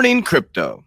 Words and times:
Morning 0.00 0.22
Crypto. 0.22 0.82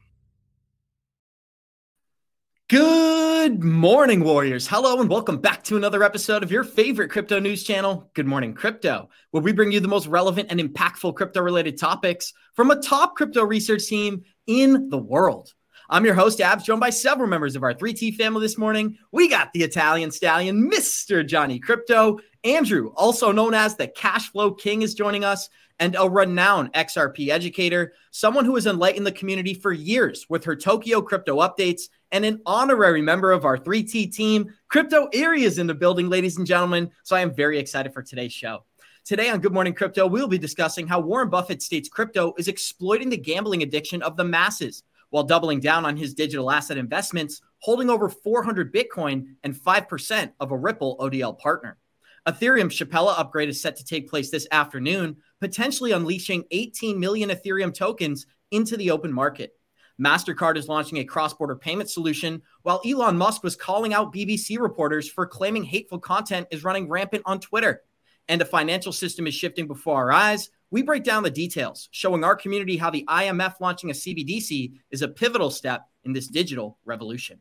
Good 2.68 3.64
morning, 3.64 4.24
Warriors. 4.24 4.68
Hello, 4.68 5.00
and 5.00 5.08
welcome 5.08 5.38
back 5.38 5.64
to 5.66 5.78
another 5.78 6.02
episode 6.02 6.42
of 6.42 6.52
your 6.52 6.64
favorite 6.64 7.12
crypto 7.12 7.40
news 7.40 7.64
channel, 7.64 8.10
Good 8.16 8.26
Morning 8.26 8.56
Crypto, 8.56 9.12
where 9.30 9.44
we 9.44 9.54
bring 9.54 9.72
you 9.72 9.80
the 9.80 9.88
most 9.88 10.08
relevant 10.08 10.48
and 10.50 10.60
impactful 10.60 11.14
crypto 11.14 11.42
related 11.44 11.78
topics 11.78 12.34
from 12.56 12.72
a 12.72 12.82
top 12.82 13.16
crypto 13.16 13.44
research 13.46 13.86
team 13.86 14.24
in 14.48 14.90
the 14.90 14.98
world. 14.98 15.54
I'm 15.92 16.06
your 16.06 16.16
host, 16.16 16.42
Abs, 16.42 16.64
joined 16.64 16.82
by 16.82 16.90
several 16.90 17.28
members 17.28 17.56
of 17.56 17.62
our 17.62 17.76
3T 17.76 18.16
family 18.16 18.42
this 18.42 18.58
morning. 18.58 18.98
We 19.12 19.30
got 19.30 19.54
the 19.54 19.62
Italian 19.62 20.10
stallion, 20.10 20.72
Mr. 20.72 21.24
Johnny 21.24 21.60
Krypto. 21.60 22.20
Andrew, 22.44 22.92
also 22.96 23.32
known 23.32 23.54
as 23.54 23.76
the 23.76 23.88
Cash 23.88 24.32
Flow 24.32 24.54
King, 24.56 24.82
is 24.82 24.96
joining 24.96 25.24
us 25.24 25.50
and 25.80 25.96
a 26.00 26.10
renowned 26.10 26.72
XRP 26.74 27.30
educator, 27.30 27.94
someone 28.12 28.46
who 28.46 28.56
has 28.56 28.66
enlightened 28.66 29.06
the 29.06 29.12
community 29.12 29.54
for 29.54 29.72
years 29.72 30.26
with 30.30 30.44
her 30.46 30.56
Tokyo 30.56 31.02
crypto 31.02 31.40
updates, 31.40 31.90
and 32.12 32.24
an 32.24 32.42
honorary 32.46 33.02
member 33.02 33.32
of 33.32 33.44
our 33.44 33.58
3T 33.58 34.14
team. 34.14 34.54
Crypto 34.68 35.08
Eri 35.14 35.44
is 35.44 35.58
in 35.58 35.68
the 35.68 35.74
building, 35.74 36.10
ladies 36.10 36.38
and 36.38 36.46
gentlemen. 36.46 36.92
So 37.04 37.16
I 37.16 37.22
am 37.22 37.34
very 37.34 37.58
excited 37.58 37.94
for 37.94 38.04
today's 38.04 38.34
show. 38.34 38.64
Today 39.04 39.30
on 39.30 39.42
Good 39.42 39.52
Morning 39.52 39.74
Crypto, 39.74 40.08
we'll 40.08 40.28
be 40.28 40.38
discussing 40.38 40.88
how 40.88 41.00
Warren 41.00 41.30
Buffett 41.30 41.62
states 41.62 41.90
crypto 41.90 42.34
is 42.38 42.48
exploiting 42.48 43.10
the 43.10 43.18
gambling 43.18 43.64
addiction 43.64 44.02
of 44.02 44.16
the 44.16 44.24
masses 44.24 44.84
while 45.10 45.24
doubling 45.24 45.60
down 45.60 45.86
on 45.86 45.98
his 45.98 46.14
digital 46.14 46.50
asset 46.50 46.78
investments, 46.78 47.42
holding 47.60 47.90
over 47.90 48.08
400 48.08 48.74
Bitcoin 48.74 49.36
and 49.44 49.54
5% 49.54 50.32
of 50.40 50.52
a 50.52 50.58
Ripple 50.58 50.98
ODL 51.00 51.38
partner. 51.38 51.78
Ethereum 52.28 52.70
Shapella 52.70 53.20
upgrade 53.20 53.50
is 53.50 53.62
set 53.62 53.76
to 53.76 53.86
take 53.86 54.10
place 54.10 54.32
this 54.32 54.48
afternoon, 54.52 55.18
potentially 55.44 55.92
unleashing 55.92 56.46
18 56.52 57.00
million 57.00 57.30
Ethereum 57.30 57.74
tokens 57.74 58.26
into 58.52 58.78
the 58.78 58.92
open 58.92 59.12
market. 59.12 59.54
MasterCard 60.02 60.58
is 60.58 60.68
launching 60.68 61.00
a 61.00 61.04
cross 61.06 61.34
border 61.34 61.56
payment 61.56 61.90
solution, 61.90 62.42
while 62.64 62.82
Elon 62.86 63.18
Musk 63.18 63.44
was 63.44 63.56
calling 63.56 63.94
out 63.94 64.14
BBC 64.14 64.60
reporters 64.60 65.08
for 65.10 65.28
claiming 65.28 65.64
hateful 65.64 66.00
content 66.00 66.48
is 66.50 66.64
running 66.64 66.90
rampant 66.90 67.24
on 67.26 67.40
Twitter. 67.40 67.82
And 68.28 68.40
the 68.40 68.46
financial 68.46 68.92
system 68.92 69.28
is 69.28 69.36
shifting 69.36 69.68
before 69.68 69.98
our 69.98 70.12
eyes. 70.12 70.50
We 70.72 70.82
break 70.82 71.04
down 71.04 71.24
the 71.24 71.30
details, 71.30 71.90
showing 71.92 72.24
our 72.24 72.36
community 72.36 72.78
how 72.78 72.90
the 72.90 73.06
IMF 73.08 73.56
launching 73.60 73.92
a 73.92 73.94
CBDC 73.94 74.74
is 74.90 75.02
a 75.02 75.08
pivotal 75.08 75.52
step 75.52 75.88
in 76.06 76.14
this 76.14 76.28
digital 76.28 76.80
revolution. 76.86 77.40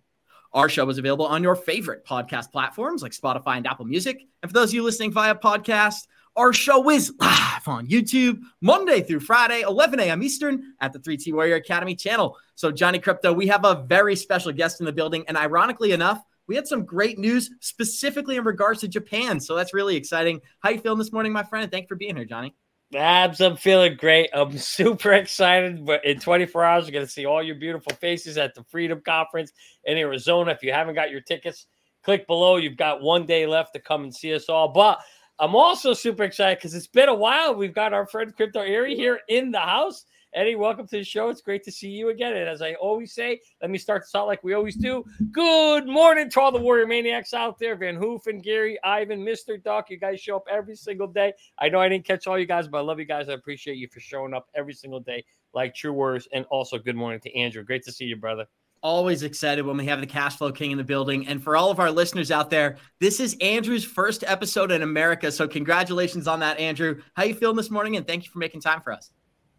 Our 0.53 0.69
show 0.69 0.87
is 0.91 0.99
available 0.99 1.27
on 1.27 1.43
your 1.43 1.57
favorite 1.57 2.05
podcast 2.05 2.53
platforms 2.53 3.03
like 3.03 3.13
Spotify 3.13 3.57
and 3.57 3.67
Apple 3.67 3.87
Music. 3.87 4.27
And 4.43 4.51
for 4.51 4.53
those 4.53 4.69
of 4.69 4.75
you 4.75 4.83
listening 4.83 5.13
via 5.13 5.35
podcast, 5.35 6.07
our 6.37 6.53
show 6.53 6.89
is 6.91 7.13
live 7.21 7.69
on 7.69 7.87
YouTube 7.89 8.41
Monday 8.61 9.03
through 9.03 9.21
Friday, 9.21 9.63
11 9.63 10.01
a.m. 10.01 10.23
Eastern 10.23 10.75
at 10.81 10.93
the 10.93 10.99
3T 10.99 11.33
Warrior 11.33 11.57
Academy 11.57 11.95
channel. 11.95 12.37
So, 12.55 12.71
Johnny 12.71 12.99
Krypto, 12.99 13.35
we 13.35 13.47
have 13.49 13.65
a 13.65 13.85
very 13.87 14.17
special 14.17 14.53
guest 14.53 14.81
in 14.81 14.87
the 14.87 14.93
building. 14.93 15.25
And 15.29 15.37
ironically 15.37 15.93
enough, 15.93 16.23
we 16.47 16.57
had 16.57 16.67
some 16.67 16.85
great 16.85 17.19
news 17.19 17.51
specifically 17.61 18.37
in 18.37 18.45
regards 18.45 18.81
to 18.81 18.89
Japan. 18.89 19.41
So 19.41 19.55
that's 19.55 19.75
really 19.75 19.97
exciting. 19.97 20.41
How 20.61 20.71
you 20.71 20.81
feeling 20.81 20.99
this 20.99 21.13
morning, 21.13 21.33
my 21.33 21.43
friend? 21.43 21.71
Thank 21.71 21.85
you 21.85 21.89
for 21.89 21.97
being 21.97 22.17
here, 22.17 22.25
Johnny. 22.25 22.55
Abs, 22.95 23.41
I'm 23.41 23.57
feeling 23.57 23.97
great. 23.97 24.29
I'm 24.35 24.59
super 24.59 25.13
excited. 25.13 25.85
But 25.85 26.05
in 26.05 26.19
24 26.19 26.65
hours, 26.65 26.85
we're 26.85 26.93
going 26.93 27.07
to 27.07 27.11
see 27.13 27.27
all 27.27 27.43
your 27.43 27.55
beautiful 27.55 27.93
faces 27.97 28.37
at 28.39 28.55
the 28.55 28.65
Freedom 28.65 29.01
Conference 29.01 29.53
in 29.85 29.97
Arizona. 29.97 30.51
If 30.51 30.63
you 30.63 30.73
haven't 30.73 30.95
got 30.95 31.11
your 31.11 31.21
tickets, 31.21 31.67
click 32.03 32.27
below. 32.27 32.57
You've 32.57 32.77
got 32.77 33.01
one 33.01 33.25
day 33.25 33.47
left 33.47 33.75
to 33.75 33.81
come 33.81 34.03
and 34.03 34.15
see 34.15 34.35
us 34.35 34.49
all. 34.49 34.69
But 34.69 35.01
I'm 35.39 35.57
also 35.57 35.93
super 35.93 36.25
excited 36.25 36.59
because 36.59 36.75
it's 36.75 36.87
been 36.87 37.09
a 37.09 37.15
while. 37.15 37.55
We've 37.55 37.75
got 37.75 37.93
our 37.93 38.07
friend 38.07 38.35
Crypto 38.35 38.61
Eri 38.61 38.95
here 38.95 39.21
in 39.29 39.51
the 39.51 39.59
house. 39.59 40.05
Eddie, 40.35 40.55
welcome 40.55 40.87
to 40.87 40.97
the 40.97 41.05
show. 41.05 41.29
It's 41.29 41.43
great 41.43 41.63
to 41.65 41.73
see 41.73 41.89
you 41.89 42.09
again. 42.09 42.35
And 42.35 42.49
as 42.49 42.63
I 42.63 42.75
always 42.75 43.13
say, 43.13 43.41
let 43.61 43.71
me 43.71 43.77
start 43.77 44.03
this 44.03 44.15
out 44.15 44.27
like 44.27 44.43
we 44.43 44.55
always 44.55 44.77
do. 44.77 45.05
Good 45.31 45.87
morning 45.87 46.31
to 46.31 46.41
all 46.41 46.53
the 46.53 46.59
Warrior 46.59 46.87
Maniacs 46.87 47.35
out 47.35 47.59
there. 47.59 47.77
Van 47.77 47.99
Hoofen, 47.99 48.43
Gary, 48.43 48.79
Ivan, 48.83 49.21
Mr. 49.21 49.63
Duck. 49.63 49.91
You 49.91 49.99
guys 49.99 50.21
show 50.21 50.37
up 50.37 50.45
every 50.51 50.75
single 50.75 51.09
day. 51.09 51.35
I 51.59 51.69
know 51.69 51.81
I 51.81 51.89
didn't 51.89 52.07
catch 52.07 52.27
all 52.27 52.39
you 52.39 52.47
guys, 52.47 52.67
but 52.69 52.79
I 52.79 52.83
love 52.83 52.99
you 52.99 53.05
guys. 53.05 53.29
I 53.29 53.33
appreciate 53.33 53.77
you 53.77 53.89
for 53.89 54.01
showing 54.01 54.33
up 54.33 54.49
every 54.55 54.73
single 54.73 55.01
day 55.01 55.23
like 55.53 55.75
true 55.75 55.93
warriors. 55.93 56.27
And 56.33 56.47
also, 56.47 56.79
good 56.79 56.97
morning 56.97 57.21
to 57.21 57.37
Andrew. 57.37 57.63
Great 57.63 57.83
to 57.85 57.93
see 57.93 58.07
you, 58.07 58.17
brother 58.17 58.47
always 58.83 59.23
excited 59.23 59.65
when 59.65 59.77
we 59.77 59.87
have 59.87 60.01
the 60.01 60.07
cash 60.07 60.37
flow 60.37 60.51
king 60.53 60.73
in 60.73 60.79
the 60.79 60.85
building 60.85 61.27
and 61.29 61.43
for 61.43 61.57
all 61.57 61.71
of 61.71 61.79
our 61.79 61.91
listeners 61.91 62.31
out 62.31 62.51
there 62.51 62.77
this 63.01 63.21
is 63.21 63.37
andrew's 63.41 63.85
first 63.85 64.25
episode 64.27 64.71
in 64.73 64.83
america 64.83 65.31
so 65.31 65.47
congratulations 65.47 66.27
on 66.27 66.41
that 66.41 66.59
andrew 66.59 67.01
how 67.15 67.23
are 67.23 67.27
you 67.27 67.35
feeling 67.35 67.57
this 67.57 67.71
morning 67.71 67.97
and 67.97 68.07
thank 68.07 68.25
you 68.25 68.31
for 68.31 68.39
making 68.39 68.61
time 68.61 68.81
for 68.81 68.93
us 68.93 69.13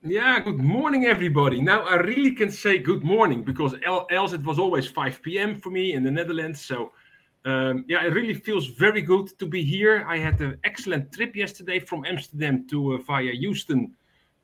yeah, 0.05 0.37
good 0.41 0.59
morning, 0.59 1.05
everybody. 1.05 1.61
Now, 1.61 1.83
I 1.83 1.95
really 1.95 2.31
can 2.31 2.51
say 2.51 2.77
good 2.77 3.05
morning 3.05 3.41
because 3.41 3.73
else 3.85 4.33
it 4.33 4.43
was 4.43 4.59
always 4.59 4.85
5 4.85 5.21
p.m. 5.21 5.61
for 5.61 5.69
me 5.69 5.93
in 5.93 6.03
the 6.03 6.11
Netherlands. 6.11 6.59
So, 6.59 6.91
um, 7.45 7.85
yeah, 7.87 8.03
it 8.03 8.09
really 8.09 8.33
feels 8.33 8.67
very 8.67 9.01
good 9.01 9.29
to 9.39 9.45
be 9.45 9.63
here. 9.63 10.05
I 10.05 10.17
had 10.17 10.41
an 10.41 10.57
excellent 10.65 11.13
trip 11.13 11.37
yesterday 11.37 11.79
from 11.79 12.03
Amsterdam 12.03 12.67
to 12.67 12.95
uh, 12.95 12.97
via 12.97 13.31
Houston 13.31 13.93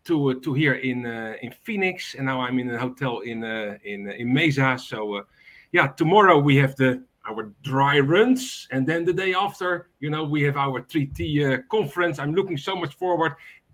to 0.10 0.32
uh, 0.32 0.34
to 0.44 0.54
here 0.54 0.74
in 0.74 1.06
uh, 1.06 1.36
in 1.42 1.52
Phoenix, 1.64 2.16
and 2.16 2.26
now 2.26 2.42
I'm 2.42 2.60
in 2.60 2.70
a 2.72 2.78
hotel 2.78 3.20
in 3.20 3.44
uh, 3.44 3.78
in 3.84 4.10
uh, 4.10 4.14
in 4.22 4.34
Mesa. 4.34 4.78
So, 4.78 5.16
uh, 5.16 5.24
yeah, 5.72 5.88
tomorrow 5.88 6.38
we 6.40 6.56
have 6.58 6.76
the 6.76 7.04
our 7.30 7.54
dry 7.62 8.00
runs, 8.00 8.68
and 8.72 8.88
then 8.88 9.06
the 9.06 9.14
day 9.14 9.34
after, 9.36 9.90
you 10.00 10.10
know, 10.10 10.24
we 10.24 10.42
have 10.42 10.58
our 10.58 10.82
3T 10.82 11.68
conference. 11.70 12.18
I'm 12.18 12.34
looking 12.34 12.58
so 12.58 12.76
much 12.76 12.96
forward, 12.96 13.34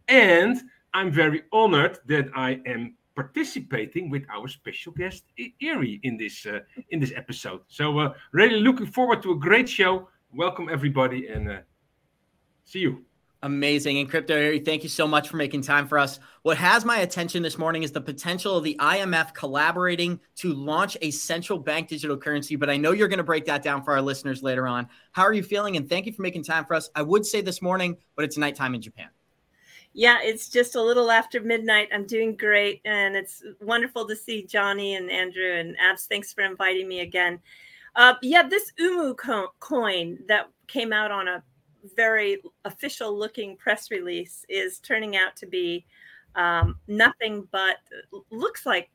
and 0.10 0.62
I'm 0.94 1.10
very 1.10 1.44
honored 1.54 2.00
that 2.08 2.26
I 2.36 2.60
am 2.66 2.96
participating 3.16 4.10
with 4.10 4.24
our 4.30 4.50
special 4.50 4.92
guest 4.92 5.24
Eri 5.62 6.02
in 6.04 6.18
this 6.18 6.46
uh, 6.46 6.60
in 6.90 7.00
this 7.00 7.14
episode. 7.16 7.62
So 7.68 8.00
uh, 8.00 8.14
really 8.34 8.60
looking 8.60 8.88
forward 8.88 9.24
to 9.24 9.32
a 9.32 9.40
great 9.40 9.70
show. 9.70 10.10
Welcome 10.34 10.68
everybody 10.70 11.28
and 11.28 11.50
uh, 11.50 11.60
see 12.66 12.80
you. 12.80 13.06
Amazing. 13.46 14.00
And 14.00 14.10
Crypto 14.10 14.34
Eri, 14.34 14.60
thank 14.60 14.82
you 14.82 14.90
so 14.90 15.08
much 15.08 15.30
for 15.30 15.38
making 15.38 15.62
time 15.62 15.88
for 15.88 16.00
us. 16.00 16.20
What 16.42 16.58
has 16.58 16.84
my 16.84 17.02
attention 17.02 17.44
this 17.44 17.60
morning 17.60 17.84
is 17.84 17.92
the 17.92 18.02
potential 18.02 18.58
of 18.58 18.64
the 18.64 18.76
IMF 18.80 19.36
collaborating 19.36 20.20
to 20.38 20.52
launch 20.52 20.98
a 21.04 21.12
central 21.12 21.60
bank 21.60 21.88
digital 21.88 22.18
currency. 22.18 22.56
But 22.56 22.72
I 22.72 22.78
know 22.78 22.92
you're 22.92 23.08
going 23.08 23.20
to 23.20 23.24
break 23.24 23.46
that 23.46 23.62
down 23.62 23.84
for 23.84 23.94
our 23.94 24.02
listeners 24.02 24.42
later 24.42 24.68
on. 24.68 24.88
How 25.12 25.22
are 25.22 25.32
you 25.32 25.44
feeling? 25.44 25.78
And 25.78 25.88
thank 25.88 26.08
you 26.08 26.14
for 26.14 26.24
making 26.24 26.42
time 26.42 26.66
for 26.66 26.74
us. 26.74 26.90
I 26.96 27.04
would 27.04 27.24
say 27.24 27.42
this 27.42 27.62
morning, 27.62 27.98
but 28.16 28.26
it's 28.26 28.36
nighttime 28.36 28.74
in 28.74 28.82
Japan. 28.82 29.10
Yeah, 29.94 30.18
it's 30.24 30.50
just 30.50 30.74
a 30.74 30.82
little 30.82 31.12
after 31.12 31.40
midnight. 31.40 31.90
I'm 31.94 32.08
doing 32.08 32.36
great, 32.36 32.82
and 32.84 33.16
it's 33.16 33.44
wonderful 33.62 34.08
to 34.08 34.16
see 34.16 34.42
Johnny 34.42 34.96
and 34.96 35.12
Andrew 35.12 35.54
and 35.54 35.76
Abs. 35.80 36.08
Thanks 36.08 36.34
for 36.34 36.42
inviting 36.44 36.88
me 36.88 37.02
again. 37.02 37.40
Uh, 37.96 38.16
yeah, 38.24 38.42
this 38.42 38.72
Umu 38.80 39.14
co- 39.14 39.54
coin 39.60 40.18
that 40.28 40.50
came 40.68 40.92
out 40.92 41.12
on 41.12 41.28
a 41.28 41.44
very 41.96 42.42
official 42.64 43.18
looking 43.18 43.58
press 43.58 43.92
release 43.92 44.46
is 44.50 44.80
turning 44.80 45.16
out 45.16 45.36
to 45.38 45.46
be 45.46 45.86
um, 46.36 46.78
nothing 46.88 47.48
but 47.52 47.78
looks 48.32 48.66
like 48.66 48.90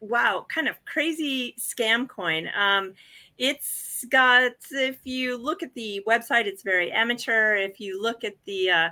wow, 0.00 0.44
kind 0.48 0.68
of 0.68 0.76
crazy 0.84 1.54
scam 1.58 2.06
coin. 2.06 2.48
Um, 2.56 2.92
it's 3.38 4.04
got, 4.10 4.52
if 4.70 4.98
you 5.04 5.38
look 5.38 5.62
at 5.62 5.72
the 5.74 6.02
website, 6.06 6.44
it's 6.46 6.62
very 6.62 6.92
amateur. 6.92 7.54
If 7.56 7.80
you 7.80 8.00
look 8.00 8.22
at 8.22 8.34
the 8.44 8.70
uh, 8.70 8.88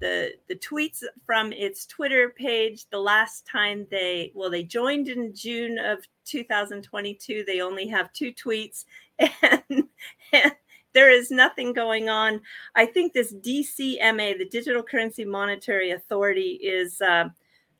the 0.00 0.34
the 0.48 0.54
tweets 0.54 1.02
from 1.24 1.52
its 1.52 1.86
Twitter 1.86 2.30
page. 2.30 2.86
The 2.90 3.00
last 3.00 3.46
time 3.46 3.86
they 3.90 4.32
well, 4.34 4.50
they 4.50 4.62
joined 4.62 5.08
in 5.08 5.34
June 5.34 5.78
of 5.78 5.98
2022. 6.24 7.44
They 7.46 7.60
only 7.60 7.86
have 7.88 8.12
two 8.12 8.32
tweets, 8.32 8.84
and, 9.18 9.88
and 10.32 10.52
there 10.98 11.12
is 11.12 11.30
nothing 11.30 11.72
going 11.72 12.08
on. 12.08 12.40
I 12.74 12.84
think 12.84 13.12
this 13.12 13.32
DCMA, 13.32 14.36
the 14.36 14.48
Digital 14.50 14.82
Currency 14.82 15.24
Monetary 15.24 15.92
Authority, 15.92 16.58
is. 16.62 17.00
Uh, 17.00 17.28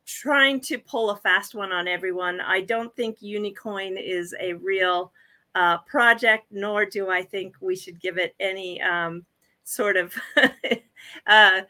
trying 0.07 0.59
to 0.59 0.79
pull 0.79 1.11
a 1.11 1.17
fast 1.19 1.55
one 1.55 1.71
on 1.71 1.87
everyone. 1.87 2.41
I 2.41 2.63
don't 2.63 2.95
think 2.97 3.19
Unicoin 3.19 4.03
is 4.03 4.35
a 4.41 4.55
real 4.55 5.13
uh, 5.55 5.79
project, 5.87 6.47
nor 6.51 6.87
do 6.87 7.11
I 7.11 7.23
think 7.23 7.57
we 7.61 7.77
should 7.77 8.01
give 8.01 8.17
it 8.17 8.35
any 8.41 8.81
um, 8.81 9.27
sort 9.65 9.99
of 9.99 10.15
uh, 11.27 11.61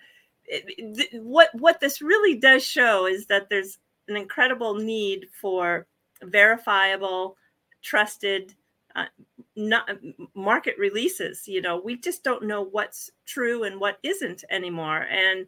what 1.15 1.51
what 1.55 1.81
this 1.81 2.01
really 2.01 2.39
does 2.39 2.65
show 2.65 3.07
is 3.07 3.27
that 3.27 3.49
there's 3.51 3.79
an 4.07 4.17
incredible 4.17 4.75
need 4.75 5.27
for 5.41 5.89
verifiable, 6.23 7.37
trusted, 7.83 8.55
uh, 8.97 9.07
not 9.57 9.89
market 10.35 10.77
releases. 10.79 11.47
You 11.47 11.63
know, 11.63 11.81
we 11.81 11.97
just 11.97 12.25
don't 12.25 12.45
know 12.45 12.63
what's 12.63 13.11
true 13.27 13.65
and 13.65 13.81
what 13.81 13.99
isn't 14.03 14.45
anymore, 14.51 15.07
and 15.11 15.47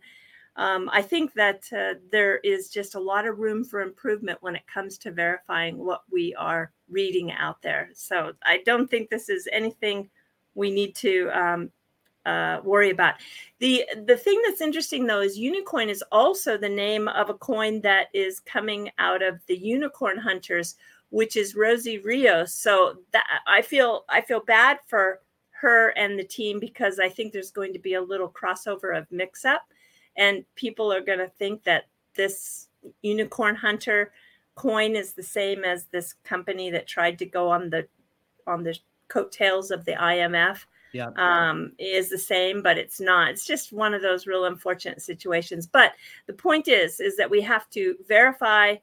um, 0.56 0.90
I 0.92 1.00
think 1.02 1.32
that 1.34 1.62
uh, 1.72 1.94
there 2.10 2.38
is 2.38 2.68
just 2.68 2.94
a 2.94 3.00
lot 3.00 3.26
of 3.26 3.38
room 3.38 3.64
for 3.64 3.80
improvement 3.80 4.38
when 4.42 4.56
it 4.56 4.66
comes 4.66 4.98
to 4.98 5.12
verifying 5.12 5.78
what 5.78 6.02
we 6.10 6.34
are 6.34 6.72
reading 6.90 7.32
out 7.32 7.62
there. 7.62 7.90
So 7.94 8.32
I 8.44 8.62
don't 8.66 8.90
think 8.90 9.08
this 9.08 9.28
is 9.28 9.48
anything 9.52 10.10
we 10.54 10.70
need 10.70 10.96
to 10.96 11.30
um, 11.30 11.70
uh, 12.26 12.60
worry 12.64 12.90
about. 12.90 13.14
The 13.60 13.86
the 14.06 14.16
thing 14.16 14.40
that's 14.46 14.60
interesting 14.60 15.06
though 15.06 15.20
is 15.20 15.38
Unicoin 15.38 15.88
is 15.88 16.04
also 16.12 16.58
the 16.58 16.68
name 16.68 17.08
of 17.08 17.30
a 17.30 17.34
coin 17.34 17.80
that 17.82 18.08
is 18.12 18.40
coming 18.40 18.90
out 18.98 19.22
of 19.22 19.40
the 19.46 19.56
Unicorn 19.56 20.18
Hunters, 20.18 20.76
which 21.10 21.36
is 21.36 21.54
Rosie 21.54 21.98
Rios. 21.98 22.54
So 22.54 22.96
that 23.12 23.24
I 23.46 23.62
feel 23.62 24.04
I 24.08 24.20
feel 24.20 24.40
bad 24.40 24.78
for 24.86 25.20
her 25.52 25.88
and 25.90 26.18
the 26.18 26.24
team 26.24 26.58
because 26.58 26.98
I 26.98 27.08
think 27.08 27.32
there's 27.32 27.50
going 27.50 27.72
to 27.74 27.78
be 27.78 27.94
a 27.94 28.02
little 28.02 28.30
crossover 28.30 28.96
of 28.96 29.06
mix 29.10 29.44
up, 29.44 29.62
and 30.16 30.44
people 30.54 30.92
are 30.92 31.02
going 31.02 31.18
to 31.18 31.28
think 31.28 31.62
that 31.64 31.84
this 32.14 32.68
Unicorn 33.02 33.54
Hunter 33.54 34.12
coin 34.54 34.96
is 34.96 35.12
the 35.12 35.22
same 35.22 35.64
as 35.64 35.86
this 35.86 36.14
company 36.24 36.70
that 36.70 36.86
tried 36.86 37.18
to 37.18 37.26
go 37.26 37.48
on 37.48 37.70
the 37.70 37.86
on 38.46 38.62
the 38.62 38.76
coattails 39.08 39.70
of 39.70 39.84
the 39.84 39.92
IMF 39.92 40.64
yeah. 40.92 41.10
um, 41.16 41.72
is 41.78 42.08
the 42.08 42.18
same, 42.18 42.62
but 42.62 42.78
it's 42.78 43.00
not. 43.00 43.30
It's 43.30 43.46
just 43.46 43.72
one 43.72 43.94
of 43.94 44.02
those 44.02 44.26
real 44.26 44.46
unfortunate 44.46 45.02
situations. 45.02 45.66
But 45.66 45.92
the 46.26 46.32
point 46.32 46.68
is, 46.68 47.00
is 47.00 47.16
that 47.16 47.30
we 47.30 47.40
have 47.42 47.68
to 47.70 47.96
verify 48.08 48.76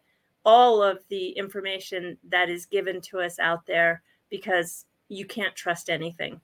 all 0.48 0.82
of 0.82 1.00
the 1.10 1.32
information 1.32 2.18
that 2.30 2.50
is 2.50 2.66
given 2.66 3.02
to 3.02 3.20
us 3.20 3.38
out 3.38 3.66
there 3.68 4.02
because 4.30 4.86
you 5.10 5.26
can't 5.26 5.54
trust 5.56 5.90
anything. 5.90 6.40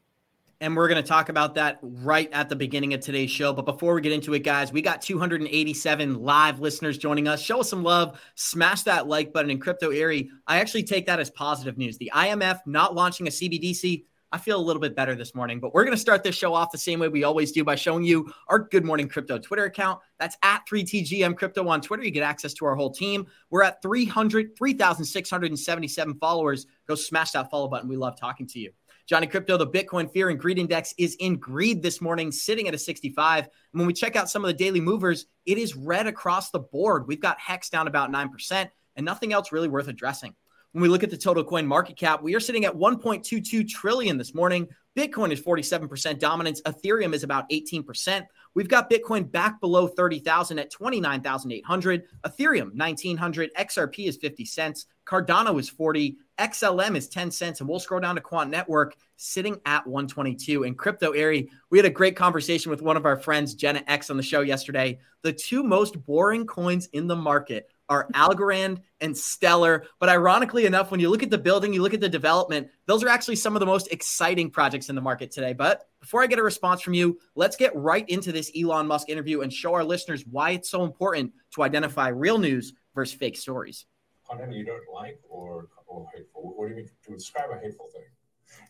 And 0.59 0.75
we're 0.75 0.89
going 0.89 1.01
to 1.01 1.07
talk 1.07 1.29
about 1.29 1.55
that 1.55 1.79
right 1.81 2.29
at 2.33 2.49
the 2.49 2.55
beginning 2.55 2.93
of 2.93 2.99
today's 2.99 3.31
show. 3.31 3.53
But 3.53 3.65
before 3.65 3.93
we 3.93 4.01
get 4.01 4.11
into 4.11 4.33
it, 4.33 4.39
guys, 4.39 4.73
we 4.73 4.81
got 4.81 5.01
287 5.01 6.21
live 6.21 6.59
listeners 6.59 6.97
joining 6.97 7.29
us. 7.29 7.41
Show 7.41 7.61
us 7.61 7.69
some 7.69 7.83
love. 7.83 8.19
Smash 8.35 8.83
that 8.83 9.07
like 9.07 9.31
button 9.31 9.51
in 9.51 9.59
Crypto 9.59 9.89
Eri. 9.89 10.29
I 10.47 10.59
actually 10.59 10.83
take 10.83 11.05
that 11.07 11.19
as 11.19 11.29
positive 11.29 11.77
news. 11.77 11.97
The 11.97 12.11
IMF 12.13 12.59
not 12.65 12.95
launching 12.95 13.27
a 13.27 13.31
CBDC 13.31 14.03
I 14.33 14.39
feel 14.39 14.59
a 14.59 14.65
little 14.65 14.81
bit 14.81 14.95
better 14.95 15.13
this 15.13 15.35
morning, 15.35 15.59
but 15.59 15.75
we're 15.75 15.83
going 15.83 15.95
to 15.95 16.01
start 16.01 16.23
this 16.23 16.35
show 16.35 16.55
off 16.55 16.71
the 16.71 16.77
same 16.79 16.99
way 16.99 17.07
we 17.07 17.23
always 17.23 17.51
do 17.51 17.63
by 17.63 17.75
showing 17.75 18.03
you 18.03 18.33
our 18.47 18.57
Good 18.57 18.83
Morning 18.83 19.07
Crypto 19.07 19.37
Twitter 19.37 19.65
account. 19.65 19.99
That's 20.17 20.35
at 20.41 20.63
3TGM 20.67 21.37
Crypto 21.37 21.67
on 21.67 21.81
Twitter. 21.81 22.03
You 22.03 22.09
get 22.09 22.23
access 22.23 22.51
to 22.55 22.65
our 22.65 22.73
whole 22.73 22.89
team. 22.89 23.27
We're 23.51 23.61
at 23.61 23.79
300, 23.83 24.57
3,677 24.57 26.15
followers. 26.15 26.65
Go 26.87 26.95
smash 26.95 27.29
that 27.31 27.51
follow 27.51 27.67
button. 27.67 27.87
We 27.87 27.95
love 27.95 28.19
talking 28.19 28.47
to 28.47 28.59
you. 28.59 28.71
Johnny 29.05 29.27
Krypto, 29.27 29.59
the 29.59 29.67
Bitcoin 29.67 30.11
Fear 30.11 30.31
and 30.31 30.39
Greed 30.39 30.57
Index 30.57 30.95
is 30.97 31.15
in 31.19 31.35
greed 31.35 31.83
this 31.83 32.01
morning, 32.01 32.31
sitting 32.31 32.67
at 32.67 32.73
a 32.73 32.79
65. 32.79 33.43
And 33.43 33.51
when 33.73 33.85
we 33.85 33.93
check 33.93 34.15
out 34.15 34.31
some 34.31 34.43
of 34.43 34.47
the 34.47 34.53
daily 34.55 34.81
movers, 34.81 35.27
it 35.45 35.59
is 35.59 35.75
red 35.75 36.07
across 36.07 36.49
the 36.49 36.59
board. 36.59 37.07
We've 37.07 37.21
got 37.21 37.39
Hex 37.39 37.69
down 37.69 37.85
about 37.85 38.11
9% 38.11 38.69
and 38.95 39.05
nothing 39.05 39.31
else 39.31 39.51
really 39.51 39.67
worth 39.67 39.89
addressing. 39.89 40.33
When 40.73 40.81
we 40.81 40.89
look 40.89 41.03
at 41.03 41.11
the 41.11 41.17
total 41.17 41.43
coin 41.43 41.67
market 41.67 41.97
cap, 41.97 42.23
we 42.23 42.33
are 42.33 42.39
sitting 42.39 42.65
at 42.65 42.73
1.22 42.75 43.69
trillion 43.69 44.17
this 44.17 44.33
morning. 44.33 44.67
Bitcoin 44.97 45.31
is 45.31 45.39
47% 45.39 46.17
dominance. 46.17 46.63
Ethereum 46.63 47.13
is 47.13 47.21
about 47.21 47.47
18%. 47.51 48.25
We've 48.55 48.67
got 48.67 48.89
Bitcoin 48.89 49.31
back 49.31 49.61
below 49.61 49.87
30,000 49.87 50.57
at 50.57 50.71
29,800. 50.71 52.03
Ethereum 52.25 52.75
1900. 52.75 53.53
XRP 53.53 54.07
is 54.07 54.17
50 54.17 54.45
cents. 54.45 54.87
Cardano 55.05 55.59
is 55.59 55.69
40. 55.69 56.17
XLM 56.39 56.97
is 56.97 57.07
10 57.07 57.29
cents. 57.29 57.59
And 57.59 57.69
we'll 57.69 57.79
scroll 57.79 58.01
down 58.01 58.15
to 58.15 58.21
Quant 58.21 58.49
Network 58.49 58.95
sitting 59.15 59.59
at 59.67 59.85
122. 59.85 60.63
In 60.63 60.73
Crypto 60.73 61.11
Eri, 61.11 61.51
we 61.69 61.77
had 61.77 61.85
a 61.85 61.91
great 61.91 62.15
conversation 62.15 62.71
with 62.71 62.81
one 62.81 62.97
of 62.97 63.05
our 63.05 63.17
friends, 63.17 63.53
Jenna 63.53 63.83
X, 63.85 64.09
on 64.09 64.17
the 64.17 64.23
show 64.23 64.41
yesterday. 64.41 64.99
The 65.21 65.33
two 65.33 65.61
most 65.61 66.03
boring 66.03 66.47
coins 66.47 66.87
in 66.93 67.05
the 67.05 67.15
market 67.15 67.69
are 67.89 68.07
Algorand 68.13 68.81
and 69.01 69.17
Stellar. 69.17 69.85
But 69.99 70.09
ironically 70.09 70.65
enough, 70.65 70.91
when 70.91 70.99
you 70.99 71.09
look 71.09 71.23
at 71.23 71.29
the 71.29 71.37
building, 71.37 71.73
you 71.73 71.81
look 71.81 71.93
at 71.93 72.01
the 72.01 72.09
development, 72.09 72.69
those 72.85 73.03
are 73.03 73.09
actually 73.09 73.35
some 73.35 73.55
of 73.55 73.59
the 73.59 73.65
most 73.65 73.91
exciting 73.91 74.49
projects 74.49 74.89
in 74.89 74.95
the 74.95 75.01
market 75.01 75.31
today. 75.31 75.53
But 75.53 75.87
before 75.99 76.23
I 76.23 76.27
get 76.27 76.39
a 76.39 76.43
response 76.43 76.81
from 76.81 76.93
you, 76.93 77.19
let's 77.35 77.55
get 77.55 77.75
right 77.75 78.07
into 78.09 78.31
this 78.31 78.51
Elon 78.57 78.87
Musk 78.87 79.09
interview 79.09 79.41
and 79.41 79.51
show 79.51 79.73
our 79.73 79.83
listeners 79.83 80.25
why 80.29 80.51
it's 80.51 80.69
so 80.69 80.83
important 80.83 81.33
to 81.55 81.63
identify 81.63 82.07
real 82.09 82.37
news 82.37 82.73
versus 82.95 83.17
fake 83.17 83.37
stories. 83.37 83.85
Content 84.27 84.53
you 84.53 84.65
don't 84.65 84.81
like 84.93 85.19
or, 85.29 85.67
or 85.87 86.07
hateful? 86.15 86.53
What 86.55 86.67
do 86.67 86.71
you 86.71 86.77
mean 86.77 86.89
to 87.05 87.13
describe 87.13 87.49
a 87.51 87.59
hateful 87.59 87.89
thing? 87.93 88.03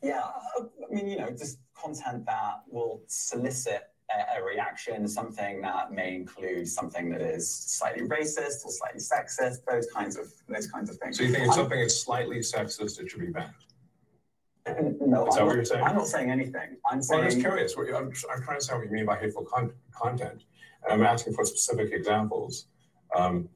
Yeah, 0.01 0.23
I 0.23 0.93
mean, 0.93 1.07
you 1.07 1.17
know, 1.17 1.29
just 1.29 1.59
content 1.75 2.25
that 2.25 2.63
will 2.67 3.01
solicit 3.07 3.92
a, 4.11 4.39
a 4.39 4.43
reaction, 4.43 5.07
something 5.07 5.61
that 5.61 5.91
may 5.91 6.15
include 6.15 6.67
something 6.67 7.09
that 7.11 7.21
is 7.21 7.49
slightly 7.49 8.07
racist 8.07 8.65
or 8.65 8.71
slightly 8.71 8.99
sexist, 8.99 9.57
those 9.69 9.87
kinds 9.93 10.17
of 10.17 10.31
those 10.47 10.67
kinds 10.67 10.89
of 10.89 10.97
things. 10.97 11.17
So 11.17 11.23
you 11.23 11.31
think 11.31 11.47
if 11.47 11.53
something 11.53 11.79
is 11.79 11.99
slightly 11.99 12.39
sexist, 12.39 12.99
it 12.99 13.09
should 13.09 13.21
be 13.21 13.27
banned? 13.27 13.53
No, 15.05 15.27
Is 15.27 15.35
that 15.35 15.41
I'm, 15.41 15.47
what 15.47 15.55
you're 15.57 15.65
saying? 15.65 15.83
I'm 15.83 15.95
not 15.95 16.07
saying 16.07 16.31
anything. 16.31 16.77
I'm 16.89 16.97
Well, 16.97 17.01
saying 17.03 17.23
I'm 17.23 17.29
just 17.29 17.41
curious. 17.41 17.75
What 17.75 17.87
you- 17.87 17.95
I'm, 17.97 18.05
I'm 18.07 18.11
trying 18.13 18.41
to 18.43 18.49
understand 18.51 18.79
what 18.79 18.85
you 18.87 18.93
mean 18.93 19.05
by 19.05 19.17
hateful 19.19 19.43
con- 19.45 19.73
content. 19.91 20.43
And 20.83 20.93
I'm 20.93 21.03
asking 21.05 21.33
for 21.33 21.43
specific 21.45 21.91
examples. 21.91 22.67
Um, 23.15 23.49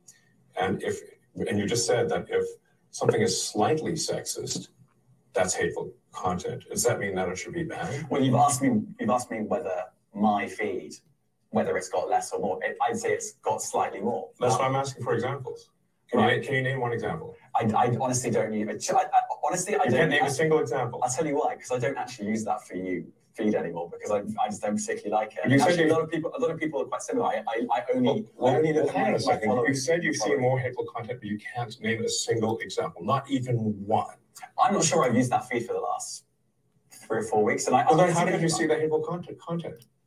and 0.59 0.83
if 0.83 0.99
and 1.47 1.57
you 1.59 1.65
just 1.65 1.85
said 1.85 2.09
that 2.09 2.25
if 2.29 2.45
something 2.91 3.21
is 3.21 3.41
slightly 3.41 3.93
sexist, 3.93 4.69
that's 5.33 5.53
hateful 5.53 5.93
content. 6.11 6.65
Does 6.69 6.83
that 6.83 6.99
mean 6.99 7.15
that 7.15 7.29
it 7.29 7.37
should 7.37 7.53
be 7.53 7.63
banned? 7.63 8.07
Well, 8.09 8.21
you've 8.21 8.35
asked 8.35 8.61
me. 8.61 8.81
You've 8.99 9.09
asked 9.09 9.31
me 9.31 9.41
whether 9.41 9.83
my 10.17 10.47
feed, 10.47 10.93
whether 11.49 11.77
it's 11.77 11.89
got 11.89 12.09
less 12.09 12.31
or 12.31 12.39
more. 12.39 12.59
It, 12.63 12.77
I'd 12.81 12.97
say 12.97 13.13
it's 13.13 13.33
got 13.43 13.61
slightly 13.61 14.01
more. 14.01 14.29
That's 14.39 14.55
Um, 14.55 14.59
why 14.59 14.65
I'm 14.67 14.75
asking 14.75 15.03
for 15.03 15.13
examples. 15.13 15.69
Can, 16.09 16.19
Right. 16.21 16.37
you, 16.37 16.43
can 16.43 16.55
you 16.55 16.61
name 16.63 16.79
one 16.79 16.93
example? 16.93 17.35
I, 17.55 17.65
I 17.75 17.97
honestly 17.99 18.31
don't 18.31 18.53
use. 18.53 18.89
I, 18.89 18.95
I, 18.95 19.05
honestly, 19.43 19.75
I 19.75 19.83
You 19.83 19.89
don't. 19.91 19.99
can't 19.99 20.11
name 20.11 20.23
I, 20.23 20.27
a 20.27 20.31
single 20.31 20.59
example. 20.59 21.01
I'll 21.03 21.09
tell 21.11 21.25
you 21.27 21.35
why. 21.37 21.55
Because 21.55 21.71
I 21.71 21.79
don't 21.79 21.97
actually 21.97 22.29
use 22.29 22.43
that 22.45 22.65
for 22.65 22.75
you 22.75 23.05
feed 23.35 23.53
anymore 23.53 23.87
because 23.91 24.09
I, 24.09 24.19
I 24.43 24.47
just 24.49 24.61
don't 24.63 24.77
particularly 24.77 25.11
like 25.11 25.35
it. 25.37 25.51
You 25.51 25.59
actually, 25.61 25.83
you- 25.85 25.91
a 25.91 25.93
lot 25.93 26.01
of 26.01 26.09
people, 26.09 26.31
a 26.35 26.39
lot 26.39 26.49
of 26.49 26.57
people 26.57 26.81
are 26.81 26.85
quite 26.85 27.01
similar. 27.01 27.27
I, 27.27 27.43
I, 27.47 27.67
I 27.71 27.83
only, 27.93 28.25
Well, 28.35 28.53
I 28.53 28.57
only 28.57 28.73
well, 28.73 28.85
look 28.85 28.95
a 28.95 28.99
at 28.99 29.45
my. 29.45 29.63
You 29.67 29.73
said 29.75 30.03
you've 30.03 30.15
seen 30.15 30.39
more 30.39 30.57
hateful 30.59 30.85
content, 30.95 31.19
but 31.19 31.27
you 31.29 31.37
can't 31.53 31.79
name 31.81 32.03
a 32.03 32.09
single 32.09 32.57
example, 32.59 33.03
not 33.03 33.29
even 33.29 33.55
one. 33.85 34.15
I'm 34.57 34.73
not 34.73 34.85
sure 34.85 35.03
I've 35.03 35.15
used 35.15 35.31
that 35.31 35.47
feed 35.49 35.67
for 35.67 35.73
the 35.73 35.79
last 35.81 36.23
three 36.91 37.19
or 37.19 37.23
four 37.23 37.43
weeks, 37.43 37.67
and 37.67 37.75
I. 37.75 37.85
Well, 37.85 37.97
then 37.97 38.11
how 38.11 38.25
did 38.25 38.41
you 38.41 38.49
see 38.49 38.65
that? 38.65 38.75
the 38.75 38.81
hateful 38.81 39.01
content? 39.01 39.37
Content. 39.39 39.85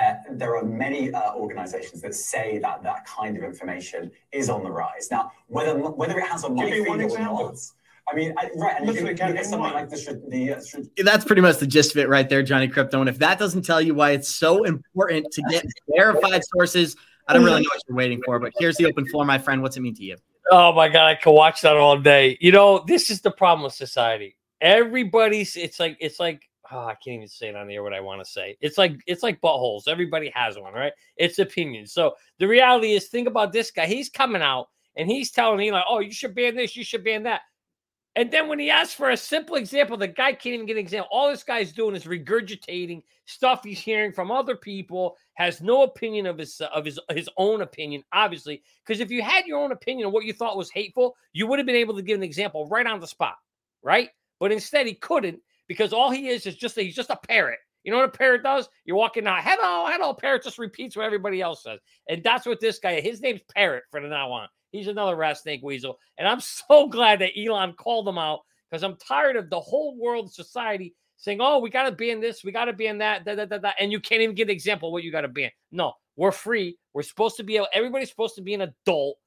Uh, 0.00 0.14
there 0.30 0.56
are 0.56 0.64
many 0.64 1.12
uh, 1.12 1.34
organizations 1.34 2.00
that 2.00 2.14
say 2.14 2.58
that 2.58 2.82
that 2.82 3.04
kind 3.04 3.36
of 3.36 3.44
information 3.44 4.10
is 4.32 4.48
on 4.48 4.62
the 4.64 4.70
rise. 4.70 5.08
Now, 5.10 5.32
whether 5.48 5.76
whether 5.76 6.18
it 6.18 6.26
has 6.26 6.44
on 6.44 6.54
my 6.54 6.64
Give 6.64 6.78
me 6.78 6.84
feed 6.84 6.88
one 6.88 7.00
or 7.02 7.18
not, 7.18 7.56
I 8.10 8.14
mean, 8.14 8.34
I, 8.36 8.50
right, 8.56 8.76
and 8.76 8.86
you 8.86 8.92
Literally 8.92 9.14
can 9.14 9.18
can't 9.18 9.30
look 9.30 9.38
at 9.38 9.42
name 9.42 9.44
something 9.44 9.72
like 9.72 9.90
the 9.90 9.96
str- 9.96 10.28
the 10.28 10.54
uh, 10.54 10.60
str- 10.60 10.80
That's 11.04 11.24
pretty 11.24 11.42
much 11.42 11.58
the 11.58 11.66
gist 11.66 11.92
of 11.92 11.98
it 11.98 12.08
right 12.08 12.28
there, 12.28 12.42
Johnny 12.42 12.68
Krypto. 12.68 13.00
And 13.00 13.08
if 13.08 13.18
that 13.18 13.38
doesn't 13.38 13.62
tell 13.62 13.80
you 13.80 13.94
why 13.94 14.10
it's 14.10 14.28
so 14.28 14.64
important 14.64 15.30
to 15.32 15.42
get 15.50 15.64
verified 15.94 16.42
sources, 16.44 16.96
I 17.28 17.34
don't 17.34 17.44
really 17.44 17.60
know 17.62 17.68
what 17.72 17.80
you're 17.88 17.96
waiting 17.96 18.20
for. 18.24 18.38
But 18.38 18.52
here's 18.58 18.76
the 18.76 18.86
open 18.86 19.06
floor, 19.06 19.24
my 19.24 19.38
friend. 19.38 19.62
What's 19.62 19.76
it 19.76 19.80
mean 19.80 19.94
to 19.96 20.02
you? 20.02 20.16
Oh 20.50 20.72
my 20.72 20.88
god, 20.88 21.06
I 21.06 21.14
could 21.14 21.32
watch 21.32 21.60
that 21.60 21.76
all 21.76 21.98
day. 21.98 22.36
You 22.40 22.50
know, 22.50 22.84
this 22.86 23.10
is 23.10 23.20
the 23.20 23.30
problem 23.30 23.64
with 23.64 23.74
society. 23.74 24.36
Everybody's 24.60 25.56
it's 25.56 25.78
like 25.78 25.96
it's 26.00 26.18
like 26.18 26.48
oh, 26.72 26.86
I 26.86 26.94
can't 26.94 27.16
even 27.16 27.28
say 27.28 27.48
it 27.48 27.56
on 27.56 27.66
the 27.66 27.74
air 27.74 27.82
what 27.82 27.92
I 27.92 28.00
want 28.00 28.24
to 28.24 28.30
say. 28.30 28.56
It's 28.60 28.78
like 28.78 29.00
it's 29.06 29.22
like 29.22 29.40
buttholes. 29.40 29.88
Everybody 29.88 30.32
has 30.34 30.58
one, 30.58 30.72
right? 30.72 30.92
It's 31.16 31.38
opinions. 31.38 31.92
So 31.92 32.14
the 32.38 32.48
reality 32.48 32.92
is, 32.92 33.08
think 33.08 33.28
about 33.28 33.52
this 33.52 33.70
guy. 33.70 33.86
He's 33.86 34.08
coming 34.08 34.42
out 34.42 34.68
and 34.96 35.08
he's 35.10 35.30
telling 35.30 35.58
me 35.58 35.72
like, 35.72 35.84
oh, 35.88 36.00
you 36.00 36.12
should 36.12 36.34
ban 36.34 36.56
this, 36.56 36.76
you 36.76 36.84
should 36.84 37.04
ban 37.04 37.22
that. 37.24 37.42
And 38.14 38.30
then 38.30 38.46
when 38.46 38.58
he 38.58 38.68
asks 38.68 38.92
for 38.92 39.10
a 39.10 39.16
simple 39.16 39.56
example, 39.56 39.96
the 39.96 40.06
guy 40.06 40.32
can't 40.32 40.54
even 40.54 40.66
get 40.66 40.76
an 40.76 40.80
example. 40.80 41.08
All 41.10 41.30
this 41.30 41.44
guy's 41.44 41.72
doing 41.72 41.96
is 41.96 42.04
regurgitating 42.04 43.02
stuff 43.24 43.64
he's 43.64 43.80
hearing 43.80 44.12
from 44.12 44.30
other 44.30 44.54
people. 44.54 45.16
Has 45.34 45.62
no 45.62 45.82
opinion 45.84 46.26
of 46.26 46.36
his 46.36 46.60
of 46.60 46.84
his 46.84 47.00
his 47.10 47.28
own 47.38 47.62
opinion, 47.62 48.04
obviously. 48.12 48.62
Because 48.84 49.00
if 49.00 49.10
you 49.10 49.22
had 49.22 49.46
your 49.46 49.60
own 49.60 49.72
opinion 49.72 50.06
of 50.06 50.12
what 50.12 50.24
you 50.24 50.34
thought 50.34 50.58
was 50.58 50.70
hateful, 50.70 51.16
you 51.32 51.46
would 51.46 51.58
have 51.58 51.66
been 51.66 51.74
able 51.74 51.96
to 51.96 52.02
give 52.02 52.16
an 52.16 52.22
example 52.22 52.68
right 52.68 52.86
on 52.86 53.00
the 53.00 53.06
spot, 53.06 53.36
right? 53.82 54.10
But 54.38 54.52
instead, 54.52 54.86
he 54.86 54.94
couldn't 54.94 55.40
because 55.68 55.92
all 55.92 56.10
he 56.10 56.28
is 56.28 56.46
is 56.46 56.56
just 56.56 56.76
he's 56.76 56.96
just 56.96 57.10
a 57.10 57.18
parrot. 57.28 57.58
You 57.84 57.90
know 57.90 57.98
what 57.98 58.08
a 58.08 58.18
parrot 58.18 58.44
does? 58.44 58.68
You're 58.84 58.96
walking 58.96 59.26
out, 59.26 59.42
hello, 59.42 59.86
hello. 59.88 60.14
Parrot 60.14 60.44
just 60.44 60.58
repeats 60.58 60.96
what 60.96 61.04
everybody 61.04 61.40
else 61.40 61.64
says, 61.64 61.80
and 62.08 62.22
that's 62.22 62.46
what 62.46 62.60
this 62.60 62.78
guy. 62.78 63.00
His 63.00 63.20
name's 63.20 63.40
Parrot 63.54 63.84
from 63.90 64.08
now 64.08 64.30
on. 64.30 64.48
He's 64.72 64.88
another 64.88 65.16
rat 65.16 65.38
snake 65.38 65.60
weasel. 65.62 65.98
And 66.18 66.26
I'm 66.26 66.40
so 66.68 66.88
glad 66.88 67.20
that 67.20 67.38
Elon 67.38 67.74
called 67.74 68.08
him 68.08 68.18
out 68.18 68.40
because 68.70 68.82
I'm 68.82 68.96
tired 68.96 69.36
of 69.36 69.50
the 69.50 69.60
whole 69.60 69.96
world 69.98 70.32
society 70.32 70.94
saying, 71.18 71.38
oh, 71.40 71.60
we 71.60 71.70
got 71.70 71.84
to 71.84 71.92
ban 71.92 72.20
this, 72.20 72.42
we 72.42 72.50
got 72.50 72.64
to 72.64 72.72
ban 72.72 72.98
that, 72.98 73.24
da, 73.24 73.36
da, 73.36 73.44
da, 73.44 73.58
da, 73.58 73.70
and 73.78 73.92
you 73.92 74.00
can't 74.00 74.22
even 74.22 74.34
give 74.34 74.48
an 74.48 74.52
example 74.52 74.90
what 74.90 75.04
you 75.04 75.12
got 75.12 75.20
to 75.20 75.28
ban. 75.28 75.50
No, 75.70 75.92
We're 76.16 76.32
free. 76.32 76.76
We're 76.94 77.02
supposed 77.02 77.36
to 77.36 77.44
be 77.44 77.56
able, 77.56 77.68
everybody's 77.72 78.10
supposed 78.10 78.34
to 78.36 78.42
be 78.42 78.54
an 78.54 78.62
adult. 78.62 79.18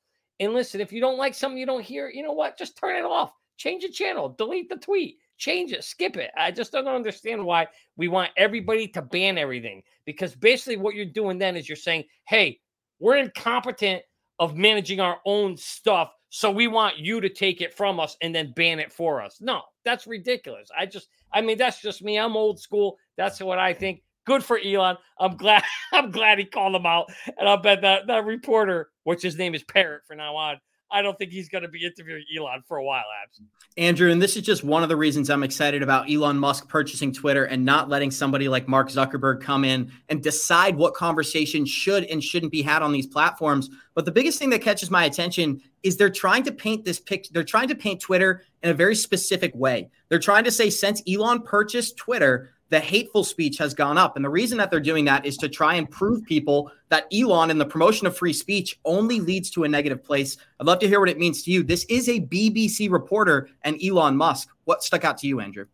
And 0.42 0.54
listen, 0.54 0.82
if 0.82 0.92
you 0.92 1.00
don't 1.00 1.18
like 1.18 1.34
something 1.34 1.58
you 1.58 1.66
don't 1.66 1.86
hear, 1.86 2.10
you 2.10 2.22
know 2.22 2.34
what? 2.34 2.58
Just 2.58 2.78
turn 2.78 2.98
it 2.98 3.06
off. 3.06 3.32
Change 3.56 3.84
the 3.84 3.90
channel, 3.90 4.36
delete 4.38 4.68
the 4.68 4.76
tweet, 4.76 5.20
change 5.38 5.72
it, 5.72 5.84
skip 5.84 6.18
it. 6.18 6.32
I 6.38 6.52
just 6.52 6.72
don't 6.72 6.88
understand 6.88 7.44
why 7.44 7.68
we 7.98 8.08
want 8.08 8.32
everybody 8.38 8.88
to 8.90 9.02
ban 9.02 9.38
everything. 9.38 9.84
Because 10.06 10.36
basically, 10.36 10.78
what 10.78 10.96
you're 10.96 11.06
doing 11.06 11.38
then 11.38 11.56
is 11.56 11.68
you're 11.68 11.76
saying, 11.76 12.06
hey, 12.28 12.60
we're 13.00 13.18
incompetent 13.18 14.04
of 14.40 14.56
managing 14.56 15.00
our 15.00 15.18
own 15.26 15.58
stuff. 15.58 16.12
So 16.30 16.52
we 16.52 16.68
want 16.68 16.98
you 16.98 17.22
to 17.22 17.30
take 17.30 17.62
it 17.62 17.74
from 17.74 18.00
us 18.00 18.18
and 18.22 18.36
then 18.36 18.54
ban 18.56 18.80
it 18.80 18.92
for 18.92 19.22
us. 19.22 19.38
No, 19.40 19.62
that's 19.86 20.06
ridiculous. 20.08 20.70
I 20.78 20.86
just, 20.86 21.08
I 21.32 21.42
mean, 21.42 21.58
that's 21.58 21.82
just 21.82 22.04
me. 22.04 22.18
I'm 22.18 22.36
old 22.36 22.60
school. 22.60 22.98
That's 23.18 23.40
what 23.40 23.60
I 23.60 23.74
think. 23.74 24.02
Good 24.26 24.44
for 24.44 24.60
Elon. 24.60 24.98
I'm 25.20 25.38
glad. 25.38 25.64
I'm 25.94 26.12
glad 26.12 26.40
he 26.40 26.46
called 26.46 26.76
him 26.76 26.86
out, 26.86 27.12
and 27.38 27.48
I'll 27.48 27.62
bet 27.62 27.82
that 27.82 28.08
that 28.08 28.26
reporter, 28.26 28.90
which 29.04 29.22
his 29.22 29.38
name 29.38 29.54
is 29.54 29.64
Parrot 29.64 30.02
for 30.08 30.16
now 30.16 30.36
on, 30.36 30.60
I 30.92 31.02
don't 31.02 31.18
think 31.18 31.32
he's 31.32 31.50
going 31.50 31.64
to 31.64 31.68
be 31.68 31.86
interviewing 31.86 32.24
Elon 32.38 32.64
for 32.68 32.78
a 32.78 32.84
while, 32.84 33.04
Abs. 33.24 33.42
Andrew, 33.78 34.12
and 34.12 34.22
this 34.22 34.38
is 34.38 34.44
just 34.44 34.64
one 34.64 34.84
of 34.84 34.90
the 34.90 34.96
reasons 34.96 35.30
I'm 35.30 35.44
excited 35.44 35.84
about 35.84 36.10
Elon 36.10 36.38
Musk 36.38 36.70
purchasing 36.70 37.12
Twitter 37.12 37.46
and 37.46 37.66
not 37.66 37.90
letting 37.90 38.12
somebody 38.12 38.48
like 38.48 38.68
Mark 38.68 38.90
Zuckerberg 38.90 39.42
come 39.42 39.66
in 39.66 39.92
and 40.10 40.24
decide 40.24 40.76
what 40.76 40.94
conversation 40.94 41.66
should 41.66 42.06
and 42.06 42.24
shouldn't 42.24 42.52
be 42.52 42.62
had 42.62 42.82
on 42.82 42.92
these 42.92 43.08
platforms. 43.08 43.70
But 43.96 44.06
the 44.06 44.12
biggest 44.12 44.40
thing 44.40 44.52
that 44.52 44.62
catches 44.62 44.90
my 44.90 45.06
attention 45.06 45.62
is 45.84 45.98
they're 45.98 46.10
trying 46.10 46.44
to 46.44 46.52
paint 46.52 46.86
this 46.86 47.00
picture. 47.00 47.32
They're 47.34 47.44
trying 47.44 47.68
to 47.68 47.76
paint 47.76 48.00
Twitter 48.00 48.44
in 48.64 48.70
a 48.70 48.74
very 48.74 48.96
specific 48.96 49.54
way. 49.56 49.90
They're 50.10 50.20
trying 50.20 50.46
to 50.46 50.52
say 50.52 50.70
since 50.70 51.02
Elon 51.08 51.42
purchased 51.42 51.98
Twitter, 51.98 52.52
the 52.70 52.80
hateful 52.80 53.24
speech 53.24 53.58
has 53.58 53.74
gone 53.74 53.98
up. 53.98 54.16
And 54.16 54.26
the 54.26 54.30
reason 54.30 54.58
that 54.58 54.72
they're 54.72 54.80
doing 54.80 55.06
that 55.06 55.26
is 55.26 55.38
to 55.38 55.50
try 55.50 55.76
and 55.76 55.90
prove 55.90 56.24
people 56.26 56.72
that 56.90 57.08
Elon 57.14 57.52
and 57.52 57.62
the 57.62 57.66
promotion 57.66 58.08
of 58.08 58.18
free 58.18 58.34
speech 58.34 58.80
only 58.86 59.20
leads 59.20 59.50
to 59.52 59.64
a 59.64 59.68
negative 59.68 60.04
place. 60.04 60.38
I'd 60.60 60.66
love 60.66 60.80
to 60.80 60.88
hear 60.88 61.00
what 61.00 61.10
it 61.10 61.20
means 61.20 61.44
to 61.44 61.52
you. 61.52 61.64
This 61.64 61.86
is 61.86 62.10
a 62.10 62.20
BBC 62.20 62.92
reporter 62.92 63.50
and 63.64 63.80
Elon 63.84 64.18
Musk. 64.18 64.50
What 64.64 64.84
stuck 64.84 65.06
out 65.06 65.18
to 65.20 65.28
you, 65.28 65.40
Andrew? 65.40 65.66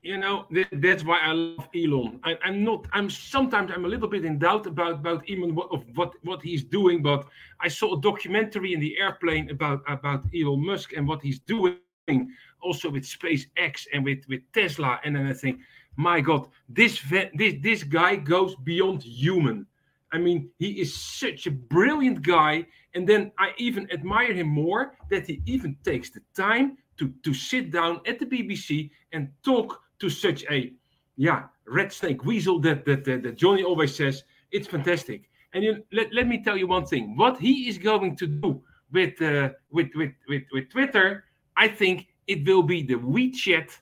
You 0.00 0.16
know, 0.16 0.46
that's 0.72 1.04
why 1.04 1.18
I 1.18 1.32
love 1.32 1.68
Elon. 1.74 2.20
I, 2.22 2.38
am 2.44 2.64
not. 2.64 2.86
I'm 2.92 3.10
sometimes 3.10 3.72
I'm 3.74 3.84
a 3.84 3.88
little 3.88 4.08
bit 4.08 4.24
in 4.24 4.38
doubt 4.38 4.66
about 4.66 4.92
about 4.92 5.24
Elon 5.28 5.54
what, 5.56 5.68
of 5.72 5.84
what 5.96 6.14
what 6.22 6.40
he's 6.40 6.62
doing. 6.62 7.02
But 7.02 7.26
I 7.60 7.68
saw 7.68 7.98
a 7.98 8.00
documentary 8.00 8.72
in 8.74 8.80
the 8.80 8.96
airplane 8.96 9.50
about 9.50 9.82
about 9.88 10.24
Elon 10.32 10.64
Musk 10.64 10.92
and 10.92 11.06
what 11.06 11.20
he's 11.20 11.40
doing, 11.40 11.76
also 12.62 12.88
with 12.88 13.02
SpaceX 13.02 13.86
and 13.92 14.04
with 14.04 14.20
with 14.28 14.40
Tesla. 14.52 15.00
And 15.04 15.16
then 15.16 15.26
I 15.26 15.32
think 15.32 15.60
my 15.98 16.20
God, 16.20 16.46
this 16.68 17.02
this 17.34 17.56
this 17.60 17.82
guy 17.82 18.14
goes 18.14 18.54
beyond 18.54 19.02
human. 19.02 19.66
I 20.12 20.18
mean, 20.18 20.48
he 20.58 20.80
is 20.80 20.94
such 20.94 21.46
a 21.48 21.50
brilliant 21.50 22.22
guy, 22.22 22.66
and 22.94 23.06
then 23.06 23.32
I 23.36 23.52
even 23.58 23.90
admire 23.90 24.32
him 24.32 24.48
more 24.48 24.94
that 25.10 25.26
he 25.26 25.42
even 25.44 25.76
takes 25.84 26.10
the 26.10 26.20
time 26.36 26.78
to 26.98 27.12
to 27.24 27.34
sit 27.34 27.72
down 27.72 28.00
at 28.06 28.20
the 28.20 28.26
BBC 28.26 28.90
and 29.12 29.28
talk 29.42 29.82
to 29.98 30.08
such 30.08 30.44
a 30.48 30.72
yeah 31.16 31.42
red 31.66 31.92
snake 31.92 32.24
weasel 32.24 32.60
that 32.60 32.84
that 32.86 33.04
that, 33.04 33.24
that 33.24 33.36
Johnny 33.36 33.64
always 33.64 33.94
says. 33.94 34.22
It's 34.52 34.68
fantastic. 34.68 35.28
And 35.52 35.62
you, 35.64 35.84
let, 35.92 36.14
let 36.14 36.26
me 36.26 36.42
tell 36.42 36.56
you 36.56 36.68
one 36.68 36.86
thing: 36.86 37.16
what 37.16 37.38
he 37.38 37.68
is 37.68 37.76
going 37.76 38.14
to 38.16 38.26
do 38.28 38.62
with 38.92 39.20
uh, 39.20 39.50
with, 39.72 39.88
with 39.96 40.12
with 40.28 40.44
with 40.52 40.70
Twitter, 40.70 41.24
I 41.56 41.66
think 41.66 42.06
it 42.28 42.46
will 42.46 42.62
be 42.62 42.82
the 42.84 42.94
WeChat 42.94 43.76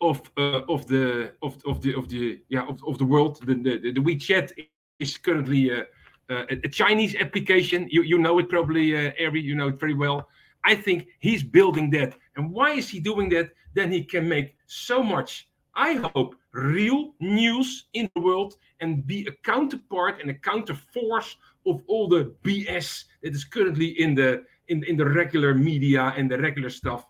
of 0.00 0.20
uh, 0.36 0.62
of 0.68 0.86
the 0.86 1.32
of, 1.42 1.56
of 1.66 1.82
the 1.82 1.94
of 1.94 2.08
the 2.08 2.40
yeah 2.48 2.66
of, 2.66 2.82
of 2.86 2.98
the 2.98 3.04
world. 3.04 3.40
The, 3.44 3.54
the 3.54 3.92
the 3.92 4.00
WeChat 4.00 4.52
is 4.98 5.16
currently 5.18 5.70
uh, 5.70 5.84
uh, 6.30 6.44
a, 6.50 6.68
Chinese 6.68 7.14
application. 7.16 7.88
You 7.90 8.02
you 8.02 8.18
know 8.18 8.38
it 8.38 8.48
probably, 8.48 8.96
uh, 8.96 9.12
Ari. 9.20 9.40
You 9.40 9.54
know 9.54 9.68
it 9.68 9.80
very 9.80 9.94
well. 9.94 10.28
I 10.64 10.74
think 10.74 11.08
he's 11.20 11.42
building 11.42 11.90
that. 11.90 12.14
And 12.36 12.50
why 12.50 12.72
is 12.72 12.88
he 12.88 13.00
doing 13.00 13.28
that? 13.30 13.50
Then 13.74 13.90
he 13.90 14.04
can 14.04 14.28
make 14.28 14.56
so 14.66 15.02
much. 15.02 15.48
I 15.74 15.94
hope 16.14 16.34
real 16.52 17.14
news 17.20 17.86
in 17.94 18.10
the 18.14 18.20
world 18.20 18.56
and 18.80 19.06
be 19.06 19.26
a 19.26 19.32
counterpart 19.44 20.20
and 20.20 20.30
a 20.30 20.34
counterforce 20.34 21.36
of 21.66 21.82
all 21.86 22.08
the 22.08 22.34
BS 22.42 23.04
that 23.22 23.34
is 23.34 23.44
currently 23.44 24.00
in 24.00 24.14
the 24.14 24.44
in, 24.68 24.84
in 24.84 24.96
the 24.96 25.08
regular 25.08 25.54
media 25.54 26.12
and 26.16 26.30
the 26.30 26.38
regular 26.38 26.70
stuff 26.70 27.06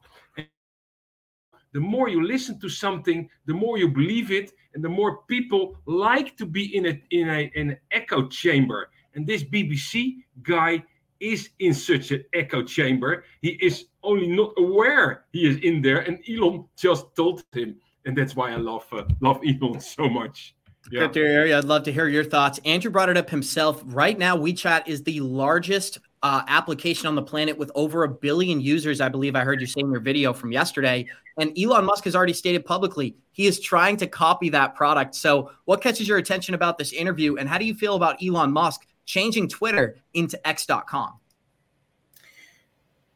the 1.72 1.80
more 1.80 2.08
you 2.08 2.26
listen 2.26 2.58
to 2.60 2.68
something, 2.68 3.28
the 3.46 3.54
more 3.54 3.78
you 3.78 3.88
believe 3.88 4.30
it, 4.30 4.52
and 4.74 4.84
the 4.84 4.88
more 4.88 5.22
people 5.28 5.76
like 5.86 6.36
to 6.36 6.46
be 6.46 6.76
in 6.76 6.86
a 6.86 7.02
in 7.10 7.28
a 7.28 7.50
an 7.56 7.76
echo 7.90 8.28
chamber. 8.28 8.90
And 9.14 9.26
this 9.26 9.42
BBC 9.42 10.16
guy 10.42 10.82
is 11.18 11.50
in 11.58 11.74
such 11.74 12.12
an 12.12 12.24
echo 12.32 12.62
chamber. 12.62 13.24
He 13.42 13.50
is 13.60 13.86
only 14.02 14.28
not 14.28 14.52
aware 14.56 15.24
he 15.32 15.46
is 15.46 15.58
in 15.58 15.82
there, 15.82 16.00
and 16.00 16.18
Elon 16.28 16.64
just 16.76 17.14
told 17.14 17.44
him, 17.52 17.76
and 18.06 18.16
that's 18.16 18.34
why 18.34 18.52
I 18.52 18.56
love 18.56 18.86
uh, 18.92 19.04
love 19.20 19.40
Elon 19.46 19.80
so 19.96 20.08
much. 20.08 20.54
Yeah. 20.90 21.04
I'd 21.04 21.64
love 21.64 21.84
to 21.84 21.92
hear 21.92 22.08
your 22.08 22.24
thoughts. 22.24 22.58
Andrew 22.64 22.90
brought 22.90 23.10
it 23.10 23.16
up 23.16 23.28
himself. 23.28 23.82
Right 23.84 24.18
now, 24.18 24.36
WeChat 24.36 24.88
is 24.88 25.02
the 25.02 25.20
largest 25.20 25.98
uh, 26.22 26.42
application 26.48 27.06
on 27.06 27.14
the 27.14 27.22
planet 27.22 27.56
with 27.56 27.70
over 27.74 28.04
a 28.04 28.08
billion 28.08 28.60
users. 28.60 29.00
I 29.00 29.08
believe 29.08 29.34
I 29.34 29.44
heard 29.44 29.60
you 29.60 29.66
say 29.66 29.80
in 29.80 29.90
your 29.90 30.00
video 30.00 30.32
from 30.32 30.52
yesterday. 30.52 31.06
And 31.38 31.56
Elon 31.58 31.84
Musk 31.84 32.04
has 32.04 32.14
already 32.14 32.34
stated 32.34 32.64
publicly 32.64 33.16
he 33.32 33.46
is 33.46 33.58
trying 33.58 33.96
to 33.98 34.06
copy 34.06 34.50
that 34.50 34.74
product. 34.74 35.14
So, 35.14 35.50
what 35.64 35.80
catches 35.80 36.06
your 36.06 36.18
attention 36.18 36.54
about 36.54 36.76
this 36.76 36.92
interview? 36.92 37.36
And 37.36 37.48
how 37.48 37.56
do 37.56 37.64
you 37.64 37.74
feel 37.74 37.96
about 37.96 38.22
Elon 38.22 38.52
Musk 38.52 38.86
changing 39.06 39.48
Twitter 39.48 39.96
into 40.12 40.46
X.com? 40.46 41.14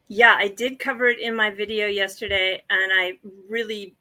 Yeah, 0.08 0.34
I 0.38 0.48
did 0.48 0.78
cover 0.78 1.08
it 1.08 1.18
in 1.18 1.34
my 1.34 1.50
video 1.50 1.86
yesterday. 1.86 2.62
And 2.70 2.92
I 2.94 3.18
really, 3.48 3.94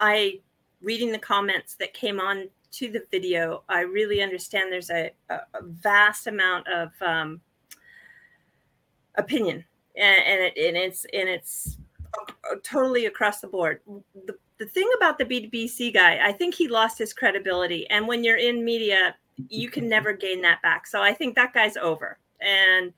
I, 0.00 0.40
reading 0.80 1.12
the 1.12 1.18
comments 1.18 1.74
that 1.76 1.94
came 1.94 2.20
on 2.20 2.48
to 2.72 2.90
the 2.90 3.02
video, 3.10 3.62
I 3.68 3.80
really 3.80 4.22
understand 4.22 4.72
there's 4.72 4.90
a, 4.90 5.10
a, 5.28 5.40
vast 5.62 6.26
amount 6.26 6.66
of, 6.68 6.90
um, 7.00 7.40
opinion. 9.16 9.64
And, 9.96 10.22
and, 10.24 10.40
it, 10.42 10.56
and 10.56 10.76
it's 10.76 11.04
and 11.12 11.28
it's 11.28 11.78
totally 12.62 13.06
across 13.06 13.40
the 13.40 13.48
board. 13.48 13.80
The, 14.26 14.34
the 14.58 14.66
thing 14.66 14.88
about 14.96 15.18
the 15.18 15.24
bbc 15.24 15.92
guy 15.92 16.20
i 16.24 16.30
think 16.30 16.54
he 16.54 16.68
lost 16.68 16.96
his 16.96 17.12
credibility. 17.12 17.88
And 17.90 18.06
when 18.06 18.22
you're 18.22 18.36
in 18.36 18.64
media 18.64 19.16
you 19.48 19.68
can 19.68 19.88
never 19.88 20.12
gain 20.12 20.40
that 20.42 20.62
back. 20.62 20.86
So 20.86 21.02
i 21.02 21.12
think 21.12 21.34
that 21.34 21.52
guy's 21.52 21.76
over. 21.76 22.18
And 22.40 22.92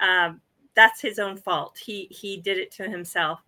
um, 0.00 0.40
that's 0.74 1.00
his 1.00 1.18
own 1.18 1.36
fault. 1.36 1.78
He 1.78 2.06
he 2.10 2.36
did 2.36 2.58
it 2.58 2.70
to 2.72 2.88
himself. 2.88 3.40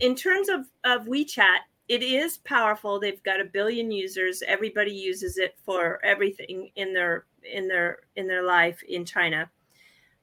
In 0.00 0.14
terms 0.14 0.48
of 0.48 0.66
of 0.84 1.06
wechat 1.06 1.58
it 1.90 2.04
is 2.04 2.38
powerful. 2.38 3.00
They've 3.00 3.22
got 3.24 3.40
a 3.40 3.44
billion 3.44 3.90
users. 3.90 4.44
Everybody 4.46 4.92
uses 4.92 5.38
it 5.38 5.56
for 5.64 5.98
everything 6.04 6.70
in 6.76 6.94
their 6.94 7.24
in 7.42 7.66
their 7.66 7.98
in 8.14 8.28
their 8.28 8.44
life 8.44 8.80
in 8.88 9.04
china. 9.04 9.50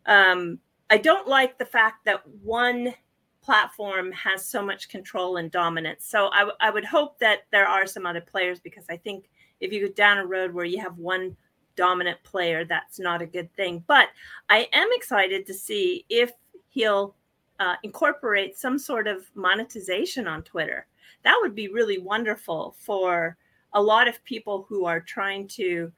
Um, 0.05 0.59
I 0.89 0.97
don't 0.97 1.27
like 1.27 1.57
the 1.57 1.65
fact 1.65 2.05
that 2.05 2.27
one 2.43 2.93
platform 3.41 4.11
has 4.11 4.45
so 4.45 4.61
much 4.61 4.89
control 4.89 5.37
and 5.37 5.51
dominance. 5.51 6.05
So 6.05 6.29
I, 6.33 6.39
w- 6.39 6.57
I 6.59 6.69
would 6.69 6.85
hope 6.85 7.17
that 7.19 7.45
there 7.51 7.67
are 7.67 7.85
some 7.85 8.05
other 8.05 8.21
players 8.21 8.59
because 8.59 8.85
I 8.89 8.97
think 8.97 9.29
if 9.59 9.71
you 9.71 9.87
go 9.87 9.93
down 9.93 10.17
a 10.17 10.25
road 10.25 10.53
where 10.53 10.65
you 10.65 10.79
have 10.81 10.97
one 10.97 11.35
dominant 11.75 12.21
player, 12.23 12.65
that's 12.65 12.99
not 12.99 13.21
a 13.21 13.25
good 13.25 13.53
thing. 13.55 13.83
But 13.87 14.09
I 14.49 14.67
am 14.73 14.89
excited 14.91 15.45
to 15.45 15.53
see 15.53 16.05
if 16.09 16.31
he'll 16.69 17.15
uh, 17.59 17.75
incorporate 17.83 18.57
some 18.57 18.77
sort 18.77 19.07
of 19.07 19.29
monetization 19.35 20.27
on 20.27 20.43
Twitter. 20.43 20.87
That 21.23 21.37
would 21.41 21.55
be 21.55 21.69
really 21.69 21.97
wonderful 21.97 22.75
for 22.79 23.37
a 23.73 23.81
lot 23.81 24.07
of 24.07 24.23
people 24.23 24.65
who 24.67 24.85
are 24.85 24.99
trying 24.99 25.47
to 25.49 25.91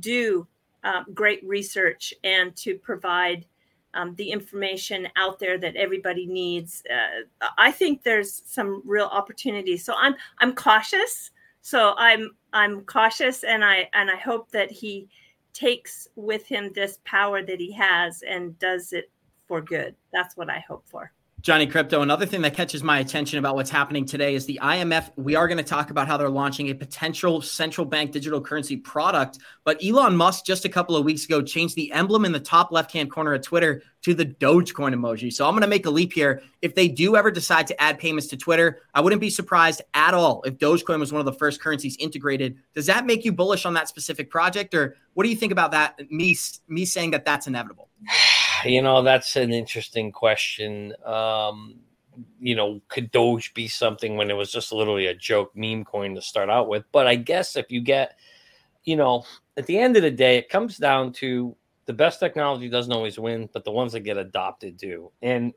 do 0.00 0.46
uh, 0.84 1.04
great 1.14 1.46
research 1.46 2.14
and 2.24 2.54
to 2.56 2.76
provide 2.76 3.44
um, 3.96 4.14
the 4.14 4.30
information 4.30 5.08
out 5.16 5.38
there 5.38 5.58
that 5.58 5.74
everybody 5.74 6.26
needs. 6.26 6.82
Uh, 6.88 7.46
I 7.58 7.72
think 7.72 8.02
there's 8.02 8.42
some 8.46 8.82
real 8.84 9.06
opportunities. 9.06 9.84
So 9.84 9.94
I'm 9.96 10.14
I'm 10.38 10.54
cautious. 10.54 11.30
So 11.62 11.94
I'm 11.96 12.30
I'm 12.52 12.82
cautious, 12.82 13.42
and 13.42 13.64
I 13.64 13.88
and 13.92 14.10
I 14.10 14.16
hope 14.16 14.50
that 14.52 14.70
he 14.70 15.08
takes 15.52 16.06
with 16.14 16.46
him 16.46 16.70
this 16.74 16.98
power 17.04 17.42
that 17.42 17.58
he 17.58 17.72
has 17.72 18.22
and 18.22 18.56
does 18.58 18.92
it 18.92 19.10
for 19.48 19.60
good. 19.62 19.96
That's 20.12 20.36
what 20.36 20.50
I 20.50 20.60
hope 20.68 20.84
for. 20.86 21.12
Johnny 21.46 21.68
Crypto, 21.68 22.02
another 22.02 22.26
thing 22.26 22.42
that 22.42 22.54
catches 22.54 22.82
my 22.82 22.98
attention 22.98 23.38
about 23.38 23.54
what's 23.54 23.70
happening 23.70 24.04
today 24.04 24.34
is 24.34 24.46
the 24.46 24.58
IMF. 24.60 25.12
We 25.14 25.36
are 25.36 25.46
going 25.46 25.58
to 25.58 25.62
talk 25.62 25.90
about 25.90 26.08
how 26.08 26.16
they're 26.16 26.28
launching 26.28 26.70
a 26.70 26.74
potential 26.74 27.40
central 27.40 27.84
bank 27.84 28.10
digital 28.10 28.40
currency 28.40 28.76
product. 28.76 29.38
But 29.62 29.80
Elon 29.80 30.16
Musk 30.16 30.44
just 30.44 30.64
a 30.64 30.68
couple 30.68 30.96
of 30.96 31.04
weeks 31.04 31.24
ago 31.24 31.40
changed 31.42 31.76
the 31.76 31.92
emblem 31.92 32.24
in 32.24 32.32
the 32.32 32.40
top 32.40 32.72
left 32.72 32.90
hand 32.90 33.12
corner 33.12 33.32
of 33.32 33.42
Twitter 33.42 33.80
to 34.02 34.12
the 34.12 34.26
Dogecoin 34.26 34.92
emoji. 34.92 35.32
So 35.32 35.46
I'm 35.46 35.52
going 35.52 35.60
to 35.60 35.68
make 35.68 35.86
a 35.86 35.90
leap 35.90 36.12
here. 36.12 36.42
If 36.62 36.74
they 36.74 36.88
do 36.88 37.14
ever 37.14 37.30
decide 37.30 37.68
to 37.68 37.80
add 37.80 38.00
payments 38.00 38.26
to 38.30 38.36
Twitter, 38.36 38.80
I 38.92 39.00
wouldn't 39.00 39.20
be 39.20 39.30
surprised 39.30 39.82
at 39.94 40.14
all 40.14 40.42
if 40.42 40.58
Dogecoin 40.58 40.98
was 40.98 41.12
one 41.12 41.20
of 41.20 41.26
the 41.26 41.32
first 41.32 41.60
currencies 41.60 41.96
integrated. 42.00 42.56
Does 42.74 42.86
that 42.86 43.06
make 43.06 43.24
you 43.24 43.30
bullish 43.30 43.64
on 43.64 43.74
that 43.74 43.86
specific 43.86 44.30
project, 44.30 44.74
or 44.74 44.96
what 45.14 45.22
do 45.22 45.30
you 45.30 45.36
think 45.36 45.52
about 45.52 45.70
that? 45.70 46.10
Me, 46.10 46.36
me 46.66 46.84
saying 46.84 47.12
that 47.12 47.24
that's 47.24 47.46
inevitable. 47.46 47.88
You 48.64 48.82
know, 48.82 49.02
that's 49.02 49.36
an 49.36 49.52
interesting 49.52 50.12
question. 50.12 50.94
Um, 51.04 51.80
you 52.40 52.54
know, 52.54 52.80
could 52.88 53.10
Doge 53.10 53.52
be 53.54 53.68
something 53.68 54.16
when 54.16 54.30
it 54.30 54.34
was 54.34 54.50
just 54.50 54.72
literally 54.72 55.06
a 55.06 55.14
joke 55.14 55.52
meme 55.54 55.84
coin 55.84 56.14
to 56.14 56.22
start 56.22 56.48
out 56.48 56.68
with? 56.68 56.84
But 56.92 57.06
I 57.06 57.16
guess 57.16 57.56
if 57.56 57.70
you 57.70 57.80
get, 57.80 58.18
you 58.84 58.96
know, 58.96 59.24
at 59.56 59.66
the 59.66 59.78
end 59.78 59.96
of 59.96 60.02
the 60.02 60.10
day, 60.10 60.38
it 60.38 60.48
comes 60.48 60.78
down 60.78 61.12
to 61.14 61.56
the 61.86 61.92
best 61.92 62.18
technology 62.20 62.68
doesn't 62.68 62.92
always 62.92 63.18
win, 63.18 63.48
but 63.52 63.64
the 63.64 63.70
ones 63.70 63.92
that 63.92 64.00
get 64.00 64.16
adopted 64.16 64.76
do. 64.76 65.10
And 65.22 65.52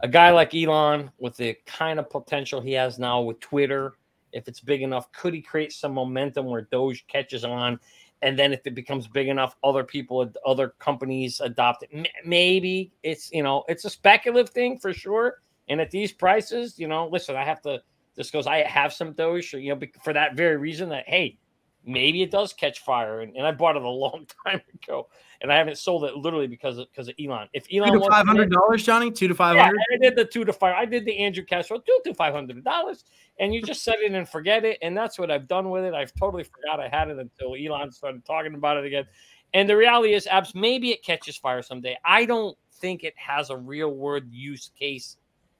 a 0.00 0.08
guy 0.08 0.30
like 0.30 0.54
Elon, 0.54 1.10
with 1.18 1.36
the 1.36 1.56
kind 1.66 1.98
of 1.98 2.10
potential 2.10 2.60
he 2.60 2.72
has 2.72 2.98
now 2.98 3.20
with 3.20 3.40
Twitter, 3.40 3.94
if 4.32 4.48
it's 4.48 4.60
big 4.60 4.82
enough, 4.82 5.10
could 5.12 5.34
he 5.34 5.42
create 5.42 5.72
some 5.72 5.92
momentum 5.92 6.46
where 6.46 6.68
Doge 6.70 7.06
catches 7.06 7.44
on 7.44 7.78
and 8.22 8.38
then 8.38 8.52
if 8.52 8.66
it 8.66 8.74
becomes 8.74 9.08
big 9.08 9.28
enough 9.28 9.56
other 9.62 9.84
people 9.84 10.30
other 10.46 10.74
companies 10.78 11.40
adopt 11.40 11.84
it. 11.84 12.08
Maybe 12.24 12.92
it's 13.02 13.30
you 13.32 13.42
know 13.42 13.64
it's 13.68 13.84
a 13.84 13.90
speculative 13.90 14.52
thing 14.52 14.78
for 14.78 14.92
sure. 14.92 15.42
And 15.68 15.80
at 15.80 15.90
these 15.90 16.12
prices 16.12 16.78
you 16.78 16.88
know 16.88 17.08
listen 17.08 17.36
i 17.36 17.44
have 17.44 17.62
to 17.62 17.80
this 18.14 18.30
goes 18.30 18.46
i 18.46 18.58
have 18.58 18.92
some 18.92 19.12
doge 19.12 19.54
you 19.54 19.74
know 19.74 19.80
for 20.02 20.12
that 20.12 20.36
very 20.36 20.56
reason 20.56 20.88
that 20.90 21.04
hey 21.08 21.38
maybe 21.84 22.22
it 22.22 22.30
does 22.30 22.52
catch 22.52 22.80
fire 22.80 23.20
and, 23.20 23.36
and 23.36 23.46
i 23.46 23.50
bought 23.50 23.76
it 23.76 23.82
a 23.82 23.88
long 23.90 24.26
time 24.46 24.60
ago 24.82 25.08
and 25.42 25.52
I 25.52 25.58
haven't 25.58 25.76
sold 25.76 26.04
it 26.04 26.16
literally 26.16 26.46
because 26.46 26.78
of 26.78 26.88
because 26.90 27.08
of 27.08 27.14
Elon. 27.22 27.48
If 27.52 27.66
Elon 27.72 27.92
two 27.92 27.98
to 27.98 28.08
five 28.08 28.26
hundred 28.26 28.50
dollars, 28.50 28.84
Johnny, 28.84 29.10
two 29.10 29.26
to 29.26 29.34
five 29.34 29.56
hundred. 29.56 29.76
Yeah, 29.90 29.96
I 29.96 29.98
did 29.98 30.16
the 30.16 30.24
two 30.24 30.44
to 30.44 30.52
five. 30.52 30.74
I 30.78 30.84
did 30.84 31.04
the 31.04 31.18
Andrew 31.18 31.44
Castro 31.44 31.78
two 31.78 31.98
to 32.04 32.14
five 32.14 32.32
hundred 32.32 32.62
dollars, 32.64 33.04
and 33.40 33.52
you 33.52 33.60
just 33.60 33.82
set 33.82 33.96
it 34.00 34.12
and 34.12 34.28
forget 34.28 34.64
it. 34.64 34.78
And 34.82 34.96
that's 34.96 35.18
what 35.18 35.32
I've 35.32 35.48
done 35.48 35.70
with 35.70 35.84
it. 35.84 35.94
I've 35.94 36.14
totally 36.14 36.44
forgot 36.44 36.78
I 36.78 36.88
had 36.88 37.08
it 37.08 37.18
until 37.18 37.56
Elon 37.56 37.90
started 37.90 38.24
talking 38.24 38.54
about 38.54 38.76
it 38.76 38.84
again. 38.84 39.04
And 39.52 39.68
the 39.68 39.76
reality 39.76 40.14
is, 40.14 40.28
abs 40.28 40.54
maybe 40.54 40.92
it 40.92 41.02
catches 41.02 41.36
fire 41.36 41.60
someday. 41.60 41.98
I 42.04 42.24
don't 42.24 42.56
think 42.74 43.02
it 43.02 43.14
has 43.16 43.50
a 43.50 43.56
real 43.56 43.90
world 43.90 44.24
use 44.30 44.70
case 44.78 45.16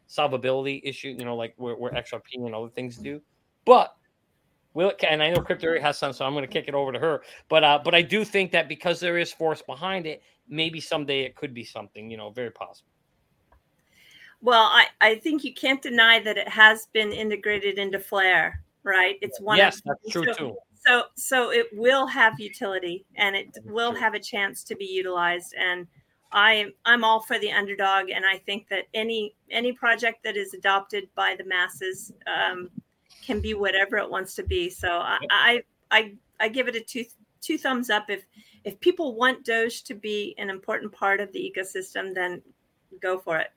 solvability 0.09 0.81
issue. 0.85 1.09
You 1.19 1.25
know, 1.25 1.35
like 1.35 1.55
where, 1.57 1.75
where 1.75 1.91
XRP 1.93 2.37
and 2.37 2.55
other 2.55 2.71
things 2.71 2.97
do, 2.99 3.21
but 3.65 3.97
Will 4.75 4.91
it? 4.91 5.05
And 5.09 5.23
I 5.23 5.31
know 5.31 5.41
Crypto 5.41 5.79
has 5.81 5.99
some, 5.99 6.13
so 6.13 6.25
I'm 6.25 6.33
going 6.33 6.47
to 6.47 6.51
kick 6.51 6.67
it 6.69 6.75
over 6.75 6.93
to 6.93 6.99
her. 6.99 7.23
But 7.49 7.65
uh, 7.65 7.81
but 7.85 7.95
I 7.95 8.03
do 8.03 8.25
think 8.25 8.53
that 8.53 8.69
because 8.69 9.01
there 9.01 9.19
is 9.19 9.33
force 9.33 9.63
behind 9.63 10.07
it, 10.07 10.23
maybe 10.49 10.81
someday 10.81 11.23
it 11.23 11.37
could 11.37 11.53
be 11.53 11.65
something. 11.65 12.11
You 12.11 12.17
know, 12.17 12.31
very 12.31 12.51
possible. 12.51 12.91
Well, 14.41 14.71
I, 14.73 14.87
I 15.01 15.15
think 15.17 15.45
you 15.45 15.55
can't 15.55 15.81
deny 15.81 16.19
that 16.21 16.37
it 16.37 16.49
has 16.49 16.87
been 16.93 17.13
integrated 17.13 17.79
into 17.79 18.01
Flare, 18.01 18.61
right? 18.83 19.17
It's 19.23 19.41
one. 19.41 19.57
Yes, 19.57 19.77
of, 19.79 19.83
that's 19.85 20.13
true 20.13 20.25
so, 20.25 20.33
too. 20.33 20.57
So 20.87 21.03
so 21.15 21.53
it 21.53 21.67
will 21.75 22.07
have 22.07 22.41
utility, 22.41 23.05
and 23.17 23.37
it 23.37 23.57
will 23.65 23.95
have 23.95 24.15
a 24.15 24.21
chance 24.21 24.65
to 24.65 24.75
be 24.75 24.87
utilized. 24.87 25.55
And 25.59 25.87
I 26.33 26.73
I'm 26.85 27.05
all 27.05 27.21
for 27.21 27.39
the 27.39 27.53
underdog, 27.53 28.09
and 28.09 28.25
I 28.25 28.39
think 28.39 28.69
that 28.71 28.85
any 28.95 29.35
any 29.51 29.73
project 29.73 30.25
that 30.25 30.37
is 30.37 30.55
adopted 30.55 31.09
by 31.15 31.37
the 31.37 31.45
masses. 31.45 32.13
Um, 32.27 32.71
can 33.25 33.41
be 33.41 33.55
whatever 33.55 33.97
it 33.97 34.09
wants 34.09 34.35
to 34.37 34.43
be. 34.43 34.71
So 34.71 34.89
I, 34.89 35.19
I, 35.31 35.63
I, 35.91 36.13
I 36.41 36.49
give 36.49 36.69
it 36.69 36.77
a 36.77 36.81
two, 36.81 37.05
two 37.41 37.59
thumbs 37.59 37.91
up. 37.91 38.09
If, 38.09 38.25
if 38.65 38.79
people 38.81 39.15
want 39.17 39.45
Doge 39.45 39.83
to 39.85 39.95
be 39.95 40.35
an 40.39 40.51
important 40.51 40.93
part 40.93 41.21
of 41.21 41.33
the 41.33 41.39
ecosystem, 41.39 42.15
then 42.15 42.43
go 43.01 43.19
for 43.19 43.39
it. 43.39 43.49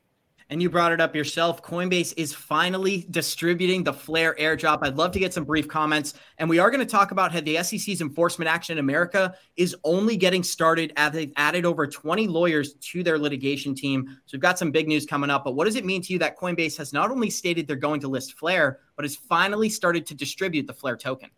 And 0.52 0.62
you 0.62 0.70
brought 0.70 0.92
it 0.92 1.02
up 1.02 1.16
yourself. 1.16 1.64
Coinbase 1.64 2.14
is 2.18 2.32
finally 2.32 3.08
distributing 3.10 3.84
the 3.84 3.92
Flare 3.92 4.36
airdrop. 4.40 4.80
I'd 4.84 4.96
love 4.96 5.12
to 5.14 5.20
get 5.20 5.34
some 5.34 5.44
brief 5.44 5.68
comments. 5.68 6.14
And 6.38 6.48
we 6.48 6.60
are 6.60 6.70
going 6.70 6.86
to 6.86 6.92
talk 6.92 7.10
about 7.10 7.32
how 7.32 7.42
the 7.42 7.64
SEC's 7.64 8.00
enforcement 8.00 8.48
action 8.48 8.78
in 8.78 8.80
America 8.80 9.34
is 9.58 9.76
only 9.84 10.16
getting 10.18 10.44
started 10.44 10.94
as 10.98 11.14
they've 11.14 11.34
added 11.36 11.66
over 11.66 11.88
20 11.88 12.28
lawyers 12.28 12.74
to 12.74 13.02
their 13.02 13.18
litigation 13.18 13.74
team. 13.74 14.06
So 14.28 14.36
we've 14.38 14.42
got 14.42 14.60
some 14.60 14.70
big 14.70 14.88
news 14.88 15.08
coming 15.08 15.32
up. 15.32 15.46
But 15.46 15.56
what 15.56 15.66
does 15.66 15.78
it 15.78 15.86
mean 15.86 16.04
to 16.04 16.14
you 16.14 16.20
that 16.20 16.38
Coinbase 16.38 16.78
has 16.78 16.94
not 16.94 17.10
only 17.10 17.32
stated 17.32 17.66
they're 17.66 17.76
going 17.76 18.02
to 18.02 18.08
list 18.08 18.38
Flare, 18.38 18.82
but 18.96 19.04
has 19.04 19.16
finally 19.16 19.70
started 19.70 20.06
to 20.06 20.14
distribute 20.14 20.68
the 20.68 20.74
Flare 20.74 20.96
token? 20.96 21.32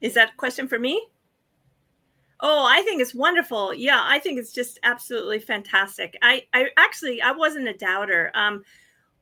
Is 0.00 0.14
that 0.14 0.30
a 0.30 0.36
question 0.36 0.68
for 0.68 0.78
me? 0.78 1.06
Oh, 2.44 2.66
I 2.68 2.82
think 2.82 3.00
it's 3.00 3.14
wonderful. 3.14 3.72
Yeah, 3.72 4.00
I 4.02 4.18
think 4.18 4.38
it's 4.38 4.52
just 4.52 4.80
absolutely 4.82 5.38
fantastic. 5.38 6.18
I, 6.22 6.42
I 6.52 6.70
actually, 6.76 7.22
I 7.22 7.30
wasn't 7.30 7.68
a 7.68 7.72
doubter. 7.74 8.32
Um, 8.34 8.64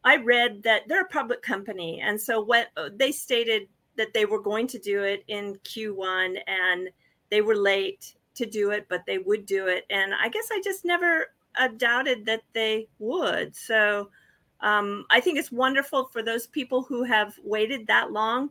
I 0.05 0.17
read 0.17 0.63
that 0.63 0.89
they're 0.89 1.03
a 1.03 1.09
public 1.09 1.43
company, 1.43 2.01
and 2.01 2.19
so 2.19 2.41
what 2.41 2.69
uh, 2.79 2.89
they 2.97 3.13
stated 3.13 3.69
that 3.97 4.15
they 4.15 4.25
were 4.25 4.41
going 4.41 4.67
to 4.69 4.79
do 4.79 5.03
it 5.03 5.23
in 5.29 5.57
Q1, 5.65 6.39
and 6.47 6.89
they 7.31 7.43
were 7.43 7.57
late 7.57 8.15
to 8.37 8.47
do 8.47 8.71
it, 8.71 8.87
but 8.89 9.05
they 9.07 9.19
would 9.19 9.45
do 9.45 9.67
it. 9.67 9.85
And 9.91 10.15
I 10.15 10.31
guess 10.31 10.49
I 10.51 10.63
just 10.65 10.87
never 10.87 11.27
uh, 11.59 11.69
doubted 11.77 12.25
that 12.25 12.43
they 12.55 12.89
would. 12.99 13.55
So 13.55 14.09
um, 14.63 15.05
I 15.11 15.21
think 15.21 15.39
it's 15.39 15.53
wonderful 15.53 16.07
for 16.07 16.23
those 16.23 16.47
people 16.47 16.83
who 16.83 17.05
have 17.05 17.35
waited 17.45 17.87
that 17.89 18.13
long 18.13 18.51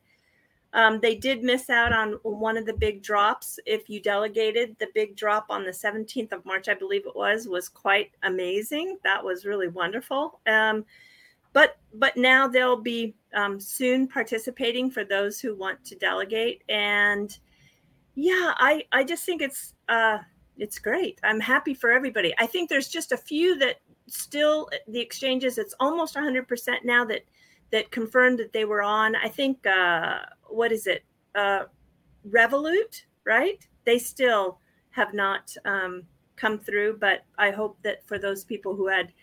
um, 0.74 1.00
they 1.00 1.16
did 1.16 1.44
miss 1.44 1.70
out 1.70 1.94
on 1.94 2.14
one 2.24 2.58
of 2.58 2.66
the 2.66 2.74
big 2.74 3.02
drops. 3.02 3.60
If 3.66 3.90
you 3.90 4.02
delegated, 4.02 4.76
the 4.80 4.90
big 4.94 5.16
drop 5.16 5.48
on 5.50 5.64
the 5.64 5.72
17th 5.72 6.32
of 6.32 6.46
March, 6.46 6.70
I 6.70 6.76
believe 6.76 7.08
it 7.08 7.16
was, 7.16 7.48
was 7.48 7.68
quite 7.68 8.12
amazing. 8.24 9.00
That 9.04 9.24
was 9.24 9.46
really 9.46 9.68
wonderful. 9.68 10.40
Um, 10.46 10.86
but 11.54 11.78
but 11.96 12.16
now 12.16 12.48
they'll 12.48 12.80
be 12.80 13.16
um, 13.34 13.60
soon 13.60 14.08
participating 14.08 14.92
for 14.92 15.04
those 15.04 15.40
who 15.40 15.56
want 15.56 15.84
to 15.86 15.96
delegate. 15.96 16.64
And 16.70 17.36
yeah, 18.14 18.54
I 18.58 18.84
I 18.92 19.04
just 19.04 19.26
think 19.26 19.42
it's 19.42 19.74
uh, 19.88 20.20
it's 20.60 20.78
great. 20.78 21.20
I'm 21.24 21.40
happy 21.40 21.74
for 21.74 21.92
everybody. 21.92 22.36
I 22.38 22.46
think 22.46 22.70
there's 22.70 22.90
just 22.90 23.12
a 23.12 23.18
few 23.18 23.58
that 23.58 23.78
still 24.08 24.70
the 24.88 25.00
exchanges. 25.00 25.58
It's 25.58 25.74
almost 25.80 26.16
100% 26.16 26.84
now 26.84 27.06
that 27.06 27.22
that 27.72 27.92
confirmed 27.92 28.40
that 28.40 28.54
they 28.54 28.66
were 28.66 28.82
on. 28.82 29.16
I 29.16 29.30
think 29.30 29.66
uh, 29.66 30.20
what 30.48 30.72
is 30.72 30.88
it? 30.88 31.04
Uh, 31.36 31.66
Revolut, 32.28 33.04
right? 33.26 33.66
They 33.86 34.00
still 34.00 34.60
have 34.92 35.14
not 35.14 35.56
um, 35.66 36.04
come 36.36 36.60
through, 36.60 36.98
but 37.00 37.26
I 37.38 37.52
hope 37.52 37.78
that 37.84 38.06
for 38.08 38.18
those 38.18 38.44
people 38.44 38.76
who 38.76 38.88
had 38.88 39.14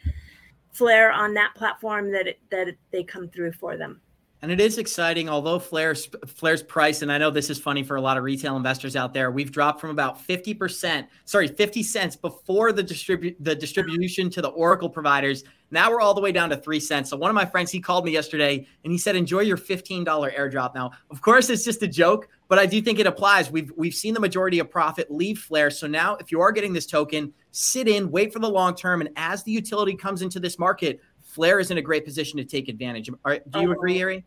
Flare 0.73 1.11
on 1.11 1.33
that 1.35 1.55
platform, 1.55 2.13
that 2.13 2.27
it, 2.27 2.39
that 2.51 2.77
they 2.91 3.03
come 3.03 3.29
through 3.29 3.53
for 3.53 3.77
them. 3.77 4.01
And 4.43 4.53
it 4.53 4.61
is 4.61 4.77
exciting, 4.77 5.31
although 5.31 5.59
Flare's 5.59 6.09
Flare's 6.27 6.63
price, 6.63 7.01
and 7.01 7.11
I 7.11 7.17
know 7.17 7.31
this 7.31 7.49
is 7.49 7.59
funny 7.59 7.83
for 7.83 7.97
a 7.97 8.01
lot 8.01 8.19
of 8.19 8.23
retail 8.23 8.57
investors 8.57 8.95
out 8.95 9.15
there. 9.15 9.31
We've 9.31 9.51
dropped 9.51 9.81
from 9.81 9.91
about 9.91 10.21
fifty 10.21 10.53
percent, 10.53 11.09
sorry, 11.25 11.49
fifty 11.49 11.83
cents 11.83 12.17
before 12.17 12.71
the 12.71 12.83
distribute 12.83 13.37
the 13.41 13.55
distribution 13.55 14.29
to 14.31 14.43
the 14.43 14.49
Oracle 14.49 14.91
providers. 14.91 15.43
Now 15.71 15.91
we're 15.91 16.03
all 16.03 16.15
the 16.15 16.21
way 16.21 16.33
down 16.33 16.51
to 16.51 16.57
three 16.57 16.79
cents. 16.79 17.11
So 17.11 17.17
one 17.17 17.31
of 17.31 17.35
my 17.35 17.47
friends, 17.47 17.73
he 17.73 17.81
called 17.81 18.05
me 18.05 18.13
yesterday 18.13 18.67
and 18.85 18.93
he 18.93 18.99
said, 18.99 19.17
"Enjoy 19.17 19.41
your 19.41 19.57
fifteen 19.57 20.05
dollar 20.05 20.31
airdrop." 20.31 20.75
Now, 20.75 20.93
of 21.11 21.23
course, 21.23 21.49
it's 21.49 21.65
just 21.65 21.83
a 21.83 21.89
joke, 21.89 22.29
but 22.47 22.59
I 22.59 22.67
do 22.67 22.83
think 22.83 22.99
it 22.99 23.07
applies. 23.07 23.51
We've 23.51 23.73
we've 23.75 23.95
seen 23.95 24.13
the 24.13 24.21
majority 24.21 24.59
of 24.59 24.71
profit 24.71 25.11
leave 25.11 25.39
Flare. 25.39 25.71
So 25.71 25.87
now, 25.87 26.17
if 26.17 26.31
you 26.31 26.43
are 26.43 26.53
getting 26.53 26.75
this 26.75 26.87
token, 26.87 27.33
sit 27.53 27.89
in, 27.89 28.11
wait 28.11 28.35
for 28.35 28.39
the 28.39 28.51
long 28.51 28.77
term, 28.77 29.01
and 29.01 29.09
as 29.17 29.43
the 29.45 29.51
utility 29.51 29.97
comes 29.97 30.21
into 30.21 30.39
this 30.39 30.59
market, 30.59 31.01
Flare 31.37 31.61
is 31.61 31.71
in 31.71 31.77
a 31.77 31.83
great 31.83 32.07
position 32.07 32.39
to 32.39 32.45
take 32.45 32.71
advantage. 32.71 33.11
Are, 33.27 33.39
do 33.51 33.61
you 33.61 33.73
agree, 33.73 34.03
Ari? 34.03 34.25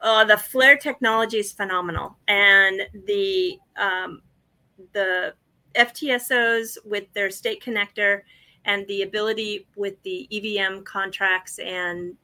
Uh, 0.00 0.24
the 0.24 0.36
Flare 0.36 0.76
technology 0.76 1.38
is 1.38 1.52
phenomenal, 1.52 2.16
and 2.26 2.82
the 3.06 3.58
um, 3.76 4.22
the 4.92 5.34
FTSOs 5.76 6.78
with 6.84 7.04
their 7.14 7.30
state 7.30 7.62
connector 7.62 8.22
and 8.64 8.84
the 8.88 9.02
ability 9.02 9.68
with 9.76 10.02
the 10.02 10.28
EVM 10.32 10.82
contracts 10.82 11.60
and 11.60 12.16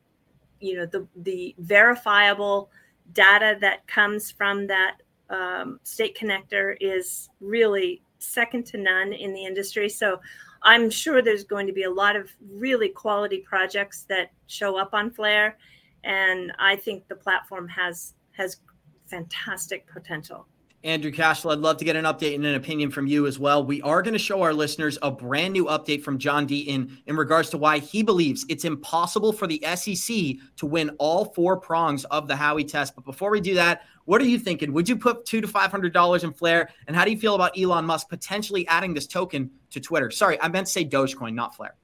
you 0.59 0.77
know 0.77 0.87
the 0.87 1.07
the 1.23 1.55
verifiable 1.61 2.71
data 3.13 3.57
that 3.61 3.87
comes 3.87 4.33
from 4.33 4.67
that 4.67 4.97
um, 5.31 5.79
state 5.85 6.19
connector 6.19 6.77
is 6.81 7.31
really 7.41 8.03
second 8.19 8.67
to 8.67 8.79
none 8.79 9.13
in 9.13 9.33
the 9.33 9.45
industry. 9.45 9.89
So 9.89 10.21
I'm 10.63 10.91
sure 10.91 11.23
there's 11.23 11.45
going 11.45 11.67
to 11.67 11.73
be 11.73 11.85
a 11.85 11.91
lot 11.91 12.17
of 12.17 12.31
really 12.51 12.89
quality 12.89 13.39
projects 13.39 14.05
that 14.09 14.33
show 14.47 14.77
up 14.77 14.95
on 14.95 15.11
Flare, 15.11 15.57
and 16.05 16.53
I 16.59 16.77
think 16.77 17.07
the 17.09 17.17
platform 17.17 17.69
has 17.69 18.15
has 18.33 18.59
fantastic 19.07 19.87
potential. 19.91 20.47
Andrew 20.85 21.11
Cashel, 21.11 21.51
I'd 21.51 21.59
love 21.59 21.77
to 21.79 21.85
get 21.85 21.97
an 21.97 22.05
update 22.05 22.37
and 22.37 22.47
an 22.47 22.55
opinion 22.55 22.93
from 22.93 23.09
you 23.09 23.27
as 23.27 23.37
well. 23.37 23.65
We 23.65 23.83
are 23.83 24.01
going 24.01 24.13
to 24.13 24.19
show 24.19 24.43
our 24.43 24.55
listeners 24.55 24.97
a 25.03 25.11
brand 25.11 25.53
new 25.53 25.65
update 25.65 26.05
from 26.05 26.19
John 26.19 26.47
Deaton 26.47 26.99
in 27.07 27.17
regards 27.17 27.51
to 27.51 27.59
why 27.59 27.79
he 27.79 28.05
believes 28.05 28.47
it's 28.49 28.65
impossible 28.65 29.33
for 29.33 29.49
the 29.49 29.61
SEC 29.75 30.37
to 30.57 30.67
win 30.67 30.91
all 30.99 31.27
four 31.27 31.57
prongs 31.57 32.05
of 32.07 32.29
the 32.29 32.35
Howey 32.35 32.67
test. 32.67 32.95
But 32.95 33.05
before 33.05 33.31
we 33.31 33.41
do 33.41 33.55
that, 33.55 33.83
what 34.05 34.21
are 34.21 34.27
you 34.27 34.39
thinking? 34.39 34.73
Would 34.73 34.89
you 34.89 34.97
put 34.97 35.27
two 35.27 35.41
to 35.41 35.49
five 35.49 35.73
hundred 35.73 35.93
dollars 35.93 36.23
in 36.23 36.33
Flare? 36.33 36.71
And 36.87 36.95
how 36.95 37.05
do 37.05 37.11
you 37.11 37.19
feel 37.19 37.35
about 37.35 37.59
Elon 37.59 37.85
Musk 37.85 38.09
potentially 38.09 38.67
adding 38.69 38.95
this 38.95 39.09
token 39.09 39.51
to 39.71 39.81
Twitter? 39.81 40.13
Sorry, 40.13 40.41
I 40.41 40.49
meant 40.49 40.69
to 40.69 40.73
say 40.73 40.85
Dogecoin, 40.85 41.35
not 41.35 41.57
Flare. 41.57 41.75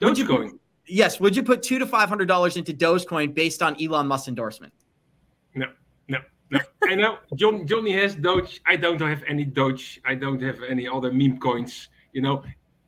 Dogecoin. 0.00 0.58
Yes. 0.86 1.20
Would 1.20 1.36
you 1.36 1.42
put 1.42 1.62
two 1.62 1.78
to 1.78 1.86
five 1.86 2.08
hundred 2.08 2.26
dollars 2.26 2.56
into 2.56 2.72
Dogecoin 2.72 3.34
based 3.34 3.62
on 3.62 3.76
Elon 3.82 4.06
Musk's 4.06 4.28
endorsement? 4.28 4.72
No. 5.54 5.66
I 6.88 6.94
know 6.94 7.18
John 7.34 7.66
Johnny 7.66 7.92
has 7.92 8.14
Doge. 8.14 8.60
I 8.66 8.76
don't 8.76 9.00
have 9.00 9.22
any 9.26 9.44
Doge. 9.44 10.00
I 10.04 10.14
don't 10.14 10.40
have 10.42 10.62
any 10.62 10.86
other 10.88 11.12
meme 11.12 11.38
coins. 11.38 11.88
You 12.12 12.22
know, 12.22 12.42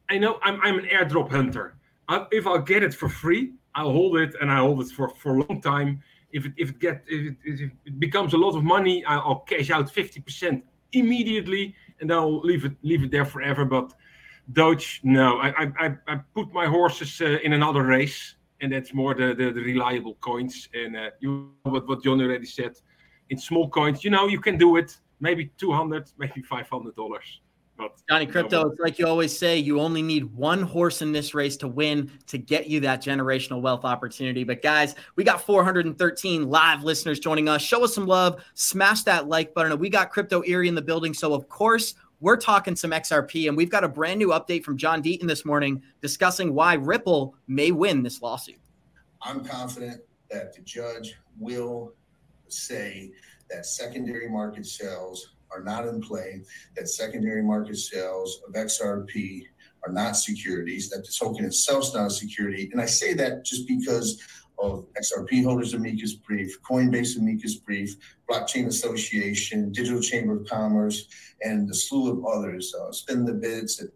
I 0.09 0.18
know 0.18 0.38
I'm 0.42 0.61
I'm 0.62 0.79
an 0.79 0.87
airdrop 0.87 1.31
hunter. 1.31 1.77
I, 2.09 2.27
if 2.31 2.47
I'll 2.47 2.62
get 2.62 2.83
it 2.83 2.94
for 2.94 3.09
free, 3.09 3.53
I'll 3.75 3.92
hold 3.92 4.16
it 4.16 4.35
and 4.40 4.51
I 4.51 4.59
hold 4.59 4.81
it 4.83 4.90
for 4.90 5.09
for 5.11 5.37
a 5.37 5.42
long 5.42 5.61
time. 5.61 6.03
If 6.33 6.47
it 6.47 6.53
if 6.57 6.71
it 6.71 6.79
get 6.79 7.05
if 7.09 7.33
it, 7.33 7.37
if 7.44 7.71
it 7.87 8.01
becomes 8.01 8.33
a 8.35 8.37
lot 8.37 8.57
of 8.57 8.64
money, 8.64 9.05
I'll 9.05 9.40
cash 9.40 9.71
out 9.71 9.90
fifty 9.90 10.21
percent 10.21 10.64
immediately 10.92 11.75
and 12.01 12.12
I'll 12.12 12.40
leave 12.40 12.64
it 12.64 12.73
leave 12.83 13.03
it 13.03 13.11
there 13.11 13.25
forever. 13.25 13.64
But 13.64 13.92
Doge, 14.53 15.01
no. 15.03 15.38
I 15.38 15.49
I, 15.79 15.97
I 16.07 16.16
put 16.35 16.53
my 16.53 16.66
horses 16.66 17.21
uh, 17.21 17.38
in 17.42 17.53
another 17.53 17.83
race, 17.83 18.37
and 18.61 18.73
that's 18.73 18.94
more 18.94 19.14
the 19.14 19.35
the, 19.35 19.51
the 19.51 19.62
reliable 19.62 20.14
coins. 20.21 20.68
And 20.73 20.97
uh, 20.97 21.11
you 21.21 21.53
what 21.64 21.87
what 21.88 22.03
John 22.03 22.21
already 22.21 22.47
said, 22.47 22.73
in 23.31 23.38
small 23.38 23.69
coins, 23.69 24.05
you 24.05 24.11
know, 24.11 24.27
you 24.27 24.41
can 24.41 24.57
do 24.57 24.77
it. 24.77 24.97
Maybe 25.21 25.51
two 25.59 25.73
hundred, 25.73 26.11
maybe 26.19 26.43
five 26.43 26.69
hundred 26.69 26.95
dollars. 26.95 27.41
But 27.77 27.93
Johnny 28.11 28.27
Krypto, 28.27 28.73
it's 28.73 28.81
like 28.81 28.99
you 28.99 29.07
always 29.07 29.37
say, 29.37 29.57
you 29.57 29.81
only 29.81 30.03
need 30.03 30.25
one 30.35 30.62
horse 30.62 31.01
in 31.01 31.12
this 31.12 31.33
race 31.33 31.57
to 31.59 31.69
win 31.69 32.11
to 32.27 32.37
get 32.37 32.67
you 32.67 32.81
that 32.81 33.01
generational 33.01 33.62
wealth 33.62 33.85
opportunity. 33.85 34.43
But 34.43 34.62
guys, 34.62 34.97
we 35.14 35.23
got 35.23 35.41
413 35.41 36.51
live 36.51 36.83
listeners 36.83 37.21
joining 37.21 37.49
us. 37.49 37.62
Show 37.62 37.85
us 37.85 37.95
some 37.95 38.07
love, 38.07 38.45
smash 38.55 39.05
that 39.05 39.29
like 39.29 39.55
button. 39.55 39.79
We 39.79 39.91
got 39.91 40.11
Crypto 40.11 40.41
Eri 40.41 40.67
in 40.67 40.75
the 40.75 40.83
building. 40.83 41.14
So 41.14 41.33
of 41.35 41.49
course, 41.49 41.95
we're 42.21 42.37
talking 42.37 42.75
some 42.75 42.91
XRP, 42.91 43.47
and 43.47 43.57
we've 43.57 43.71
got 43.71 43.85
a 43.85 43.88
brand 43.88 44.19
new 44.19 44.31
update 44.31 44.64
from 44.64 44.77
John 44.77 45.01
Deaton 45.01 45.29
this 45.29 45.45
morning 45.45 45.81
discussing 46.01 46.55
why 46.55 46.75
Ripple 46.75 47.37
may 47.47 47.71
win 47.71 48.03
this 48.03 48.21
lawsuit. 48.21 48.59
I'm 49.23 49.45
confident 49.45 50.03
that 50.31 50.53
the 50.53 50.62
judge 50.62 51.14
will 51.38 51.93
say 52.53 53.13
that 53.51 53.67
secondary 53.67 54.29
market 54.29 54.67
sales 54.67 55.35
are 55.51 55.63
not 55.63 55.87
in 55.87 56.01
play, 56.01 56.43
that 56.77 56.89
secondary 56.89 57.43
market 57.43 57.77
sales 57.77 58.41
of 58.47 58.55
XRP 58.55 59.45
are 59.87 59.93
not 59.93 60.17
securities, 60.17 60.91
that 60.91 61.05
the 61.05 61.13
token 61.13 61.45
itself 61.45 61.85
is 61.85 61.95
not 61.95 62.07
a 62.07 62.11
security. 62.11 62.69
And 62.73 62.81
I 62.81 62.87
say 62.87 63.15
that 63.15 63.45
just 63.45 63.67
because 63.67 64.21
of 64.59 64.87
XRP 65.01 65.45
holders 65.45 65.75
amicus 65.75 66.15
brief, 66.15 66.61
Coinbase 66.63 67.17
amicus 67.17 67.57
brief, 67.57 67.97
Blockchain 68.29 68.67
Association, 68.67 69.73
Digital 69.73 70.03
Chamber 70.03 70.41
of 70.41 70.47
Commerce, 70.47 71.07
and 71.43 71.69
the 71.69 71.75
slew 71.75 72.11
of 72.11 72.25
others, 72.27 72.75
uh, 72.75 72.91
SpendTheBits, 72.91 73.81
and 73.81 73.91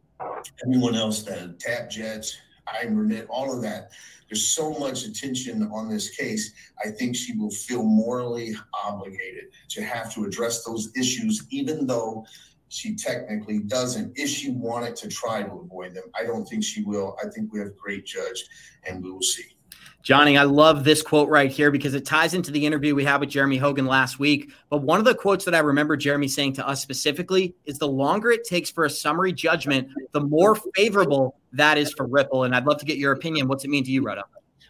everyone 0.65 0.95
else, 0.95 1.23
that 1.23 1.59
TapJets, 1.59 2.35
I-Remit, 2.69 3.27
all 3.29 3.55
of 3.55 3.63
that. 3.63 3.91
There's 4.33 4.49
so 4.49 4.73
much 4.79 5.05
attention 5.05 5.63
on 5.75 5.91
this 5.91 6.09
case. 6.17 6.55
I 6.83 6.89
think 6.89 7.15
she 7.15 7.37
will 7.37 7.51
feel 7.51 7.83
morally 7.83 8.55
obligated 8.73 9.51
to 9.69 9.83
have 9.83 10.11
to 10.15 10.25
address 10.25 10.65
those 10.65 10.91
issues, 10.97 11.47
even 11.51 11.87
though 11.87 12.25
she 12.71 12.95
technically 12.95 13.59
doesn't. 13.59 14.19
If 14.19 14.31
she 14.31 14.49
wanted 14.53 14.97
to 14.97 15.09
try 15.09 15.43
to 15.43 15.53
avoid 15.53 15.93
them, 15.93 16.05
I 16.19 16.25
don't 16.25 16.47
think 16.47 16.65
she 16.65 16.83
will. 16.83 17.15
I 17.23 17.29
think 17.29 17.53
we 17.53 17.59
have 17.59 17.69
a 17.69 17.73
great 17.73 18.07
judge, 18.07 18.43
and 18.85 19.05
we 19.05 19.11
will 19.13 19.21
see. 19.21 19.55
Johnny, 20.03 20.37
I 20.37 20.43
love 20.43 20.83
this 20.83 21.01
quote 21.01 21.29
right 21.29 21.51
here 21.51 21.71
because 21.71 21.95
it 21.95 22.05
ties 22.05 22.35
into 22.35 22.51
the 22.51 22.67
interview 22.67 22.93
we 22.95 23.05
had 23.05 23.21
with 23.21 23.31
Jeremy 23.31 23.57
Hogan 23.57 23.87
last 23.87 24.19
week. 24.19 24.53
But 24.69 24.83
one 24.83 24.99
of 24.99 25.05
the 25.05 25.15
quotes 25.15 25.45
that 25.45 25.55
I 25.55 25.61
remember 25.61 25.97
Jeremy 25.97 26.27
saying 26.27 26.55
to 26.55 26.67
us 26.67 26.83
specifically 26.83 27.55
is 27.67 27.79
the 27.79 27.87
longer 27.87 28.33
it 28.33 28.45
takes 28.45 28.69
for 28.69 28.85
a 28.85 28.91
summary 28.91 29.33
judgment, 29.33 29.89
the 30.11 30.21
more 30.21 30.57
favorable 30.75 31.37
that 31.53 31.79
is 31.79 31.93
for 31.93 32.07
Ripple. 32.07 32.43
And 32.43 32.55
I'd 32.55 32.67
love 32.67 32.79
to 32.79 32.85
get 32.85 32.99
your 32.99 33.13
opinion. 33.13 33.47
What's 33.47 33.65
it 33.65 33.71
mean 33.71 33.85
to 33.85 33.93
you, 33.93 34.03
Rhoda? 34.03 34.25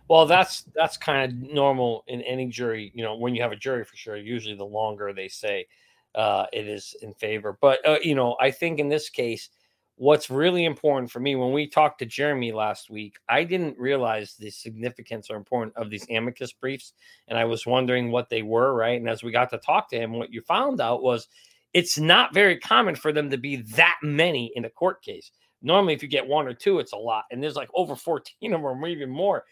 Well, 0.09 0.27
that's 0.27 0.65
that's 0.75 0.99
kind 0.99 1.33
of 1.33 1.51
normal 1.51 2.05
in 2.09 2.21
any 2.23 2.47
jury. 2.49 2.93
You 2.95 3.03
know, 3.03 3.17
when 3.17 3.35
you 3.35 3.41
have 3.41 3.53
a 3.53 3.57
jury 3.57 3.85
for 3.85 3.97
sure, 3.97 4.17
usually 4.19 4.55
the 4.55 4.65
longer 4.67 5.15
they 5.15 5.29
say 5.29 5.67
uh, 6.15 6.45
it 6.53 6.69
is 6.69 6.95
in 7.01 7.15
favor. 7.15 7.57
But 7.59 7.87
uh, 7.89 7.97
you 8.03 8.15
know, 8.15 8.37
I 8.39 8.51
think 8.51 8.79
in 8.79 8.91
this 8.91 9.09
case, 9.09 9.49
what's 9.97 10.31
really 10.31 10.65
important 10.65 11.11
for 11.11 11.21
me 11.21 11.37
when 11.37 11.53
we 11.53 11.67
talked 11.67 11.99
to 11.99 12.07
Jeremy 12.07 12.53
last 12.53 12.91
week, 12.91 13.17
I 13.29 13.45
didn't 13.45 13.79
realize 13.79 14.35
the 14.35 14.51
significance 14.51 15.31
or 15.31 15.37
importance 15.37 15.75
of 15.77 15.91
these 15.91 16.07
amicus 16.11 16.53
briefs. 16.53 16.93
And 17.29 17.39
I 17.39 17.45
was 17.45 17.67
wondering 17.67 18.11
what 18.11 18.29
they 18.29 18.43
were, 18.43 18.75
right? 18.75 18.99
And 18.99 19.09
as 19.09 19.23
we 19.23 19.31
got 19.31 19.51
to 19.51 19.59
talk 19.59 19.89
to 19.91 19.99
him, 19.99 20.13
what 20.13 20.33
you 20.33 20.41
found 20.43 20.81
out 20.81 21.03
was 21.03 21.29
it's 21.73 21.99
not 21.99 22.35
very 22.35 22.59
common 22.59 22.95
for 22.95 23.13
them 23.13 23.31
to 23.31 23.39
be 23.39 23.57
that 23.57 23.97
many 24.03 24.53
in 24.55 24.65
a 24.65 24.71
court 24.71 25.03
case. 25.03 25.31
Normally, 25.63 25.95
if 25.95 26.03
you 26.03 26.09
get 26.09 26.27
one 26.27 26.47
or 26.47 26.55
two, 26.55 26.81
it's 26.81 26.93
a 26.93 26.97
lot. 26.97 27.25
And 27.31 27.43
there's 27.43 27.57
like 27.57 27.71
over 27.75 27.95
14 27.95 28.53
of 28.53 28.61
them 28.61 28.67
or 28.67 28.89
even 28.89 29.11
more. 29.11 29.45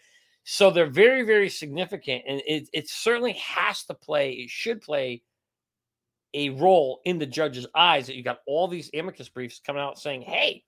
So 0.43 0.71
they're 0.71 0.87
very, 0.87 1.23
very 1.23 1.49
significant. 1.49 2.23
And 2.27 2.41
it, 2.47 2.67
it 2.73 2.89
certainly 2.89 3.33
has 3.33 3.83
to 3.85 3.93
play, 3.93 4.31
it 4.31 4.49
should 4.49 4.81
play 4.81 5.21
a 6.33 6.49
role 6.49 7.01
in 7.05 7.17
the 7.19 7.25
judge's 7.25 7.67
eyes 7.75 8.07
that 8.07 8.15
you 8.15 8.23
got 8.23 8.39
all 8.47 8.67
these 8.67 8.89
amicus 8.93 9.29
briefs 9.29 9.61
coming 9.65 9.81
out 9.81 9.99
saying, 9.99 10.21
hey, 10.21 10.63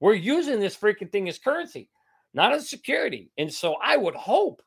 we're 0.00 0.14
using 0.14 0.60
this 0.60 0.76
freaking 0.76 1.10
thing 1.10 1.28
as 1.28 1.38
currency, 1.38 1.88
not 2.32 2.52
as 2.52 2.70
security. 2.70 3.30
And 3.38 3.52
so 3.52 3.76
I 3.82 3.96
would 3.96 4.14
hope, 4.14 4.62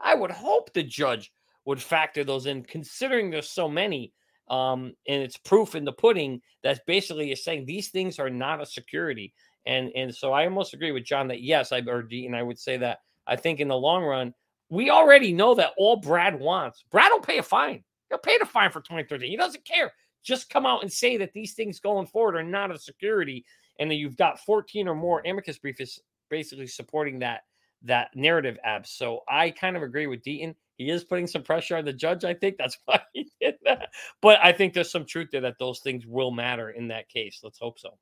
I 0.00 0.14
would 0.14 0.30
hope 0.30 0.72
the 0.72 0.82
judge 0.82 1.32
would 1.64 1.82
factor 1.82 2.24
those 2.24 2.46
in, 2.46 2.62
considering 2.62 3.30
there's 3.30 3.50
so 3.50 3.68
many. 3.68 4.12
Um, 4.48 4.94
and 5.08 5.22
it's 5.22 5.36
proof 5.36 5.74
in 5.74 5.84
the 5.84 5.92
pudding 5.92 6.40
that 6.62 6.86
basically 6.86 7.32
is 7.32 7.42
saying 7.42 7.66
these 7.66 7.88
things 7.88 8.20
are 8.20 8.30
not 8.30 8.62
a 8.62 8.66
security. 8.66 9.34
And 9.66 9.90
and 9.96 10.14
so 10.14 10.32
I 10.32 10.44
almost 10.44 10.74
agree 10.74 10.92
with 10.92 11.04
John 11.04 11.26
that 11.28 11.42
yes, 11.42 11.72
I 11.72 11.82
or 11.88 12.02
D, 12.02 12.26
and 12.26 12.36
I 12.36 12.44
would 12.44 12.58
say 12.58 12.76
that 12.76 13.00
I 13.26 13.34
think 13.34 13.58
in 13.58 13.66
the 13.66 13.76
long 13.76 14.04
run, 14.04 14.32
we 14.68 14.90
already 14.90 15.32
know 15.32 15.56
that 15.56 15.72
all 15.76 15.96
Brad 15.96 16.38
wants, 16.38 16.84
Brad 16.90 17.10
will 17.10 17.20
pay 17.20 17.38
a 17.38 17.42
fine. 17.42 17.82
He'll 18.08 18.18
pay 18.18 18.38
the 18.38 18.46
fine 18.46 18.70
for 18.70 18.80
2013. 18.80 19.30
He 19.30 19.36
doesn't 19.36 19.64
care. 19.64 19.92
Just 20.22 20.50
come 20.50 20.66
out 20.66 20.82
and 20.82 20.92
say 20.92 21.16
that 21.18 21.32
these 21.32 21.54
things 21.54 21.80
going 21.80 22.06
forward 22.06 22.36
are 22.36 22.42
not 22.42 22.70
a 22.70 22.78
security, 22.78 23.44
and 23.78 23.90
then 23.90 23.98
you've 23.98 24.16
got 24.16 24.40
14 24.40 24.88
or 24.88 24.94
more 24.94 25.22
amicus 25.24 25.58
briefs 25.58 26.00
basically 26.28 26.66
supporting 26.66 27.20
that 27.20 27.42
that 27.82 28.10
narrative 28.14 28.58
abs. 28.64 28.90
So 28.90 29.20
I 29.28 29.50
kind 29.50 29.76
of 29.76 29.82
agree 29.82 30.06
with 30.06 30.22
Deaton. 30.22 30.54
He 30.76 30.90
is 30.90 31.04
putting 31.04 31.26
some 31.26 31.42
pressure 31.42 31.76
on 31.76 31.84
the 31.84 31.92
judge. 31.92 32.24
I 32.24 32.34
think 32.34 32.56
that's 32.58 32.78
why 32.84 33.00
he 33.12 33.30
did 33.40 33.56
that. 33.64 33.88
But 34.20 34.38
I 34.42 34.52
think 34.52 34.74
there's 34.74 34.90
some 34.90 35.04
truth 35.04 35.28
there 35.30 35.42
that 35.42 35.58
those 35.58 35.80
things 35.80 36.06
will 36.06 36.30
matter 36.30 36.70
in 36.70 36.88
that 36.88 37.08
case. 37.08 37.40
Let's 37.42 37.58
hope 37.58 37.78
so. 37.78 37.96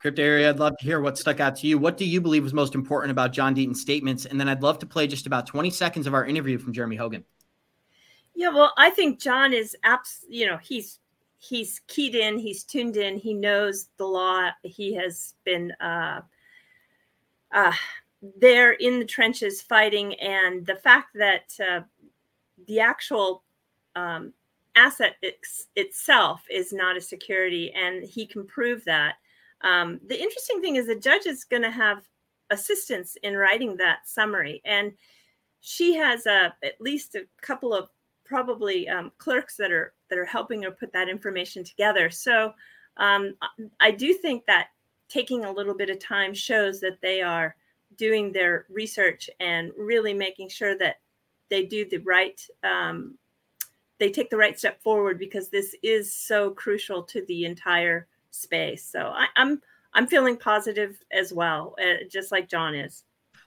Crypto 0.00 0.22
Eri, 0.22 0.46
I'd 0.46 0.58
love 0.58 0.76
to 0.78 0.84
hear 0.84 1.00
what 1.00 1.16
stuck 1.16 1.38
out 1.38 1.54
to 1.56 1.68
you. 1.68 1.78
What 1.78 1.96
do 1.96 2.04
you 2.04 2.20
believe 2.20 2.42
was 2.42 2.52
most 2.52 2.74
important 2.74 3.12
about 3.12 3.32
John 3.32 3.54
Deaton's 3.54 3.80
statements? 3.80 4.26
And 4.26 4.40
then 4.40 4.48
I'd 4.48 4.62
love 4.62 4.80
to 4.80 4.86
play 4.86 5.06
just 5.06 5.26
about 5.26 5.46
20 5.46 5.70
seconds 5.70 6.08
of 6.08 6.14
our 6.14 6.26
interview 6.26 6.58
from 6.58 6.72
Jeremy 6.72 6.96
Hogan. 6.96 7.24
Yeah, 8.42 8.48
well, 8.48 8.72
I 8.76 8.90
think 8.90 9.20
John 9.20 9.52
is 9.52 9.76
abs. 9.84 10.24
You 10.28 10.46
know, 10.46 10.56
he's 10.56 10.98
he's 11.38 11.80
keyed 11.86 12.16
in, 12.16 12.40
he's 12.40 12.64
tuned 12.64 12.96
in, 12.96 13.16
he 13.16 13.34
knows 13.34 13.90
the 13.98 14.04
law. 14.04 14.50
He 14.64 14.92
has 14.94 15.34
been 15.44 15.70
uh, 15.80 16.22
uh, 17.52 17.72
there 18.40 18.72
in 18.72 18.98
the 18.98 19.04
trenches 19.04 19.62
fighting, 19.62 20.14
and 20.14 20.66
the 20.66 20.74
fact 20.74 21.14
that 21.14 21.54
uh, 21.64 21.82
the 22.66 22.80
actual 22.80 23.44
um, 23.94 24.32
asset 24.74 25.14
ex- 25.22 25.68
itself 25.76 26.42
is 26.50 26.72
not 26.72 26.96
a 26.96 27.00
security, 27.00 27.72
and 27.76 28.02
he 28.02 28.26
can 28.26 28.44
prove 28.44 28.84
that. 28.86 29.18
Um, 29.60 30.00
the 30.08 30.20
interesting 30.20 30.60
thing 30.60 30.74
is 30.74 30.88
the 30.88 30.96
judge 30.96 31.26
is 31.26 31.44
going 31.44 31.62
to 31.62 31.70
have 31.70 32.02
assistance 32.50 33.16
in 33.22 33.36
writing 33.36 33.76
that 33.76 34.08
summary, 34.08 34.60
and 34.64 34.94
she 35.60 35.94
has 35.94 36.26
uh, 36.26 36.48
at 36.64 36.80
least 36.80 37.14
a 37.14 37.22
couple 37.40 37.72
of 37.72 37.88
probably 38.32 38.88
um, 38.88 39.12
clerks 39.18 39.58
that 39.58 39.70
are 39.70 39.92
that 40.08 40.18
are 40.18 40.24
helping 40.24 40.62
her 40.62 40.70
put 40.70 40.90
that 40.94 41.10
information 41.10 41.62
together. 41.62 42.08
So 42.08 42.54
um, 42.96 43.34
I 43.78 43.90
do 43.90 44.14
think 44.14 44.46
that 44.46 44.68
taking 45.10 45.44
a 45.44 45.52
little 45.52 45.74
bit 45.74 45.90
of 45.90 45.98
time 45.98 46.32
shows 46.32 46.80
that 46.80 46.98
they 47.02 47.20
are 47.20 47.54
doing 47.98 48.32
their 48.32 48.64
research 48.70 49.28
and 49.38 49.70
really 49.76 50.14
making 50.14 50.48
sure 50.48 50.78
that 50.78 50.96
they 51.50 51.66
do 51.66 51.86
the 51.86 51.98
right 51.98 52.40
um, 52.64 53.18
they 53.98 54.10
take 54.10 54.30
the 54.30 54.36
right 54.38 54.58
step 54.58 54.82
forward 54.82 55.18
because 55.18 55.50
this 55.50 55.76
is 55.82 56.10
so 56.10 56.52
crucial 56.52 57.02
to 57.02 57.22
the 57.26 57.44
entire 57.44 58.08
space. 58.30 58.82
So 58.82 59.12
I, 59.14 59.26
I'm 59.36 59.60
I'm 59.92 60.06
feeling 60.06 60.38
positive 60.38 60.96
as 61.12 61.34
well, 61.34 61.74
uh, 61.78 62.04
just 62.10 62.32
like 62.32 62.48
John 62.48 62.74
is. 62.74 63.04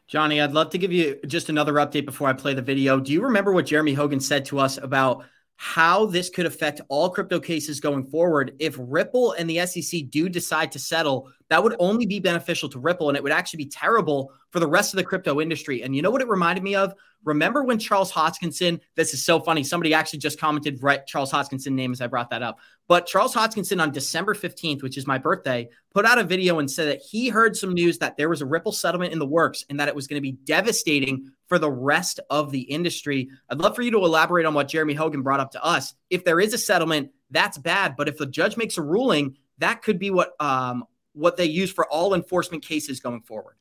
Johnny, 0.08 0.40
I'd 0.40 0.54
love 0.54 0.70
to 0.72 0.78
give 0.78 0.92
you 0.92 1.20
just 1.26 1.50
another 1.50 1.74
update 1.74 2.06
before 2.06 2.28
I 2.28 2.34
play 2.34 2.54
the 2.54 2.62
video. 2.62 3.00
Do 3.00 3.12
you 3.12 3.22
remember 3.24 3.52
what 3.52 3.66
Jeremy 3.66 3.94
Hogan 3.94 4.20
said 4.20 4.46
to 4.46 4.60
us 4.60 4.78
about 4.78 5.26
how 5.58 6.06
this 6.06 6.30
could 6.30 6.46
affect 6.46 6.82
all 6.90 7.10
crypto 7.10 7.40
cases 7.40 7.80
going 7.80 8.06
forward. 8.06 8.56
If 8.60 8.76
Ripple 8.78 9.34
and 9.34 9.50
the 9.50 9.66
SEC 9.66 10.10
do 10.10 10.28
decide 10.30 10.72
to 10.74 10.80
settle, 10.80 11.32
that 11.50 11.64
would 11.64 11.76
only 11.80 12.06
be 12.06 12.20
beneficial 12.20 12.70
to 12.70 12.80
Ripple 12.80 13.10
and 13.10 13.18
it 13.18 13.24
would 13.24 13.32
actually 13.32 13.58
be 13.58 13.70
terrible 13.70 14.32
for 14.50 14.60
the 14.60 14.68
rest 14.68 14.94
of 14.94 14.98
the 14.98 15.04
crypto 15.04 15.40
industry. 15.40 15.84
And 15.84 15.96
you 15.96 16.02
know 16.02 16.12
what 16.12 16.22
it 16.22 16.28
reminded 16.28 16.64
me 16.64 16.76
of? 16.76 16.94
Remember 17.24 17.64
when 17.64 17.80
Charles 17.80 18.12
Hoskinson, 18.12 18.80
this 18.96 19.14
is 19.14 19.26
so 19.26 19.40
funny. 19.40 19.64
Somebody 19.64 19.94
actually 19.94 20.20
just 20.20 20.40
commented 20.40 20.82
right 20.82 21.06
Charles 21.06 21.32
Hoskinson 21.32 21.74
name 21.74 21.92
as 21.92 22.02
I 22.02 22.08
brought 22.08 22.30
that 22.30 22.44
up. 22.44 22.60
But 22.88 23.08
Charles 23.08 23.34
Hoskinson 23.34 23.82
on 23.82 23.92
December 23.92 24.36
15th, 24.36 24.84
which 24.84 24.98
is 24.98 25.08
my 25.08 25.18
birthday, 25.18 25.68
put 25.94 26.06
out 26.06 26.20
a 26.20 26.24
video 26.24 26.60
and 26.60 26.70
said 26.70 26.88
that 26.88 27.02
he 27.02 27.30
heard 27.30 27.58
some 27.58 27.74
news 27.74 27.98
that 27.98 28.16
there 28.16 28.30
was 28.30 28.42
a 28.42 28.46
Ripple 28.46 28.72
settlement 28.72 29.12
in 29.12 29.20
the 29.20 29.26
works 29.26 29.66
and 29.70 29.80
that 29.80 29.88
it 29.88 29.96
was 29.96 30.08
going 30.08 30.18
to 30.18 30.22
be 30.22 30.38
devastating 30.46 31.32
for 31.48 31.58
the 31.58 31.72
rest 31.72 32.20
of 32.30 32.52
the 32.52 32.62
industry. 32.62 33.30
I'd 33.50 33.60
love 33.60 33.76
for 33.76 33.82
you 33.82 33.92
to 33.92 33.98
elaborate 33.98 34.46
on 34.46 34.54
what 34.54 34.68
Jeremy 34.68 34.94
Hogan 34.94 35.24
brought 35.24 35.40
up 35.40 35.52
to 35.52 35.64
us. 35.64 35.96
If 36.10 36.24
there 36.26 36.40
is 36.40 36.54
a 36.54 36.60
settlement, 36.60 37.10
that's 37.32 37.58
bad. 37.58 37.96
But 37.96 38.08
if 38.08 38.18
the 38.18 38.28
judge 38.28 38.56
makes 38.56 38.78
a 38.78 38.84
ruling, 38.84 39.38
that 39.58 39.82
could 39.82 39.98
be 39.98 40.12
what 40.12 40.40
um, 40.40 40.86
what 41.16 41.38
they 41.38 41.46
use 41.46 41.72
for 41.72 41.86
all 41.88 42.14
enforcement 42.14 42.64
cases 42.64 43.00
going 43.00 43.22
forward. 43.22 43.56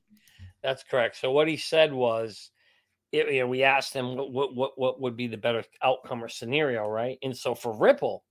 That's 0.62 0.82
correct. 0.82 1.16
So 1.16 1.30
what 1.30 1.48
he 1.48 1.56
said 1.56 1.92
was, 1.92 2.50
it, 3.12 3.32
you 3.32 3.40
know, 3.40 3.46
we 3.46 3.62
asked 3.62 3.94
him 3.94 4.16
what, 4.16 4.54
what 4.54 4.78
what 4.78 5.00
would 5.00 5.16
be 5.16 5.26
the 5.26 5.36
better 5.36 5.62
outcome 5.82 6.22
or 6.22 6.28
scenario, 6.28 6.88
right? 6.88 7.18
And 7.22 7.36
so 7.36 7.54
for 7.54 7.72
Ripple 7.72 8.24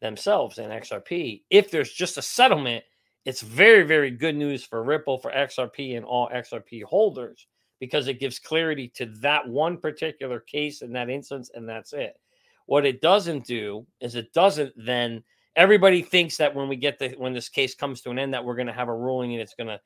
themselves 0.00 0.58
and 0.58 0.72
XRP, 0.72 1.42
if 1.48 1.70
there's 1.70 1.92
just 1.92 2.18
a 2.18 2.22
settlement, 2.22 2.84
it's 3.24 3.40
very 3.40 3.82
very 3.82 4.10
good 4.10 4.36
news 4.36 4.64
for 4.64 4.82
Ripple, 4.82 5.18
for 5.18 5.30
XRP, 5.32 5.96
and 5.96 6.04
all 6.04 6.28
XRP 6.28 6.82
holders 6.82 7.46
because 7.80 8.08
it 8.08 8.20
gives 8.20 8.38
clarity 8.38 8.88
to 8.88 9.06
that 9.06 9.48
one 9.48 9.78
particular 9.78 10.38
case 10.40 10.82
in 10.82 10.92
that 10.92 11.08
instance, 11.08 11.50
and 11.54 11.66
that's 11.66 11.94
it. 11.94 12.20
What 12.66 12.84
it 12.84 13.00
doesn't 13.00 13.46
do 13.46 13.86
is 14.00 14.14
it 14.14 14.32
doesn't 14.34 14.74
then 14.76 15.24
everybody 15.56 16.02
thinks 16.02 16.36
that 16.36 16.54
when 16.54 16.68
we 16.68 16.76
get 16.76 16.98
the 16.98 17.10
when 17.18 17.32
this 17.32 17.48
case 17.48 17.74
comes 17.74 18.00
to 18.02 18.10
an 18.10 18.18
end 18.18 18.34
that 18.34 18.44
we're 18.44 18.54
going 18.54 18.66
to 18.66 18.72
have 18.72 18.88
a 18.88 18.94
ruling 18.94 19.32
and 19.32 19.40
it's 19.40 19.54
going 19.54 19.68
to 19.68 19.80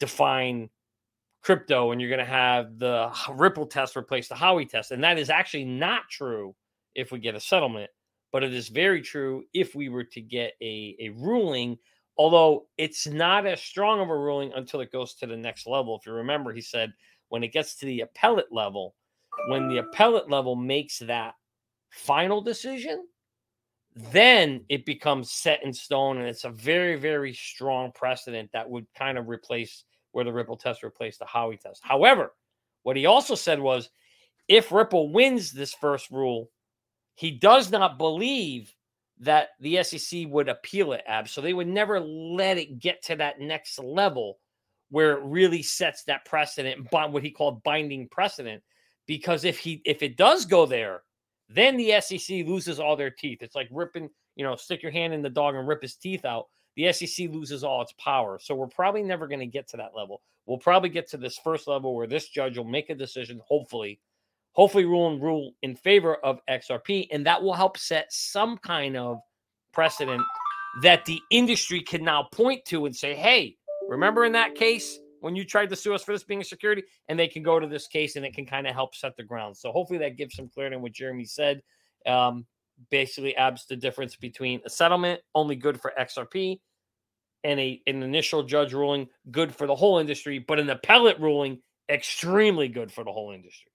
define 0.00 0.68
crypto 1.42 1.92
and 1.92 2.00
you're 2.00 2.10
going 2.10 2.18
to 2.18 2.24
have 2.24 2.78
the 2.78 3.10
ripple 3.32 3.66
test 3.66 3.96
replace 3.96 4.28
the 4.28 4.34
howey 4.34 4.68
test. 4.68 4.90
And 4.90 5.04
that 5.04 5.18
is 5.18 5.30
actually 5.30 5.64
not 5.64 6.02
true 6.10 6.54
if 6.94 7.12
we 7.12 7.18
get 7.18 7.34
a 7.34 7.40
settlement 7.40 7.90
but 8.32 8.42
it 8.42 8.52
is 8.52 8.68
very 8.68 9.00
true 9.00 9.44
if 9.54 9.74
we 9.74 9.88
were 9.88 10.04
to 10.04 10.20
get 10.20 10.52
a, 10.60 10.96
a 11.00 11.08
ruling 11.10 11.78
although 12.18 12.66
it's 12.76 13.06
not 13.06 13.46
as 13.46 13.60
strong 13.60 14.00
of 14.00 14.08
a 14.08 14.18
ruling 14.18 14.52
until 14.54 14.80
it 14.80 14.92
goes 14.92 15.14
to 15.14 15.26
the 15.26 15.36
next 15.36 15.66
level. 15.66 15.96
If 15.96 16.06
you 16.06 16.12
remember 16.12 16.52
he 16.52 16.60
said 16.60 16.92
when 17.28 17.42
it 17.42 17.52
gets 17.52 17.76
to 17.76 17.86
the 17.86 18.00
appellate 18.00 18.52
level, 18.52 18.94
when 19.48 19.68
the 19.68 19.78
appellate 19.78 20.30
level 20.30 20.56
makes 20.56 20.98
that 21.00 21.34
final 21.90 22.40
decision, 22.40 23.06
then 23.96 24.62
it 24.68 24.84
becomes 24.84 25.32
set 25.32 25.64
in 25.64 25.72
stone 25.72 26.18
and 26.18 26.28
it's 26.28 26.44
a 26.44 26.50
very, 26.50 26.96
very 26.96 27.32
strong 27.32 27.90
precedent 27.92 28.50
that 28.52 28.68
would 28.68 28.86
kind 28.94 29.16
of 29.16 29.28
replace 29.28 29.84
where 30.12 30.24
the 30.24 30.32
Ripple 30.32 30.58
test 30.58 30.82
replaced 30.82 31.18
the 31.18 31.24
Howey 31.24 31.58
test. 31.58 31.80
However, 31.82 32.34
what 32.82 32.96
he 32.96 33.06
also 33.06 33.34
said 33.34 33.58
was 33.58 33.88
if 34.48 34.70
Ripple 34.70 35.12
wins 35.12 35.50
this 35.50 35.74
first 35.74 36.10
rule, 36.10 36.50
he 37.14 37.30
does 37.30 37.70
not 37.70 37.96
believe 37.96 38.74
that 39.20 39.48
the 39.60 39.82
SEC 39.82 40.26
would 40.28 40.50
appeal 40.50 40.92
it, 40.92 41.02
Ab. 41.06 41.26
So 41.26 41.40
they 41.40 41.54
would 41.54 41.66
never 41.66 41.98
let 41.98 42.58
it 42.58 42.78
get 42.78 43.02
to 43.04 43.16
that 43.16 43.40
next 43.40 43.78
level 43.78 44.38
where 44.90 45.12
it 45.12 45.24
really 45.24 45.62
sets 45.62 46.04
that 46.04 46.26
precedent, 46.26 46.86
what 46.92 47.22
he 47.22 47.30
called 47.30 47.62
binding 47.62 48.08
precedent. 48.08 48.62
Because 49.06 49.44
if 49.44 49.58
he 49.58 49.80
if 49.84 50.02
it 50.02 50.16
does 50.16 50.44
go 50.44 50.66
there, 50.66 51.02
then 51.48 51.76
the 51.76 52.00
SEC 52.00 52.46
loses 52.46 52.80
all 52.80 52.96
their 52.96 53.10
teeth. 53.10 53.42
It's 53.42 53.54
like 53.54 53.68
ripping, 53.70 54.08
you 54.34 54.44
know, 54.44 54.56
stick 54.56 54.82
your 54.82 54.92
hand 54.92 55.14
in 55.14 55.22
the 55.22 55.30
dog 55.30 55.54
and 55.54 55.66
rip 55.66 55.82
his 55.82 55.94
teeth 55.94 56.24
out. 56.24 56.46
The 56.76 56.92
SEC 56.92 57.30
loses 57.30 57.64
all 57.64 57.82
its 57.82 57.94
power. 57.98 58.38
So 58.40 58.54
we're 58.54 58.66
probably 58.66 59.02
never 59.02 59.26
going 59.26 59.40
to 59.40 59.46
get 59.46 59.68
to 59.68 59.76
that 59.78 59.96
level. 59.96 60.20
We'll 60.44 60.58
probably 60.58 60.90
get 60.90 61.08
to 61.10 61.16
this 61.16 61.38
first 61.42 61.66
level 61.66 61.94
where 61.94 62.06
this 62.06 62.28
judge 62.28 62.58
will 62.58 62.64
make 62.64 62.90
a 62.90 62.94
decision, 62.94 63.40
hopefully, 63.46 64.00
hopefully 64.52 64.84
rule 64.84 65.10
and 65.10 65.22
rule 65.22 65.52
in 65.62 65.74
favor 65.74 66.16
of 66.16 66.40
XRP, 66.48 67.08
and 67.10 67.26
that 67.26 67.42
will 67.42 67.54
help 67.54 67.78
set 67.78 68.12
some 68.12 68.58
kind 68.58 68.96
of 68.96 69.18
precedent 69.72 70.22
that 70.82 71.04
the 71.04 71.20
industry 71.30 71.80
can 71.80 72.04
now 72.04 72.28
point 72.32 72.64
to 72.66 72.86
and 72.86 72.94
say, 72.94 73.14
hey, 73.14 73.56
Remember 73.88 74.24
in 74.24 74.32
that 74.32 74.54
case 74.54 74.98
when 75.26 75.34
you 75.34 75.44
tried 75.44 75.68
to 75.70 75.74
sue 75.74 75.92
us 75.92 76.04
for 76.04 76.12
this 76.12 76.22
being 76.22 76.40
a 76.40 76.44
security, 76.44 76.84
and 77.08 77.18
they 77.18 77.26
can 77.26 77.42
go 77.42 77.58
to 77.58 77.66
this 77.66 77.88
case 77.88 78.14
and 78.14 78.24
it 78.24 78.32
can 78.32 78.46
kind 78.46 78.64
of 78.64 78.74
help 78.74 78.94
set 78.94 79.16
the 79.16 79.24
ground. 79.24 79.56
So 79.56 79.72
hopefully 79.72 79.98
that 79.98 80.16
gives 80.16 80.36
some 80.36 80.48
clarity 80.48 80.76
on 80.76 80.82
what 80.82 80.92
Jeremy 80.92 81.24
said. 81.24 81.62
Um, 82.06 82.46
basically, 82.92 83.34
abs 83.34 83.66
the 83.66 83.74
difference 83.74 84.14
between 84.14 84.60
a 84.64 84.70
settlement 84.70 85.20
only 85.34 85.56
good 85.56 85.80
for 85.80 85.92
XRP 85.98 86.60
and 87.42 87.58
a 87.58 87.82
an 87.88 88.04
initial 88.04 88.44
judge 88.44 88.72
ruling 88.72 89.08
good 89.28 89.52
for 89.52 89.66
the 89.66 89.74
whole 89.74 89.98
industry, 89.98 90.38
but 90.38 90.60
an 90.60 90.70
appellate 90.70 91.18
ruling 91.18 91.60
extremely 91.88 92.68
good 92.68 92.92
for 92.92 93.02
the 93.02 93.10
whole 93.10 93.32
industry. 93.32 93.72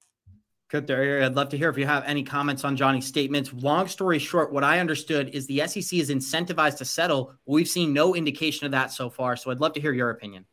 Good 0.70 0.88
there. 0.88 1.22
I'd 1.22 1.36
love 1.36 1.50
to 1.50 1.58
hear 1.58 1.70
if 1.70 1.78
you 1.78 1.86
have 1.86 2.06
any 2.06 2.24
comments 2.24 2.64
on 2.64 2.78
Johnny's 2.78 3.06
statements. 3.06 3.52
Long 3.52 3.90
story 3.90 4.20
short, 4.20 4.54
what 4.54 4.64
I 4.64 4.80
understood 4.80 5.32
is 5.36 5.46
the 5.48 5.68
SEC 5.68 6.00
is 6.00 6.10
incentivized 6.10 6.78
to 6.78 6.86
settle. 6.86 7.34
We've 7.46 7.68
seen 7.68 7.92
no 7.92 8.16
indication 8.16 8.68
of 8.68 8.72
that 8.72 8.94
so 8.94 9.10
far. 9.10 9.36
So 9.36 9.52
I'd 9.52 9.60
love 9.60 9.74
to 9.74 9.82
hear 9.82 9.92
your 9.92 10.12
opinion. 10.12 10.46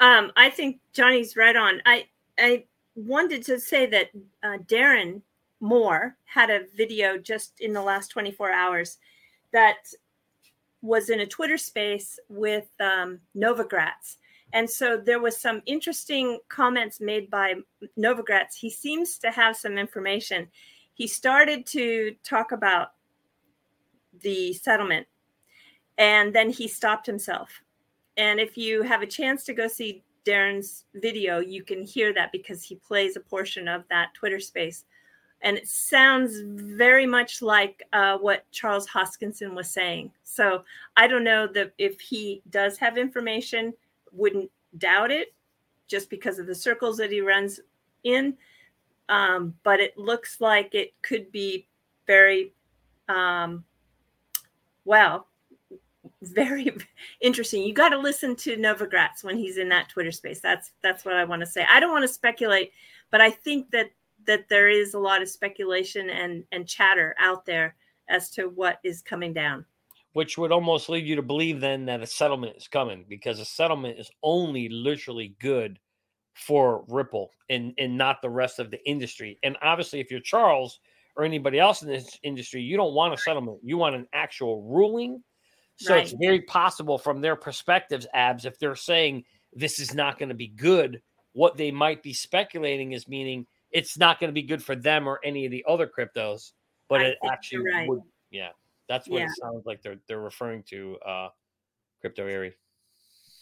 Um, 0.00 0.32
I 0.36 0.50
think 0.50 0.80
Johnny's 0.92 1.36
right 1.36 1.56
on. 1.56 1.82
I 1.86 2.06
I 2.38 2.64
wanted 2.94 3.44
to 3.44 3.58
say 3.58 3.86
that 3.86 4.10
uh, 4.42 4.58
Darren 4.66 5.22
Moore 5.60 6.16
had 6.24 6.50
a 6.50 6.66
video 6.76 7.18
just 7.18 7.60
in 7.60 7.72
the 7.72 7.82
last 7.82 8.08
24 8.08 8.52
hours 8.52 8.98
that 9.52 9.88
was 10.82 11.10
in 11.10 11.20
a 11.20 11.26
Twitter 11.26 11.58
space 11.58 12.18
with 12.28 12.68
um, 12.80 13.18
Novogratz 13.36 14.18
and 14.52 14.68
so 14.68 14.96
there 14.96 15.20
was 15.20 15.36
some 15.36 15.62
interesting 15.66 16.38
comments 16.48 17.00
made 17.00 17.30
by 17.30 17.54
Novogratz. 17.98 18.54
He 18.58 18.70
seems 18.70 19.18
to 19.18 19.30
have 19.30 19.56
some 19.56 19.76
information. 19.76 20.48
He 20.94 21.06
started 21.06 21.66
to 21.66 22.14
talk 22.24 22.52
about 22.52 22.92
the 24.20 24.52
settlement 24.54 25.06
and 25.98 26.34
then 26.34 26.50
he 26.50 26.66
stopped 26.66 27.06
himself. 27.06 27.50
And 28.18 28.40
if 28.40 28.58
you 28.58 28.82
have 28.82 29.00
a 29.00 29.06
chance 29.06 29.44
to 29.44 29.54
go 29.54 29.68
see 29.68 30.02
Darren's 30.26 30.84
video, 30.94 31.38
you 31.38 31.62
can 31.62 31.84
hear 31.84 32.12
that 32.12 32.32
because 32.32 32.62
he 32.62 32.74
plays 32.74 33.16
a 33.16 33.20
portion 33.20 33.68
of 33.68 33.84
that 33.88 34.12
Twitter 34.12 34.40
space. 34.40 34.84
And 35.40 35.56
it 35.56 35.68
sounds 35.68 36.40
very 36.42 37.06
much 37.06 37.42
like 37.42 37.84
uh, 37.92 38.18
what 38.18 38.50
Charles 38.50 38.88
Hoskinson 38.88 39.54
was 39.54 39.70
saying. 39.70 40.10
So 40.24 40.64
I 40.96 41.06
don't 41.06 41.22
know 41.22 41.46
that 41.46 41.72
if 41.78 42.00
he 42.00 42.42
does 42.50 42.76
have 42.78 42.98
information 42.98 43.72
wouldn't 44.12 44.50
doubt 44.78 45.12
it 45.12 45.32
just 45.86 46.10
because 46.10 46.40
of 46.40 46.48
the 46.48 46.54
circles 46.54 46.96
that 46.96 47.12
he 47.12 47.20
runs 47.20 47.60
in. 48.02 48.36
Um, 49.08 49.54
but 49.62 49.78
it 49.78 49.96
looks 49.96 50.40
like 50.40 50.74
it 50.74 50.92
could 51.02 51.30
be 51.30 51.68
very, 52.06 52.52
um, 53.08 53.64
well, 54.84 55.28
very 56.22 56.70
interesting. 57.20 57.62
You 57.62 57.72
got 57.72 57.90
to 57.90 57.98
listen 57.98 58.36
to 58.36 58.56
Novogratz 58.56 59.22
when 59.22 59.36
he's 59.36 59.58
in 59.58 59.68
that 59.70 59.88
Twitter 59.88 60.12
space. 60.12 60.40
That's 60.40 60.72
that's 60.82 61.04
what 61.04 61.14
I 61.14 61.24
want 61.24 61.40
to 61.40 61.46
say. 61.46 61.64
I 61.70 61.80
don't 61.80 61.92
want 61.92 62.02
to 62.02 62.12
speculate, 62.12 62.72
but 63.10 63.20
I 63.20 63.30
think 63.30 63.70
that 63.70 63.90
that 64.26 64.48
there 64.48 64.68
is 64.68 64.94
a 64.94 64.98
lot 64.98 65.22
of 65.22 65.28
speculation 65.28 66.10
and 66.10 66.44
and 66.52 66.66
chatter 66.66 67.14
out 67.18 67.46
there 67.46 67.76
as 68.08 68.30
to 68.30 68.48
what 68.48 68.78
is 68.84 69.02
coming 69.02 69.32
down 69.32 69.64
which 70.18 70.38
would 70.38 70.50
almost 70.50 70.88
lead 70.88 71.06
you 71.06 71.14
to 71.14 71.22
believe 71.22 71.60
then 71.60 71.84
that 71.84 72.02
a 72.02 72.06
settlement 72.06 72.56
is 72.56 72.66
coming 72.66 73.04
because 73.08 73.38
a 73.38 73.44
settlement 73.44 74.00
is 74.00 74.10
only 74.22 74.68
literally 74.68 75.36
good 75.40 75.78
for 76.34 76.84
Ripple 76.88 77.30
and, 77.50 77.72
and 77.78 77.96
not 77.96 78.22
the 78.22 78.30
rest 78.30 78.58
of 78.58 78.70
the 78.70 78.84
industry. 78.88 79.38
And 79.42 79.56
obviously, 79.62 80.00
if 80.00 80.10
you're 80.10 80.20
Charles 80.20 80.80
or 81.16 81.24
anybody 81.24 81.58
else 81.58 81.82
in 81.82 81.88
this 81.88 82.18
industry, 82.22 82.62
you 82.62 82.76
don't 82.76 82.94
want 82.94 83.14
a 83.14 83.18
settlement. 83.18 83.58
You 83.62 83.76
want 83.76 83.96
an 83.96 84.06
actual 84.12 84.62
ruling. 84.62 85.22
So 85.78 85.94
right. 85.94 86.02
it's 86.02 86.14
very 86.20 86.42
possible 86.42 86.98
from 86.98 87.20
their 87.20 87.36
perspectives, 87.36 88.06
abs, 88.12 88.44
if 88.44 88.58
they're 88.58 88.74
saying 88.74 89.24
this 89.52 89.78
is 89.78 89.94
not 89.94 90.18
going 90.18 90.28
to 90.28 90.34
be 90.34 90.48
good, 90.48 91.00
what 91.32 91.56
they 91.56 91.70
might 91.70 92.02
be 92.02 92.12
speculating 92.12 92.92
is 92.92 93.06
meaning 93.06 93.46
it's 93.70 93.96
not 93.96 94.18
going 94.18 94.28
to 94.28 94.34
be 94.34 94.42
good 94.42 94.62
for 94.62 94.74
them 94.74 95.06
or 95.06 95.20
any 95.24 95.44
of 95.44 95.52
the 95.52 95.64
other 95.68 95.86
cryptos, 95.86 96.52
but 96.88 97.00
I 97.00 97.04
it 97.04 97.18
actually 97.24 97.64
right. 97.72 97.88
would. 97.88 98.00
Yeah. 98.30 98.48
That's 98.88 99.08
what 99.08 99.20
yeah. 99.20 99.26
it 99.26 99.30
sounds 99.40 99.66
like 99.66 99.82
they're 99.82 100.00
they're 100.08 100.20
referring 100.20 100.64
to 100.70 100.96
uh 101.06 101.28
crypto 102.00 102.26
Eri. 102.26 102.54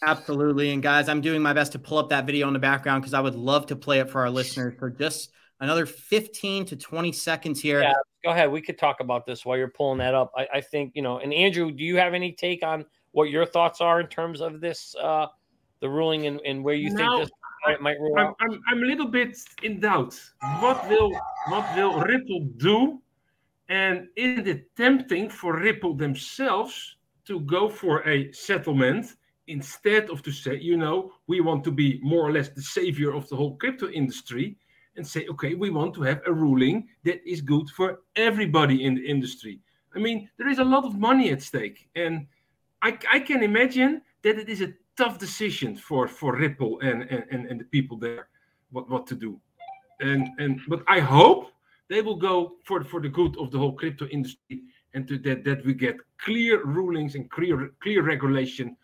Absolutely. 0.05 0.71
And 0.71 0.83
guys, 0.83 1.09
I'm 1.09 1.21
doing 1.21 1.41
my 1.41 1.53
best 1.53 1.71
to 1.71 1.79
pull 1.79 1.97
up 1.97 2.09
that 2.09 2.25
video 2.25 2.47
in 2.47 2.53
the 2.53 2.59
background 2.59 3.01
because 3.01 3.15
I 3.15 3.19
would 3.19 3.35
love 3.35 3.65
to 3.67 3.75
play 3.75 3.99
it 3.99 4.09
for 4.11 4.21
our 4.21 4.29
listeners 4.29 4.75
for 4.77 4.91
just 4.91 5.31
another 5.59 5.87
15 5.87 6.65
to 6.65 6.75
20 6.75 7.11
seconds 7.13 7.59
here. 7.59 7.81
Yeah, 7.81 7.93
go 8.27 8.33
ahead. 8.33 8.51
We 8.51 8.61
could 8.61 8.77
talk 8.77 8.99
about 8.99 9.25
this 9.25 9.45
while 9.45 9.57
you're 9.57 9.69
pulling 9.69 9.99
that 9.99 10.13
up. 10.13 10.31
I, 10.35 10.47
I 10.55 10.61
think, 10.61 10.91
you 10.95 11.01
know, 11.01 11.19
and 11.19 11.33
Andrew, 11.33 11.71
do 11.71 11.83
you 11.83 11.95
have 11.95 12.13
any 12.13 12.33
take 12.33 12.61
on 12.61 12.85
what 13.11 13.29
your 13.29 13.45
thoughts 13.45 13.79
are 13.79 14.01
in 14.01 14.07
terms 14.07 14.41
of 14.41 14.59
this, 14.59 14.95
uh, 15.01 15.27
the 15.79 15.89
ruling 15.89 16.27
and, 16.27 16.41
and 16.45 16.61
where 16.63 16.75
you 16.75 16.89
now, 16.89 17.19
think 17.19 17.29
this 17.29 17.79
might, 17.79 17.99
rule 17.99 18.19
I'm, 18.19 18.33
I'm, 18.41 18.59
I'm, 18.67 18.83
a 18.83 18.85
little 18.85 19.07
bit 19.07 19.37
in 19.63 19.79
doubt. 19.79 20.13
What 20.59 20.89
will 20.89 21.11
what 21.47 21.65
will 21.75 21.99
Ripple 22.01 22.41
do 22.57 23.01
And 23.69 24.07
isn't 24.15 24.47
it 24.47 24.75
tempting 24.75 25.29
for 25.29 25.57
Ripple 25.57 25.95
themselves 25.95 26.97
to 27.27 27.39
go 27.41 27.69
for 27.69 28.07
a 28.07 28.31
settlement 28.33 29.15
instead 29.47 30.09
of 30.09 30.21
to 30.23 30.31
say, 30.31 30.55
you 30.59 30.75
know, 30.75 31.11
we 31.27 31.39
want 31.39 31.63
to 31.63 31.71
be 31.71 31.99
more 32.03 32.27
or 32.27 32.31
less 32.33 32.49
the 32.49 32.61
savior 32.61 33.13
of 33.13 33.27
the 33.29 33.35
whole 33.37 33.55
crypto 33.55 33.87
industry 33.89 34.57
and 34.97 35.07
say, 35.07 35.27
okay, 35.27 35.53
we 35.53 35.69
want 35.69 35.93
to 35.95 36.01
have 36.03 36.21
a 36.25 36.33
ruling 36.33 36.87
that 37.03 37.21
is 37.29 37.41
good 37.41 37.69
for 37.69 38.01
everybody 38.15 38.83
in 38.83 38.95
the 38.95 39.07
industry. 39.07 39.59
I 39.95 39.99
mean, 39.99 40.29
there 40.37 40.49
is 40.49 40.59
a 40.59 40.63
lot 40.63 40.85
of 40.85 40.97
money 40.97 41.31
at 41.31 41.41
stake. 41.41 41.89
And 41.95 42.27
I, 42.81 42.97
I 43.11 43.19
can 43.19 43.43
imagine 43.43 44.01
that 44.23 44.37
it 44.37 44.49
is 44.49 44.61
a 44.61 44.73
tough 44.97 45.17
decision 45.19 45.75
for, 45.75 46.07
for 46.07 46.35
Ripple 46.35 46.79
and, 46.81 47.03
and, 47.03 47.45
and 47.45 47.59
the 47.59 47.65
people 47.65 47.97
there 47.97 48.27
what, 48.71 48.89
what 48.89 49.07
to 49.07 49.15
do. 49.15 49.39
And, 50.01 50.27
and 50.37 50.59
but 50.67 50.83
I 50.87 50.99
hope 50.99 51.51
they 51.89 52.01
will 52.01 52.17
go 52.17 52.55
for, 52.65 52.83
for 52.83 53.01
the 53.01 53.09
good 53.09 53.37
of 53.37 53.51
the 53.51 53.57
whole 53.57 53.73
crypto 53.73 54.07
industry 54.07 54.61
and 54.93 55.07
to 55.07 55.17
that, 55.19 55.43
that 55.43 55.65
we 55.65 55.73
get 55.73 55.97
clear 56.17 56.63
rulings 56.63 57.15
and 57.15 57.29
clear 57.29 57.71
clear 57.81 58.01
regulation 58.01 58.75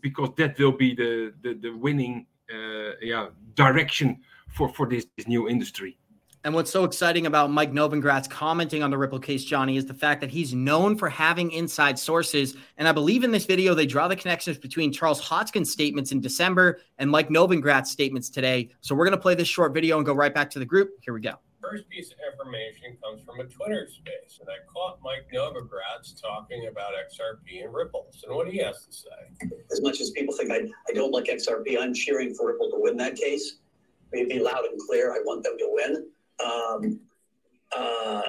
because 0.00 0.30
that 0.36 0.58
will 0.58 0.72
be 0.72 0.94
the 0.94 1.32
the, 1.42 1.54
the 1.54 1.70
winning 1.70 2.26
uh, 2.52 2.92
yeah 3.02 3.26
direction 3.54 4.18
for 4.54 4.68
for 4.68 4.88
this, 4.88 5.06
this 5.16 5.26
new 5.26 5.48
industry. 5.48 5.98
And 6.42 6.54
what's 6.54 6.70
so 6.70 6.84
exciting 6.84 7.26
about 7.26 7.50
Mike 7.50 7.70
Novogratz 7.70 8.28
commenting 8.28 8.82
on 8.82 8.90
the 8.90 8.96
Ripple 8.96 9.18
case, 9.18 9.44
Johnny, 9.44 9.76
is 9.76 9.84
the 9.84 9.92
fact 9.92 10.22
that 10.22 10.30
he's 10.30 10.54
known 10.54 10.96
for 10.96 11.10
having 11.10 11.50
inside 11.50 11.98
sources. 11.98 12.56
And 12.78 12.88
I 12.88 12.92
believe 12.92 13.24
in 13.24 13.30
this 13.30 13.44
video, 13.44 13.74
they 13.74 13.84
draw 13.84 14.08
the 14.08 14.16
connections 14.16 14.56
between 14.56 14.90
Charles 14.90 15.20
Hotskin's 15.20 15.70
statements 15.70 16.12
in 16.12 16.20
December 16.22 16.80
and 16.96 17.10
Mike 17.10 17.28
Novogratz's 17.28 17.90
statements 17.90 18.30
today. 18.30 18.70
So 18.80 18.94
we're 18.94 19.04
going 19.04 19.18
to 19.18 19.20
play 19.20 19.34
this 19.34 19.48
short 19.48 19.74
video 19.74 19.98
and 19.98 20.06
go 20.06 20.14
right 20.14 20.32
back 20.32 20.48
to 20.50 20.58
the 20.58 20.64
group. 20.64 20.92
Here 21.02 21.12
we 21.12 21.20
go. 21.20 21.34
First 21.60 21.86
piece 21.90 22.10
of 22.10 22.16
information 22.32 22.96
comes 23.04 23.22
from 23.22 23.40
a 23.40 23.44
Twitter 23.44 23.86
space, 23.86 24.40
and 24.40 24.48
I 24.48 24.64
caught 24.72 24.98
Mike 25.02 25.26
Novogratz 25.32 26.18
talking 26.18 26.68
about 26.68 26.92
XRP 26.94 27.64
and 27.64 27.74
Ripples 27.74 28.24
and 28.26 28.34
what 28.34 28.48
he 28.48 28.56
has 28.60 28.86
to 28.86 28.92
say. 28.92 29.50
As 29.70 29.82
much 29.82 30.00
as 30.00 30.10
people 30.12 30.34
think 30.34 30.50
I, 30.50 30.62
I 30.88 30.94
don't 30.94 31.12
like 31.12 31.26
XRP, 31.26 31.78
I'm 31.78 31.92
cheering 31.92 32.34
for 32.34 32.46
Ripple 32.46 32.70
to 32.70 32.76
win 32.78 32.96
that 32.96 33.14
case. 33.14 33.58
Maybe 34.12 34.38
loud 34.38 34.64
and 34.64 34.80
clear. 34.88 35.12
I 35.12 35.20
want 35.24 35.44
them 35.44 35.56
to 35.58 35.68
win. 35.68 36.06
Um, 36.44 37.00
uh, 37.76 38.22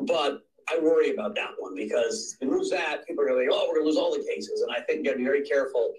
but 0.00 0.42
I 0.68 0.78
worry 0.80 1.12
about 1.12 1.34
that 1.36 1.50
one 1.58 1.74
because 1.74 2.36
if 2.40 2.46
you 2.46 2.56
lose 2.56 2.70
that, 2.70 3.06
people 3.06 3.24
are 3.24 3.28
going 3.28 3.40
to 3.40 3.46
think, 3.46 3.52
oh, 3.54 3.66
we're 3.68 3.76
going 3.76 3.84
to 3.84 3.88
lose 3.88 3.96
all 3.96 4.12
the 4.12 4.24
cases. 4.24 4.62
And 4.62 4.70
I 4.70 4.80
think 4.80 4.98
you 4.98 5.04
got 5.04 5.12
to 5.12 5.18
be 5.18 5.24
very 5.24 5.42
careful 5.42 5.94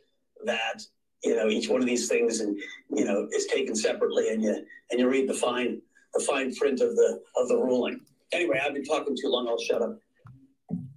that 0.46 0.82
you 1.24 1.36
know 1.36 1.50
each 1.50 1.68
one 1.68 1.82
of 1.82 1.88
these 1.88 2.08
things 2.08 2.40
and 2.40 2.58
you 2.90 3.06
know 3.06 3.28
is 3.34 3.46
taken 3.48 3.76
separately, 3.76 4.30
and 4.30 4.42
you 4.42 4.66
and 4.92 5.00
you 5.00 5.10
read 5.10 5.28
the 5.28 5.34
fine 5.34 5.82
the 6.14 6.24
fine 6.24 6.54
print 6.56 6.82
of 6.82 6.96
the 6.96 7.22
of 7.36 7.48
the 7.48 7.58
ruling. 7.58 8.00
Anyway, 8.32 8.62
I've 8.64 8.74
been 8.74 8.86
talking 8.86 9.16
too 9.20 9.28
long. 9.28 9.48
I'll 9.48 9.60
shut 9.60 9.82
up. 9.82 9.98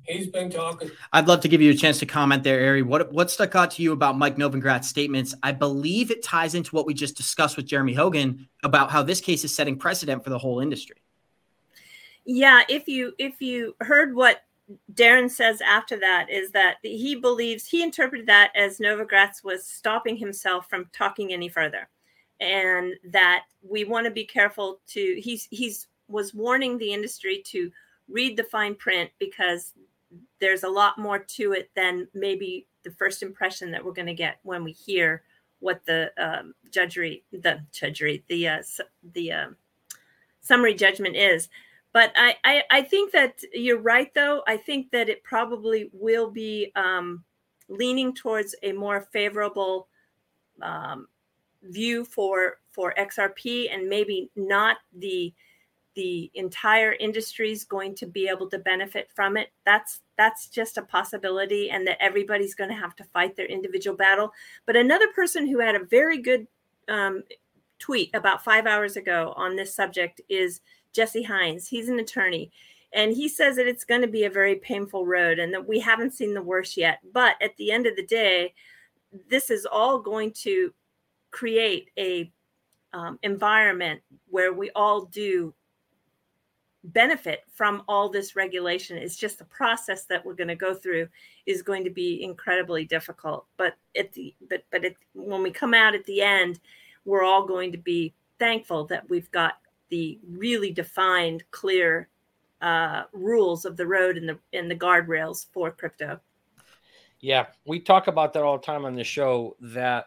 He's 0.05 0.27
been 0.27 0.51
talking. 0.51 0.91
I'd 1.13 1.29
love 1.29 1.41
to 1.41 1.49
give 1.49 1.61
you 1.61 1.71
a 1.71 1.75
chance 1.75 1.99
to 2.01 2.07
comment 2.07 2.43
there, 2.43 2.59
Eri. 2.59 2.83
What 2.83 3.13
what 3.13 3.31
stuck 3.31 3.55
out 3.55 3.71
to 3.73 3.83
you 3.83 3.93
about 3.93 4.19
Mike 4.19 4.37
Novogratz's 4.37 4.89
statements? 4.89 5.35
I 5.43 5.53
believe 5.53 6.11
it 6.11 6.23
ties 6.23 6.55
into 6.55 6.75
what 6.75 6.87
we 6.87 6.95
just 6.95 7.17
discussed 7.17 7.57
with 7.57 7.67
Jeremy 7.67 7.95
Hogan 7.95 8.49
about 8.65 8.91
how 8.91 9.03
this 9.03 9.21
case 9.21 9.45
is 9.45 9.55
setting 9.55 9.79
precedent 9.79 10.25
for 10.25 10.31
the 10.31 10.39
whole 10.39 10.61
industry. 10.61 10.97
Yeah, 12.25 12.63
if 12.69 12.89
you 12.89 13.13
if 13.19 13.41
you 13.41 13.77
heard 13.81 14.15
what 14.15 14.43
Darren 14.95 15.31
says 15.31 15.61
after 15.61 15.99
that 16.01 16.31
is 16.31 16.51
that 16.53 16.77
he 16.83 17.15
believes 17.15 17.67
he 17.67 17.83
interpreted 17.83 18.27
that 18.27 18.53
as 18.55 18.79
Novogratz 18.79 19.45
was 19.45 19.67
stopping 19.67 20.17
himself 20.17 20.69
from 20.69 20.87
talking 20.93 21.33
any 21.33 21.49
further, 21.49 21.89
and 22.41 22.95
that 23.05 23.45
we 23.63 23.85
want 23.85 24.07
to 24.07 24.11
be 24.11 24.25
careful 24.25 24.81
to. 24.89 25.21
He's 25.21 25.47
he's 25.51 25.87
was 26.09 26.35
warning 26.35 26.77
the 26.77 26.93
industry 26.93 27.43
to 27.47 27.71
read 28.09 28.37
the 28.37 28.45
fine 28.45 28.75
print 28.75 29.11
because 29.19 29.73
there's 30.41 30.65
a 30.65 30.69
lot 30.69 30.99
more 30.99 31.19
to 31.19 31.53
it 31.53 31.71
than 31.75 32.09
maybe 32.15 32.67
the 32.85 32.91
first 32.91 33.23
impression 33.23 33.71
that 33.71 33.85
we're 33.85 33.93
going 33.93 34.07
to 34.07 34.15
get 34.15 34.39
when 34.43 34.65
we 34.65 34.73
hear 34.73 35.23
what 35.61 35.85
the 35.87 36.11
um, 36.19 36.55
judgery, 36.71 37.23
the 37.33 37.61
judgery, 37.73 38.23
the 38.29 38.49
uh, 38.49 38.63
the 39.15 39.33
uh, 39.33 39.47
summary 40.41 40.75
judgment 40.75 41.17
is. 41.17 41.49
But 41.93 42.13
I, 42.17 42.37
I, 42.45 42.63
I 42.71 42.83
think 42.83 43.13
that 43.13 43.41
you're 43.53 43.79
right, 43.79 44.13
though. 44.15 44.43
I 44.47 44.57
think 44.57 44.91
that 44.93 45.09
it 45.09 45.23
probably 45.23 45.91
will 45.93 46.31
be 46.31 46.73
um, 46.75 47.23
leaning 47.69 48.15
towards 48.15 48.55
a 48.63 48.73
more 48.73 49.09
favorable 49.13 49.89
um, 50.61 51.07
view 51.63 52.05
for 52.05 52.59
for 52.71 52.95
XRP, 52.99 53.73
and 53.73 53.89
maybe 53.89 54.31
not 54.35 54.79
the 54.97 55.33
the 55.95 56.31
entire 56.35 56.93
industry 56.93 57.53
is 57.53 57.65
going 57.65 57.95
to 57.97 58.07
be 58.07 58.29
able 58.29 58.49
to 58.51 58.59
benefit 58.59 59.11
from 59.15 59.37
it. 59.37 59.51
That's 59.67 60.01
that's 60.17 60.49
just 60.49 60.79
a 60.79 60.83
possibility 60.83 61.71
and 61.71 61.87
that 61.87 62.03
everybody's 62.03 62.55
going 62.55 62.71
to 62.71 62.77
have 62.77 62.95
to 62.97 63.05
fight 63.05 63.37
their 63.37 63.47
individual 63.47 63.97
battle. 63.97 64.33
But 64.67 64.77
another 64.77 65.09
person 65.09 65.47
who 65.47 65.59
had 65.59 65.75
a 65.75 65.85
very 65.85 66.19
good 66.19 66.47
um, 66.89 67.23
tweet 67.79 68.11
about 68.15 68.45
five 68.45 68.67
hours 68.67 68.97
ago 68.97 69.35
on 69.37 69.57
this 69.57 69.75
subject 69.75 70.21
is 70.29 70.61
jesse 70.93 71.23
hines. 71.23 71.67
He's 71.67 71.89
an 71.89 71.99
attorney 71.99 72.53
and 72.93 73.13
he 73.13 73.29
says 73.29 73.57
that 73.57 73.67
it's 73.67 73.85
going 73.85 74.03
to 74.03 74.07
be 74.07 74.25
a 74.25 74.31
very 74.31 74.57
painful 74.57 75.07
road 75.07 75.39
and 75.39 75.53
that 75.53 75.67
we 75.67 75.81
haven't 75.81 76.13
seen 76.13 76.35
the 76.35 76.43
worst 76.43 76.77
yet. 76.77 76.99
But 77.13 77.37
at 77.43 77.57
the 77.57 77.73
end 77.73 77.87
of 77.87 77.97
the 77.97 78.07
day 78.07 78.55
this 79.29 79.51
is 79.51 79.67
all 79.67 79.99
going 79.99 80.33
to 80.33 80.73
create 81.31 81.91
a 81.99 82.31
um, 82.93 83.19
environment 83.23 84.01
where 84.29 84.53
we 84.53 84.71
all 84.71 85.07
do 85.07 85.55
benefit 86.85 87.45
from 87.53 87.83
all 87.89 88.09
this 88.09 88.35
regulation. 88.35 88.97
It's 88.97 89.17
just 89.17 89.39
the 89.39 89.45
process 89.45 90.05
that 90.07 90.25
we're 90.25 90.35
going 90.35 90.49
to 90.49 90.57
go 90.57 90.75
through 90.75 91.09
is 91.47 91.63
going 91.63 91.85
to 91.85 91.91
be 91.91 92.23
incredibly 92.23 92.85
difficult. 92.85 93.47
But 93.57 93.75
at 93.97 94.13
the 94.13 94.35
but 94.49 94.65
but 94.71 94.83
when 95.15 95.43
we 95.43 95.51
come 95.51 95.75
out 95.75 95.95
at 95.95 96.05
the 96.05 96.21
end, 96.23 96.61
we're 97.05 97.25
all 97.25 97.47
going 97.47 97.73
to 97.73 97.79
be 97.79 98.15
thankful 98.39 98.85
that 98.87 99.09
we've 99.09 99.31
got 99.31 99.59
the 99.91 100.19
really 100.27 100.73
defined, 100.73 101.45
clear 101.51 102.09
uh, 102.61 103.05
rules 103.13 103.65
of 103.65 103.77
the 103.77 103.87
road 103.87 104.17
and 104.17 104.29
the 104.29 104.39
and 104.53 104.71
the 104.71 104.77
guardrails 104.77 105.47
for 105.53 105.71
crypto. 105.71 106.21
Yeah, 107.21 107.47
we 107.65 107.79
talk 107.79 108.09
about 108.09 108.33
that 108.33 108.43
all 108.43 108.59
the 108.59 108.65
time 108.65 108.85
on 108.85 108.95
the 108.95 109.05
show. 109.05 109.57
That 109.61 110.07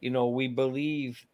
you 0.00 0.10
know 0.10 0.28
we 0.28 0.48
believe 0.48 1.24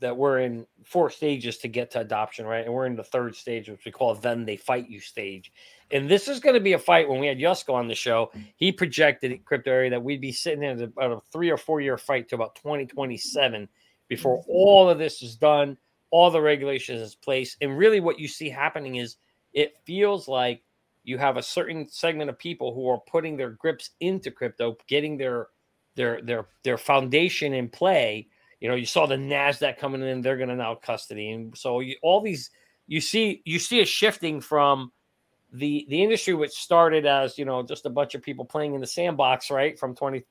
that 0.00 0.16
we're 0.16 0.40
in 0.40 0.66
four 0.84 1.10
stages 1.10 1.58
to 1.58 1.68
get 1.68 1.90
to 1.90 2.00
adoption, 2.00 2.46
right? 2.46 2.64
And 2.64 2.72
we're 2.72 2.86
in 2.86 2.96
the 2.96 3.02
third 3.02 3.34
stage, 3.34 3.68
which 3.68 3.84
we 3.84 3.92
call 3.92 4.14
then 4.14 4.44
they 4.44 4.56
fight 4.56 4.88
you 4.88 5.00
stage. 5.00 5.52
And 5.90 6.08
this 6.08 6.28
is 6.28 6.40
going 6.40 6.54
to 6.54 6.60
be 6.60 6.74
a 6.74 6.78
fight. 6.78 7.08
When 7.08 7.20
we 7.20 7.26
had 7.26 7.38
Yusko 7.38 7.74
on 7.74 7.88
the 7.88 7.94
show, 7.94 8.30
he 8.56 8.70
projected 8.70 9.44
crypto 9.44 9.72
Eri 9.72 9.88
that 9.88 10.02
we'd 10.02 10.20
be 10.20 10.32
sitting 10.32 10.62
in 10.62 10.80
about 10.82 11.12
a 11.12 11.20
three 11.32 11.50
or 11.50 11.56
four 11.56 11.80
year 11.80 11.98
fight 11.98 12.28
to 12.28 12.34
about 12.34 12.54
2027 12.56 13.68
before 14.08 14.38
mm-hmm. 14.38 14.50
all 14.50 14.88
of 14.88 14.98
this 14.98 15.22
is 15.22 15.36
done, 15.36 15.76
all 16.10 16.30
the 16.30 16.40
regulations 16.40 17.00
is 17.00 17.14
placed. 17.14 17.56
And 17.60 17.76
really, 17.76 18.00
what 18.00 18.18
you 18.18 18.28
see 18.28 18.48
happening 18.48 18.96
is 18.96 19.16
it 19.52 19.76
feels 19.84 20.28
like 20.28 20.62
you 21.04 21.18
have 21.18 21.36
a 21.36 21.42
certain 21.42 21.88
segment 21.88 22.30
of 22.30 22.38
people 22.38 22.74
who 22.74 22.88
are 22.88 23.00
putting 23.00 23.36
their 23.36 23.50
grips 23.50 23.90
into 24.00 24.30
crypto, 24.30 24.76
getting 24.86 25.16
their 25.16 25.48
their 25.94 26.22
their 26.22 26.46
their 26.64 26.78
foundation 26.78 27.54
in 27.54 27.68
play 27.68 28.28
you 28.60 28.68
know, 28.68 28.74
you 28.74 28.86
saw 28.86 29.06
the 29.06 29.16
Nasdaq 29.16 29.78
coming 29.78 30.02
in; 30.02 30.20
they're 30.20 30.36
going 30.36 30.48
to 30.48 30.56
now 30.56 30.74
custody, 30.74 31.30
and 31.30 31.56
so 31.56 31.80
you, 31.80 31.96
all 32.02 32.20
these 32.20 32.50
you 32.88 33.00
see 33.00 33.42
you 33.44 33.58
see 33.60 33.80
a 33.80 33.84
shifting 33.84 34.40
from 34.40 34.90
the 35.52 35.86
the 35.88 36.02
industry 36.02 36.34
which 36.34 36.52
started 36.52 37.06
as 37.06 37.38
you 37.38 37.44
know 37.44 37.62
just 37.62 37.86
a 37.86 37.90
bunch 37.90 38.14
of 38.14 38.22
people 38.22 38.44
playing 38.44 38.74
in 38.74 38.80
the 38.80 38.86
sandbox 38.86 39.50
right 39.50 39.78
from 39.78 39.94
20, 39.94 40.24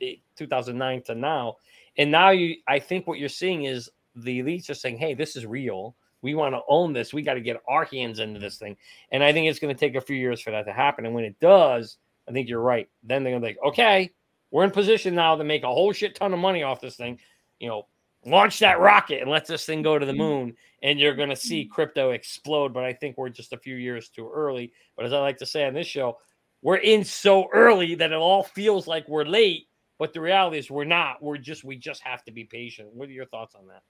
eh, 0.00 0.14
2009 0.36 1.02
to 1.02 1.14
now. 1.14 1.56
And 1.98 2.10
now 2.10 2.30
you 2.30 2.56
i 2.68 2.78
think 2.78 3.06
what 3.06 3.18
you're 3.18 3.28
seeing 3.28 3.64
is 3.64 3.90
the 4.14 4.40
elites 4.40 4.70
are 4.70 4.74
saying 4.74 4.98
hey 4.98 5.14
this 5.14 5.34
is 5.34 5.44
real. 5.46 5.96
We 6.20 6.36
want 6.36 6.54
to 6.54 6.60
own 6.68 6.92
this. 6.92 7.12
We 7.12 7.22
got 7.22 7.34
to 7.34 7.40
get 7.40 7.60
our 7.68 7.84
hands 7.84 8.20
into 8.20 8.38
this 8.38 8.58
thing. 8.58 8.76
And 9.10 9.24
i 9.24 9.32
think 9.32 9.48
it's 9.48 9.58
going 9.58 9.74
to 9.74 9.78
take 9.78 9.96
a 9.96 10.00
few 10.00 10.16
years 10.16 10.40
for 10.40 10.52
that 10.52 10.66
to 10.66 10.72
happen. 10.72 11.04
And 11.06 11.14
when 11.14 11.24
it 11.24 11.40
does 11.40 11.98
i 12.28 12.32
think 12.32 12.48
you're 12.48 12.60
right. 12.60 12.88
Then 13.02 13.24
they're 13.24 13.32
going 13.32 13.42
to 13.42 13.48
be 13.48 13.54
like 13.54 13.72
okay 13.72 14.10
we're 14.50 14.64
in 14.64 14.70
position 14.70 15.14
now 15.14 15.34
to 15.34 15.44
make 15.44 15.62
a 15.62 15.66
whole 15.66 15.92
shit 15.92 16.14
ton 16.14 16.34
of 16.34 16.38
money 16.38 16.62
off 16.62 16.80
this 16.80 16.96
thing 16.96 17.18
you 17.62 17.68
know, 17.68 17.86
launch 18.26 18.58
that 18.58 18.80
rocket 18.80 19.22
and 19.22 19.30
let 19.30 19.46
this 19.46 19.64
thing 19.64 19.82
go 19.82 19.98
to 19.98 20.04
the 20.04 20.12
mm-hmm. 20.12 20.20
moon 20.20 20.56
and 20.82 21.00
you're 21.00 21.14
going 21.14 21.28
to 21.28 21.36
see 21.36 21.62
mm-hmm. 21.62 21.72
crypto 21.72 22.10
explode 22.10 22.72
but 22.72 22.84
i 22.84 22.92
think 22.92 23.18
we're 23.18 23.28
just 23.28 23.52
a 23.52 23.58
few 23.58 23.74
years 23.74 24.08
too 24.08 24.30
early. 24.32 24.72
But 24.96 25.06
as 25.06 25.12
i 25.12 25.18
like 25.18 25.38
to 25.38 25.46
say 25.46 25.66
on 25.66 25.74
this 25.74 25.88
show 25.88 26.18
we're 26.60 26.76
in 26.76 27.02
so 27.02 27.48
early 27.52 27.96
that 27.96 28.12
it 28.12 28.18
all 28.18 28.44
feels 28.44 28.86
like 28.86 29.08
we're 29.08 29.24
late 29.24 29.66
but 30.02 30.12
the 30.12 30.20
reality 30.20 30.58
is 30.58 30.68
we're 30.68 30.82
not. 30.82 31.22
We're 31.22 31.36
just 31.36 31.62
we 31.62 31.76
just 31.76 32.02
have 32.02 32.24
to 32.24 32.32
be 32.32 32.42
patient. 32.42 32.92
What 32.92 33.08
are 33.08 33.12
your 33.12 33.26
thoughts 33.26 33.54
on 33.54 33.68
that? 33.68 33.84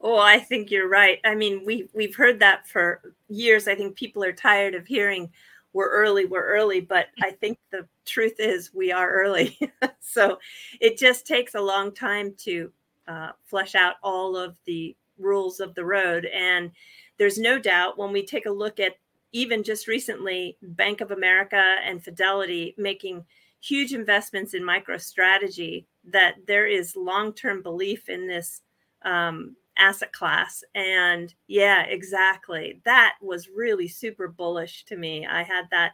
Oh 0.00 0.18
i 0.18 0.40
think 0.40 0.72
you're 0.72 0.88
right. 0.88 1.20
I 1.24 1.36
mean 1.36 1.62
we 1.64 1.88
we've 1.94 2.16
heard 2.16 2.40
that 2.40 2.66
for 2.66 3.14
years. 3.28 3.68
I 3.68 3.76
think 3.76 3.94
people 3.94 4.24
are 4.24 4.32
tired 4.32 4.74
of 4.74 4.88
hearing 4.88 5.30
we're 5.72 5.90
early, 5.90 6.24
we're 6.24 6.46
early. 6.46 6.80
But 6.80 7.06
I 7.22 7.32
think 7.32 7.58
the 7.70 7.86
truth 8.04 8.36
is 8.38 8.74
we 8.74 8.92
are 8.92 9.10
early. 9.10 9.58
so 10.00 10.38
it 10.80 10.98
just 10.98 11.26
takes 11.26 11.54
a 11.54 11.60
long 11.60 11.92
time 11.92 12.34
to 12.38 12.72
uh, 13.06 13.30
flesh 13.44 13.74
out 13.74 13.94
all 14.02 14.36
of 14.36 14.56
the 14.66 14.96
rules 15.18 15.60
of 15.60 15.74
the 15.74 15.84
road. 15.84 16.26
And 16.26 16.70
there's 17.18 17.38
no 17.38 17.58
doubt 17.58 17.98
when 17.98 18.12
we 18.12 18.24
take 18.24 18.46
a 18.46 18.50
look 18.50 18.78
at 18.78 18.96
even 19.32 19.62
just 19.62 19.88
recently, 19.88 20.56
Bank 20.62 21.00
of 21.00 21.10
America 21.10 21.76
and 21.84 22.02
Fidelity 22.02 22.74
making 22.78 23.24
huge 23.60 23.92
investments 23.92 24.54
in 24.54 24.62
MicroStrategy, 24.62 25.84
that 26.04 26.36
there 26.46 26.66
is 26.66 26.96
long 26.96 27.32
term 27.32 27.62
belief 27.62 28.08
in 28.08 28.26
this 28.26 28.62
um, 29.02 29.56
asset 29.78 30.12
class. 30.12 30.62
And 30.74 31.34
yeah, 31.46 31.84
exactly. 31.84 32.80
That 32.84 33.14
was 33.22 33.48
really 33.48 33.88
super 33.88 34.28
bullish 34.28 34.84
to 34.86 34.96
me. 34.96 35.26
I 35.26 35.42
had 35.42 35.64
that 35.70 35.92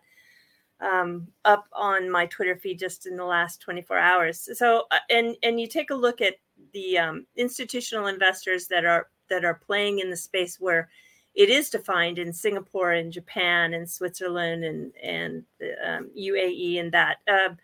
um, 0.81 1.29
up 1.45 1.67
on 1.73 2.11
my 2.11 2.27
Twitter 2.27 2.57
feed 2.57 2.79
just 2.79 3.07
in 3.07 3.17
the 3.17 3.25
last 3.25 3.61
24 3.61 3.99
hours. 3.99 4.49
So, 4.59 4.85
uh, 4.91 4.99
and 5.11 5.37
and 5.43 5.61
you 5.61 5.67
take 5.67 5.91
a 5.91 5.95
look 5.95 6.21
at 6.21 6.35
the 6.73 6.99
um, 6.99 7.27
institutional 7.37 8.07
investors 8.07 8.67
that 8.69 8.85
are 8.85 9.09
that 9.31 9.45
are 9.45 9.55
playing 9.55 10.01
in 10.01 10.11
the 10.11 10.17
space 10.17 10.59
where 10.61 10.89
it 11.35 11.49
is 11.49 11.71
defined 11.71 12.19
in 12.19 12.33
Singapore 12.33 12.93
and 12.93 13.13
Japan 13.13 13.75
and 13.75 13.89
Switzerland 13.89 14.65
and 14.65 14.93
and 15.03 15.45
um, 15.85 16.11
UAE 16.19 16.81
and 16.81 16.93
that. 16.93 17.19
Uh, 17.27 17.55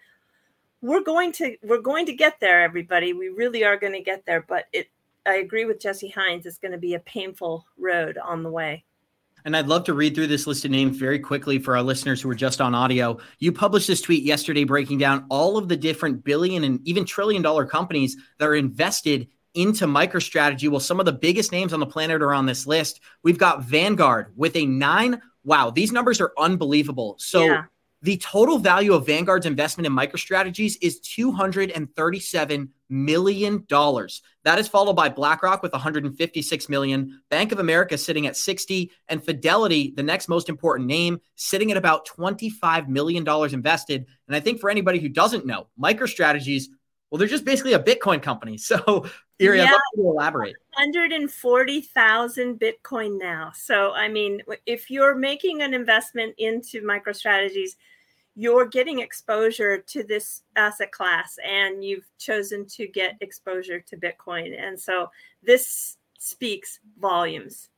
we're 0.82 1.02
going 1.02 1.32
to 1.32 1.56
we're 1.62 1.80
going 1.80 2.06
to 2.06 2.14
get 2.14 2.40
there, 2.40 2.62
everybody. 2.62 3.12
We 3.12 3.28
really 3.28 3.64
are 3.64 3.76
going 3.76 3.92
to 3.92 4.02
get 4.02 4.24
there, 4.26 4.44
but 4.46 4.64
it. 4.72 4.88
I 5.26 5.36
agree 5.36 5.64
with 5.64 5.80
Jesse 5.80 6.08
Hines. 6.08 6.46
It's 6.46 6.58
going 6.58 6.72
to 6.72 6.78
be 6.78 6.94
a 6.94 7.00
painful 7.00 7.66
road 7.78 8.18
on 8.18 8.42
the 8.42 8.50
way. 8.50 8.84
And 9.44 9.56
I'd 9.56 9.68
love 9.68 9.84
to 9.84 9.94
read 9.94 10.14
through 10.14 10.26
this 10.26 10.46
list 10.46 10.64
of 10.64 10.70
names 10.70 10.96
very 10.98 11.18
quickly 11.18 11.58
for 11.58 11.76
our 11.76 11.82
listeners 11.82 12.20
who 12.20 12.30
are 12.30 12.34
just 12.34 12.60
on 12.60 12.74
audio. 12.74 13.18
You 13.38 13.52
published 13.52 13.86
this 13.86 14.02
tweet 14.02 14.22
yesterday 14.22 14.64
breaking 14.64 14.98
down 14.98 15.26
all 15.30 15.56
of 15.56 15.68
the 15.68 15.76
different 15.76 16.24
billion 16.24 16.64
and 16.64 16.86
even 16.86 17.04
trillion 17.04 17.40
dollar 17.42 17.64
companies 17.64 18.16
that 18.38 18.46
are 18.46 18.54
invested 18.54 19.28
into 19.54 19.86
MicroStrategy. 19.86 20.68
Well, 20.68 20.80
some 20.80 21.00
of 21.00 21.06
the 21.06 21.12
biggest 21.12 21.52
names 21.52 21.72
on 21.72 21.80
the 21.80 21.86
planet 21.86 22.22
are 22.22 22.34
on 22.34 22.46
this 22.46 22.66
list. 22.66 23.00
We've 23.22 23.38
got 23.38 23.64
Vanguard 23.64 24.32
with 24.36 24.56
a 24.56 24.66
nine. 24.66 25.20
Wow, 25.42 25.70
these 25.70 25.90
numbers 25.90 26.20
are 26.20 26.32
unbelievable. 26.38 27.16
So 27.18 27.44
yeah. 27.44 27.64
The 28.02 28.16
total 28.16 28.58
value 28.58 28.94
of 28.94 29.06
Vanguard's 29.06 29.44
investment 29.44 29.86
in 29.86 29.92
MicroStrategies 29.92 30.76
is 30.80 31.00
$237 31.00 32.68
million. 32.88 33.66
That 33.68 34.58
is 34.58 34.68
followed 34.68 34.94
by 34.94 35.10
BlackRock 35.10 35.62
with 35.62 35.72
156 35.72 36.68
million, 36.70 37.20
Bank 37.28 37.52
of 37.52 37.58
America 37.58 37.98
sitting 37.98 38.26
at 38.26 38.38
60, 38.38 38.90
and 39.08 39.22
Fidelity, 39.22 39.92
the 39.96 40.02
next 40.02 40.28
most 40.28 40.48
important 40.48 40.88
name, 40.88 41.20
sitting 41.36 41.70
at 41.70 41.76
about 41.76 42.06
25 42.06 42.88
million 42.88 43.22
dollars 43.22 43.52
invested. 43.52 44.06
And 44.26 44.34
I 44.34 44.40
think 44.40 44.60
for 44.60 44.70
anybody 44.70 44.98
who 44.98 45.08
doesn't 45.08 45.44
know, 45.44 45.66
MicroStrategies 45.78 46.64
well, 47.10 47.18
they're 47.18 47.28
just 47.28 47.44
basically 47.44 47.72
a 47.72 47.82
Bitcoin 47.82 48.22
company. 48.22 48.58
So, 48.70 49.04
Eri, 49.40 49.58
yeah, 49.58 49.64
I'd 49.64 49.72
love 49.72 49.80
to 49.96 50.02
elaborate. 50.02 50.54
140,000 50.74 52.60
Bitcoin 52.60 53.18
now. 53.18 53.50
So, 53.54 53.92
I 53.92 54.06
mean, 54.06 54.42
if 54.66 54.90
you're 54.90 55.16
making 55.16 55.62
an 55.62 55.74
investment 55.74 56.34
into 56.38 56.82
MicroStrategies, 56.82 57.70
you're 58.36 58.66
getting 58.66 59.00
exposure 59.00 59.78
to 59.78 60.04
this 60.04 60.42
asset 60.54 60.92
class 60.92 61.36
and 61.44 61.82
you've 61.82 62.06
chosen 62.18 62.64
to 62.66 62.86
get 62.86 63.16
exposure 63.20 63.80
to 63.80 63.96
Bitcoin. 63.96 64.56
And 64.56 64.78
so, 64.78 65.10
this 65.42 65.96
speaks 66.18 66.78
volumes. 67.00 67.70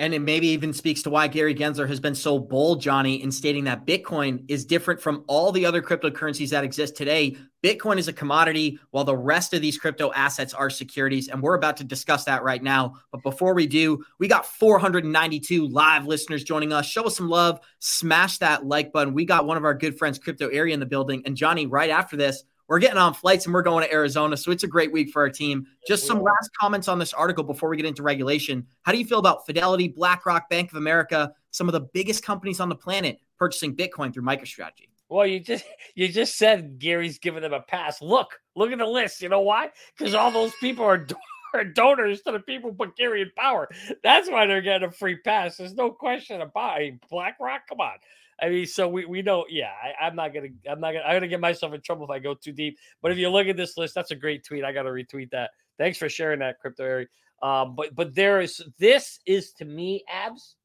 And 0.00 0.14
it 0.14 0.20
maybe 0.20 0.46
even 0.48 0.72
speaks 0.72 1.02
to 1.02 1.10
why 1.10 1.26
Gary 1.26 1.56
Gensler 1.56 1.88
has 1.88 1.98
been 1.98 2.14
so 2.14 2.38
bold, 2.38 2.80
Johnny, 2.80 3.20
in 3.20 3.32
stating 3.32 3.64
that 3.64 3.84
Bitcoin 3.84 4.44
is 4.46 4.64
different 4.64 5.00
from 5.00 5.24
all 5.26 5.50
the 5.50 5.66
other 5.66 5.82
cryptocurrencies 5.82 6.50
that 6.50 6.62
exist 6.62 6.96
today. 6.96 7.36
Bitcoin 7.64 7.98
is 7.98 8.06
a 8.06 8.12
commodity, 8.12 8.78
while 8.92 9.02
the 9.02 9.16
rest 9.16 9.54
of 9.54 9.60
these 9.60 9.76
crypto 9.76 10.12
assets 10.12 10.54
are 10.54 10.70
securities. 10.70 11.26
And 11.26 11.42
we're 11.42 11.56
about 11.56 11.76
to 11.78 11.84
discuss 11.84 12.24
that 12.26 12.44
right 12.44 12.62
now. 12.62 12.94
But 13.10 13.24
before 13.24 13.54
we 13.54 13.66
do, 13.66 14.04
we 14.20 14.28
got 14.28 14.46
492 14.46 15.66
live 15.66 16.06
listeners 16.06 16.44
joining 16.44 16.72
us. 16.72 16.86
Show 16.86 17.06
us 17.06 17.16
some 17.16 17.28
love, 17.28 17.58
smash 17.80 18.38
that 18.38 18.64
like 18.64 18.92
button. 18.92 19.14
We 19.14 19.24
got 19.24 19.46
one 19.46 19.56
of 19.56 19.64
our 19.64 19.74
good 19.74 19.98
friends, 19.98 20.20
Crypto 20.20 20.48
Eri, 20.48 20.72
in 20.72 20.78
the 20.78 20.86
building. 20.86 21.22
And 21.26 21.36
Johnny, 21.36 21.66
right 21.66 21.90
after 21.90 22.16
this, 22.16 22.44
we're 22.68 22.78
getting 22.78 22.98
on 22.98 23.14
flights 23.14 23.46
and 23.46 23.54
we're 23.54 23.62
going 23.62 23.84
to 23.84 23.92
Arizona. 23.92 24.36
So 24.36 24.50
it's 24.50 24.62
a 24.62 24.68
great 24.68 24.92
week 24.92 25.10
for 25.10 25.22
our 25.22 25.30
team. 25.30 25.66
Just 25.86 26.06
some 26.06 26.22
last 26.22 26.50
comments 26.60 26.86
on 26.86 26.98
this 26.98 27.14
article 27.14 27.42
before 27.42 27.70
we 27.70 27.76
get 27.76 27.86
into 27.86 28.02
regulation. 28.02 28.66
How 28.82 28.92
do 28.92 28.98
you 28.98 29.06
feel 29.06 29.18
about 29.18 29.46
Fidelity, 29.46 29.88
BlackRock, 29.88 30.50
Bank 30.50 30.70
of 30.70 30.76
America, 30.76 31.32
some 31.50 31.68
of 31.68 31.72
the 31.72 31.80
biggest 31.80 32.22
companies 32.22 32.60
on 32.60 32.68
the 32.68 32.74
planet 32.76 33.18
purchasing 33.38 33.74
Bitcoin 33.74 34.12
through 34.12 34.24
MicroStrategy? 34.24 34.88
Well, 35.08 35.26
you 35.26 35.40
just 35.40 35.64
you 35.94 36.08
just 36.08 36.36
said 36.36 36.78
Gary's 36.78 37.18
giving 37.18 37.40
them 37.40 37.54
a 37.54 37.60
pass. 37.60 38.02
Look, 38.02 38.38
look 38.54 38.70
at 38.70 38.78
the 38.78 38.86
list. 38.86 39.22
You 39.22 39.30
know 39.30 39.40
why? 39.40 39.70
Because 39.96 40.14
all 40.14 40.30
those 40.30 40.52
people 40.60 40.84
are, 40.84 41.06
are 41.54 41.64
donors 41.64 42.20
to 42.22 42.32
the 42.32 42.40
people 42.40 42.74
put 42.74 42.94
Gary 42.96 43.22
in 43.22 43.30
power. 43.34 43.70
That's 44.02 44.28
why 44.28 44.46
they're 44.46 44.60
getting 44.60 44.88
a 44.88 44.92
free 44.92 45.16
pass. 45.16 45.56
There's 45.56 45.72
no 45.72 45.90
question 45.90 46.42
about 46.42 46.82
it. 46.82 47.00
BlackRock, 47.08 47.66
come 47.66 47.80
on. 47.80 47.96
I 48.40 48.48
mean, 48.48 48.66
so 48.66 48.88
we, 48.88 49.04
we 49.04 49.22
know, 49.22 49.44
yeah, 49.48 49.72
I, 50.00 50.06
am 50.06 50.14
not 50.14 50.32
gonna 50.32 50.48
I'm 50.70 50.80
not 50.80 50.92
gonna 50.92 51.04
I'm 51.04 51.16
gonna 51.16 51.28
get 51.28 51.40
myself 51.40 51.74
in 51.74 51.80
trouble 51.80 52.04
if 52.04 52.10
I 52.10 52.18
go 52.18 52.34
too 52.34 52.52
deep. 52.52 52.78
But 53.02 53.12
if 53.12 53.18
you 53.18 53.28
look 53.30 53.48
at 53.48 53.56
this 53.56 53.76
list, 53.76 53.94
that's 53.94 54.10
a 54.10 54.16
great 54.16 54.44
tweet. 54.44 54.64
I 54.64 54.72
gotta 54.72 54.90
retweet 54.90 55.30
that. 55.30 55.50
Thanks 55.78 55.98
for 55.98 56.08
sharing 56.08 56.40
that, 56.40 56.60
crypto 56.60 56.84
Eri. 56.84 57.08
Um, 57.42 57.74
but 57.74 57.94
but 57.94 58.14
there 58.14 58.40
is 58.40 58.62
this 58.78 59.20
is 59.26 59.52
to 59.54 59.64
me, 59.64 60.04
abs, 60.08 60.56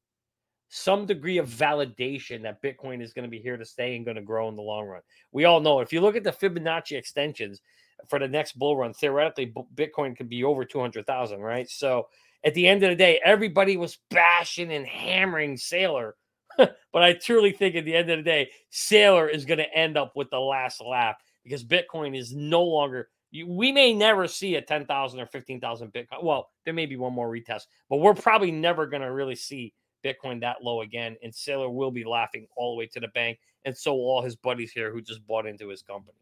some 0.68 1.06
degree 1.06 1.38
of 1.38 1.48
validation 1.48 2.42
that 2.42 2.60
Bitcoin 2.60 3.00
is 3.00 3.12
going 3.12 3.24
to 3.24 3.30
be 3.30 3.38
here 3.38 3.56
to 3.56 3.64
stay 3.64 3.94
and 3.94 4.04
going 4.04 4.16
to 4.16 4.22
grow 4.22 4.48
in 4.48 4.56
the 4.56 4.62
long 4.62 4.86
run. 4.86 5.02
We 5.30 5.44
all 5.44 5.60
know 5.60 5.78
if 5.78 5.92
you 5.92 6.00
look 6.00 6.16
at 6.16 6.24
the 6.24 6.32
Fibonacci 6.32 6.96
extensions 6.96 7.60
for 8.08 8.18
the 8.18 8.26
next 8.26 8.58
bull 8.58 8.76
run, 8.76 8.92
theoretically, 8.92 9.54
Bitcoin 9.76 10.16
could 10.16 10.28
be 10.28 10.42
over 10.42 10.64
200,000, 10.64 11.40
right? 11.40 11.70
So 11.70 12.08
at 12.44 12.54
the 12.54 12.66
end 12.66 12.82
of 12.82 12.90
the 12.90 12.96
day, 12.96 13.20
everybody 13.24 13.76
was 13.76 13.98
bashing 14.10 14.72
and 14.72 14.84
hammering 14.84 15.54
Saylor 15.54 16.12
but 16.92 17.02
I 17.02 17.12
truly 17.14 17.52
think 17.52 17.74
at 17.74 17.84
the 17.84 17.94
end 17.94 18.10
of 18.10 18.18
the 18.18 18.22
day, 18.22 18.50
Saylor 18.72 19.32
is 19.32 19.44
going 19.44 19.58
to 19.58 19.74
end 19.74 19.96
up 19.96 20.12
with 20.14 20.30
the 20.30 20.40
last 20.40 20.80
laugh 20.80 21.16
because 21.42 21.64
Bitcoin 21.64 22.16
is 22.16 22.34
no 22.34 22.62
longer. 22.62 23.08
we 23.46 23.72
may 23.72 23.92
never 23.92 24.26
see 24.26 24.56
a 24.56 24.62
10,000 24.62 25.20
or 25.20 25.26
15,000 25.26 25.92
Bitcoin. 25.92 26.22
Well, 26.22 26.48
there 26.64 26.74
may 26.74 26.86
be 26.86 26.96
one 26.96 27.12
more 27.12 27.30
retest, 27.30 27.62
but 27.88 27.98
we're 27.98 28.14
probably 28.14 28.50
never 28.50 28.86
going 28.86 29.02
to 29.02 29.12
really 29.12 29.36
see 29.36 29.74
Bitcoin 30.04 30.40
that 30.40 30.62
low 30.62 30.82
again. 30.82 31.16
And 31.22 31.32
Saylor 31.32 31.72
will 31.72 31.90
be 31.90 32.04
laughing 32.04 32.46
all 32.56 32.74
the 32.74 32.78
way 32.78 32.86
to 32.88 33.00
the 33.00 33.08
bank. 33.08 33.38
And 33.64 33.76
so 33.76 33.94
all 33.94 34.22
his 34.22 34.36
buddies 34.36 34.72
here 34.72 34.92
who 34.92 35.00
just 35.00 35.26
bought 35.26 35.46
into 35.46 35.68
his 35.68 35.82
company. 35.82 36.18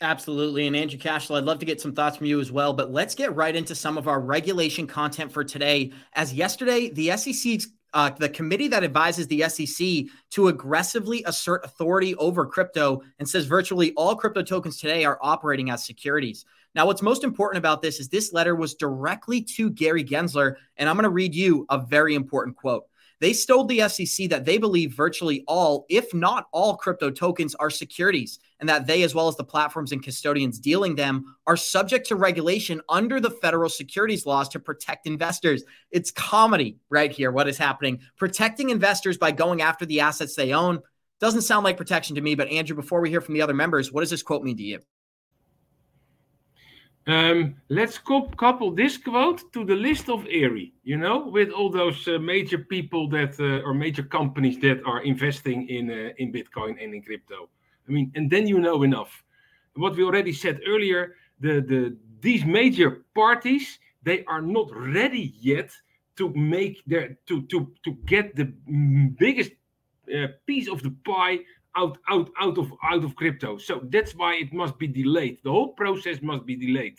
Absolutely. 0.00 0.66
And 0.66 0.74
Andrew 0.74 0.98
Cashel, 0.98 1.36
I'd 1.36 1.44
love 1.44 1.60
to 1.60 1.66
get 1.66 1.80
some 1.80 1.94
thoughts 1.94 2.16
from 2.16 2.26
you 2.26 2.40
as 2.40 2.50
well. 2.50 2.72
But 2.72 2.92
let's 2.92 3.14
get 3.14 3.34
right 3.34 3.54
into 3.54 3.74
some 3.74 3.96
of 3.96 4.08
our 4.08 4.20
regulation 4.20 4.86
content 4.86 5.32
for 5.32 5.44
today. 5.44 5.92
As 6.14 6.34
yesterday, 6.34 6.90
the 6.90 7.16
SEC's 7.16 7.68
uh, 7.94 8.10
the 8.10 8.28
committee 8.28 8.68
that 8.68 8.84
advises 8.84 9.26
the 9.28 9.48
SEC 9.48 10.12
to 10.30 10.48
aggressively 10.48 11.22
assert 11.26 11.64
authority 11.64 12.14
over 12.16 12.44
crypto 12.44 13.00
and 13.18 13.28
says 13.28 13.46
virtually 13.46 13.92
all 13.94 14.16
crypto 14.16 14.42
tokens 14.42 14.78
today 14.78 15.04
are 15.04 15.18
operating 15.22 15.70
as 15.70 15.84
securities. 15.84 16.44
Now, 16.74 16.86
what's 16.86 17.02
most 17.02 17.22
important 17.22 17.58
about 17.58 17.82
this 17.82 18.00
is 18.00 18.08
this 18.08 18.32
letter 18.32 18.56
was 18.56 18.74
directly 18.74 19.40
to 19.42 19.70
Gary 19.70 20.04
Gensler, 20.04 20.56
and 20.76 20.88
I'm 20.88 20.96
going 20.96 21.04
to 21.04 21.10
read 21.10 21.34
you 21.34 21.66
a 21.70 21.78
very 21.78 22.16
important 22.16 22.56
quote. 22.56 22.84
They 23.20 23.32
told 23.32 23.68
the 23.68 23.88
SEC 23.88 24.28
that 24.30 24.44
they 24.44 24.58
believe 24.58 24.94
virtually 24.94 25.44
all, 25.46 25.86
if 25.88 26.12
not 26.12 26.46
all, 26.52 26.76
crypto 26.76 27.10
tokens 27.10 27.54
are 27.54 27.70
securities 27.70 28.38
and 28.60 28.68
that 28.68 28.86
they, 28.86 29.02
as 29.02 29.14
well 29.14 29.28
as 29.28 29.36
the 29.36 29.44
platforms 29.44 29.92
and 29.92 30.02
custodians 30.02 30.58
dealing 30.58 30.94
them, 30.94 31.36
are 31.46 31.56
subject 31.56 32.06
to 32.08 32.16
regulation 32.16 32.80
under 32.88 33.20
the 33.20 33.30
federal 33.30 33.68
securities 33.68 34.26
laws 34.26 34.48
to 34.50 34.60
protect 34.60 35.06
investors. 35.06 35.64
It's 35.90 36.10
comedy 36.10 36.78
right 36.90 37.10
here, 37.10 37.30
what 37.30 37.48
is 37.48 37.58
happening. 37.58 38.00
Protecting 38.16 38.70
investors 38.70 39.18
by 39.18 39.32
going 39.32 39.62
after 39.62 39.86
the 39.86 40.00
assets 40.00 40.34
they 40.34 40.52
own 40.52 40.80
doesn't 41.20 41.42
sound 41.42 41.64
like 41.64 41.76
protection 41.76 42.16
to 42.16 42.22
me. 42.22 42.34
But, 42.34 42.48
Andrew, 42.48 42.76
before 42.76 43.00
we 43.00 43.10
hear 43.10 43.20
from 43.20 43.34
the 43.34 43.42
other 43.42 43.54
members, 43.54 43.92
what 43.92 44.00
does 44.00 44.10
this 44.10 44.22
quote 44.22 44.42
mean 44.42 44.56
to 44.56 44.62
you? 44.62 44.80
Um, 47.06 47.56
let's 47.68 47.98
couple 47.98 48.70
this 48.70 48.96
quote 48.96 49.52
to 49.52 49.64
the 49.64 49.74
list 49.74 50.08
of 50.08 50.26
Eri, 50.30 50.72
you 50.84 50.96
know, 50.96 51.28
with 51.28 51.50
all 51.50 51.68
those 51.68 52.08
uh, 52.08 52.18
major 52.18 52.56
people 52.56 53.10
that 53.10 53.38
uh, 53.38 53.66
or 53.66 53.74
major 53.74 54.02
companies 54.02 54.58
that 54.60 54.82
are 54.86 55.02
investing 55.02 55.68
in 55.68 55.90
uh, 55.90 56.14
in 56.16 56.32
Bitcoin 56.32 56.82
and 56.82 56.94
in 56.94 57.02
crypto. 57.02 57.50
I 57.86 57.92
mean, 57.92 58.10
and 58.14 58.30
then 58.30 58.46
you 58.46 58.58
know 58.58 58.82
enough. 58.84 59.22
What 59.74 59.96
we 59.96 60.04
already 60.04 60.32
said 60.32 60.60
earlier, 60.66 61.16
the 61.40 61.60
the 61.60 61.96
these 62.20 62.46
major 62.46 63.04
parties 63.14 63.78
they 64.02 64.24
are 64.24 64.42
not 64.42 64.70
ready 64.72 65.34
yet 65.40 65.70
to 66.16 66.32
make 66.34 66.82
their 66.86 67.18
to 67.26 67.42
to 67.42 67.70
to 67.84 67.92
get 68.06 68.34
the 68.34 68.46
biggest 69.18 69.52
uh, 70.08 70.28
piece 70.46 70.68
of 70.68 70.82
the 70.82 70.94
pie 71.04 71.40
out 71.76 71.98
out 72.08 72.30
out 72.40 72.58
of 72.58 72.72
out 72.82 73.04
of 73.04 73.16
crypto. 73.16 73.58
So 73.58 73.80
that's 73.90 74.14
why 74.14 74.34
it 74.34 74.52
must 74.52 74.78
be 74.78 74.86
delayed. 74.86 75.38
The 75.42 75.50
whole 75.50 75.72
process 75.72 76.22
must 76.22 76.46
be 76.46 76.56
delayed. 76.56 76.98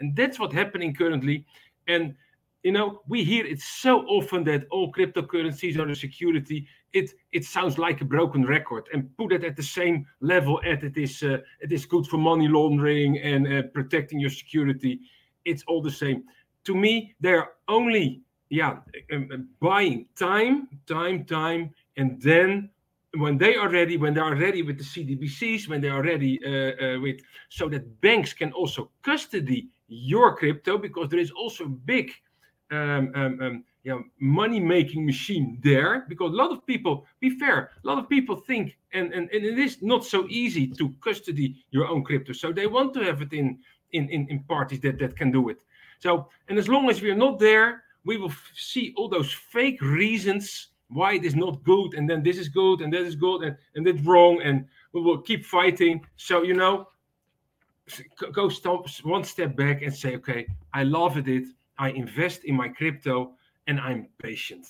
And 0.00 0.14
that's 0.14 0.38
what's 0.38 0.54
happening 0.54 0.94
currently. 0.94 1.46
And 1.88 2.14
you 2.62 2.72
know 2.72 3.02
we 3.06 3.22
hear 3.22 3.46
it 3.46 3.60
so 3.60 4.00
often 4.06 4.44
that 4.44 4.66
all 4.70 4.92
cryptocurrencies 4.92 5.78
are 5.78 5.88
a 5.88 5.96
security. 5.96 6.66
It 6.92 7.12
it 7.32 7.44
sounds 7.44 7.78
like 7.78 8.00
a 8.00 8.04
broken 8.04 8.44
record. 8.44 8.88
And 8.92 9.14
put 9.16 9.32
it 9.32 9.44
at 9.44 9.56
the 9.56 9.62
same 9.62 10.06
level 10.20 10.60
as 10.64 10.82
it 10.82 10.96
is 10.96 11.22
uh, 11.22 11.38
it 11.60 11.72
is 11.72 11.86
good 11.86 12.06
for 12.06 12.18
money 12.18 12.48
laundering 12.48 13.18
and 13.18 13.46
uh, 13.46 13.62
protecting 13.74 14.20
your 14.20 14.30
security. 14.30 15.00
It's 15.44 15.62
all 15.68 15.82
the 15.82 15.90
same. 15.90 16.24
To 16.64 16.74
me 16.74 17.14
they're 17.20 17.50
only 17.68 18.22
yeah 18.48 18.78
um, 19.12 19.48
buying 19.60 20.06
time 20.16 20.68
time 20.86 21.24
time 21.24 21.74
and 21.96 22.20
then 22.22 22.70
when 23.20 23.38
they 23.38 23.56
are 23.56 23.68
ready, 23.68 23.96
when 23.96 24.14
they 24.14 24.20
are 24.20 24.34
ready 24.34 24.62
with 24.62 24.78
the 24.78 24.84
CDBCs, 24.84 25.68
when 25.68 25.80
they 25.80 25.88
are 25.88 26.02
ready 26.02 26.40
uh, 26.44 26.50
uh, 26.84 27.00
with, 27.00 27.20
so 27.48 27.68
that 27.68 28.00
banks 28.00 28.32
can 28.32 28.52
also 28.52 28.90
custody 29.02 29.68
your 29.88 30.36
crypto 30.36 30.78
because 30.78 31.08
there 31.08 31.20
is 31.20 31.30
also 31.30 31.64
a 31.64 31.68
big 31.68 32.12
um, 32.70 33.12
um, 33.14 33.40
um, 33.40 33.64
yeah, 33.84 33.98
money 34.18 34.58
making 34.58 35.06
machine 35.06 35.60
there 35.62 36.04
because 36.08 36.32
a 36.32 36.36
lot 36.36 36.50
of 36.50 36.66
people 36.66 37.06
be 37.20 37.30
fair 37.30 37.70
a 37.84 37.86
lot 37.86 37.98
of 37.98 38.08
people 38.08 38.34
think 38.34 38.76
and, 38.92 39.12
and, 39.12 39.30
and 39.30 39.44
it 39.44 39.58
is 39.60 39.80
not 39.82 40.04
so 40.04 40.26
easy 40.28 40.66
to 40.66 40.92
custody 41.00 41.64
your 41.70 41.86
own 41.86 42.02
crypto. 42.02 42.32
So 42.32 42.52
they 42.52 42.66
want 42.66 42.92
to 42.94 43.04
have 43.04 43.22
it 43.22 43.32
in 43.32 43.58
in 43.92 44.08
in, 44.08 44.26
in 44.28 44.42
parties 44.44 44.80
that 44.80 44.98
that 44.98 45.16
can 45.16 45.30
do 45.30 45.48
it. 45.50 45.58
So 46.00 46.28
and 46.48 46.58
as 46.58 46.68
long 46.68 46.90
as 46.90 47.00
we 47.00 47.10
are 47.10 47.16
not 47.16 47.38
there 47.38 47.84
we 48.04 48.16
will 48.16 48.30
f- 48.30 48.50
see 48.56 48.92
all 48.96 49.08
those 49.08 49.32
fake 49.32 49.80
reasons 49.80 50.68
why 50.88 51.14
it 51.14 51.24
is 51.24 51.34
not 51.34 51.62
good 51.64 51.94
and 51.94 52.08
then 52.08 52.22
this 52.22 52.38
is 52.38 52.48
good 52.48 52.80
and 52.80 52.92
that 52.92 53.02
is 53.02 53.16
good 53.16 53.42
and, 53.42 53.56
and 53.74 53.86
that's 53.86 54.00
wrong 54.02 54.40
and 54.42 54.64
we 54.92 55.00
will 55.00 55.18
keep 55.18 55.44
fighting 55.44 56.04
so 56.16 56.42
you 56.42 56.54
know 56.54 56.86
go 58.32 58.48
stop 58.48 58.88
one 59.02 59.24
step 59.24 59.56
back 59.56 59.82
and 59.82 59.94
say 59.94 60.16
okay 60.16 60.46
i 60.72 60.82
love 60.82 61.16
it 61.16 61.44
i 61.78 61.90
invest 61.90 62.44
in 62.44 62.54
my 62.54 62.68
crypto 62.68 63.32
and 63.66 63.80
I'm 63.80 64.08
patient, 64.18 64.66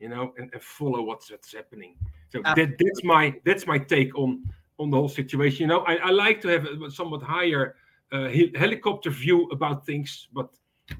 you 0.00 0.08
know, 0.08 0.32
and, 0.38 0.50
and 0.52 0.62
follow 0.62 1.02
what's 1.02 1.30
what's 1.30 1.52
happening. 1.52 1.96
So 2.28 2.42
that 2.42 2.56
that's 2.56 3.04
my 3.04 3.34
that's 3.44 3.66
my 3.66 3.78
take 3.78 4.16
on 4.16 4.42
on 4.78 4.90
the 4.90 4.96
whole 4.96 5.08
situation. 5.08 5.62
You 5.62 5.66
know, 5.68 5.80
I, 5.80 5.96
I 5.96 6.10
like 6.10 6.40
to 6.42 6.48
have 6.48 6.64
a 6.66 6.90
somewhat 6.90 7.22
higher 7.22 7.76
uh, 8.12 8.28
helicopter 8.56 9.10
view 9.10 9.48
about 9.50 9.84
things, 9.86 10.28
but 10.32 10.50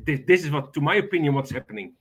this, 0.05 0.21
this 0.27 0.45
is 0.45 0.51
what, 0.51 0.73
to 0.75 0.81
my 0.81 0.97
opinion, 0.97 1.35
what's 1.35 1.51
happening. 1.51 1.93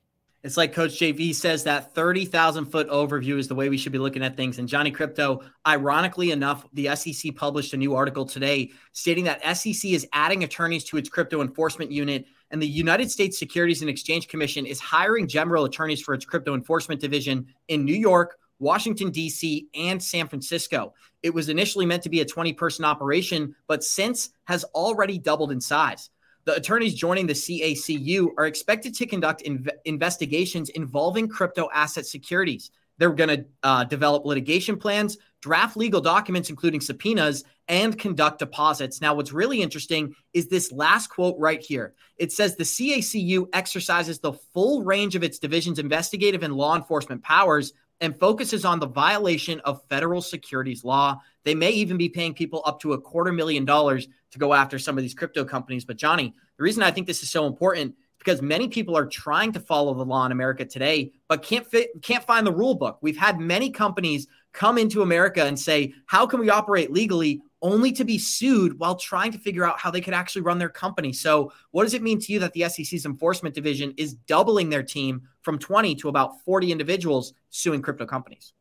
It's 0.46 0.58
like 0.58 0.74
Coach 0.74 1.00
JV 1.00 1.34
says 1.34 1.64
that 1.64 1.96
30,000 1.96 2.66
foot 2.66 2.88
overview 2.90 3.40
is 3.40 3.48
the 3.48 3.56
way 3.56 3.68
we 3.68 3.80
should 3.80 3.92
be 3.92 3.98
looking 3.98 4.24
at 4.24 4.38
things. 4.38 4.60
And 4.60 4.70
Johnny 4.70 4.92
Krypto, 4.92 5.44
ironically 5.66 6.30
enough, 6.30 6.68
the 6.72 6.96
SEC 6.96 7.36
published 7.36 7.74
a 7.74 7.78
new 7.78 7.96
article 7.96 8.28
today 8.28 8.70
stating 8.92 9.24
that 9.24 9.42
SEC 9.58 9.90
is 9.90 10.08
adding 10.14 10.44
attorneys 10.44 10.84
to 10.84 10.98
its 10.98 11.10
crypto 11.10 11.42
enforcement 11.42 11.92
unit 11.92 12.28
and 12.52 12.62
the 12.62 12.68
United 12.68 13.10
States 13.10 13.40
Securities 13.40 13.82
and 13.82 13.90
Exchange 13.90 14.28
Commission 14.28 14.68
is 14.68 14.80
hiring 14.80 15.28
general 15.28 15.66
attorneys 15.66 16.00
for 16.00 16.14
its 16.14 16.26
crypto 16.26 16.54
enforcement 16.54 17.02
division 17.02 17.48
in 17.70 17.84
New 17.84 17.96
York, 17.96 18.38
Washington, 18.60 19.10
D.C., 19.10 19.68
and 19.74 20.02
San 20.02 20.28
Francisco. 20.28 20.94
It 21.24 21.34
was 21.34 21.50
initially 21.50 21.88
meant 21.88 22.04
to 22.04 22.10
be 22.10 22.22
a 22.22 22.26
20 22.26 22.54
person 22.54 22.86
operation, 22.86 23.56
but 23.66 23.84
since 23.84 24.30
has 24.44 24.64
already 24.76 25.18
doubled 25.18 25.52
in 25.52 25.60
size. 25.60 26.12
The 26.46 26.56
attorneys 26.56 26.94
joining 26.94 27.26
the 27.26 27.34
CACU 27.34 28.30
are 28.38 28.46
expected 28.46 28.94
to 28.96 29.06
conduct 29.08 29.44
inv- 29.44 29.70
investigations 29.86 30.70
involving 30.70 31.28
crypto 31.28 31.70
asset 31.74 32.06
securities. 32.06 32.70
They're 32.98 33.14
going 33.14 33.30
to 33.30 33.46
uh, 33.64 33.84
develop 33.86 34.26
litigation 34.26 34.78
plans, 34.78 35.18
draft 35.42 35.76
legal 35.76 36.02
documents, 36.02 36.50
including 36.50 36.82
subpoenas, 36.82 37.44
and 37.68 37.98
conduct 37.98 38.40
deposits. 38.40 39.02
Now, 39.02 39.16
what's 39.16 39.34
really 39.34 39.62
interesting 39.62 40.16
is 40.34 40.48
this 40.48 40.72
last 40.72 41.08
quote 41.08 41.36
right 41.40 41.62
here. 41.62 41.94
It 42.18 42.32
says 42.32 42.56
the 42.56 42.64
CACU 42.64 43.48
exercises 43.52 44.20
the 44.20 44.34
full 44.34 44.84
range 44.84 45.16
of 45.16 45.24
its 45.24 45.40
division's 45.40 45.80
investigative 45.80 46.44
and 46.44 46.54
law 46.54 46.76
enforcement 46.76 47.24
powers 47.24 47.74
and 48.02 48.20
focuses 48.20 48.66
on 48.66 48.80
the 48.80 48.88
violation 48.88 49.60
of 49.62 49.82
federal 49.90 50.22
securities 50.22 50.84
law. 50.84 51.20
They 51.44 51.56
may 51.56 51.72
even 51.72 51.98
be 51.98 52.10
paying 52.10 52.34
people 52.34 52.62
up 52.66 52.80
to 52.82 52.94
a 52.94 53.02
quarter 53.02 53.32
million 53.32 53.66
dollars 53.66 54.08
to 54.32 54.40
go 54.40 54.54
after 54.54 54.78
some 54.78 54.98
of 54.98 55.02
these 55.02 55.14
crypto 55.14 55.46
companies. 55.46 55.86
But, 55.86 55.98
Johnny, 55.98 56.34
the 56.58 56.64
reason 56.64 56.84
I 56.84 56.92
think 56.92 57.08
this 57.08 57.24
is 57.24 57.30
so 57.30 57.48
important 57.48 57.96
because 58.18 58.42
many 58.42 58.68
people 58.68 58.98
are 58.98 59.06
trying 59.06 59.52
to 59.54 59.60
follow 59.60 59.94
the 59.94 60.04
law 60.04 60.26
in 60.26 60.32
America 60.32 60.66
today, 60.66 61.12
but 61.28 61.44
can't 61.44 61.66
fit, 61.68 61.90
can't 62.02 62.24
find 62.24 62.46
the 62.46 62.52
rule 62.52 62.76
book. 62.76 62.98
We've 63.02 63.18
had 63.18 63.40
many 63.40 63.70
companies 63.70 64.28
come 64.52 64.78
into 64.78 65.02
America 65.04 65.44
and 65.46 65.60
say, 65.60 65.94
"How 66.08 66.26
can 66.26 66.40
we 66.40 66.50
operate 66.50 66.92
legally?" 66.92 67.42
Only 67.66 67.92
to 67.92 68.06
be 68.06 68.20
sued 68.20 68.78
while 68.78 68.96
trying 68.96 69.32
to 69.32 69.40
figure 69.40 69.66
out 69.66 69.80
how 69.80 69.90
they 69.90 70.00
could 70.00 70.14
actually 70.14 70.44
run 70.44 70.60
their 70.60 70.70
company. 70.70 71.12
So, 71.12 71.52
what 71.72 71.84
does 71.84 71.96
it 71.96 72.04
mean 72.04 72.20
to 72.22 72.32
you 72.32 72.38
that 72.40 72.54
the 72.54 72.70
SEC's 72.70 73.08
enforcement 73.08 73.56
division 73.56 73.96
is 73.98 74.14
doubling 74.14 74.70
their 74.70 74.84
team 74.84 75.24
from 75.42 75.58
20 75.58 75.96
to 75.96 76.10
about 76.10 76.40
40 76.46 76.72
individuals 76.72 77.34
suing 77.50 77.82
crypto 77.82 78.06
companies? 78.06 78.54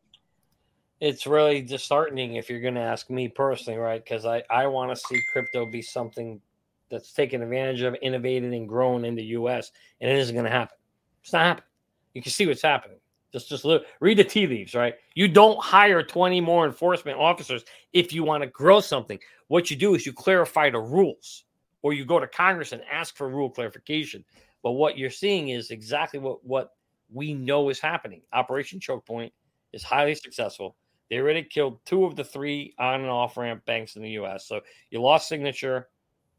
It's 0.99 1.27
really 1.27 1.61
disheartening 1.61 2.35
if 2.35 2.49
you're 2.49 2.61
going 2.61 2.75
to 2.75 2.81
ask 2.81 3.11
me 3.11 3.27
personally, 3.27 3.77
right? 3.77 4.03
Because 4.03 4.25
I, 4.25 4.41
I 4.49 4.65
want 4.65 4.89
to 4.89 4.95
see 4.95 5.21
crypto 5.31 5.67
be 5.67 5.83
something 5.83 6.41
that's 6.89 7.13
taken 7.13 7.43
advantage 7.43 7.81
of, 7.81 7.95
innovated, 8.01 8.53
and 8.53 8.67
grown 8.67 9.05
in 9.05 9.13
the 9.13 9.25
US, 9.37 9.71
and 10.01 10.09
it 10.09 10.17
isn't 10.17 10.33
going 10.33 10.45
to 10.45 10.51
happen. 10.51 10.77
It's 11.21 11.33
not 11.33 11.43
happening. 11.43 11.69
You 12.15 12.23
can 12.23 12.31
see 12.31 12.47
what's 12.47 12.61
happening. 12.63 12.97
Just 13.35 13.49
just 13.49 13.65
look, 13.65 13.83
read 13.99 14.17
the 14.17 14.23
tea 14.23 14.47
leaves, 14.47 14.73
right? 14.73 14.93
You 15.13 15.27
don't 15.27 15.61
hire 15.61 16.01
20 16.01 16.39
more 16.39 16.65
enforcement 16.65 17.19
officers 17.19 17.65
if 17.91 18.13
you 18.13 18.23
want 18.23 18.43
to 18.43 18.47
grow 18.47 18.79
something. 18.79 19.19
What 19.49 19.69
you 19.69 19.75
do 19.75 19.93
is 19.93 20.05
you 20.05 20.13
clarify 20.13 20.69
the 20.69 20.79
rules 20.79 21.43
or 21.81 21.91
you 21.91 22.05
go 22.05 22.17
to 22.17 22.27
Congress 22.27 22.71
and 22.71 22.81
ask 22.89 23.17
for 23.17 23.27
rule 23.27 23.49
clarification. 23.49 24.23
But 24.63 24.71
what 24.71 24.97
you're 24.97 25.09
seeing 25.09 25.49
is 25.49 25.69
exactly 25.69 26.17
what 26.17 26.45
what 26.45 26.75
we 27.11 27.33
know 27.33 27.67
is 27.67 27.77
happening. 27.77 28.21
Operation 28.31 28.79
Choke 28.79 29.05
Point 29.05 29.33
is 29.73 29.83
highly 29.83 30.15
successful. 30.15 30.77
They 31.09 31.17
already 31.17 31.43
killed 31.43 31.79
two 31.85 32.05
of 32.05 32.15
the 32.15 32.23
three 32.23 32.73
on 32.79 33.01
and 33.01 33.09
off 33.09 33.35
ramp 33.35 33.65
banks 33.65 33.97
in 33.97 34.01
the 34.01 34.11
U.S. 34.11 34.47
So 34.47 34.61
you 34.91 35.01
lost 35.01 35.27
Signature, 35.27 35.89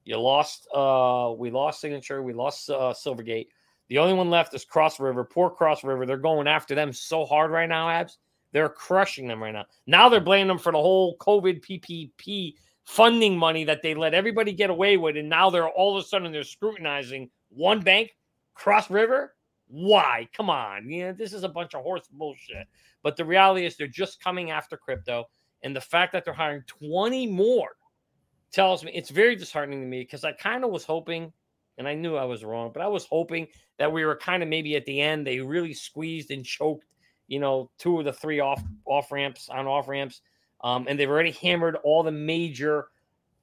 you 0.06 0.18
lost. 0.18 0.66
uh 0.74 1.34
We 1.36 1.50
lost 1.50 1.82
Signature. 1.82 2.22
We 2.22 2.32
lost 2.32 2.70
uh, 2.70 2.94
Silvergate. 2.94 3.48
The 3.88 3.98
only 3.98 4.14
one 4.14 4.30
left 4.30 4.54
is 4.54 4.64
Cross 4.64 4.98
River. 4.98 5.24
Poor 5.24 5.50
Cross 5.50 5.84
River. 5.84 6.06
They're 6.06 6.16
going 6.16 6.48
after 6.48 6.74
them 6.74 6.92
so 6.92 7.24
hard 7.24 7.50
right 7.50 7.68
now, 7.68 7.88
Abs. 7.88 8.18
They're 8.52 8.68
crushing 8.68 9.28
them 9.28 9.42
right 9.42 9.52
now. 9.52 9.66
Now 9.86 10.08
they're 10.08 10.20
blaming 10.20 10.48
them 10.48 10.58
for 10.58 10.72
the 10.72 10.78
whole 10.78 11.16
COVID 11.18 11.62
PPP 11.64 12.54
funding 12.84 13.36
money 13.36 13.64
that 13.64 13.82
they 13.82 13.94
let 13.94 14.14
everybody 14.14 14.52
get 14.52 14.70
away 14.70 14.96
with. 14.96 15.16
And 15.16 15.28
now 15.28 15.50
they're 15.50 15.68
all 15.68 15.96
of 15.96 16.04
a 16.04 16.06
sudden 16.06 16.32
they're 16.32 16.42
scrutinizing 16.42 17.30
one 17.50 17.80
bank, 17.80 18.16
Cross 18.54 18.90
River. 18.90 19.34
Why? 19.68 20.28
Come 20.32 20.48
on. 20.48 20.88
Yeah, 20.88 21.12
this 21.12 21.32
is 21.32 21.42
a 21.42 21.48
bunch 21.48 21.74
of 21.74 21.82
horse 21.82 22.08
bullshit. 22.10 22.66
But 23.02 23.16
the 23.16 23.24
reality 23.24 23.66
is 23.66 23.76
they're 23.76 23.88
just 23.88 24.22
coming 24.22 24.50
after 24.50 24.76
crypto. 24.76 25.26
And 25.62 25.74
the 25.74 25.80
fact 25.80 26.12
that 26.12 26.24
they're 26.24 26.34
hiring 26.34 26.62
20 26.66 27.26
more 27.26 27.70
tells 28.52 28.84
me 28.84 28.92
it's 28.94 29.10
very 29.10 29.36
disheartening 29.36 29.80
to 29.80 29.86
me 29.86 30.00
because 30.00 30.24
I 30.24 30.32
kind 30.32 30.64
of 30.64 30.70
was 30.70 30.84
hoping– 30.84 31.32
and 31.78 31.86
I 31.86 31.94
knew 31.94 32.16
I 32.16 32.24
was 32.24 32.44
wrong, 32.44 32.70
but 32.72 32.82
I 32.82 32.88
was 32.88 33.04
hoping 33.04 33.48
that 33.78 33.92
we 33.92 34.04
were 34.04 34.16
kind 34.16 34.42
of 34.42 34.48
maybe 34.48 34.76
at 34.76 34.84
the 34.86 35.00
end 35.00 35.26
they 35.26 35.40
really 35.40 35.74
squeezed 35.74 36.30
and 36.30 36.44
choked, 36.44 36.86
you 37.28 37.38
know, 37.38 37.70
two 37.78 37.98
of 37.98 38.04
the 38.04 38.12
three 38.12 38.40
off 38.40 38.62
off 38.84 39.12
ramps 39.12 39.48
on 39.48 39.66
off 39.66 39.88
ramps, 39.88 40.22
um, 40.62 40.86
and 40.88 40.98
they've 40.98 41.10
already 41.10 41.32
hammered 41.32 41.76
all 41.84 42.02
the 42.02 42.12
major 42.12 42.88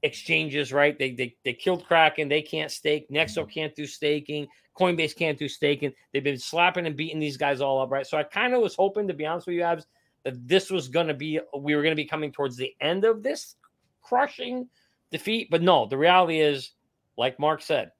exchanges. 0.01 0.73
Right? 0.73 0.97
They 0.97 1.11
they 1.11 1.35
they 1.43 1.53
killed 1.53 1.85
Kraken. 1.85 2.29
They 2.29 2.41
can't 2.41 2.71
stake. 2.71 3.09
Nexo 3.09 3.49
can't 3.49 3.75
do 3.75 3.85
staking. 3.85 4.47
Coinbase 4.79 5.15
can't 5.15 5.37
do 5.37 5.47
staking. 5.47 5.93
They've 6.11 6.23
been 6.23 6.39
slapping 6.39 6.87
and 6.87 6.95
beating 6.95 7.19
these 7.19 7.37
guys 7.37 7.61
all 7.61 7.81
up. 7.81 7.91
Right? 7.91 8.07
So 8.07 8.17
I 8.17 8.23
kind 8.23 8.53
of 8.53 8.61
was 8.61 8.75
hoping, 8.75 9.07
to 9.07 9.13
be 9.13 9.25
honest 9.25 9.45
with 9.45 9.55
you, 9.55 9.61
Abs, 9.61 9.85
that 10.23 10.47
this 10.47 10.71
was 10.71 10.87
going 10.87 11.07
to 11.07 11.13
be 11.13 11.39
we 11.57 11.75
were 11.75 11.83
going 11.83 11.91
to 11.91 12.01
be 12.01 12.07
coming 12.07 12.31
towards 12.31 12.57
the 12.57 12.73
end 12.81 13.05
of 13.05 13.21
this 13.21 13.55
crushing 14.01 14.67
defeat. 15.11 15.49
But 15.51 15.61
no, 15.61 15.85
the 15.85 15.97
reality 15.97 16.39
is, 16.39 16.71
like 17.17 17.39
Mark 17.39 17.61
said, 17.61 17.91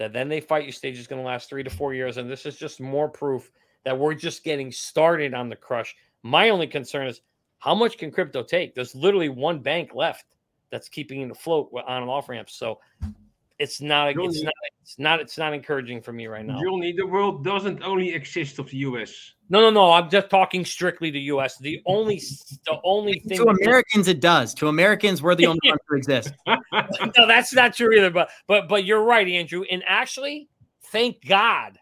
that 0.00 0.14
then 0.14 0.30
they 0.30 0.40
fight 0.40 0.64
you 0.64 0.72
stage 0.72 0.98
is 0.98 1.06
going 1.06 1.20
to 1.20 1.28
last 1.28 1.50
three 1.50 1.62
to 1.62 1.68
four 1.68 1.92
years. 1.92 2.16
And 2.16 2.28
this 2.28 2.46
is 2.46 2.56
just 2.56 2.80
more 2.80 3.06
proof 3.06 3.52
that 3.84 3.96
we're 3.96 4.14
just 4.14 4.42
getting 4.42 4.72
started 4.72 5.34
on 5.34 5.50
the 5.50 5.56
crush. 5.56 5.94
My 6.22 6.48
only 6.48 6.66
concern 6.66 7.06
is 7.06 7.20
how 7.58 7.74
much 7.74 7.98
can 7.98 8.10
crypto 8.10 8.42
take? 8.42 8.74
There's 8.74 8.94
literally 8.94 9.28
one 9.28 9.58
bank 9.58 9.94
left 9.94 10.24
that's 10.70 10.88
keeping 10.88 11.20
it 11.20 11.30
afloat 11.30 11.70
on 11.86 12.00
and 12.00 12.10
off 12.10 12.30
ramps. 12.30 12.54
So 12.54 12.80
it's 13.60 13.82
not, 13.82 14.08
it's 14.16 14.42
not, 14.42 14.52
it's 14.80 14.98
not, 14.98 15.20
it's 15.20 15.36
not 15.36 15.52
encouraging 15.52 16.00
for 16.00 16.14
me 16.14 16.26
right 16.26 16.44
now. 16.44 16.58
Julie, 16.58 16.94
the 16.96 17.06
world 17.06 17.44
doesn't 17.44 17.82
only 17.82 18.14
exist 18.14 18.58
of 18.58 18.70
the 18.70 18.78
US. 18.78 19.34
No, 19.50 19.60
no, 19.60 19.68
no. 19.68 19.92
I'm 19.92 20.08
just 20.08 20.30
talking 20.30 20.64
strictly 20.64 21.10
the 21.10 21.20
U.S. 21.22 21.58
The 21.58 21.82
only, 21.84 22.22
the 22.64 22.80
only 22.84 23.20
thing 23.20 23.36
to 23.36 23.48
Americans 23.48 24.08
it 24.08 24.20
does. 24.20 24.54
To 24.54 24.68
Americans, 24.68 25.20
we're 25.20 25.34
the 25.34 25.46
only 25.46 25.60
ones 25.64 25.80
who 25.86 25.96
exist. 25.96 26.32
no, 26.46 27.26
that's 27.26 27.52
not 27.52 27.74
true 27.74 27.94
either. 27.94 28.10
But, 28.10 28.30
but, 28.46 28.66
but 28.66 28.86
you're 28.86 29.04
right, 29.04 29.28
Andrew. 29.28 29.64
And 29.70 29.84
actually, 29.86 30.48
thank 30.90 31.22
God, 31.26 31.78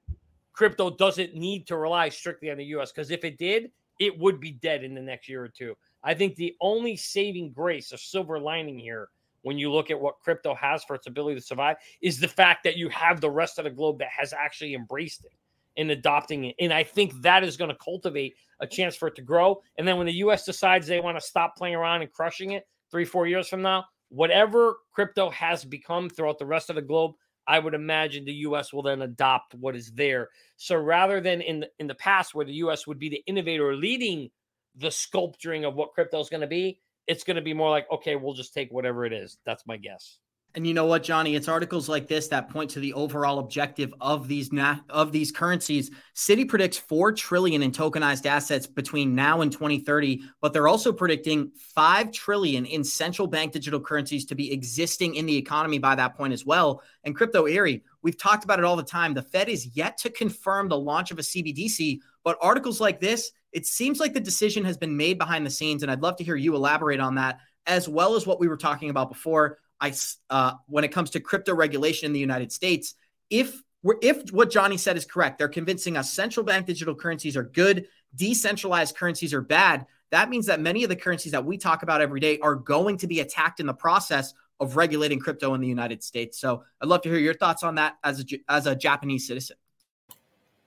crypto 0.52 0.90
doesn't 0.90 1.36
need 1.36 1.68
to 1.68 1.76
rely 1.76 2.08
strictly 2.08 2.50
on 2.50 2.58
the 2.58 2.64
U.S. 2.64 2.90
Because 2.90 3.12
if 3.12 3.24
it 3.24 3.38
did, 3.38 3.70
it 4.00 4.18
would 4.18 4.40
be 4.40 4.50
dead 4.50 4.82
in 4.82 4.94
the 4.94 5.00
next 5.00 5.28
year 5.28 5.44
or 5.44 5.48
two. 5.48 5.76
I 6.02 6.14
think 6.14 6.34
the 6.34 6.56
only 6.60 6.96
saving 6.96 7.52
grace, 7.52 7.92
a 7.92 7.98
silver 7.98 8.40
lining 8.40 8.80
here, 8.80 9.10
when 9.42 9.58
you 9.58 9.70
look 9.70 9.90
at 9.90 10.00
what 10.00 10.20
crypto 10.20 10.54
has 10.54 10.84
for 10.84 10.96
its 10.96 11.06
ability 11.06 11.36
to 11.36 11.46
survive, 11.46 11.76
is 12.02 12.18
the 12.18 12.28
fact 12.28 12.64
that 12.64 12.76
you 12.76 12.88
have 12.88 13.20
the 13.20 13.30
rest 13.30 13.58
of 13.58 13.64
the 13.64 13.70
globe 13.70 13.98
that 13.98 14.10
has 14.10 14.32
actually 14.32 14.74
embraced 14.74 15.24
it 15.24 15.32
and 15.76 15.90
adopting 15.90 16.44
it. 16.44 16.56
And 16.58 16.72
I 16.72 16.82
think 16.82 17.22
that 17.22 17.44
is 17.44 17.56
going 17.56 17.70
to 17.70 17.76
cultivate 17.76 18.34
a 18.60 18.66
chance 18.66 18.96
for 18.96 19.08
it 19.08 19.14
to 19.16 19.22
grow. 19.22 19.62
And 19.78 19.86
then 19.86 19.96
when 19.96 20.06
the 20.06 20.14
US 20.14 20.44
decides 20.44 20.86
they 20.86 21.00
want 21.00 21.16
to 21.16 21.24
stop 21.24 21.56
playing 21.56 21.76
around 21.76 22.02
and 22.02 22.12
crushing 22.12 22.52
it 22.52 22.66
three, 22.90 23.04
four 23.04 23.26
years 23.26 23.48
from 23.48 23.62
now, 23.62 23.84
whatever 24.08 24.78
crypto 24.92 25.30
has 25.30 25.64
become 25.64 26.10
throughout 26.10 26.38
the 26.38 26.46
rest 26.46 26.68
of 26.68 26.76
the 26.76 26.82
globe, 26.82 27.12
I 27.46 27.58
would 27.58 27.74
imagine 27.74 28.24
the 28.24 28.32
US 28.32 28.72
will 28.72 28.82
then 28.82 29.02
adopt 29.02 29.54
what 29.54 29.76
is 29.76 29.92
there. 29.92 30.28
So 30.56 30.76
rather 30.76 31.20
than 31.20 31.40
in 31.40 31.60
the, 31.60 31.70
in 31.78 31.86
the 31.86 31.94
past 31.94 32.34
where 32.34 32.44
the 32.44 32.54
US 32.54 32.86
would 32.86 32.98
be 32.98 33.08
the 33.08 33.22
innovator 33.26 33.74
leading 33.74 34.30
the 34.76 34.90
sculpturing 34.90 35.64
of 35.64 35.74
what 35.74 35.92
crypto 35.92 36.20
is 36.20 36.28
going 36.28 36.40
to 36.40 36.46
be, 36.46 36.80
it's 37.08 37.24
going 37.24 37.36
to 37.36 37.42
be 37.42 37.54
more 37.54 37.70
like, 37.70 37.86
okay, 37.90 38.14
we'll 38.16 38.34
just 38.34 38.54
take 38.54 38.70
whatever 38.70 39.04
it 39.04 39.12
is. 39.12 39.38
That's 39.44 39.66
my 39.66 39.76
guess. 39.78 40.18
And 40.54 40.66
you 40.66 40.72
know 40.72 40.86
what, 40.86 41.02
Johnny? 41.02 41.34
It's 41.34 41.46
articles 41.46 41.88
like 41.88 42.08
this 42.08 42.28
that 42.28 42.48
point 42.48 42.70
to 42.70 42.80
the 42.80 42.94
overall 42.94 43.38
objective 43.38 43.92
of 44.00 44.28
these 44.28 44.50
na- 44.50 44.78
of 44.88 45.12
these 45.12 45.30
currencies. 45.30 45.90
Citi 46.16 46.48
predicts 46.48 46.78
four 46.78 47.12
trillion 47.12 47.62
in 47.62 47.70
tokenized 47.70 48.24
assets 48.24 48.66
between 48.66 49.14
now 49.14 49.42
and 49.42 49.52
2030, 49.52 50.22
but 50.40 50.52
they're 50.52 50.66
also 50.66 50.90
predicting 50.90 51.52
five 51.74 52.10
trillion 52.12 52.64
in 52.64 52.82
central 52.82 53.28
bank 53.28 53.52
digital 53.52 53.78
currencies 53.78 54.24
to 54.24 54.34
be 54.34 54.50
existing 54.50 55.16
in 55.16 55.26
the 55.26 55.36
economy 55.36 55.78
by 55.78 55.94
that 55.94 56.16
point 56.16 56.32
as 56.32 56.46
well. 56.46 56.82
And 57.04 57.14
crypto 57.14 57.44
Eri, 57.44 57.84
we've 58.02 58.18
talked 58.18 58.42
about 58.42 58.58
it 58.58 58.64
all 58.64 58.76
the 58.76 58.82
time. 58.82 59.12
The 59.12 59.22
Fed 59.22 59.50
is 59.50 59.76
yet 59.76 59.98
to 59.98 60.10
confirm 60.10 60.68
the 60.68 60.78
launch 60.78 61.10
of 61.10 61.18
a 61.18 61.22
CBDC, 61.22 62.00
but 62.24 62.38
articles 62.40 62.80
like 62.80 63.00
this, 63.00 63.30
it 63.52 63.66
seems 63.66 64.00
like 64.00 64.12
the 64.12 64.20
decision 64.20 64.64
has 64.64 64.76
been 64.76 64.96
made 64.96 65.18
behind 65.18 65.46
the 65.46 65.50
scenes, 65.50 65.82
and 65.82 65.90
I'd 65.90 66.02
love 66.02 66.16
to 66.16 66.24
hear 66.24 66.36
you 66.36 66.54
elaborate 66.54 67.00
on 67.00 67.14
that, 67.16 67.38
as 67.66 67.88
well 67.88 68.14
as 68.14 68.26
what 68.26 68.40
we 68.40 68.48
were 68.48 68.56
talking 68.56 68.90
about 68.90 69.08
before 69.08 69.58
I 69.80 69.94
uh, 70.30 70.54
when 70.66 70.84
it 70.84 70.92
comes 70.92 71.10
to 71.10 71.20
crypto 71.20 71.54
regulation 71.54 72.06
in 72.06 72.12
the 72.12 72.20
United 72.20 72.52
States, 72.52 72.94
if 73.30 73.62
we're, 73.82 73.96
if 74.02 74.30
what 74.32 74.50
Johnny 74.50 74.76
said 74.76 74.96
is 74.96 75.04
correct, 75.04 75.38
they're 75.38 75.48
convincing 75.48 75.96
us 75.96 76.12
central 76.12 76.44
bank 76.44 76.66
digital 76.66 76.94
currencies 76.94 77.36
are 77.36 77.44
good, 77.44 77.86
decentralized 78.14 78.96
currencies 78.96 79.32
are 79.32 79.40
bad. 79.40 79.86
That 80.10 80.30
means 80.30 80.46
that 80.46 80.60
many 80.60 80.82
of 80.82 80.88
the 80.88 80.96
currencies 80.96 81.32
that 81.32 81.44
we 81.44 81.58
talk 81.58 81.82
about 81.82 82.00
every 82.00 82.20
day 82.20 82.38
are 82.40 82.54
going 82.54 82.96
to 82.98 83.06
be 83.06 83.20
attacked 83.20 83.60
in 83.60 83.66
the 83.66 83.74
process 83.74 84.34
of 84.58 84.76
regulating 84.76 85.20
crypto 85.20 85.54
in 85.54 85.60
the 85.60 85.68
United 85.68 86.02
States. 86.02 86.40
So 86.40 86.64
I'd 86.80 86.88
love 86.88 87.02
to 87.02 87.08
hear 87.08 87.18
your 87.18 87.34
thoughts 87.34 87.62
on 87.62 87.76
that 87.76 87.96
as 88.02 88.20
a 88.20 88.24
as 88.48 88.66
a 88.66 88.74
Japanese 88.74 89.26
citizen. 89.26 89.56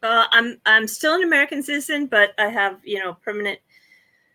Uh, 0.03 0.25
I'm 0.31 0.59
I'm 0.65 0.87
still 0.87 1.15
an 1.15 1.23
American 1.23 1.61
citizen, 1.61 2.07
but 2.07 2.31
I 2.39 2.47
have 2.47 2.79
you 2.83 2.99
know 2.99 3.13
permanent 3.13 3.59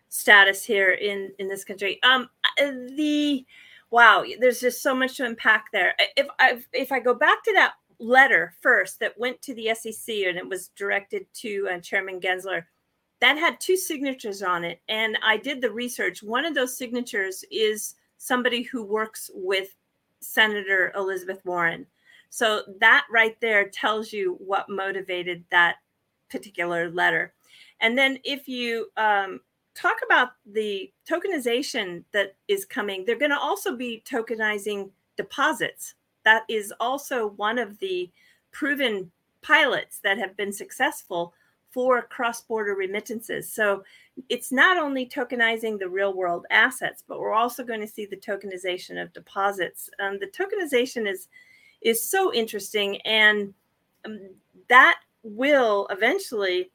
status 0.09 0.63
here 0.63 0.91
in 0.91 1.31
in 1.39 1.47
this 1.47 1.63
country. 1.63 2.01
Um, 2.03 2.29
the 2.57 3.45
wow, 3.89 4.23
there's 4.39 4.59
just 4.59 4.81
so 4.81 4.95
much 4.95 5.17
to 5.17 5.25
unpack 5.25 5.65
there. 5.71 5.95
If 6.15 6.27
I 6.39 6.61
if 6.73 6.91
I 6.91 6.99
go 6.99 7.13
back 7.13 7.43
to 7.43 7.53
that 7.53 7.73
letter 7.99 8.53
first 8.61 8.99
that 8.99 9.17
went 9.17 9.41
to 9.41 9.55
the 9.55 9.73
SEC 9.73 10.15
and 10.15 10.37
it 10.37 10.47
was 10.47 10.69
directed 10.69 11.25
to 11.33 11.67
uh, 11.71 11.79
Chairman 11.79 12.19
Gensler, 12.19 12.63
that 13.19 13.37
had 13.37 13.59
two 13.59 13.75
signatures 13.75 14.43
on 14.43 14.63
it, 14.63 14.79
and 14.87 15.17
I 15.23 15.37
did 15.37 15.61
the 15.61 15.71
research. 15.71 16.23
One 16.23 16.45
of 16.45 16.55
those 16.55 16.77
signatures 16.77 17.43
is 17.51 17.95
somebody 18.17 18.63
who 18.63 18.83
works 18.83 19.29
with 19.33 19.75
Senator 20.19 20.91
Elizabeth 20.95 21.41
Warren. 21.45 21.85
So 22.29 22.63
that 22.79 23.05
right 23.11 23.39
there 23.41 23.69
tells 23.69 24.11
you 24.11 24.35
what 24.39 24.69
motivated 24.69 25.43
that 25.51 25.77
particular 26.29 26.89
letter. 26.89 27.33
And 27.79 27.97
then 27.97 28.19
if 28.23 28.47
you 28.47 28.87
um, 28.97 29.39
talk 29.77 29.97
about 30.03 30.29
the 30.45 30.91
tokenization 31.07 32.03
that 32.11 32.35
is 32.47 32.65
coming. 32.65 33.05
They're 33.05 33.17
going 33.17 33.31
to 33.31 33.39
also 33.39 33.75
be 33.75 34.03
tokenizing 34.09 34.89
deposits. 35.17 35.93
That 36.25 36.43
is 36.49 36.73
also 36.79 37.27
one 37.37 37.59
of 37.59 37.77
the 37.77 38.09
proven 38.51 39.11
pilots 39.43 39.99
that 39.99 40.17
have 40.17 40.35
been 40.35 40.51
successful 40.51 41.33
for 41.69 42.01
cross 42.01 42.41
border 42.41 42.73
remittances. 42.73 43.51
So 43.53 43.83
it's 44.29 44.51
not 44.51 44.77
only 44.77 45.05
tokenizing 45.05 45.77
the 45.77 45.89
real 45.89 46.13
world 46.13 46.47
assets, 46.49 47.03
but 47.07 47.19
we're 47.19 47.33
also 47.33 47.63
going 47.63 47.81
to 47.81 47.87
see 47.87 48.07
the 48.07 48.17
tokenization 48.17 48.99
of 48.99 49.13
deposits. 49.13 49.91
Um, 49.99 50.17
the 50.19 50.27
tokenization 50.27 51.07
is 51.07 51.27
is 51.81 52.09
so 52.09 52.33
interesting, 52.33 53.01
and 53.01 53.53
um, 54.05 54.29
that 54.69 54.99
will 55.23 55.87
eventually 55.89 56.71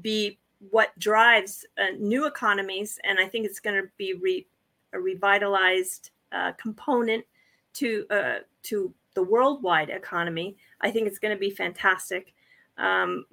be 0.00 0.38
what 0.70 0.98
drives 0.98 1.64
uh, 1.78 1.94
new 1.98 2.26
economies, 2.26 2.98
and 3.04 3.18
I 3.18 3.26
think 3.26 3.46
it's 3.46 3.60
going 3.60 3.80
to 3.80 3.88
be 3.96 4.14
re- 4.14 4.46
a 4.92 5.00
revitalized 5.00 6.10
uh, 6.32 6.52
component 6.52 7.24
to 7.74 8.06
uh, 8.10 8.38
to 8.64 8.92
the 9.14 9.22
worldwide 9.22 9.90
economy. 9.90 10.56
I 10.80 10.90
think 10.90 11.06
it's 11.06 11.18
going 11.18 11.34
to 11.34 11.40
be 11.40 11.50
fantastic. 11.50 12.34
Um, 12.78 13.26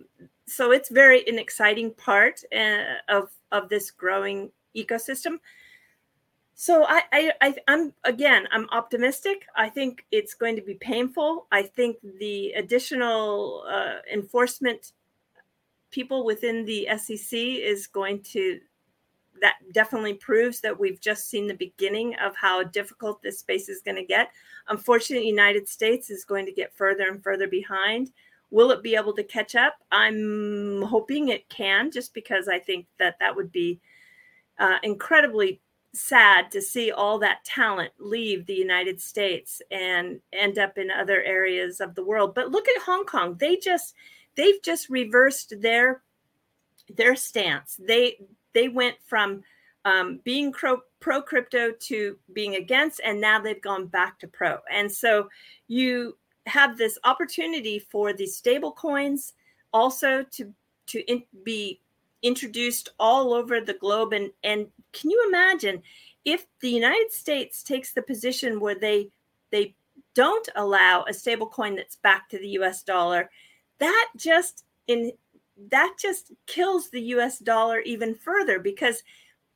so 0.46 0.72
it's 0.72 0.90
very 0.90 1.28
an 1.28 1.40
exciting 1.40 1.92
part 1.94 2.44
uh, 2.56 3.00
of 3.10 3.30
of 3.52 3.70
this 3.70 3.92
growing 3.92 4.52
ecosystem. 4.76 5.40
So 6.54 6.86
I, 6.88 7.02
I, 7.12 7.32
I 7.42 7.56
I'm 7.68 7.94
again 8.04 8.48
I'm 8.52 8.68
optimistic. 8.70 9.46
I 9.56 9.70
think 9.70 10.06
it's 10.12 10.34
going 10.34 10.56
to 10.56 10.62
be 10.62 10.76
painful. 10.76 11.48
I 11.52 11.64
think 11.64 11.98
the 12.20 12.52
additional 12.52 13.66
uh, 13.68 13.96
enforcement 14.12 14.92
people 15.90 16.26
within 16.26 16.66
the 16.66 16.88
SEC 16.98 17.38
is 17.38 17.88
going 17.88 18.22
to 18.24 18.60
that 19.42 19.56
definitely 19.74 20.14
proves 20.14 20.62
that 20.62 20.80
we've 20.80 21.02
just 21.02 21.30
seen 21.30 21.48
the 21.48 21.56
beginning 21.56 22.16
of 22.24 22.36
how 22.36 22.64
difficult 22.64 23.22
this 23.22 23.40
space 23.40 23.70
is 23.70 23.82
going 23.82 23.98
to 23.98 24.06
get. 24.06 24.30
Unfortunately, 24.70 25.28
United 25.28 25.68
States 25.68 26.10
is 26.10 26.24
going 26.24 26.46
to 26.46 26.52
get 26.52 26.76
further 26.76 27.10
and 27.10 27.24
further 27.24 27.48
behind. 27.48 28.12
Will 28.52 28.72
it 28.72 28.84
be 28.84 28.96
able 28.96 29.14
to 29.14 29.24
catch 29.24 29.56
up? 29.56 29.78
I'm 29.92 30.84
hoping 30.84 31.30
it 31.30 31.50
can, 31.50 31.90
just 31.90 32.14
because 32.14 32.48
I 32.48 32.60
think 32.60 32.86
that 33.00 33.16
that 33.20 33.36
would 33.36 33.52
be 33.52 33.80
uh, 34.60 34.78
incredibly 34.84 35.60
sad 35.94 36.52
to 36.52 36.62
see 36.62 36.92
all 36.92 37.20
that 37.20 37.44
talent 37.44 37.92
leave 38.00 38.46
the 38.46 38.54
United 38.54 39.02
States 39.02 39.62
and 39.72 40.22
end 40.32 40.58
up 40.58 40.78
in 40.78 40.90
other 40.90 41.22
areas 41.24 41.82
of 41.82 41.96
the 41.96 42.04
world. 42.04 42.34
But 42.34 42.52
look 42.52 42.68
at 42.70 42.82
Hong 42.84 43.06
Kong. 43.06 43.36
They 43.40 43.58
just 43.58 43.94
they've 44.36 44.62
just 44.64 44.90
reversed 44.90 45.54
their 45.60 46.02
their 46.96 47.16
stance. 47.16 47.78
They 47.80 48.20
they 48.54 48.70
went 48.70 48.98
from 49.06 49.44
um, 49.86 50.20
being 50.24 50.52
pro, 50.52 50.82
pro 51.00 51.22
crypto 51.22 51.72
to 51.72 52.18
being 52.34 52.56
against, 52.56 53.02
and 53.04 53.20
now 53.20 53.40
they've 53.40 53.62
gone 53.62 53.88
back 53.88 54.20
to 54.20 54.28
pro. 54.28 54.60
And 54.72 54.92
so 54.92 55.30
you 55.68 56.18
have 56.46 56.78
this 56.78 56.98
opportunity 57.04 57.80
for 57.80 58.14
these 58.14 58.36
stable 58.36 58.72
coins 58.72 59.34
also 59.74 60.24
to 60.32 60.54
to 60.88 61.00
in, 61.12 61.24
be 61.44 61.80
introduced 62.24 62.90
all 63.00 63.34
over 63.34 63.62
the 63.62 63.74
globe. 63.74 64.14
And 64.14 64.32
and 64.44 64.68
can 64.94 65.10
you 65.10 65.24
imagine 65.28 65.82
if 66.26 66.46
the 66.62 66.70
United 66.70 67.12
States 67.12 67.64
takes 67.64 67.94
the 67.94 68.02
position 68.02 68.60
where 68.60 68.76
they 68.76 69.10
they 69.52 69.76
don't 70.14 70.50
allow 70.56 71.06
a 71.08 71.14
stable 71.14 71.48
coin 71.48 71.76
that's 71.76 71.96
back 71.96 72.30
to 72.30 72.38
the 72.38 72.50
U.S. 72.50 72.84
dollar 72.84 73.30
that 73.80 74.10
just 74.16 74.64
in 74.88 75.12
that 75.70 75.96
just 76.00 76.32
kills 76.48 76.90
the 76.90 77.02
US 77.16 77.40
dollar 77.40 77.80
even 77.82 78.16
further 78.16 78.60
because 78.60 79.04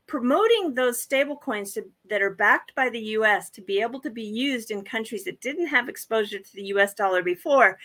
promoting 0.08 0.74
those 0.74 1.02
stable 1.02 1.38
coins 1.38 1.78
that 2.10 2.22
are 2.22 2.36
backed 2.36 2.76
by 2.76 2.90
the 2.90 3.00
US 3.00 3.50
to 3.52 3.62
be 3.62 3.82
able 3.82 4.00
to 4.02 4.10
be 4.10 4.24
used 4.24 4.72
in 4.72 4.84
countries 4.84 5.24
that 5.24 5.42
didn't 5.42 5.68
have 5.68 5.90
exposure 5.90 6.40
to 6.40 6.56
the 6.56 6.66
US 6.76 6.94
dollar 6.94 7.24
before 7.24 7.78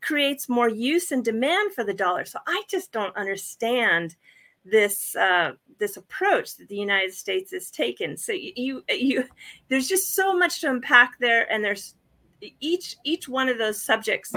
creates 0.00 0.48
more 0.48 0.68
use 0.68 1.12
and 1.12 1.24
demand 1.24 1.72
for 1.74 1.84
the 1.84 1.94
dollar. 1.94 2.24
So 2.24 2.38
I 2.46 2.62
just 2.68 2.92
don't 2.92 3.16
understand 3.16 4.16
this 4.64 5.16
uh, 5.16 5.52
this 5.78 5.96
approach 5.96 6.56
that 6.56 6.68
the 6.68 6.76
United 6.76 7.14
States 7.14 7.52
has 7.52 7.70
taken. 7.70 8.16
So 8.16 8.32
you 8.32 8.84
you 8.88 9.24
there's 9.68 9.88
just 9.88 10.14
so 10.14 10.36
much 10.36 10.60
to 10.60 10.70
unpack 10.70 11.18
there, 11.18 11.50
and 11.50 11.64
there's 11.64 11.94
each 12.60 12.96
each 13.04 13.28
one 13.28 13.48
of 13.48 13.58
those 13.58 13.80
subjects, 13.82 14.32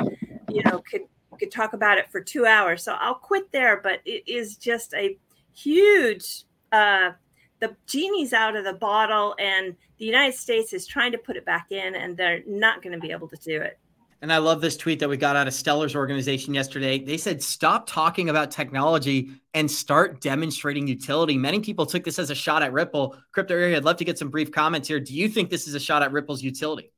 you 0.49 0.64
know, 0.66 0.82
could 0.89 1.01
could 1.41 1.51
talk 1.51 1.74
about 1.74 1.97
it 1.97 2.09
for 2.12 2.22
two 2.22 2.45
hours. 2.45 2.84
So 2.84 2.93
I'll 2.93 3.16
quit 3.16 3.51
there, 3.51 3.82
but 3.82 3.99
it 4.05 4.24
is 4.28 4.57
just 4.57 4.93
a 4.93 5.18
huge, 5.53 6.43
uh, 6.72 7.12
the 7.59 7.76
genie's 7.88 8.32
out 8.32 8.55
of 8.55 8.64
the 8.64 8.74
bottle, 8.74 9.36
and 9.39 9.76
the 9.97 10.05
United 10.05 10.38
States 10.38 10.72
is 10.72 10.86
trying 10.86 11.12
to 11.12 11.18
put 11.18 11.38
it 11.38 11.45
back 11.45 11.72
in, 11.72 11.95
and 11.95 12.16
they're 12.16 12.43
not 12.45 12.84
going 12.84 12.93
to 12.93 12.99
be 12.99 13.12
able 13.12 13.28
to 13.28 13.38
do 13.38 13.59
it. 13.59 13.80
And 14.22 14.32
I 14.32 14.38
love 14.38 14.62
this 14.62 14.78
tweet 14.78 15.00
that 15.00 15.10
we 15.10 15.18
got 15.18 15.36
out 15.36 15.48
of 15.48 15.54
Stellar's 15.54 15.96
organization 15.96 16.54
yesterday. 16.54 17.04
They 17.04 17.18
said, 17.18 17.42
stop 17.42 17.88
talking 17.88 18.30
about 18.30 18.52
technology 18.52 19.32
and 19.56 19.70
start 19.70 20.22
demonstrating 20.22 20.88
utility. 20.88 21.38
Many 21.38 21.60
people 21.60 21.88
took 21.88 22.04
this 22.04 22.20
as 22.20 22.30
a 22.30 22.36
shot 22.36 22.62
at 22.62 22.72
Ripple. 22.72 23.16
Crypto 23.32 23.56
Eri, 23.56 23.76
I'd 23.76 23.84
love 23.84 23.98
to 23.98 24.06
get 24.06 24.20
some 24.20 24.30
brief 24.30 24.52
comments 24.52 24.88
here. 24.88 25.00
Do 25.00 25.16
you 25.16 25.28
think 25.28 25.50
this 25.50 25.68
is 25.68 25.74
a 25.74 25.80
shot 25.80 26.04
at 26.04 26.12
Ripple's 26.12 26.44
utility? 26.44 26.92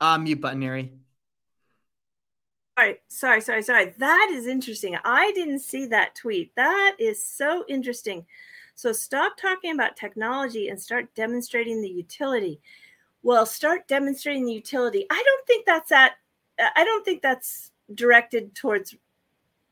Uh, 0.00 0.16
mute 0.16 0.40
button, 0.40 0.62
Eri. 0.62 0.92
All 2.78 2.86
right. 2.86 2.98
sorry, 3.08 3.42
sorry, 3.42 3.62
sorry. 3.62 3.94
That 3.98 4.30
is 4.32 4.46
interesting. 4.46 4.96
I 5.04 5.32
didn't 5.32 5.58
see 5.58 5.84
that 5.86 6.14
tweet. 6.14 6.56
That 6.56 6.96
is 6.98 7.22
so 7.22 7.66
interesting. 7.68 8.24
So 8.74 8.92
stop 8.92 9.36
talking 9.36 9.72
about 9.72 9.98
technology 9.98 10.68
and 10.68 10.80
start 10.80 11.14
demonstrating 11.14 11.82
the 11.82 11.90
utility. 11.90 12.62
Well, 13.22 13.44
start 13.46 13.86
demonstrating 13.88 14.46
the 14.46 14.52
utility. 14.52 15.06
I 15.10 15.22
don't 15.24 15.46
think 15.46 15.66
that's 15.66 15.92
at. 15.92 16.12
I 16.58 16.84
don't 16.84 17.04
think 17.04 17.22
that's 17.22 17.72
directed 17.94 18.54
towards 18.54 18.94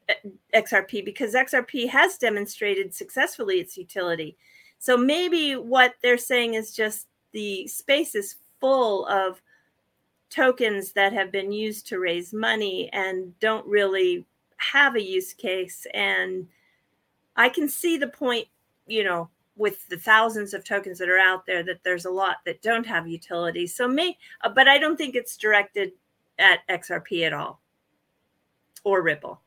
uh, 0.09 0.14
XRP 0.55 1.05
because 1.05 1.34
XRP 1.34 1.88
has 1.88 2.16
demonstrated 2.16 2.94
successfully 2.94 3.57
its 3.61 3.76
utility. 3.76 4.36
So 4.78 4.96
maybe 4.96 5.55
what 5.55 5.94
they're 6.03 6.18
saying 6.18 6.55
is 6.55 6.74
just 6.74 7.07
the 7.32 7.66
space 7.66 8.14
is 8.14 8.36
full 8.61 9.07
of 9.07 9.42
tokens 10.30 10.92
that 10.92 11.12
have 11.12 11.32
been 11.32 11.53
used 11.53 11.86
to 11.88 11.99
raise 11.99 12.32
money 12.32 12.90
and 12.92 13.38
don't 13.40 13.66
really 13.66 14.24
have 14.59 14.94
a 14.96 15.03
use 15.03 15.32
case 15.32 15.86
and 15.94 16.46
I 17.38 17.49
can 17.49 17.68
see 17.68 17.96
the 17.96 18.09
point, 18.09 18.49
you 18.88 19.05
know, 19.05 19.30
with 19.59 19.86
the 19.88 19.98
thousands 19.98 20.54
of 20.54 20.64
tokens 20.64 20.98
that 20.98 21.09
are 21.09 21.18
out 21.18 21.44
there 21.46 21.62
that 21.64 21.82
there's 21.84 22.04
a 22.04 22.11
lot 22.11 22.36
that 22.46 22.62
don't 22.62 22.86
have 22.86 23.06
utility. 23.06 23.66
So 23.66 23.86
may 23.88 24.16
uh, 24.42 24.48
but 24.48 24.68
I 24.68 24.78
don't 24.78 24.96
think 24.96 25.14
it's 25.14 25.36
directed 25.36 25.92
at 26.38 26.61
XRP 26.68 27.26
at 27.26 27.32
all 27.32 27.61
or 28.84 29.02
Ripple. 29.02 29.42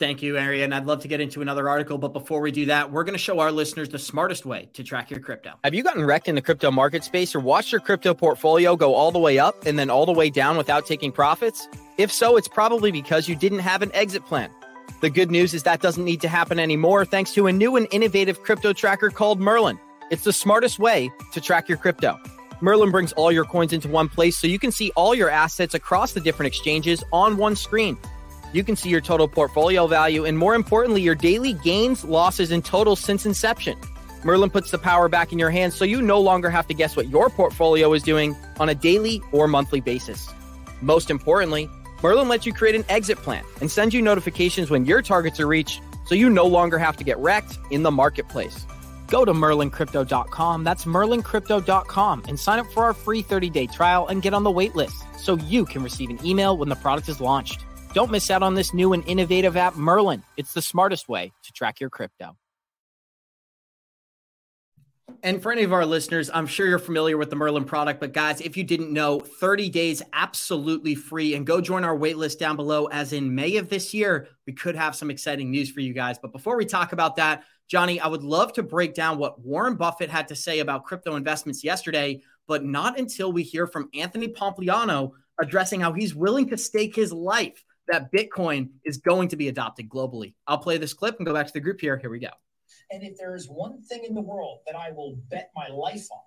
Thank 0.00 0.22
you, 0.22 0.36
Arian. 0.36 0.72
I'd 0.72 0.86
love 0.86 1.00
to 1.02 1.08
get 1.08 1.20
into 1.20 1.40
another 1.40 1.68
article, 1.68 1.98
but 1.98 2.12
before 2.12 2.40
we 2.40 2.50
do 2.50 2.66
that, 2.66 2.90
we're 2.90 3.04
going 3.04 3.14
to 3.14 3.18
show 3.18 3.38
our 3.38 3.52
listeners 3.52 3.88
the 3.88 3.98
smartest 3.98 4.44
way 4.44 4.68
to 4.72 4.82
track 4.82 5.08
your 5.08 5.20
crypto. 5.20 5.52
Have 5.62 5.72
you 5.72 5.84
gotten 5.84 6.04
wrecked 6.04 6.26
in 6.26 6.34
the 6.34 6.42
crypto 6.42 6.72
market 6.72 7.04
space 7.04 7.32
or 7.32 7.38
watched 7.40 7.70
your 7.70 7.80
crypto 7.80 8.12
portfolio 8.12 8.74
go 8.74 8.94
all 8.94 9.12
the 9.12 9.20
way 9.20 9.38
up 9.38 9.66
and 9.66 9.78
then 9.78 9.90
all 9.90 10.04
the 10.04 10.12
way 10.12 10.30
down 10.30 10.56
without 10.56 10.84
taking 10.84 11.12
profits? 11.12 11.68
If 11.96 12.10
so, 12.10 12.36
it's 12.36 12.48
probably 12.48 12.90
because 12.90 13.28
you 13.28 13.36
didn't 13.36 13.60
have 13.60 13.82
an 13.82 13.92
exit 13.94 14.26
plan. 14.26 14.50
The 15.00 15.10
good 15.10 15.30
news 15.30 15.54
is 15.54 15.64
that 15.64 15.80
doesn't 15.80 16.04
need 16.04 16.20
to 16.22 16.28
happen 16.28 16.58
anymore 16.58 17.04
thanks 17.04 17.34
to 17.34 17.46
a 17.46 17.52
new 17.52 17.76
and 17.76 17.86
innovative 17.90 18.42
crypto 18.42 18.72
tracker 18.72 19.10
called 19.10 19.40
Merlin. 19.40 19.78
It's 20.10 20.24
the 20.24 20.32
smartest 20.32 20.78
way 20.78 21.10
to 21.32 21.40
track 21.40 21.68
your 21.68 21.78
crypto. 21.78 22.18
Merlin 22.60 22.90
brings 22.90 23.12
all 23.12 23.32
your 23.32 23.44
coins 23.44 23.72
into 23.72 23.88
one 23.88 24.08
place 24.08 24.38
so 24.38 24.46
you 24.46 24.58
can 24.58 24.72
see 24.72 24.90
all 24.96 25.14
your 25.14 25.28
assets 25.28 25.74
across 25.74 26.12
the 26.12 26.20
different 26.20 26.46
exchanges 26.46 27.04
on 27.12 27.36
one 27.36 27.56
screen. 27.56 27.98
You 28.52 28.64
can 28.64 28.76
see 28.76 28.88
your 28.88 29.00
total 29.00 29.26
portfolio 29.26 29.86
value 29.86 30.24
and, 30.24 30.38
more 30.38 30.54
importantly, 30.54 31.02
your 31.02 31.16
daily 31.16 31.54
gains, 31.54 32.04
losses, 32.04 32.50
and 32.50 32.64
totals 32.64 33.00
since 33.00 33.26
inception. 33.26 33.76
Merlin 34.22 34.48
puts 34.48 34.70
the 34.70 34.78
power 34.78 35.08
back 35.08 35.32
in 35.32 35.38
your 35.38 35.50
hands 35.50 35.74
so 35.74 35.84
you 35.84 36.00
no 36.00 36.20
longer 36.20 36.48
have 36.48 36.66
to 36.68 36.74
guess 36.74 36.96
what 36.96 37.08
your 37.08 37.28
portfolio 37.28 37.92
is 37.92 38.02
doing 38.02 38.34
on 38.58 38.68
a 38.68 38.74
daily 38.74 39.20
or 39.32 39.48
monthly 39.48 39.80
basis. 39.80 40.30
Most 40.80 41.10
importantly, 41.10 41.68
Merlin 42.04 42.28
lets 42.28 42.44
you 42.44 42.52
create 42.52 42.74
an 42.74 42.84
exit 42.90 43.16
plan 43.16 43.42
and 43.62 43.70
sends 43.70 43.94
you 43.94 44.02
notifications 44.02 44.70
when 44.70 44.84
your 44.84 45.00
targets 45.00 45.40
are 45.40 45.46
reached 45.46 45.80
so 46.04 46.14
you 46.14 46.28
no 46.28 46.44
longer 46.44 46.76
have 46.76 46.98
to 46.98 47.02
get 47.02 47.16
wrecked 47.16 47.58
in 47.70 47.82
the 47.82 47.90
marketplace. 47.90 48.66
Go 49.08 49.24
to 49.24 49.32
merlincrypto.com, 49.32 50.64
that's 50.64 50.84
merlincrypto.com, 50.84 52.24
and 52.28 52.38
sign 52.38 52.58
up 52.58 52.66
for 52.72 52.84
our 52.84 52.92
free 52.92 53.22
30 53.22 53.48
day 53.48 53.66
trial 53.66 54.06
and 54.08 54.20
get 54.20 54.34
on 54.34 54.44
the 54.44 54.50
wait 54.50 54.74
list 54.76 55.02
so 55.18 55.38
you 55.48 55.64
can 55.64 55.82
receive 55.82 56.10
an 56.10 56.18
email 56.22 56.58
when 56.58 56.68
the 56.68 56.76
product 56.76 57.08
is 57.08 57.22
launched. 57.22 57.64
Don't 57.94 58.10
miss 58.10 58.30
out 58.30 58.42
on 58.42 58.52
this 58.52 58.74
new 58.74 58.92
and 58.92 59.02
innovative 59.08 59.56
app, 59.56 59.74
Merlin. 59.74 60.22
It's 60.36 60.52
the 60.52 60.60
smartest 60.60 61.08
way 61.08 61.32
to 61.44 61.52
track 61.52 61.80
your 61.80 61.88
crypto. 61.88 62.36
And 65.24 65.42
for 65.42 65.50
any 65.50 65.62
of 65.62 65.72
our 65.72 65.86
listeners, 65.86 66.28
I'm 66.34 66.46
sure 66.46 66.66
you're 66.66 66.78
familiar 66.78 67.16
with 67.16 67.30
the 67.30 67.36
Merlin 67.36 67.64
product, 67.64 67.98
but 67.98 68.12
guys, 68.12 68.42
if 68.42 68.58
you 68.58 68.62
didn't 68.62 68.92
know, 68.92 69.20
30 69.20 69.70
days 69.70 70.02
absolutely 70.12 70.94
free 70.94 71.34
and 71.34 71.46
go 71.46 71.62
join 71.62 71.82
our 71.82 71.96
waitlist 71.96 72.38
down 72.38 72.56
below 72.56 72.88
as 72.88 73.14
in 73.14 73.34
May 73.34 73.56
of 73.56 73.70
this 73.70 73.94
year, 73.94 74.28
we 74.46 74.52
could 74.52 74.76
have 74.76 74.94
some 74.94 75.10
exciting 75.10 75.50
news 75.50 75.70
for 75.70 75.80
you 75.80 75.94
guys. 75.94 76.18
But 76.18 76.32
before 76.32 76.58
we 76.58 76.66
talk 76.66 76.92
about 76.92 77.16
that, 77.16 77.44
Johnny, 77.68 77.98
I 78.00 78.06
would 78.06 78.22
love 78.22 78.52
to 78.52 78.62
break 78.62 78.92
down 78.92 79.16
what 79.16 79.40
Warren 79.40 79.76
Buffett 79.76 80.10
had 80.10 80.28
to 80.28 80.36
say 80.36 80.58
about 80.58 80.84
crypto 80.84 81.16
investments 81.16 81.64
yesterday, 81.64 82.20
but 82.46 82.62
not 82.62 82.98
until 82.98 83.32
we 83.32 83.44
hear 83.44 83.66
from 83.66 83.88
Anthony 83.94 84.28
Pompliano 84.28 85.12
addressing 85.40 85.80
how 85.80 85.94
he's 85.94 86.14
willing 86.14 86.50
to 86.50 86.58
stake 86.58 86.94
his 86.94 87.14
life 87.14 87.64
that 87.88 88.12
Bitcoin 88.12 88.68
is 88.84 88.98
going 88.98 89.28
to 89.28 89.36
be 89.36 89.48
adopted 89.48 89.88
globally. 89.88 90.34
I'll 90.46 90.58
play 90.58 90.76
this 90.76 90.92
clip 90.92 91.16
and 91.16 91.26
go 91.26 91.32
back 91.32 91.46
to 91.46 91.52
the 91.54 91.60
group 91.60 91.80
here. 91.80 91.96
Here 91.96 92.10
we 92.10 92.18
go. 92.18 92.28
And 92.90 93.02
if 93.02 93.16
there 93.16 93.34
is 93.34 93.48
one 93.48 93.82
thing 93.82 94.04
in 94.04 94.14
the 94.14 94.20
world 94.20 94.60
that 94.66 94.76
I 94.76 94.90
will 94.92 95.16
bet 95.30 95.50
my 95.56 95.68
life 95.68 96.06
on, 96.12 96.20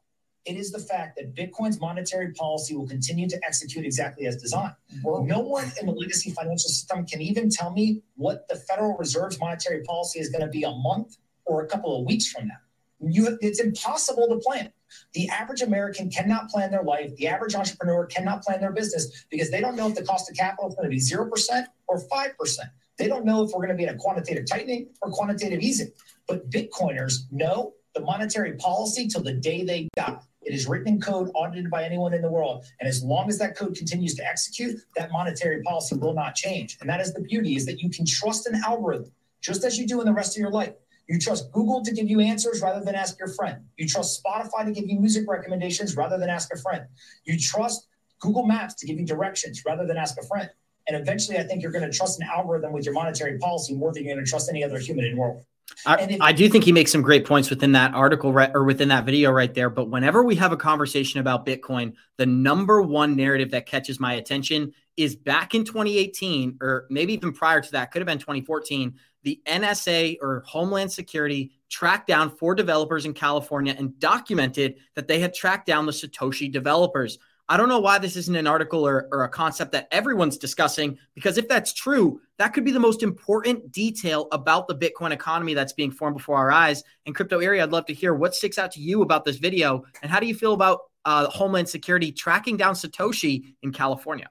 it 0.45 0.55
is 0.55 0.71
the 0.71 0.79
fact 0.79 1.17
that 1.17 1.35
Bitcoin's 1.35 1.79
monetary 1.79 2.31
policy 2.31 2.73
will 2.73 2.87
continue 2.87 3.27
to 3.27 3.39
execute 3.45 3.85
exactly 3.85 4.27
as 4.27 4.37
designed. 4.37 4.73
No 5.03 5.39
one 5.39 5.69
in 5.79 5.87
the 5.87 5.91
legacy 5.91 6.31
financial 6.31 6.69
system 6.69 7.05
can 7.05 7.21
even 7.21 7.49
tell 7.49 7.71
me 7.71 8.01
what 8.15 8.47
the 8.47 8.55
Federal 8.55 8.95
Reserve's 8.97 9.39
monetary 9.39 9.83
policy 9.83 10.19
is 10.19 10.29
going 10.29 10.41
to 10.41 10.47
be 10.47 10.63
a 10.63 10.71
month 10.71 11.17
or 11.45 11.63
a 11.63 11.67
couple 11.67 11.99
of 11.99 12.05
weeks 12.05 12.31
from 12.31 12.47
now. 12.47 12.55
You, 12.99 13.37
it's 13.41 13.59
impossible 13.59 14.27
to 14.29 14.37
plan. 14.37 14.71
The 15.13 15.27
average 15.29 15.61
American 15.61 16.09
cannot 16.09 16.49
plan 16.49 16.71
their 16.71 16.83
life. 16.83 17.13
The 17.17 17.27
average 17.27 17.53
entrepreneur 17.53 18.05
cannot 18.05 18.41
plan 18.41 18.61
their 18.61 18.71
business 18.71 19.25
because 19.29 19.51
they 19.51 19.59
don't 19.59 19.75
know 19.75 19.89
if 19.89 19.95
the 19.95 20.03
cost 20.03 20.29
of 20.29 20.37
capital 20.37 20.69
is 20.69 20.75
going 20.75 20.85
to 20.85 20.89
be 20.89 21.01
0% 21.01 21.65
or 21.87 22.01
5%. 22.07 22.59
They 22.97 23.07
don't 23.07 23.25
know 23.25 23.43
if 23.43 23.51
we're 23.51 23.65
going 23.65 23.69
to 23.69 23.75
be 23.75 23.83
in 23.83 23.89
a 23.89 23.97
quantitative 23.97 24.45
tightening 24.47 24.87
or 25.01 25.11
quantitative 25.11 25.61
easing. 25.61 25.91
But 26.27 26.49
Bitcoiners 26.49 27.31
know 27.31 27.73
the 27.95 28.01
monetary 28.01 28.53
policy 28.57 29.07
till 29.07 29.23
the 29.23 29.33
day 29.33 29.63
they 29.63 29.87
die. 29.95 30.19
It 30.43 30.53
is 30.53 30.67
written 30.67 30.87
in 30.87 31.01
code, 31.01 31.29
audited 31.33 31.69
by 31.69 31.83
anyone 31.83 32.13
in 32.13 32.21
the 32.21 32.31
world. 32.31 32.65
And 32.79 32.87
as 32.87 33.03
long 33.03 33.27
as 33.27 33.37
that 33.39 33.57
code 33.57 33.75
continues 33.75 34.15
to 34.15 34.25
execute, 34.25 34.79
that 34.95 35.11
monetary 35.11 35.61
policy 35.63 35.97
will 35.97 36.13
not 36.13 36.35
change. 36.35 36.77
And 36.79 36.89
that 36.89 37.01
is 37.01 37.13
the 37.13 37.21
beauty 37.21 37.55
is 37.55 37.65
that 37.65 37.81
you 37.81 37.89
can 37.89 38.05
trust 38.05 38.47
an 38.47 38.61
algorithm 38.65 39.11
just 39.41 39.65
as 39.65 39.77
you 39.77 39.85
do 39.85 39.99
in 39.99 40.05
the 40.05 40.13
rest 40.13 40.37
of 40.37 40.41
your 40.41 40.51
life. 40.51 40.73
You 41.07 41.19
trust 41.19 41.51
Google 41.51 41.83
to 41.83 41.91
give 41.91 42.09
you 42.09 42.19
answers 42.19 42.61
rather 42.61 42.83
than 42.83 42.95
ask 42.95 43.17
your 43.19 43.29
friend. 43.29 43.63
You 43.77 43.87
trust 43.87 44.23
Spotify 44.23 44.65
to 44.65 44.71
give 44.71 44.89
you 44.89 44.99
music 44.99 45.25
recommendations 45.27 45.95
rather 45.95 46.17
than 46.17 46.29
ask 46.29 46.53
a 46.53 46.57
friend. 46.57 46.85
You 47.25 47.39
trust 47.39 47.87
Google 48.19 48.45
Maps 48.45 48.73
to 48.75 48.85
give 48.85 48.99
you 48.99 49.05
directions 49.05 49.63
rather 49.65 49.85
than 49.85 49.97
ask 49.97 50.15
a 50.21 50.25
friend. 50.25 50.49
And 50.87 50.95
eventually, 50.95 51.37
I 51.37 51.43
think 51.43 51.61
you're 51.61 51.71
going 51.71 51.89
to 51.89 51.95
trust 51.95 52.19
an 52.19 52.27
algorithm 52.27 52.71
with 52.71 52.85
your 52.85 52.93
monetary 52.93 53.37
policy 53.37 53.73
more 53.73 53.93
than 53.93 54.03
you're 54.03 54.15
going 54.15 54.25
to 54.25 54.29
trust 54.29 54.49
any 54.49 54.63
other 54.63 54.79
human 54.79 55.05
in 55.05 55.15
the 55.15 55.19
world. 55.19 55.43
I, 55.85 56.17
I, 56.21 56.31
do 56.31 56.49
think 56.49 56.63
he 56.63 56.71
makes 56.71 56.91
some 56.91 57.01
great 57.01 57.25
points 57.25 57.49
within 57.49 57.73
that 57.73 57.93
article 57.93 58.33
right, 58.33 58.49
or 58.53 58.63
within 58.63 58.87
that 58.87 59.05
video 59.05 59.31
right 59.31 59.53
there. 59.53 59.69
But 59.69 59.89
whenever 59.89 60.23
we 60.23 60.35
have 60.35 60.51
a 60.51 60.57
conversation 60.57 61.19
about 61.19 61.45
Bitcoin, 61.45 61.93
the 62.17 62.25
number 62.25 62.81
one 62.81 63.15
narrative 63.15 63.51
that 63.51 63.65
catches 63.65 63.99
my 63.99 64.13
attention 64.13 64.73
is 64.95 65.15
back 65.15 65.53
in 65.55 65.63
2018, 65.63 66.57
or 66.61 66.87
maybe 66.89 67.13
even 67.13 67.31
prior 67.31 67.61
to 67.61 67.71
that, 67.73 67.91
could 67.91 68.01
have 68.01 68.07
been 68.07 68.17
2014 68.17 68.95
the 69.27 69.41
NSA 69.45 70.17
or 70.21 70.41
Homeland 70.47 70.89
Security 70.89 71.51
tracked 71.69 72.07
down 72.07 72.29
four 72.29 72.55
developers 72.55 73.05
in 73.05 73.13
California 73.13 73.75
and 73.77 73.99
documented 73.99 74.75
that 74.95 75.09
they 75.09 75.19
had 75.19 75.33
tracked 75.33 75.65
down 75.65 75.85
the 75.85 75.91
Satoshi 75.91 76.49
developers. 76.49 77.19
I 77.49 77.55
don't 77.55 77.69
know 77.69 77.79
why 77.79 77.97
this 77.97 78.17
isn't 78.17 78.35
an 78.35 78.45
article 78.45 78.85
or, 78.85 79.07
or, 79.11 79.23
a 79.23 79.29
concept 79.29 79.71
that 79.71 79.87
everyone's 79.91 80.37
discussing, 80.37 80.97
because 81.15 81.37
if 81.37 81.47
that's 81.47 81.71
true, 81.71 82.19
that 82.37 82.53
could 82.53 82.65
be 82.65 82.71
the 82.71 82.79
most 82.79 83.03
important 83.03 83.71
detail 83.71 84.27
about 84.33 84.67
the 84.67 84.75
Bitcoin 84.75 85.11
economy 85.11 85.53
that's 85.53 85.71
being 85.71 85.91
formed 85.91 86.17
before 86.17 86.35
our 86.37 86.51
eyes. 86.51 86.83
And 87.05 87.15
crypto 87.15 87.39
Eri, 87.39 87.61
I'd 87.61 87.71
love 87.71 87.85
to 87.85 87.93
hear 87.93 88.13
what 88.13 88.35
sticks 88.35 88.57
out 88.57 88.71
to 88.73 88.81
you 88.81 89.01
about 89.01 89.23
this 89.23 89.37
video, 89.37 89.85
and 90.01 90.11
how 90.11 90.19
do 90.19 90.27
you 90.27 90.35
feel 90.35 90.53
about 90.53 90.81
uh, 91.05 91.29
Homeland 91.29 91.69
Security 91.69 92.11
tracking 92.11 92.57
down 92.57 92.73
Satoshi 92.73 93.55
in 93.61 93.71
California? 93.71 94.29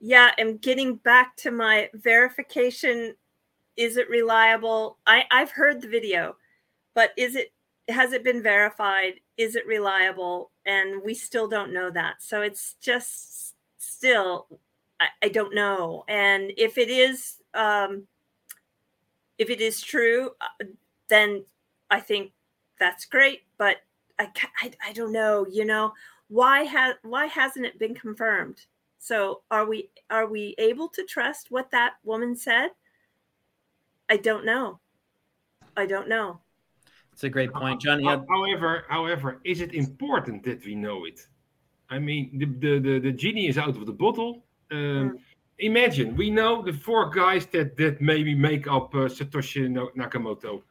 Yeah, 0.00 0.32
and 0.36 0.60
getting 0.60 0.96
back 0.96 1.36
to 1.38 1.50
my 1.52 1.90
verification 1.94 3.14
is 3.78 3.96
it 3.96 4.10
reliable? 4.10 4.98
I, 5.06 5.24
I've 5.30 5.52
heard 5.52 5.80
the 5.80 5.88
video, 5.88 6.36
but 6.94 7.12
is 7.16 7.36
it 7.36 7.52
has 7.88 8.12
it 8.12 8.24
been 8.24 8.42
verified? 8.42 9.14
Is 9.38 9.54
it 9.54 9.66
reliable? 9.66 10.50
And 10.68 11.02
we 11.02 11.14
still 11.14 11.48
don't 11.48 11.72
know 11.72 11.90
that. 11.90 12.22
So 12.22 12.42
it's 12.42 12.76
just 12.80 13.56
still 13.78 14.46
I, 15.00 15.06
I 15.24 15.28
don't 15.28 15.54
know. 15.54 16.04
And 16.08 16.52
if 16.56 16.78
it 16.78 16.90
is 16.90 17.36
um, 17.54 18.06
if 19.38 19.50
it 19.50 19.60
is 19.60 19.80
true, 19.80 20.30
uh, 20.40 20.64
then 21.08 21.44
I 21.90 22.00
think 22.00 22.32
that's 22.78 23.04
great. 23.06 23.42
But 23.56 23.78
I, 24.18 24.30
I, 24.60 24.70
I 24.88 24.92
don't 24.92 25.12
know. 25.12 25.46
You 25.50 25.64
know 25.64 25.92
why 26.28 26.64
has 26.64 26.94
why 27.02 27.26
hasn't 27.26 27.66
it 27.66 27.78
been 27.78 27.94
confirmed? 27.94 28.66
So 28.98 29.42
are 29.50 29.66
we 29.66 29.90
are 30.10 30.26
we 30.26 30.54
able 30.58 30.88
to 30.88 31.04
trust 31.04 31.50
what 31.50 31.70
that 31.70 31.94
woman 32.04 32.36
said? 32.36 32.70
I 34.10 34.16
don't 34.16 34.44
know. 34.44 34.80
I 35.76 35.86
don't 35.86 36.08
know. 36.08 36.40
It's 37.18 37.24
a 37.24 37.28
great 37.28 37.52
point, 37.52 37.80
John. 37.80 38.00
However, 38.04 38.84
however, 38.88 39.40
is 39.42 39.60
it 39.60 39.74
important 39.74 40.44
that 40.44 40.64
we 40.64 40.76
know 40.76 41.04
it? 41.04 41.26
I 41.90 41.98
mean, 41.98 42.38
the 42.38 42.46
the 42.46 42.78
the, 42.78 43.00
the 43.00 43.10
genie 43.10 43.48
is 43.48 43.58
out 43.58 43.76
of 43.76 43.86
the 43.86 43.92
bottle. 43.92 44.44
Um, 44.70 44.78
mm. 44.78 45.18
Imagine 45.58 46.14
we 46.14 46.30
know 46.30 46.62
the 46.62 46.72
four 46.72 47.10
guys 47.10 47.46
that 47.46 47.76
that 47.76 48.00
maybe 48.00 48.36
make 48.36 48.68
up 48.68 48.94
uh, 48.94 49.08
Satoshi 49.08 49.66
Nakamoto. 49.96 50.62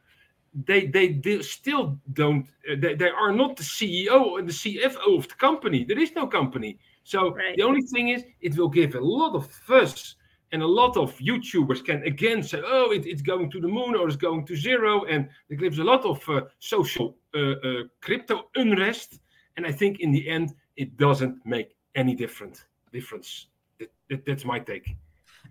They, 0.64 0.86
they 0.86 1.08
they 1.08 1.42
still 1.42 2.00
don't. 2.14 2.46
Uh, 2.66 2.76
they, 2.78 2.94
they 2.94 3.10
are 3.10 3.32
not 3.32 3.58
the 3.58 3.62
CEO 3.62 4.38
and 4.38 4.48
the 4.48 4.58
CFO 4.62 5.18
of 5.18 5.28
the 5.28 5.34
company. 5.34 5.84
There 5.84 5.98
is 5.98 6.12
no 6.12 6.26
company. 6.26 6.78
So 7.04 7.34
right. 7.34 7.56
the 7.58 7.62
only 7.62 7.82
thing 7.82 8.08
is, 8.08 8.24
it 8.40 8.56
will 8.56 8.70
give 8.70 8.94
a 8.94 9.00
lot 9.00 9.34
of 9.34 9.52
fuss 9.52 10.16
and 10.52 10.62
a 10.62 10.66
lot 10.66 10.96
of 10.96 11.16
YouTubers 11.18 11.84
can 11.84 12.02
again 12.04 12.42
say, 12.42 12.62
oh, 12.64 12.90
it, 12.92 13.06
it's 13.06 13.22
going 13.22 13.50
to 13.50 13.60
the 13.60 13.68
moon 13.68 13.94
or 13.94 14.06
it's 14.08 14.16
going 14.16 14.46
to 14.46 14.56
zero. 14.56 15.04
And 15.04 15.28
it 15.50 15.56
gives 15.56 15.78
a 15.78 15.84
lot 15.84 16.04
of 16.04 16.26
uh, 16.28 16.42
social 16.58 17.16
uh, 17.34 17.52
uh, 17.52 17.82
crypto 18.00 18.44
unrest. 18.56 19.20
And 19.56 19.66
I 19.66 19.72
think 19.72 20.00
in 20.00 20.12
the 20.12 20.28
end, 20.28 20.54
it 20.76 20.96
doesn't 20.96 21.44
make 21.44 21.76
any 21.94 22.14
different 22.14 22.64
difference. 22.92 23.48
That, 23.78 23.90
that, 24.08 24.24
that's 24.24 24.44
my 24.44 24.58
take. 24.58 24.96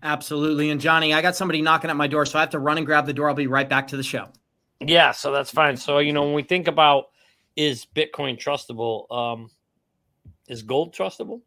Absolutely. 0.03 0.69
And 0.69 0.79
Johnny, 0.79 1.13
I 1.13 1.21
got 1.21 1.35
somebody 1.35 1.61
knocking 1.61 1.89
at 1.89 1.95
my 1.95 2.07
door, 2.07 2.25
so 2.25 2.39
I 2.39 2.41
have 2.41 2.51
to 2.51 2.59
run 2.59 2.77
and 2.77 2.85
grab 2.85 3.05
the 3.05 3.13
door. 3.13 3.29
I'll 3.29 3.35
be 3.35 3.47
right 3.47 3.67
back 3.67 3.87
to 3.89 3.97
the 3.97 4.03
show. 4.03 4.29
Yeah, 4.79 5.11
so 5.11 5.31
that's 5.31 5.49
fine. 5.49 5.75
So, 5.75 5.99
you 5.99 6.13
know, 6.13 6.23
when 6.23 6.33
we 6.33 6.43
think 6.43 6.67
about 6.67 7.05
is 7.55 7.85
Bitcoin 7.95 8.37
trustable, 8.37 9.11
um, 9.11 9.49
is 10.47 10.61
gold 10.61 10.93
trustable? 10.93 11.41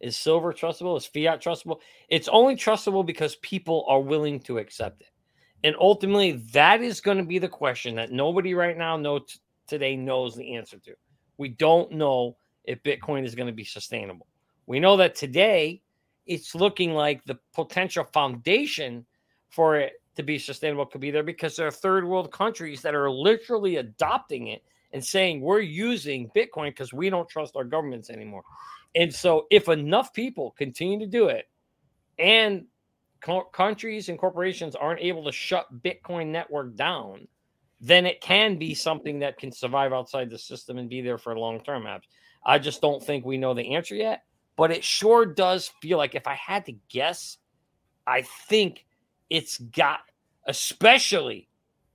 Is 0.00 0.16
silver 0.16 0.52
trustable? 0.52 0.96
Is 0.96 1.06
fiat 1.06 1.42
trustable? 1.42 1.80
It's 2.08 2.28
only 2.28 2.54
trustable 2.54 3.04
because 3.04 3.36
people 3.36 3.84
are 3.88 4.00
willing 4.00 4.40
to 4.40 4.58
accept 4.58 5.02
it. 5.02 5.08
And 5.64 5.74
ultimately, 5.80 6.32
that 6.52 6.82
is 6.82 7.00
going 7.00 7.18
to 7.18 7.24
be 7.24 7.38
the 7.38 7.48
question 7.48 7.96
that 7.96 8.12
nobody 8.12 8.54
right 8.54 8.76
now 8.76 8.96
knows 8.96 9.40
today 9.66 9.96
knows 9.96 10.36
the 10.36 10.54
answer 10.54 10.78
to. 10.78 10.94
We 11.38 11.48
don't 11.48 11.92
know 11.92 12.36
if 12.64 12.82
Bitcoin 12.82 13.24
is 13.24 13.34
going 13.34 13.46
to 13.46 13.52
be 13.52 13.64
sustainable. 13.64 14.26
We 14.66 14.80
know 14.80 14.96
that 14.98 15.14
today 15.14 15.82
it's 16.26 16.54
looking 16.54 16.92
like 16.92 17.24
the 17.24 17.38
potential 17.54 18.04
foundation 18.04 19.06
for 19.48 19.76
it 19.76 19.94
to 20.16 20.22
be 20.22 20.38
sustainable 20.38 20.86
could 20.86 21.00
be 21.00 21.10
there 21.10 21.22
because 21.22 21.56
there 21.56 21.66
are 21.66 21.72
third 21.72 22.04
world 22.04 22.32
countries 22.32 22.82
that 22.82 22.94
are 22.94 23.10
literally 23.10 23.76
adopting 23.76 24.48
it 24.48 24.62
and 24.92 25.04
saying 25.04 25.40
we're 25.40 25.60
using 25.60 26.30
Bitcoin 26.34 26.70
because 26.70 26.92
we 26.92 27.10
don't 27.10 27.28
trust 27.28 27.54
our 27.56 27.64
governments 27.64 28.10
anymore. 28.10 28.42
And 28.96 29.14
so, 29.14 29.46
if 29.50 29.68
enough 29.68 30.12
people 30.12 30.54
continue 30.56 30.98
to 31.00 31.06
do 31.06 31.28
it 31.28 31.46
and 32.18 32.64
co- 33.20 33.44
countries 33.44 34.08
and 34.08 34.18
corporations 34.18 34.74
aren't 34.74 35.00
able 35.00 35.24
to 35.24 35.32
shut 35.32 35.82
Bitcoin 35.82 36.28
network 36.28 36.74
down, 36.76 37.28
then 37.80 38.06
it 38.06 38.20
can 38.20 38.56
be 38.56 38.74
something 38.74 39.18
that 39.18 39.38
can 39.38 39.52
survive 39.52 39.92
outside 39.92 40.30
the 40.30 40.38
system 40.38 40.78
and 40.78 40.88
be 40.88 41.02
there 41.02 41.18
for 41.18 41.38
long 41.38 41.60
term 41.60 41.84
apps. 41.84 42.04
I 42.44 42.58
just 42.58 42.80
don't 42.80 43.02
think 43.02 43.24
we 43.24 43.36
know 43.36 43.52
the 43.52 43.74
answer 43.74 43.94
yet, 43.94 44.22
but 44.56 44.70
it 44.70 44.82
sure 44.82 45.26
does 45.26 45.70
feel 45.82 45.98
like 45.98 46.14
if 46.14 46.26
I 46.26 46.34
had 46.34 46.64
to 46.66 46.72
guess, 46.88 47.36
I 48.06 48.22
think 48.22 48.86
it's 49.28 49.58
got, 49.58 50.00
especially 50.46 51.48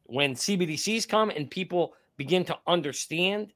when 0.03 0.35
CBDCs 0.35 1.07
come 1.07 1.29
and 1.29 1.49
people 1.49 1.93
begin 2.17 2.45
to 2.45 2.57
understand 2.67 3.53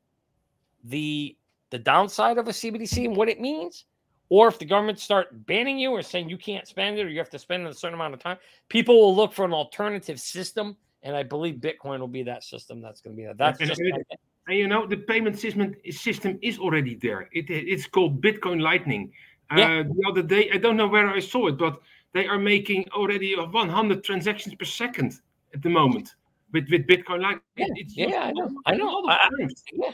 the 0.83 1.37
the 1.76 1.84
downside 1.84 2.38
of 2.38 2.47
a 2.47 2.51
CBDC 2.51 3.03
and 3.03 3.17
what 3.17 3.28
it 3.28 3.41
means, 3.41 3.84
or 4.30 4.47
if 4.47 4.57
the 4.57 4.65
government 4.65 4.97
start 4.97 5.45
banning 5.45 5.78
you 5.78 5.91
or 5.91 6.01
saying 6.01 6.30
you 6.30 6.38
can't 6.38 6.65
spend 6.65 6.97
it 6.97 7.05
or 7.05 7.09
you 7.09 7.19
have 7.19 7.30
to 7.30 7.38
spend 7.38 7.67
a 7.67 7.73
certain 7.73 7.95
amount 7.95 8.13
of 8.13 8.21
time, 8.21 8.38
people 8.69 8.95
will 8.95 9.13
look 9.13 9.34
for 9.34 9.43
an 9.43 9.51
alternative 9.51 10.17
system, 10.17 10.78
and 11.03 11.17
I 11.17 11.23
believe 11.23 11.55
Bitcoin 11.55 11.99
will 11.99 12.07
be 12.07 12.23
that 12.23 12.45
system. 12.45 12.82
That's 12.82 13.01
going 13.01 13.13
to 13.13 13.21
be 13.21 13.26
that. 13.28 13.38
That's 13.38 13.59
and, 13.59 13.67
just 13.67 13.82
and, 13.82 14.57
you 14.57 14.67
know 14.67 14.88
the 14.88 14.95
payment 14.95 15.38
system 15.38 15.76
system 15.91 16.39
is 16.41 16.57
already 16.59 16.95
there. 16.95 17.28
It, 17.34 17.49
it's 17.49 17.88
called 17.88 18.21
Bitcoin 18.21 18.61
Lightning. 18.61 19.11
Yeah. 19.55 19.80
Uh, 19.80 19.84
the 19.84 20.03
other 20.09 20.23
day, 20.23 20.49
I 20.53 20.57
don't 20.57 20.78
know 20.78 20.88
where 20.88 21.09
I 21.09 21.19
saw 21.19 21.47
it, 21.47 21.57
but 21.57 21.82
they 22.13 22.26
are 22.26 22.39
making 22.39 22.86
already 22.93 23.36
100 23.36 24.03
transactions 24.03 24.55
per 24.55 24.65
second 24.65 25.19
at 25.53 25.61
the 25.61 25.69
moment 25.69 26.15
with 26.53 26.69
with 26.71 26.88
Bitcoin 26.88 27.21
Lightning. 27.21 27.41
Yeah, 27.57 27.82
it's 27.82 27.97
yeah, 27.97 28.23
I 28.30 28.32
know. 28.32 28.49
I 28.65 28.76
know. 28.76 29.03
I, 29.09 29.30
yeah. 29.73 29.91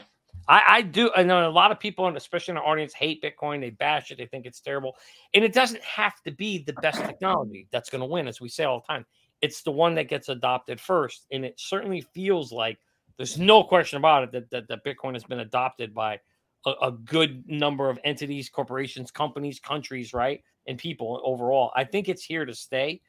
I, 0.48 0.62
I 0.66 0.82
do. 0.82 1.10
I 1.14 1.22
know 1.22 1.48
a 1.48 1.50
lot 1.50 1.70
of 1.70 1.78
people, 1.78 2.06
and 2.06 2.16
especially 2.16 2.52
in 2.52 2.58
our 2.58 2.66
audience, 2.66 2.92
hate 2.92 3.22
Bitcoin. 3.22 3.60
They 3.60 3.70
bash 3.70 4.10
it. 4.10 4.18
They 4.18 4.26
think 4.26 4.46
it's 4.46 4.60
terrible. 4.60 4.96
And 5.34 5.44
it 5.44 5.52
doesn't 5.52 5.82
have 5.82 6.20
to 6.22 6.32
be 6.32 6.62
the 6.64 6.72
best 6.74 6.98
technology 6.98 7.68
that's 7.70 7.90
going 7.90 8.00
to 8.00 8.06
win, 8.06 8.28
as 8.28 8.40
we 8.40 8.48
say 8.48 8.64
all 8.64 8.80
the 8.80 8.92
time. 8.92 9.06
It's 9.40 9.62
the 9.62 9.70
one 9.70 9.94
that 9.94 10.08
gets 10.08 10.28
adopted 10.28 10.80
first. 10.80 11.26
And 11.30 11.44
it 11.44 11.54
certainly 11.58 12.00
feels 12.00 12.52
like 12.52 12.78
there's 13.16 13.38
no 13.38 13.62
question 13.62 13.98
about 13.98 14.24
it 14.24 14.32
that, 14.32 14.50
that, 14.50 14.68
that 14.68 14.84
Bitcoin 14.84 15.14
has 15.14 15.24
been 15.24 15.40
adopted 15.40 15.94
by 15.94 16.20
a, 16.66 16.70
a 16.82 16.92
good 16.92 17.44
number 17.48 17.88
of 17.88 17.98
entities, 18.04 18.48
corporations, 18.48 19.10
companies, 19.10 19.60
countries, 19.60 20.12
right? 20.12 20.42
And 20.66 20.78
people 20.78 21.20
overall. 21.24 21.72
I 21.74 21.84
think 21.84 22.08
it's 22.08 22.24
here 22.24 22.44
to 22.44 22.54
stay. 22.54 23.00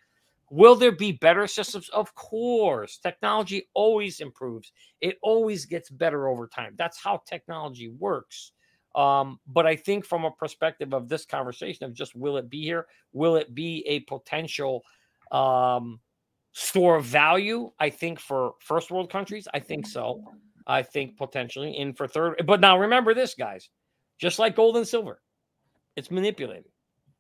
Will 0.53 0.75
there 0.75 0.91
be 0.91 1.13
better 1.13 1.47
systems? 1.47 1.89
Of 1.89 2.13
course. 2.13 2.99
Technology 2.99 3.69
always 3.73 4.19
improves, 4.19 4.71
it 5.01 5.17
always 5.23 5.65
gets 5.65 5.89
better 5.89 6.27
over 6.27 6.45
time. 6.45 6.75
That's 6.77 7.01
how 7.01 7.23
technology 7.25 7.89
works. 7.89 8.51
Um, 8.93 9.39
but 9.47 9.65
I 9.65 9.75
think 9.75 10.05
from 10.05 10.25
a 10.25 10.29
perspective 10.29 10.93
of 10.93 11.09
this 11.09 11.25
conversation 11.25 11.85
of 11.85 11.95
just 11.95 12.15
will 12.15 12.37
it 12.37 12.51
be 12.51 12.61
here? 12.61 12.85
Will 13.13 13.35
it 13.35 13.55
be 13.55 13.83
a 13.87 14.01
potential 14.01 14.83
um, 15.31 15.99
store 16.51 16.97
of 16.97 17.05
value? 17.05 17.71
I 17.79 17.89
think 17.89 18.19
for 18.19 18.53
first 18.59 18.91
world 18.91 19.11
countries, 19.11 19.47
I 19.55 19.59
think 19.59 19.87
so. 19.87 20.23
I 20.67 20.83
think 20.83 21.17
potentially. 21.17 21.75
in 21.75 21.95
for 21.95 22.07
third, 22.07 22.43
but 22.45 22.61
now 22.61 22.77
remember 22.77 23.15
this, 23.15 23.33
guys, 23.33 23.69
just 24.19 24.37
like 24.37 24.55
gold 24.55 24.77
and 24.77 24.87
silver, 24.87 25.19
it's 25.95 26.11
manipulated. 26.11 26.69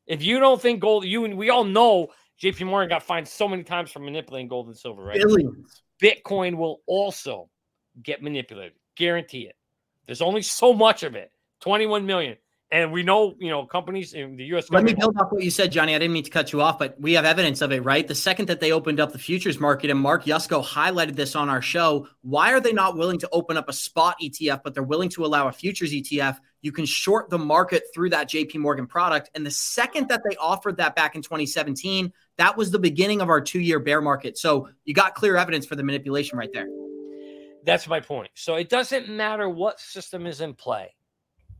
If 0.05 0.21
you 0.21 0.39
don't 0.39 0.61
think 0.61 0.81
gold, 0.81 1.05
you 1.05 1.25
and 1.25 1.35
we 1.35 1.49
all 1.49 1.63
know 1.63 2.09
JP 2.41 2.67
Morgan 2.67 2.89
got 2.89 3.03
fined 3.03 3.27
so 3.27 3.47
many 3.47 3.63
times 3.63 3.91
for 3.91 3.99
manipulating 3.99 4.47
gold 4.47 4.67
and 4.67 4.77
silver, 4.77 5.03
right? 5.03 5.21
Billions. 5.21 5.83
Bitcoin 6.01 6.57
will 6.57 6.81
also 6.87 7.49
get 8.01 8.21
manipulated. 8.21 8.73
Guarantee 8.95 9.43
it. 9.43 9.55
There's 10.05 10.21
only 10.21 10.41
so 10.41 10.73
much 10.73 11.03
of 11.03 11.15
it. 11.15 11.31
21 11.61 12.05
million. 12.05 12.35
And 12.73 12.91
we 12.91 13.03
know, 13.03 13.35
you 13.37 13.51
know, 13.51 13.67
companies 13.67 14.15
in 14.15 14.35
the 14.35 14.45
US. 14.45 14.71
Let 14.71 14.83
me 14.83 14.95
build 14.95 15.15
off 15.19 15.31
what 15.31 15.43
you 15.43 15.51
said, 15.51 15.71
Johnny. 15.71 15.93
I 15.93 15.99
didn't 15.99 16.11
mean 16.11 16.23
to 16.23 16.31
cut 16.31 16.51
you 16.51 16.59
off, 16.59 16.79
but 16.79 16.99
we 16.99 17.13
have 17.13 17.23
evidence 17.23 17.61
of 17.61 17.71
it, 17.71 17.83
right? 17.83 18.07
The 18.07 18.15
second 18.15 18.47
that 18.47 18.61
they 18.61 18.71
opened 18.71 18.99
up 18.99 19.11
the 19.11 19.19
futures 19.19 19.59
market, 19.59 19.91
and 19.91 19.99
Mark 19.99 20.25
Yusko 20.25 20.65
highlighted 20.65 21.15
this 21.15 21.35
on 21.35 21.49
our 21.49 21.61
show, 21.61 22.07
why 22.23 22.51
are 22.51 22.59
they 22.59 22.73
not 22.73 22.97
willing 22.97 23.19
to 23.19 23.29
open 23.31 23.57
up 23.57 23.69
a 23.69 23.73
spot 23.73 24.15
ETF, 24.19 24.61
but 24.63 24.73
they're 24.73 24.81
willing 24.81 25.09
to 25.09 25.23
allow 25.23 25.47
a 25.47 25.51
futures 25.51 25.93
ETF? 25.93 26.39
You 26.61 26.71
can 26.71 26.87
short 26.87 27.29
the 27.29 27.37
market 27.37 27.83
through 27.93 28.09
that 28.09 28.27
JP 28.27 28.55
Morgan 28.55 28.87
product. 28.87 29.29
And 29.35 29.45
the 29.45 29.51
second 29.51 30.09
that 30.09 30.21
they 30.27 30.35
offered 30.37 30.77
that 30.77 30.95
back 30.95 31.13
in 31.13 31.21
2017, 31.21 32.11
that 32.37 32.57
was 32.57 32.71
the 32.71 32.79
beginning 32.79 33.21
of 33.21 33.29
our 33.29 33.39
two 33.39 33.59
year 33.59 33.79
bear 33.79 34.01
market. 34.01 34.35
So 34.35 34.67
you 34.83 34.95
got 34.95 35.13
clear 35.13 35.37
evidence 35.37 35.67
for 35.67 35.75
the 35.75 35.83
manipulation 35.83 36.39
right 36.39 36.49
there. 36.51 36.69
That's 37.65 37.87
my 37.87 37.99
point. 37.99 38.31
So 38.33 38.55
it 38.55 38.69
doesn't 38.69 39.09
matter 39.09 39.47
what 39.47 39.79
system 39.79 40.25
is 40.25 40.41
in 40.41 40.55
play, 40.55 40.95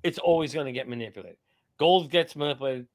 it's 0.03 0.19
always 0.19 0.53
going 0.53 0.65
to 0.65 0.71
get 0.71 0.87
manipulated. 0.87 1.37
Gold 1.79 2.11
gets 2.11 2.35
manipulated, 2.35 2.87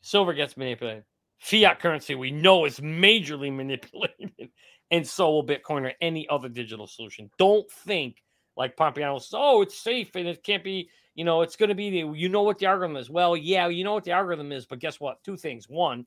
silver 0.00 0.32
gets 0.32 0.56
manipulated. 0.56 1.04
Fiat 1.38 1.80
currency, 1.80 2.14
we 2.14 2.30
know, 2.30 2.64
is 2.64 2.80
majorly 2.80 3.52
manipulated, 3.56 4.50
and 4.90 5.06
so 5.06 5.30
will 5.30 5.46
Bitcoin 5.46 5.82
or 5.82 5.92
any 6.00 6.28
other 6.28 6.48
digital 6.48 6.86
solution. 6.86 7.30
Don't 7.38 7.70
think 7.70 8.22
like 8.56 8.76
Pompliano 8.76 9.20
says, 9.20 9.34
oh, 9.34 9.62
it's 9.62 9.76
safe 9.76 10.14
and 10.14 10.28
it 10.28 10.42
can't 10.42 10.64
be, 10.64 10.88
you 11.14 11.24
know, 11.24 11.42
it's 11.42 11.56
going 11.56 11.68
to 11.68 11.74
be 11.74 11.90
the, 11.90 12.12
you 12.12 12.28
know 12.28 12.42
what 12.42 12.58
the 12.58 12.66
algorithm 12.66 12.96
is. 12.96 13.10
Well, 13.10 13.36
yeah, 13.36 13.68
you 13.68 13.84
know 13.84 13.94
what 13.94 14.04
the 14.04 14.12
algorithm 14.12 14.52
is, 14.52 14.66
but 14.66 14.78
guess 14.78 15.00
what? 15.00 15.22
Two 15.24 15.36
things. 15.36 15.68
One, 15.68 16.06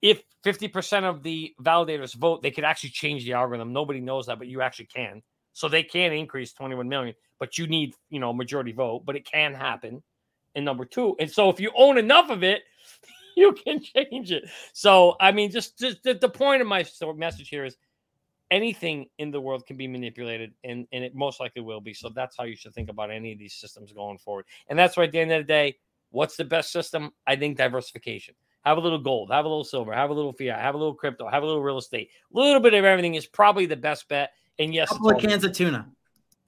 if 0.00 0.22
50% 0.44 1.04
of 1.04 1.22
the 1.22 1.54
validators 1.62 2.14
vote, 2.14 2.42
they 2.42 2.50
could 2.50 2.64
actually 2.64 2.90
change 2.90 3.24
the 3.24 3.34
algorithm. 3.34 3.72
Nobody 3.72 4.00
knows 4.00 4.26
that, 4.26 4.38
but 4.38 4.48
you 4.48 4.60
actually 4.62 4.86
can. 4.86 5.22
So 5.54 5.68
they 5.68 5.82
can 5.82 6.12
increase 6.12 6.52
21 6.52 6.88
million, 6.88 7.14
but 7.38 7.56
you 7.56 7.66
need, 7.66 7.94
you 8.10 8.20
know, 8.20 8.32
majority 8.32 8.72
vote, 8.72 9.04
but 9.06 9.16
it 9.16 9.24
can 9.24 9.54
happen. 9.54 10.02
And 10.54 10.64
number 10.64 10.84
two, 10.84 11.16
and 11.18 11.30
so 11.30 11.48
if 11.48 11.58
you 11.58 11.70
own 11.74 11.96
enough 11.96 12.30
of 12.30 12.44
it, 12.44 12.62
you 13.36 13.52
can 13.52 13.80
change 13.80 14.30
it. 14.30 14.44
So 14.72 15.16
I 15.20 15.32
mean, 15.32 15.50
just, 15.50 15.78
just 15.78 16.02
the, 16.02 16.14
the 16.14 16.28
point 16.28 16.60
of 16.60 16.68
my 16.68 16.84
message 17.16 17.48
here 17.48 17.64
is 17.64 17.76
anything 18.50 19.06
in 19.18 19.30
the 19.30 19.40
world 19.40 19.66
can 19.66 19.76
be 19.76 19.88
manipulated, 19.88 20.52
and 20.62 20.86
and 20.92 21.02
it 21.02 21.14
most 21.14 21.40
likely 21.40 21.62
will 21.62 21.80
be. 21.80 21.94
So 21.94 22.10
that's 22.14 22.36
how 22.36 22.44
you 22.44 22.56
should 22.56 22.74
think 22.74 22.90
about 22.90 23.10
any 23.10 23.32
of 23.32 23.38
these 23.38 23.54
systems 23.54 23.92
going 23.92 24.18
forward. 24.18 24.44
And 24.68 24.78
that's 24.78 24.96
why 24.96 25.04
at 25.04 25.12
the 25.12 25.18
end 25.18 25.32
of 25.32 25.40
the 25.40 25.52
day, 25.52 25.76
what's 26.10 26.36
the 26.36 26.44
best 26.44 26.70
system? 26.70 27.10
I 27.26 27.36
think 27.36 27.56
diversification 27.56 28.34
have 28.64 28.78
a 28.78 28.80
little 28.80 28.98
gold, 28.98 29.30
have 29.30 29.44
a 29.44 29.48
little 29.48 29.64
silver, 29.64 29.92
have 29.92 30.10
a 30.10 30.14
little 30.14 30.32
fiat, 30.32 30.60
have 30.60 30.74
a 30.74 30.78
little 30.78 30.94
crypto, 30.94 31.28
have 31.28 31.42
a 31.42 31.46
little 31.46 31.62
real 31.62 31.78
estate. 31.78 32.10
A 32.34 32.38
little 32.38 32.60
bit 32.60 32.74
of 32.74 32.84
everything 32.84 33.14
is 33.14 33.26
probably 33.26 33.66
the 33.66 33.76
best 33.76 34.08
bet. 34.08 34.30
And 34.58 34.74
yes, 34.74 34.90
a 34.90 34.94
couple 34.94 35.10
of 35.10 35.20
cans 35.20 35.44
of 35.44 35.52
tuna. 35.52 35.88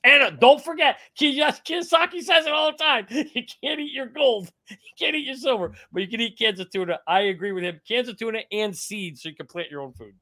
And 0.05 0.23
uh, 0.23 0.31
don't 0.31 0.65
forget, 0.65 0.99
Kiyosaki 1.21 2.23
says 2.23 2.47
it 2.47 2.53
all 2.53 2.71
the 2.71 2.79
time. 2.79 3.07
You 3.11 3.43
can't 3.63 3.81
eat 3.81 3.93
your 3.93 4.07
gold, 4.07 4.51
you 4.71 4.77
can't 4.99 5.17
eat 5.17 5.27
your 5.27 5.37
silver, 5.37 5.73
but 5.93 6.03
you 6.03 6.09
can 6.09 6.21
eat 6.21 6.39
cans 6.39 6.61
of 6.61 6.71
tuna. 6.71 7.01
I 7.07 7.23
agree 7.23 7.53
with 7.53 7.65
him. 7.65 7.81
Cans 7.87 8.09
of 8.09 8.17
tuna 8.17 8.41
and 8.53 8.77
seeds, 8.77 9.23
so 9.23 9.29
you 9.29 9.35
can 9.35 9.47
plant 9.47 9.71
your 9.71 9.81
own 9.81 9.93
food 9.93 10.15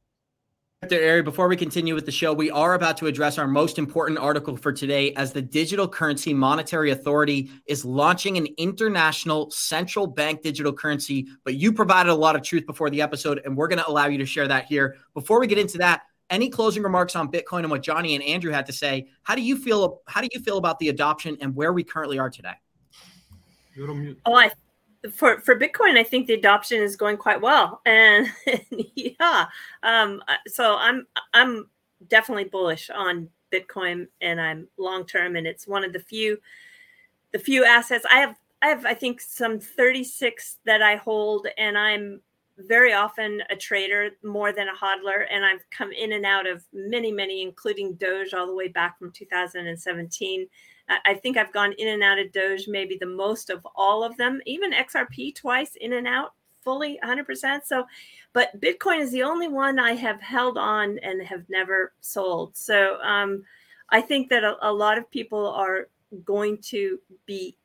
there, 0.88 1.02
Eri, 1.02 1.22
before 1.22 1.48
we 1.48 1.56
continue 1.56 1.94
with 1.94 2.06
the 2.06 2.12
show, 2.12 2.32
we 2.32 2.50
are 2.50 2.74
about 2.74 2.96
to 2.98 3.06
address 3.06 3.38
our 3.38 3.46
most 3.46 3.78
important 3.78 4.18
article 4.18 4.56
for 4.56 4.72
today 4.72 5.12
as 5.14 5.32
the 5.32 5.42
Digital 5.42 5.88
Currency 5.88 6.34
Monetary 6.34 6.90
Authority 6.90 7.50
is 7.66 7.84
launching 7.84 8.36
an 8.36 8.46
international 8.58 9.50
central 9.50 10.06
bank 10.06 10.42
digital 10.42 10.72
currency. 10.72 11.26
But 11.44 11.54
you 11.54 11.72
provided 11.72 12.10
a 12.10 12.14
lot 12.14 12.36
of 12.36 12.42
truth 12.42 12.66
before 12.66 12.90
the 12.90 13.02
episode, 13.02 13.40
and 13.44 13.56
we're 13.56 13.68
going 13.68 13.78
to 13.78 13.88
allow 13.88 14.06
you 14.06 14.18
to 14.18 14.26
share 14.26 14.48
that 14.48 14.66
here. 14.66 14.96
Before 15.14 15.40
we 15.40 15.46
get 15.46 15.58
into 15.58 15.78
that, 15.78 16.02
any 16.30 16.48
closing 16.48 16.82
remarks 16.82 17.16
on 17.16 17.30
Bitcoin 17.30 17.60
and 17.60 17.70
what 17.70 17.82
Johnny 17.82 18.14
and 18.14 18.24
Andrew 18.24 18.52
had 18.52 18.66
to 18.66 18.72
say? 18.72 19.08
How 19.22 19.34
do 19.34 19.42
you 19.42 19.56
feel? 19.56 20.00
How 20.06 20.20
do 20.20 20.28
you 20.32 20.40
feel 20.40 20.58
about 20.58 20.78
the 20.78 20.88
adoption 20.88 21.36
and 21.40 21.54
where 21.54 21.72
we 21.72 21.84
currently 21.84 22.18
are 22.18 22.30
today? 22.30 22.54
Oh, 24.26 24.34
I 24.34 24.50
for 25.12 25.40
for 25.40 25.58
Bitcoin, 25.58 25.98
I 25.98 26.02
think 26.02 26.26
the 26.26 26.34
adoption 26.34 26.82
is 26.82 26.96
going 26.96 27.16
quite 27.16 27.40
well, 27.40 27.80
and 27.84 28.28
yeah, 28.94 29.46
um, 29.82 30.22
so 30.46 30.76
I'm 30.76 31.06
I'm 31.32 31.68
definitely 32.08 32.44
bullish 32.44 32.90
on 32.90 33.28
Bitcoin, 33.52 34.08
and 34.20 34.40
I'm 34.40 34.68
long 34.78 35.06
term, 35.06 35.36
and 35.36 35.46
it's 35.46 35.66
one 35.66 35.84
of 35.84 35.92
the 35.92 36.00
few 36.00 36.38
the 37.32 37.38
few 37.38 37.64
assets 37.64 38.04
I 38.10 38.20
have. 38.20 38.36
I 38.62 38.68
have 38.68 38.86
I 38.86 38.94
think 38.94 39.20
some 39.20 39.60
36 39.60 40.58
that 40.64 40.80
I 40.80 40.96
hold, 40.96 41.46
and 41.58 41.76
I'm 41.76 42.20
very 42.58 42.92
often 42.92 43.42
a 43.50 43.56
trader 43.56 44.10
more 44.22 44.52
than 44.52 44.68
a 44.68 44.74
hodler, 44.74 45.26
and 45.30 45.44
I've 45.44 45.68
come 45.70 45.92
in 45.92 46.12
and 46.12 46.24
out 46.24 46.46
of 46.46 46.64
many, 46.72 47.10
many, 47.10 47.42
including 47.42 47.94
Doge, 47.94 48.34
all 48.34 48.46
the 48.46 48.54
way 48.54 48.68
back 48.68 48.98
from 48.98 49.10
2017. 49.12 50.46
I 51.06 51.14
think 51.14 51.36
I've 51.36 51.52
gone 51.52 51.72
in 51.78 51.88
and 51.88 52.02
out 52.02 52.18
of 52.18 52.30
Doge 52.32 52.68
maybe 52.68 52.98
the 52.98 53.06
most 53.06 53.48
of 53.48 53.66
all 53.74 54.04
of 54.04 54.16
them, 54.18 54.40
even 54.44 54.72
XRP 54.72 55.34
twice 55.34 55.76
in 55.80 55.94
and 55.94 56.06
out 56.06 56.34
fully 56.62 56.98
100%. 57.02 57.64
So, 57.64 57.86
but 58.32 58.58
Bitcoin 58.60 59.00
is 59.00 59.10
the 59.10 59.22
only 59.22 59.48
one 59.48 59.78
I 59.78 59.94
have 59.94 60.20
held 60.20 60.58
on 60.58 60.98
and 60.98 61.22
have 61.22 61.48
never 61.48 61.92
sold. 62.00 62.56
So, 62.56 63.00
um, 63.00 63.44
I 63.90 64.00
think 64.00 64.28
that 64.30 64.44
a, 64.44 64.56
a 64.62 64.72
lot 64.72 64.98
of 64.98 65.10
people 65.10 65.48
are 65.48 65.88
going 66.24 66.58
to 66.58 66.98
be 67.26 67.56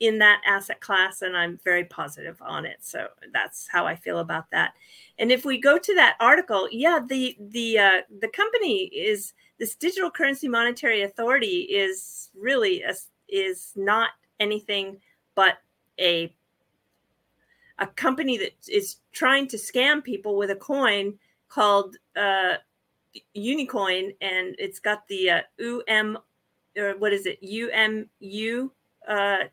in 0.00 0.18
that 0.18 0.40
asset 0.46 0.80
class 0.80 1.22
and 1.22 1.36
i'm 1.36 1.58
very 1.64 1.84
positive 1.84 2.40
on 2.40 2.64
it. 2.64 2.78
So 2.80 3.08
that's 3.32 3.66
how 3.68 3.86
i 3.86 3.94
feel 3.96 4.18
about 4.18 4.50
that. 4.50 4.74
And 5.18 5.32
if 5.32 5.44
we 5.44 5.60
go 5.60 5.78
to 5.78 5.94
that 5.94 6.16
article 6.20 6.68
yeah 6.70 7.00
the 7.06 7.36
the 7.38 7.78
uh, 7.78 8.00
the 8.20 8.28
company 8.28 8.84
is 8.86 9.34
this 9.58 9.74
digital 9.74 10.10
currency 10.10 10.48
monetary 10.48 11.02
authority 11.02 11.62
is 11.62 12.30
really 12.38 12.82
a, 12.82 12.94
is 13.28 13.72
not 13.74 14.10
anything 14.40 14.98
but 15.34 15.58
a 16.00 16.32
a 17.78 17.86
company 17.86 18.36
that 18.38 18.52
is 18.68 18.96
trying 19.12 19.46
to 19.48 19.56
scam 19.56 20.02
people 20.02 20.36
with 20.36 20.50
a 20.50 20.56
coin 20.56 21.14
called 21.48 21.96
uh, 22.16 22.54
Unicoin, 23.36 24.14
and 24.20 24.54
it's 24.58 24.78
got 24.78 25.06
the 25.08 25.30
uh, 25.30 25.40
UM, 25.60 26.18
or 26.76 26.96
what 26.98 27.12
is 27.12 27.26
it, 27.26 27.38
UMU 27.42 28.70
uh, 29.06 29.44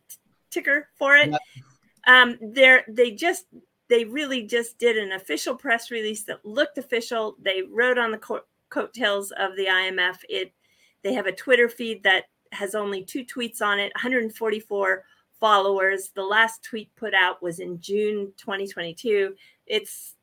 ticker 0.55 0.89
for 0.95 1.15
it. 1.15 1.33
Um, 2.07 2.37
they're 2.41 2.85
they 2.87 3.11
just 3.11 3.45
they 3.87 4.05
really 4.05 4.43
just 4.43 4.77
did 4.79 4.97
an 4.97 5.11
official 5.11 5.55
press 5.55 5.91
release 5.91 6.23
that 6.23 6.45
looked 6.45 6.77
official. 6.77 7.35
They 7.41 7.61
wrote 7.61 7.97
on 7.97 8.11
the 8.11 8.17
co- 8.17 8.45
coattails 8.69 9.31
of 9.31 9.55
the 9.55 9.65
IMF. 9.65 10.17
It 10.29 10.53
they 11.03 11.13
have 11.13 11.27
a 11.27 11.31
Twitter 11.31 11.69
feed 11.69 12.03
that 12.03 12.25
has 12.51 12.73
only 12.73 13.03
two 13.03 13.25
tweets 13.25 13.61
on 13.61 13.79
it, 13.79 13.91
144 13.95 15.03
followers. 15.39 16.09
The 16.15 16.23
last 16.23 16.63
tweet 16.63 16.95
put 16.95 17.13
out 17.13 17.43
was 17.43 17.59
in 17.59 17.79
June 17.79 18.31
2022. 18.37 19.35
It's 19.67 20.15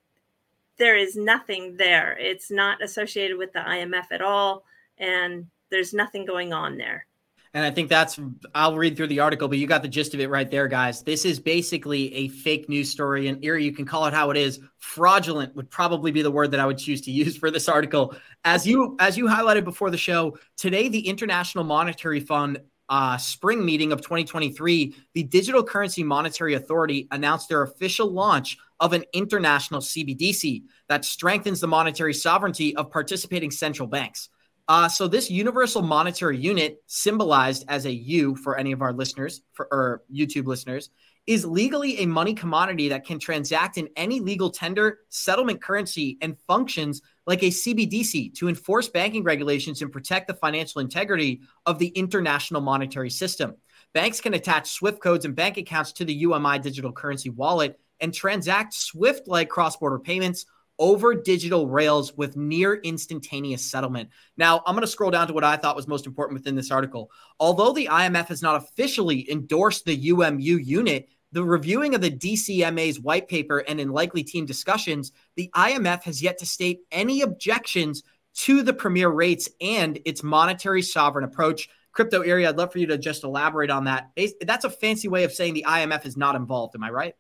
there 0.78 0.96
is 0.96 1.14
nothing 1.14 1.76
there. 1.76 2.16
It's 2.18 2.50
not 2.50 2.82
associated 2.82 3.36
with 3.36 3.52
the 3.52 3.60
IMF 3.60 4.06
at 4.10 4.22
all, 4.22 4.64
and 4.98 5.46
there's 5.70 5.92
nothing 5.92 6.24
going 6.24 6.52
on 6.52 6.76
there. 6.76 7.06
And 7.54 7.66
I 7.66 7.70
think 7.70 7.90
that's, 7.90 8.18
I'll 8.54 8.76
read 8.76 8.96
through 8.96 9.08
the 9.08 9.20
article, 9.20 9.46
but 9.46 9.58
you 9.58 9.66
got 9.66 9.82
the 9.82 9.88
gist 9.88 10.14
of 10.14 10.20
it 10.20 10.30
right 10.30 10.50
there, 10.50 10.68
guys. 10.68 11.02
This 11.02 11.26
is 11.26 11.38
basically 11.38 12.14
a 12.14 12.28
fake 12.28 12.66
news 12.68 12.90
story. 12.90 13.28
And 13.28 13.44
Eri, 13.44 13.62
you 13.62 13.72
can 13.72 13.84
call 13.84 14.06
it 14.06 14.14
how 14.14 14.30
it 14.30 14.38
is. 14.38 14.58
Fraudulent 14.78 15.54
would 15.54 15.70
probably 15.70 16.12
be 16.12 16.22
the 16.22 16.30
word 16.30 16.50
that 16.52 16.60
I 16.60 16.66
would 16.66 16.78
choose 16.78 17.02
to 17.02 17.10
use 17.10 17.36
for 17.36 17.50
this 17.50 17.68
article. 17.68 18.14
As 18.44 18.66
you 18.66 18.96
as 19.00 19.18
you 19.18 19.26
highlighted 19.26 19.64
before 19.64 19.90
the 19.90 19.98
show, 19.98 20.38
today 20.56 20.88
the 20.88 21.06
International 21.06 21.62
Monetary 21.62 22.20
Fund 22.20 22.58
uh, 22.88 23.16
spring 23.16 23.64
meeting 23.64 23.92
of 23.92 24.00
2023, 24.00 24.94
the 25.14 25.22
Digital 25.22 25.62
Currency 25.62 26.02
Monetary 26.02 26.54
Authority 26.54 27.06
announced 27.10 27.48
their 27.48 27.62
official 27.62 28.10
launch 28.10 28.58
of 28.80 28.92
an 28.92 29.04
international 29.12 29.80
CBDC 29.80 30.64
that 30.88 31.04
strengthens 31.04 31.60
the 31.60 31.68
monetary 31.68 32.12
sovereignty 32.12 32.74
of 32.76 32.90
participating 32.90 33.50
central 33.50 33.88
banks. 33.88 34.28
Uh, 34.68 34.88
so 34.88 35.08
this 35.08 35.30
universal 35.30 35.82
monetary 35.82 36.38
unit, 36.38 36.78
symbolized 36.86 37.64
as 37.68 37.84
a 37.84 37.92
U 37.92 38.36
for 38.36 38.56
any 38.56 38.72
of 38.72 38.80
our 38.80 38.92
listeners, 38.92 39.42
for 39.52 39.68
or 39.72 40.02
YouTube 40.12 40.46
listeners, 40.46 40.90
is 41.26 41.44
legally 41.44 42.00
a 42.00 42.06
money 42.06 42.34
commodity 42.34 42.88
that 42.88 43.04
can 43.04 43.18
transact 43.18 43.78
in 43.78 43.88
any 43.96 44.20
legal 44.20 44.50
tender, 44.50 45.00
settlement 45.08 45.62
currency, 45.62 46.18
and 46.20 46.36
functions 46.48 47.00
like 47.26 47.42
a 47.42 47.46
CBDC 47.46 48.34
to 48.34 48.48
enforce 48.48 48.88
banking 48.88 49.22
regulations 49.22 49.82
and 49.82 49.92
protect 49.92 50.26
the 50.26 50.34
financial 50.34 50.80
integrity 50.80 51.40
of 51.66 51.78
the 51.78 51.88
international 51.88 52.60
monetary 52.60 53.10
system. 53.10 53.54
Banks 53.94 54.20
can 54.20 54.34
attach 54.34 54.70
SWIFT 54.70 55.00
codes 55.00 55.24
and 55.24 55.34
bank 55.34 55.58
accounts 55.58 55.92
to 55.92 56.04
the 56.04 56.14
UMI 56.14 56.58
digital 56.58 56.92
currency 56.92 57.30
wallet 57.30 57.78
and 58.00 58.12
transact 58.12 58.74
SWIFT 58.74 59.28
like 59.28 59.48
cross 59.48 59.76
border 59.76 59.98
payments 59.98 60.46
over 60.78 61.14
digital 61.14 61.68
rails 61.68 62.16
with 62.16 62.36
near 62.36 62.74
instantaneous 62.74 63.64
settlement. 63.64 64.10
Now, 64.36 64.62
I'm 64.66 64.74
going 64.74 64.82
to 64.82 64.86
scroll 64.86 65.10
down 65.10 65.28
to 65.28 65.32
what 65.32 65.44
I 65.44 65.56
thought 65.56 65.76
was 65.76 65.86
most 65.86 66.06
important 66.06 66.40
within 66.40 66.56
this 66.56 66.70
article. 66.70 67.10
Although 67.38 67.72
the 67.72 67.86
IMF 67.86 68.26
has 68.28 68.42
not 68.42 68.56
officially 68.56 69.30
endorsed 69.30 69.84
the 69.84 70.10
UMU 70.10 70.56
unit, 70.58 71.08
the 71.30 71.44
reviewing 71.44 71.94
of 71.94 72.00
the 72.00 72.10
DCMA's 72.10 73.00
white 73.00 73.28
paper 73.28 73.58
and 73.58 73.80
in 73.80 73.90
likely 73.90 74.22
team 74.22 74.44
discussions, 74.44 75.12
the 75.36 75.50
IMF 75.54 76.02
has 76.02 76.22
yet 76.22 76.38
to 76.38 76.46
state 76.46 76.80
any 76.90 77.22
objections 77.22 78.02
to 78.34 78.62
the 78.62 78.74
premier 78.74 79.08
rates 79.08 79.48
and 79.60 79.98
its 80.04 80.22
monetary 80.22 80.82
sovereign 80.82 81.24
approach. 81.24 81.68
Crypto 81.92 82.22
Eri, 82.22 82.46
I'd 82.46 82.56
love 82.56 82.72
for 82.72 82.78
you 82.78 82.86
to 82.86 82.98
just 82.98 83.24
elaborate 83.24 83.70
on 83.70 83.84
that. 83.84 84.10
That's 84.40 84.64
a 84.64 84.70
fancy 84.70 85.08
way 85.08 85.24
of 85.24 85.32
saying 85.32 85.54
the 85.54 85.66
IMF 85.68 86.06
is 86.06 86.16
not 86.16 86.34
involved. 86.34 86.74
Am 86.74 86.82
I 86.82 86.90
right? 86.90 87.14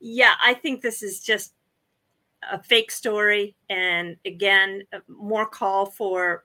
Yeah, 0.00 0.32
I 0.42 0.54
think 0.54 0.82
this 0.82 1.02
is 1.02 1.20
just 1.20 1.54
a 2.50 2.62
fake 2.62 2.90
story. 2.90 3.54
And 3.70 4.16
again, 4.24 4.82
more 5.08 5.46
call 5.46 5.86
for 5.86 6.44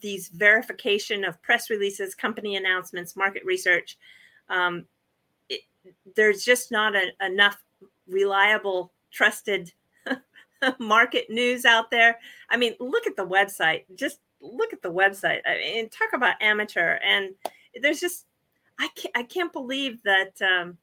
these 0.00 0.28
verification 0.28 1.24
of 1.24 1.40
press 1.42 1.70
releases, 1.70 2.14
company 2.14 2.56
announcements, 2.56 3.16
market 3.16 3.44
research. 3.44 3.98
Um, 4.48 4.86
it, 5.48 5.60
there's 6.16 6.44
just 6.44 6.72
not 6.72 6.94
a, 6.94 7.10
enough 7.20 7.62
reliable, 8.06 8.92
trusted 9.12 9.72
market 10.78 11.28
news 11.28 11.64
out 11.64 11.90
there. 11.90 12.18
I 12.50 12.56
mean, 12.56 12.74
look 12.80 13.06
at 13.06 13.16
the 13.16 13.26
website. 13.26 13.84
Just 13.94 14.20
look 14.40 14.72
at 14.72 14.82
the 14.82 14.92
website. 14.92 15.40
I 15.46 15.58
mean, 15.58 15.88
talk 15.88 16.10
about 16.14 16.40
amateur. 16.40 16.98
And 17.04 17.34
there's 17.80 18.00
just, 18.00 18.26
I 18.78 18.88
can't, 18.94 19.16
I 19.16 19.22
can't 19.22 19.52
believe 19.52 20.02
that. 20.04 20.40
Um, 20.40 20.78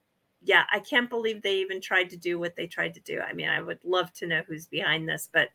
yeah, 0.46 0.64
I 0.72 0.80
can't 0.80 1.10
believe 1.10 1.42
they 1.42 1.58
even 1.58 1.82
tried 1.82 2.12
to 2.12 2.18
do 2.18 2.40
what 2.40 2.56
they 2.56 2.68
tried 2.68 2.94
to 2.94 3.00
do. 3.00 3.20
I 3.20 3.34
mean, 3.34 3.50
I 3.50 3.62
would 3.62 3.80
love 3.84 4.14
to 4.14 4.28
know 4.28 4.44
who's 4.48 4.68
behind 4.68 5.10
this, 5.10 5.28
but 5.32 5.50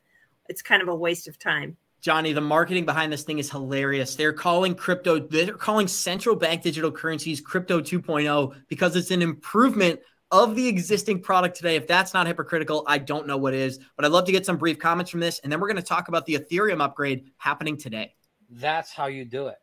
it's 0.48 0.62
kind 0.62 0.82
of 0.82 0.88
a 0.88 0.94
waste 0.94 1.28
of 1.28 1.38
time. 1.38 1.76
Johnny, 2.00 2.32
the 2.32 2.40
marketing 2.40 2.86
behind 2.86 3.12
this 3.12 3.22
thing 3.22 3.38
is 3.38 3.50
hilarious. 3.50 4.16
They're 4.16 4.32
calling 4.32 4.74
crypto, 4.74 5.18
they're 5.20 5.52
calling 5.52 5.86
central 5.86 6.34
bank 6.34 6.62
digital 6.62 6.90
currencies 6.90 7.40
crypto 7.40 7.80
2.0 7.80 8.54
because 8.68 8.96
it's 8.96 9.10
an 9.10 9.22
improvement 9.22 10.00
of 10.32 10.56
the 10.56 10.66
existing 10.66 11.20
product 11.20 11.56
today. 11.56 11.76
If 11.76 11.86
that's 11.86 12.14
not 12.14 12.26
hypocritical, 12.26 12.84
I 12.86 12.98
don't 12.98 13.26
know 13.26 13.36
what 13.36 13.52
is. 13.52 13.78
But 13.96 14.04
I'd 14.04 14.12
love 14.12 14.24
to 14.26 14.32
get 14.32 14.46
some 14.46 14.56
brief 14.56 14.78
comments 14.78 15.10
from 15.10 15.20
this. 15.20 15.40
And 15.40 15.52
then 15.52 15.60
we're 15.60 15.66
going 15.66 15.76
to 15.76 15.82
talk 15.82 16.08
about 16.08 16.24
the 16.24 16.34
Ethereum 16.34 16.80
upgrade 16.80 17.30
happening 17.36 17.76
today. 17.76 18.14
That's 18.48 18.92
how 18.92 19.06
you 19.06 19.24
do 19.24 19.48
it. 19.48 19.56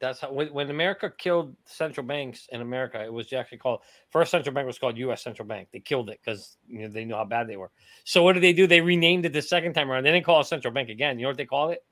That's 0.00 0.20
how 0.20 0.32
when, 0.32 0.52
when, 0.52 0.70
America 0.70 1.12
killed 1.16 1.56
central 1.64 2.06
banks 2.06 2.48
in 2.50 2.60
America, 2.60 3.02
it 3.02 3.12
was 3.12 3.32
actually 3.32 3.58
called 3.58 3.80
first 4.10 4.30
central 4.30 4.54
bank 4.54 4.66
was 4.66 4.78
called 4.78 4.98
U.S. 4.98 5.22
Central 5.22 5.46
Bank. 5.46 5.68
They 5.72 5.80
killed 5.80 6.10
it 6.10 6.20
because 6.22 6.56
you 6.68 6.80
know, 6.80 6.88
they 6.88 7.04
knew 7.04 7.14
how 7.14 7.24
bad 7.24 7.48
they 7.48 7.56
were. 7.56 7.70
So 8.04 8.22
what 8.22 8.34
did 8.34 8.42
they 8.42 8.52
do? 8.52 8.66
They 8.66 8.80
renamed 8.80 9.24
it 9.24 9.32
the 9.32 9.42
second 9.42 9.72
time 9.72 9.90
around. 9.90 10.04
They 10.04 10.10
didn't 10.10 10.26
call 10.26 10.40
it 10.40 10.46
central 10.46 10.74
bank 10.74 10.88
again. 10.88 11.18
You 11.18 11.24
know 11.24 11.30
what 11.30 11.36
they 11.36 11.46
called 11.46 11.72
it? 11.72 11.84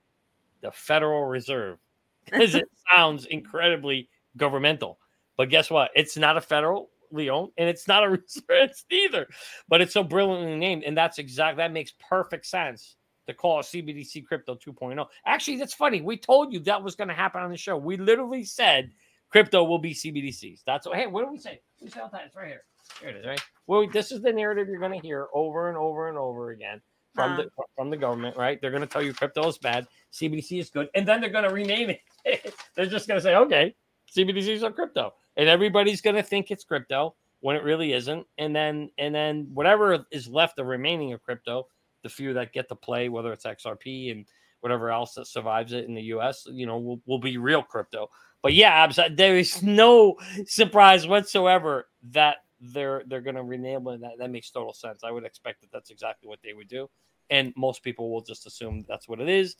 The 0.60 0.72
Federal 0.72 1.24
Reserve, 1.24 1.78
because 2.24 2.54
it 2.54 2.68
sounds 2.92 3.26
incredibly 3.26 4.08
governmental. 4.36 4.98
But 5.36 5.48
guess 5.48 5.70
what? 5.70 5.90
It's 5.94 6.16
not 6.16 6.36
a 6.36 6.40
federal 6.40 6.90
owned, 7.30 7.52
and 7.56 7.68
it's 7.68 7.86
not 7.86 8.04
a 8.04 8.08
reserve 8.48 8.70
either. 8.90 9.26
But 9.68 9.80
it's 9.80 9.92
so 9.92 10.02
brilliantly 10.02 10.56
named, 10.56 10.84
and 10.84 10.96
that's 10.96 11.18
exact. 11.18 11.58
That 11.58 11.72
makes 11.72 11.92
perfect 12.08 12.46
sense 12.46 12.96
to 13.26 13.34
call 13.34 13.62
CBDC 13.62 14.26
Crypto 14.26 14.54
2.0. 14.54 15.06
Actually, 15.26 15.56
that's 15.56 15.74
funny. 15.74 16.00
We 16.00 16.16
told 16.16 16.52
you 16.52 16.60
that 16.60 16.82
was 16.82 16.96
going 16.96 17.08
to 17.08 17.14
happen 17.14 17.42
on 17.42 17.50
the 17.50 17.56
show. 17.56 17.76
We 17.76 17.96
literally 17.96 18.44
said 18.44 18.90
crypto 19.30 19.64
will 19.64 19.78
be 19.78 19.94
CBDCs. 19.94 20.62
That's 20.66 20.86
what. 20.86 20.96
Hey, 20.96 21.06
what 21.06 21.24
do 21.24 21.30
we 21.30 21.38
say? 21.38 21.60
We 21.80 21.90
say 21.90 22.00
all 22.00 22.08
the 22.08 22.18
time. 22.18 22.26
It's 22.26 22.36
right 22.36 22.48
here. 22.48 22.62
Here 23.00 23.10
it 23.10 23.16
is. 23.16 23.26
Right. 23.26 23.40
Well, 23.66 23.86
this 23.88 24.12
is 24.12 24.22
the 24.22 24.32
narrative 24.32 24.68
you're 24.68 24.80
going 24.80 24.98
to 24.98 25.06
hear 25.06 25.28
over 25.34 25.68
and 25.68 25.78
over 25.78 26.08
and 26.08 26.18
over 26.18 26.50
again 26.50 26.80
from 27.14 27.32
uh-huh. 27.32 27.42
the 27.42 27.64
from 27.76 27.90
the 27.90 27.96
government. 27.96 28.36
Right. 28.36 28.60
They're 28.60 28.70
going 28.70 28.82
to 28.82 28.88
tell 28.88 29.02
you 29.02 29.12
crypto 29.12 29.46
is 29.48 29.58
bad, 29.58 29.86
CBDC 30.12 30.60
is 30.60 30.70
good, 30.70 30.88
and 30.94 31.06
then 31.06 31.20
they're 31.20 31.30
going 31.30 31.48
to 31.48 31.54
rename 31.54 31.90
it. 32.24 32.54
they're 32.74 32.86
just 32.86 33.08
going 33.08 33.18
to 33.18 33.22
say, 33.22 33.36
okay, 33.36 33.74
CBDCs 34.14 34.62
are 34.62 34.72
crypto, 34.72 35.14
and 35.36 35.48
everybody's 35.48 36.00
going 36.00 36.16
to 36.16 36.22
think 36.22 36.50
it's 36.50 36.64
crypto 36.64 37.14
when 37.40 37.56
it 37.56 37.62
really 37.62 37.92
isn't. 37.92 38.26
And 38.38 38.54
then 38.54 38.90
and 38.98 39.14
then 39.14 39.48
whatever 39.52 40.06
is 40.10 40.28
left 40.28 40.58
of 40.58 40.66
remaining 40.66 41.12
of 41.12 41.22
crypto 41.22 41.66
the 42.02 42.08
few 42.08 42.34
that 42.34 42.52
get 42.52 42.68
to 42.68 42.74
play, 42.74 43.08
whether 43.08 43.32
it's 43.32 43.44
XRP 43.44 44.10
and 44.10 44.26
whatever 44.60 44.90
else 44.90 45.14
that 45.14 45.26
survives 45.26 45.72
it 45.72 45.84
in 45.86 45.94
the 45.94 46.02
US, 46.14 46.46
you 46.50 46.66
know, 46.66 46.78
will, 46.78 47.00
will 47.06 47.18
be 47.18 47.36
real 47.36 47.62
crypto. 47.62 48.08
But 48.42 48.54
yeah, 48.54 48.90
there 49.10 49.36
is 49.36 49.62
no 49.62 50.16
surprise 50.46 51.06
whatsoever 51.06 51.88
that 52.10 52.38
they're 52.60 53.02
they're 53.06 53.20
going 53.20 53.36
to 53.36 53.42
rename 53.42 53.86
it. 53.88 54.00
That 54.00 54.18
that 54.18 54.30
makes 54.30 54.50
total 54.50 54.72
sense. 54.72 55.02
I 55.04 55.10
would 55.10 55.24
expect 55.24 55.60
that 55.60 55.72
that's 55.72 55.90
exactly 55.90 56.28
what 56.28 56.40
they 56.42 56.52
would 56.52 56.68
do, 56.68 56.88
and 57.30 57.52
most 57.56 57.82
people 57.82 58.10
will 58.10 58.20
just 58.20 58.46
assume 58.46 58.84
that's 58.88 59.08
what 59.08 59.20
it 59.20 59.28
is. 59.28 59.56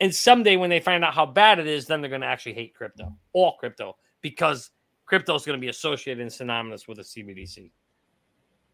And 0.00 0.14
someday, 0.14 0.56
when 0.56 0.70
they 0.70 0.80
find 0.80 1.04
out 1.04 1.14
how 1.14 1.26
bad 1.26 1.58
it 1.58 1.66
is, 1.66 1.86
then 1.86 2.00
they're 2.00 2.10
going 2.10 2.20
to 2.22 2.26
actually 2.26 2.54
hate 2.54 2.74
crypto, 2.74 3.14
all 3.32 3.56
crypto, 3.58 3.96
because 4.20 4.70
crypto 5.06 5.34
is 5.34 5.44
going 5.44 5.58
to 5.58 5.60
be 5.60 5.68
associated 5.68 6.20
and 6.20 6.32
synonymous 6.32 6.88
with 6.88 6.98
a 6.98 7.02
CBDC. 7.02 7.70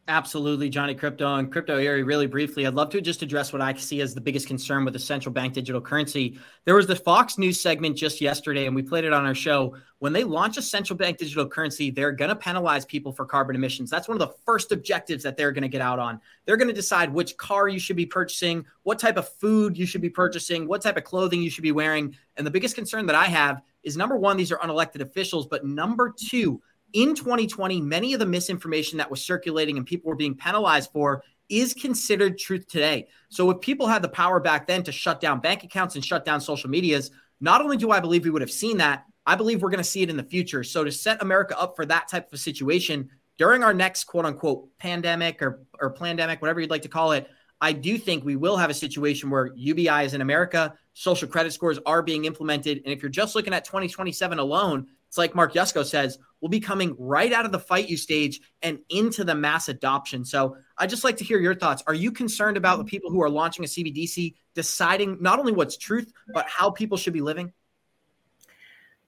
Absolutely, 0.09 0.69
Johnny 0.69 0.95
Krypto 0.95 1.39
and 1.39 1.53
Crypto 1.53 1.77
Eri. 1.77 2.03
Really 2.03 2.27
briefly, 2.27 2.67
I'd 2.67 2.75
love 2.75 2.91
to 2.91 3.01
just 3.01 3.23
address 3.23 3.53
what 3.53 3.63
I 3.63 3.73
see 3.75 4.01
as 4.01 4.13
the 4.13 4.21
biggest 4.21 4.49
concern 4.49 4.85
with 4.85 4.95
the 4.95 4.99
central 4.99 5.33
bank 5.33 5.55
digital 5.55 5.81
currency. 5.81 6.37
There 6.65 6.75
was 6.75 6.89
the 6.89 6.97
Fox 6.97 7.39
News 7.39 7.61
segment 7.61 7.97
just 7.97 8.21
yesterday, 8.21 8.67
and 8.67 8.75
we 8.75 8.83
played 8.83 9.05
it 9.05 9.13
on 9.13 9.25
our 9.25 9.37
show. 9.37 9.77
When 10.01 10.13
they 10.13 10.25
launch 10.25 10.57
a 10.57 10.63
central 10.63 10.97
bank 10.97 11.19
digital 11.19 11.47
currency, 11.47 11.93
they're 11.93 12.11
going 12.11 12.31
to 12.31 12.35
penalize 12.35 12.85
people 12.85 13.13
for 13.13 13.25
carbon 13.25 13.55
emissions. 13.55 13.89
That's 13.89 14.09
one 14.09 14.21
of 14.21 14.27
the 14.27 14.35
first 14.45 14.73
objectives 14.73 15.23
that 15.23 15.37
they're 15.37 15.53
going 15.53 15.63
to 15.63 15.69
get 15.69 15.83
out 15.83 16.01
on. 16.01 16.21
They're 16.45 16.57
going 16.57 16.69
to 16.69 16.75
decide 16.75 17.13
which 17.13 17.37
car 17.37 17.69
you 17.69 17.79
should 17.79 17.97
be 17.97 18.07
purchasing, 18.07 18.65
what 18.83 18.99
type 18.99 19.17
of 19.17 19.29
food 19.29 19.79
you 19.79 19.87
should 19.87 20.01
be 20.01 20.11
purchasing, 20.11 20.67
what 20.67 20.83
type 20.83 20.97
of 20.97 21.05
clothing 21.05 21.41
you 21.41 21.51
should 21.51 21.63
be 21.63 21.73
wearing. 21.73 22.17
And 22.37 22.45
the 22.45 22.51
biggest 22.51 22.75
concern 22.75 23.07
that 23.07 23.15
I 23.15 23.27
have 23.27 23.63
is 23.85 23.97
number 23.97 24.17
one, 24.17 24.37
these 24.37 24.51
are 24.51 24.59
unelected 24.59 25.03
officials, 25.03 25.47
but 25.47 25.65
number 25.65 26.13
two, 26.19 26.61
in 26.93 27.15
2020, 27.15 27.81
many 27.81 28.13
of 28.15 28.21
the 28.21 28.27
misinformation 28.27 28.99
that 28.99 29.11
was 29.11 29.23
circulating 29.23 29.77
and 29.77 29.87
people 29.87 30.09
were 30.09 30.17
being 30.17 30.35
penalized 30.35 30.91
for 30.93 31.23
is 31.49 31.75
considered 31.75 32.39
truth 32.39 32.67
today. 32.69 33.09
So 33.29 33.51
if 33.51 33.61
people 33.61 33.89
had 33.89 34.03
the 34.03 34.09
power 34.09 34.41
back 34.41 34.67
then 34.67 34.83
to 34.85 34.93
shut 34.93 35.21
down 35.21 35.41
bank 35.41 35.65
accounts 35.65 35.97
and 35.97 36.05
shut 36.05 36.25
down 36.25 36.41
social 36.41 36.71
medias, 36.71 37.11
not 37.41 37.61
only 37.61 37.77
do 37.77 37.91
I 37.91 38.01
believe 38.01 38.25
we 38.25 38.31
would 38.31 38.43
have 38.43 38.51
seen 38.51 38.79
that, 38.79 39.05
I 39.27 39.35
believe 39.35 39.63
we're 39.63 39.71
going 39.71 39.79
to 39.79 39.85
see 39.85 40.03
it 40.03 40.11
in 40.11 40.17
the 40.17 40.23
future. 40.23 40.63
So 40.65 40.85
to 40.85 40.93
set 40.93 41.23
America 41.23 41.59
up 41.59 41.77
for 41.77 41.85
that 41.87 42.09
type 42.09 42.29
of 42.29 42.35
a 42.35 42.39
situation 42.39 43.11
during 43.37 43.63
our 43.63 43.75
next 43.75 44.05
quote 44.05 44.25
unquote 44.25 44.69
pandemic 44.79 45.43
or, 45.43 45.65
or 45.81 45.91
pandemic, 45.91 46.41
whatever 46.41 46.61
you'd 46.61 46.71
like 46.71 46.83
to 46.83 46.89
call 46.89 47.13
it, 47.13 47.29
I 47.61 47.73
do 47.73 47.99
think 47.99 48.25
we 48.25 48.37
will 48.37 48.57
have 48.57 48.71
a 48.71 48.75
situation 48.75 49.29
where 49.29 49.53
UBI 49.55 50.05
is 50.05 50.15
in 50.15 50.23
America, 50.23 50.75
social 50.95 51.29
credit 51.29 51.53
scores 51.53 51.79
are 51.85 52.03
being 52.03 52.25
implemented. 52.25 52.81
And 52.85 52.93
if 52.93 53.03
you're 53.03 53.11
just 53.11 53.35
looking 53.35 53.53
at 53.53 53.65
2027 53.65 54.39
alone, 54.39 54.87
it's 55.11 55.19
like 55.19 55.35
Mark 55.35 55.55
Yusko 55.55 55.85
says, 55.85 56.21
we'll 56.41 56.51
be 56.51 56.61
coming 56.61 56.95
right 56.97 57.33
out 57.33 57.45
of 57.45 57.51
the 57.51 57.59
fight 57.59 57.89
you 57.89 57.97
stage 57.97 58.41
and 58.63 58.79
into 58.91 59.25
the 59.25 59.35
mass 59.35 59.69
adoption. 59.69 60.25
So 60.25 60.57
I'd 60.79 60.89
just 60.89 61.03
like 61.03 61.17
to 61.17 61.25
hear 61.25 61.41
your 61.41 61.57
thoughts. 61.57 61.83
Are 61.89 61.95
you 61.95 62.13
concerned 62.13 62.57
about 62.57 62.79
the 62.79 62.85
people 62.85 63.11
who 63.11 63.21
are 63.21 63.29
launching 63.29 63.65
a 63.65 63.69
CBDC 63.69 64.37
deciding 64.55 65.21
not 65.21 65.41
only 65.41 65.51
what's 65.51 65.77
truth, 65.77 66.13
but 66.33 66.47
how 66.49 66.71
people 66.71 66.97
should 66.97 67.13
be 67.13 67.23
living? 67.23 67.53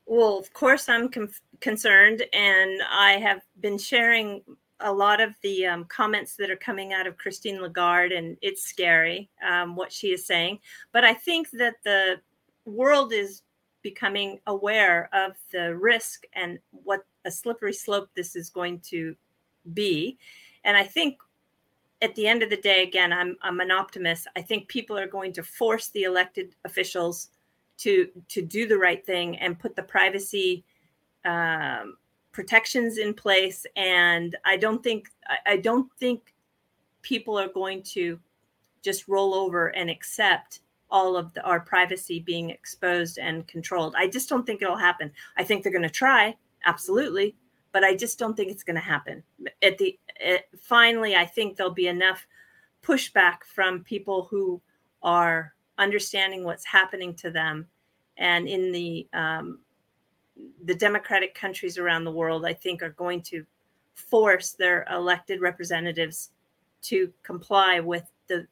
Well, 0.05 0.39
of 0.39 0.53
course, 0.53 0.89
I'm 0.89 1.09
com- 1.09 1.31
concerned, 1.61 2.25
and 2.33 2.83
I 2.91 3.13
have 3.13 3.43
been 3.61 3.79
sharing 3.79 4.43
a 4.81 4.93
lot 4.93 5.21
of 5.21 5.37
the 5.43 5.67
um, 5.67 5.85
comments 5.85 6.35
that 6.35 6.51
are 6.51 6.57
coming 6.57 6.93
out 6.93 7.07
of 7.07 7.17
Christine 7.17 7.63
Lagarde, 7.63 8.17
and 8.17 8.37
it's 8.43 8.65
scary 8.65 9.31
um, 9.49 9.77
what 9.77 9.93
she 9.93 10.09
is 10.09 10.27
saying. 10.27 10.59
But 10.91 11.05
I 11.05 11.15
think 11.15 11.51
that 11.53 11.77
the 11.85 12.21
world 12.65 13.13
is 13.13 13.43
becoming 13.83 14.41
aware 14.47 15.09
of 15.13 15.33
the 15.51 15.77
risk 15.77 16.25
and 16.35 16.59
what 16.71 17.05
a 17.25 17.31
slippery 17.31 17.73
slope 17.73 18.09
this 18.15 18.37
is 18.37 18.51
going 18.51 18.81
to 18.81 19.15
be. 19.75 20.19
And 20.65 20.77
I 20.77 20.85
think 20.85 21.19
at 22.01 22.15
the 22.15 22.27
end 22.27 22.43
of 22.43 22.51
the 22.51 22.57
day, 22.57 22.83
again, 22.83 23.13
I'm, 23.13 23.37
I'm 23.43 23.61
an 23.61 23.71
optimist. 23.71 24.27
I 24.37 24.43
think 24.43 24.69
people 24.69 24.99
are 24.99 25.07
going 25.07 25.33
to 25.35 25.43
force 25.43 25.89
the 25.89 26.03
elected 26.03 26.55
officials 26.65 27.29
to 27.79 28.09
to 28.29 28.43
do 28.43 28.67
the 28.67 28.77
right 28.77 29.05
thing 29.05 29.37
and 29.39 29.59
put 29.59 29.75
the 29.75 29.83
privacy 29.83 30.65
um, 31.25 31.97
protections 32.31 32.99
in 32.99 33.15
place. 33.15 33.67
And 33.77 34.37
I 34.45 34.57
don't 34.57 34.83
think 34.83 35.09
I, 35.27 35.53
I 35.53 35.57
don't 35.57 35.91
think 35.99 36.35
people 37.03 37.39
are 37.39 37.49
going 37.49 37.83
to 37.83 38.19
just 38.83 39.09
roll 39.09 39.35
over 39.35 39.69
and 39.69 39.91
accept 39.91 40.61
all 40.93 41.17
of 41.17 41.33
the, 41.33 41.43
our 41.43 41.59
privacy 41.59 42.21
being 42.21 42.51
exposed 42.51 43.19
and 43.19 43.49
controlled. 43.49 43.95
I 43.97 44.07
just 44.07 44.29
don't 44.29 44.47
think 44.47 44.61
it'll 44.63 44.77
happen. 44.77 45.11
I 45.39 45.43
think 45.43 45.63
they're 45.63 45.73
going 45.73 45.83
to 45.83 45.91
try, 45.91 46.37
absolutely, 46.67 47.35
but 47.73 47.83
I 47.83 47.97
just 47.97 48.19
don't 48.19 48.37
think 48.37 48.53
it's 48.53 48.63
going 48.63 48.77
to 48.77 48.83
happen. 48.83 49.25
At 49.63 49.79
the 49.79 49.99
at, 50.25 50.45
finally, 50.61 51.17
I 51.17 51.25
think 51.25 51.57
there'll 51.57 51.73
be 51.73 51.89
enough 51.89 52.27
pushback 52.83 53.39
from 53.55 53.83
people 53.83 54.29
who 54.31 54.61
are 55.03 55.55
understanding 55.79 56.45
what's 56.45 56.67
happening 56.67 57.15
to 57.17 57.31
them, 57.31 57.67
and 58.19 58.47
in 58.47 58.71
the 58.71 59.09
um, 59.15 59.61
the 60.65 60.75
democratic 60.75 61.35
countries 61.35 61.79
around 61.79 62.05
the 62.05 62.13
world, 62.13 62.45
I 62.45 62.53
think 62.53 62.83
are 62.83 62.91
going 62.91 63.23
to 63.23 63.47
force 63.95 64.53
their 64.53 64.87
elected 64.91 65.41
representatives 65.41 66.31
to 66.83 67.11
comply 67.23 67.81
with 67.81 68.05
the 68.29 68.47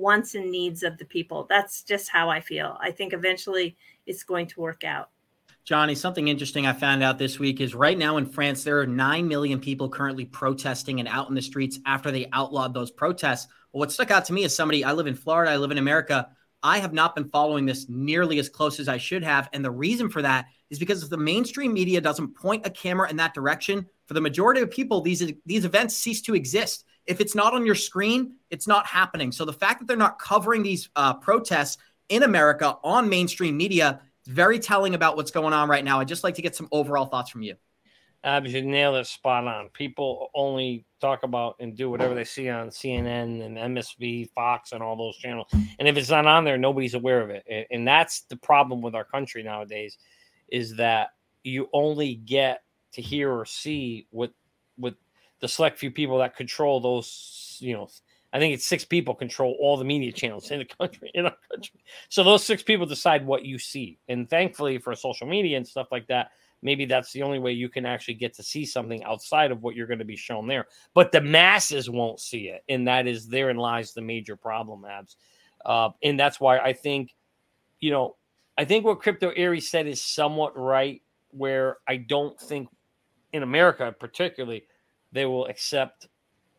wants 0.00 0.34
and 0.34 0.50
needs 0.50 0.82
of 0.82 0.98
the 0.98 1.04
people. 1.04 1.46
That's 1.48 1.82
just 1.82 2.08
how 2.08 2.28
I 2.28 2.40
feel. 2.40 2.76
I 2.80 2.90
think 2.90 3.12
eventually 3.12 3.76
it's 4.06 4.22
going 4.22 4.46
to 4.48 4.60
work 4.60 4.84
out. 4.84 5.10
Johnny, 5.64 5.94
something 5.94 6.28
interesting 6.28 6.66
I 6.66 6.72
found 6.72 7.02
out 7.02 7.18
this 7.18 7.38
week 7.38 7.60
is 7.60 7.74
right 7.74 7.96
now 7.96 8.16
in 8.16 8.26
France, 8.26 8.64
there 8.64 8.80
are 8.80 8.86
9 8.86 9.28
million 9.28 9.60
people 9.60 9.88
currently 9.88 10.24
protesting 10.24 11.00
and 11.00 11.08
out 11.08 11.28
in 11.28 11.34
the 11.34 11.42
streets 11.42 11.78
after 11.86 12.10
they 12.10 12.28
outlawed 12.32 12.74
those 12.74 12.90
protests. 12.90 13.46
Well, 13.72 13.80
what 13.80 13.92
stuck 13.92 14.10
out 14.10 14.24
to 14.24 14.32
me 14.32 14.42
is 14.44 14.54
somebody, 14.54 14.84
I 14.84 14.92
live 14.92 15.06
in 15.06 15.14
Florida, 15.14 15.52
I 15.52 15.58
live 15.58 15.70
in 15.70 15.78
America. 15.78 16.28
I 16.62 16.78
have 16.78 16.92
not 16.92 17.14
been 17.14 17.28
following 17.28 17.66
this 17.66 17.88
nearly 17.88 18.38
as 18.38 18.48
close 18.48 18.80
as 18.80 18.88
I 18.88 18.96
should 18.96 19.22
have. 19.22 19.48
And 19.52 19.64
the 19.64 19.70
reason 19.70 20.08
for 20.08 20.22
that 20.22 20.46
is 20.70 20.78
because 20.78 21.02
if 21.02 21.10
the 21.10 21.16
mainstream 21.16 21.72
media 21.72 22.00
doesn't 22.00 22.34
point 22.34 22.66
a 22.66 22.70
camera 22.70 23.08
in 23.08 23.16
that 23.16 23.34
direction, 23.34 23.86
for 24.06 24.14
the 24.14 24.20
majority 24.20 24.60
of 24.60 24.70
people, 24.70 25.00
these, 25.00 25.32
these 25.46 25.64
events 25.64 25.96
cease 25.96 26.20
to 26.22 26.34
exist. 26.34 26.84
If 27.10 27.20
it's 27.20 27.34
not 27.34 27.54
on 27.54 27.66
your 27.66 27.74
screen, 27.74 28.36
it's 28.50 28.68
not 28.68 28.86
happening. 28.86 29.32
So 29.32 29.44
the 29.44 29.52
fact 29.52 29.80
that 29.80 29.88
they're 29.88 29.96
not 29.96 30.20
covering 30.20 30.62
these 30.62 30.88
uh, 30.94 31.14
protests 31.14 31.76
in 32.08 32.22
America 32.22 32.78
on 32.84 33.08
mainstream 33.08 33.56
media 33.56 34.00
is 34.24 34.32
very 34.32 34.60
telling 34.60 34.94
about 34.94 35.16
what's 35.16 35.32
going 35.32 35.52
on 35.52 35.68
right 35.68 35.84
now. 35.84 35.98
I'd 35.98 36.06
just 36.06 36.22
like 36.22 36.36
to 36.36 36.42
get 36.42 36.54
some 36.54 36.68
overall 36.70 37.06
thoughts 37.06 37.28
from 37.28 37.42
you. 37.42 37.56
Abs, 38.22 38.52
you 38.52 38.62
nailed 38.62 38.96
it 38.96 39.06
spot 39.08 39.46
on. 39.48 39.70
People 39.70 40.30
only 40.34 40.84
talk 41.00 41.24
about 41.24 41.56
and 41.58 41.76
do 41.76 41.90
whatever 41.90 42.14
they 42.14 42.22
see 42.22 42.48
on 42.48 42.68
CNN 42.68 43.44
and 43.44 43.56
MSB, 43.56 44.30
Fox, 44.30 44.70
and 44.70 44.82
all 44.82 44.94
those 44.94 45.16
channels. 45.16 45.48
And 45.78 45.88
if 45.88 45.96
it's 45.96 46.10
not 46.10 46.26
on 46.26 46.44
there, 46.44 46.58
nobody's 46.58 46.94
aware 46.94 47.22
of 47.22 47.30
it. 47.30 47.66
And 47.70 47.88
that's 47.88 48.20
the 48.28 48.36
problem 48.36 48.82
with 48.82 48.94
our 48.94 49.04
country 49.04 49.42
nowadays, 49.42 49.98
is 50.48 50.76
that 50.76 51.08
you 51.42 51.68
only 51.72 52.14
get 52.14 52.62
to 52.92 53.02
hear 53.02 53.32
or 53.32 53.46
see 53.46 54.06
what 54.10 54.32
what 54.76 54.94
the 55.40 55.48
select 55.48 55.78
few 55.78 55.90
people 55.90 56.18
that 56.18 56.36
control 56.36 56.80
those, 56.80 57.56
you 57.60 57.74
know, 57.74 57.88
I 58.32 58.38
think 58.38 58.54
it's 58.54 58.66
six 58.66 58.84
people 58.84 59.14
control 59.14 59.56
all 59.60 59.76
the 59.76 59.84
media 59.84 60.12
channels 60.12 60.50
in 60.50 60.60
the 60.60 60.64
country, 60.64 61.10
in 61.14 61.26
our 61.26 61.36
country. 61.50 61.82
So 62.08 62.22
those 62.22 62.44
six 62.44 62.62
people 62.62 62.86
decide 62.86 63.26
what 63.26 63.44
you 63.44 63.58
see. 63.58 63.98
And 64.08 64.30
thankfully 64.30 64.78
for 64.78 64.94
social 64.94 65.26
media 65.26 65.56
and 65.56 65.66
stuff 65.66 65.88
like 65.90 66.06
that, 66.06 66.30
maybe 66.62 66.84
that's 66.84 67.12
the 67.12 67.22
only 67.22 67.38
way 67.38 67.52
you 67.52 67.68
can 67.68 67.86
actually 67.86 68.14
get 68.14 68.34
to 68.34 68.42
see 68.42 68.64
something 68.64 69.02
outside 69.02 69.50
of 69.50 69.62
what 69.62 69.74
you're 69.74 69.86
going 69.86 69.98
to 69.98 70.04
be 70.04 70.16
shown 70.16 70.46
there. 70.46 70.66
But 70.94 71.10
the 71.10 71.20
masses 71.20 71.90
won't 71.90 72.20
see 72.20 72.48
it. 72.48 72.62
And 72.68 72.86
that 72.86 73.08
is 73.08 73.26
therein 73.26 73.56
lies 73.56 73.92
the 73.92 74.02
major 74.02 74.36
problem, 74.36 74.84
Abs. 74.84 75.16
Uh, 75.64 75.90
and 76.02 76.18
that's 76.18 76.38
why 76.38 76.58
I 76.58 76.72
think, 76.72 77.14
you 77.80 77.90
know, 77.90 78.16
I 78.56 78.64
think 78.64 78.84
what 78.84 79.00
Crypto 79.00 79.30
Eri 79.30 79.60
said 79.60 79.86
is 79.86 80.02
somewhat 80.02 80.56
right, 80.56 81.02
where 81.30 81.78
I 81.88 81.96
don't 81.96 82.38
think 82.38 82.68
in 83.32 83.42
America, 83.42 83.94
particularly, 83.98 84.64
they 85.12 85.26
will 85.26 85.46
accept 85.46 86.08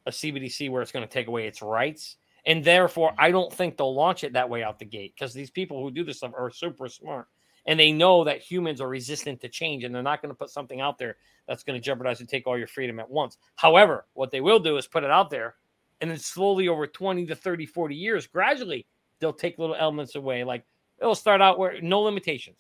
a 0.06 0.12
CBDC 0.12 0.70
where 0.70 0.82
it's 0.82 0.92
going 0.92 1.08
to 1.08 1.14
take 1.14 1.28
away 1.28 1.48
its 1.48 1.62
rights. 1.62 2.18
And 2.46 2.64
therefore, 2.64 3.14
I 3.18 3.32
don't 3.32 3.54
think 3.54 3.78
they'll 3.78 3.94
launch 3.94 4.24
it 4.24 4.34
that 4.34 4.50
way 4.50 4.64
out 4.64 4.80
the 4.80 4.86
gate 4.86 5.14
because 5.16 5.34
these 5.34 5.52
people 5.52 5.82
who 5.82 5.92
do 5.92 6.04
this 6.04 6.18
stuff 6.18 6.32
are 6.36 6.50
super 6.50 6.88
smart 6.88 7.28
and 7.66 7.80
they 7.80 7.92
know 7.92 8.24
that 8.24 8.42
humans 8.42 8.82
are 8.82 8.90
resistant 8.90 9.40
to 9.42 9.50
change 9.50 9.84
and 9.84 9.94
they're 9.94 10.02
not 10.02 10.22
going 10.22 10.34
to 10.34 10.38
put 10.38 10.50
something 10.50 10.82
out 10.82 10.98
there 10.98 11.18
that's 11.48 11.64
going 11.64 11.80
to 11.80 11.84
jeopardize 11.84 12.20
and 12.20 12.28
take 12.28 12.48
all 12.48 12.58
your 12.58 12.68
freedom 12.68 13.00
at 13.00 13.10
once. 13.10 13.38
However, 13.56 14.08
what 14.14 14.32
they 14.32 14.42
will 14.42 14.60
do 14.60 14.78
is 14.78 14.88
put 14.88 15.04
it 15.04 15.12
out 15.12 15.30
there 15.30 15.56
and 16.02 16.10
then 16.10 16.18
slowly 16.18 16.68
over 16.68 16.88
20 16.88 17.28
to 17.28 17.36
30, 17.36 17.68
40 17.68 17.96
years, 17.96 18.26
gradually, 18.26 18.88
they'll 19.20 19.32
take 19.32 19.60
little 19.60 19.76
elements 19.76 20.16
away. 20.16 20.44
Like 20.44 20.66
it'll 21.00 21.14
start 21.14 21.42
out 21.42 21.60
where 21.60 21.80
no 21.82 22.02
limitations. 22.02 22.58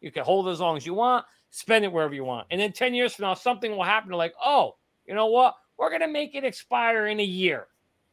You 0.00 0.10
can 0.10 0.24
hold 0.24 0.48
as 0.48 0.60
long 0.60 0.76
as 0.76 0.84
you 0.84 0.94
want, 0.94 1.24
spend 1.50 1.84
it 1.84 1.92
wherever 1.92 2.14
you 2.14 2.24
want. 2.24 2.48
And 2.50 2.60
then 2.60 2.72
10 2.72 2.94
years 2.94 3.14
from 3.14 3.24
now, 3.24 3.34
something 3.34 3.70
will 3.70 3.84
happen 3.84 4.10
like, 4.12 4.34
oh, 4.44 4.76
you 5.10 5.16
know 5.16 5.26
what? 5.26 5.56
We're 5.76 5.90
to 5.98 6.06
make 6.06 6.36
it 6.36 6.44
expire 6.44 7.08
in 7.08 7.18
a 7.18 7.24
year. 7.24 7.66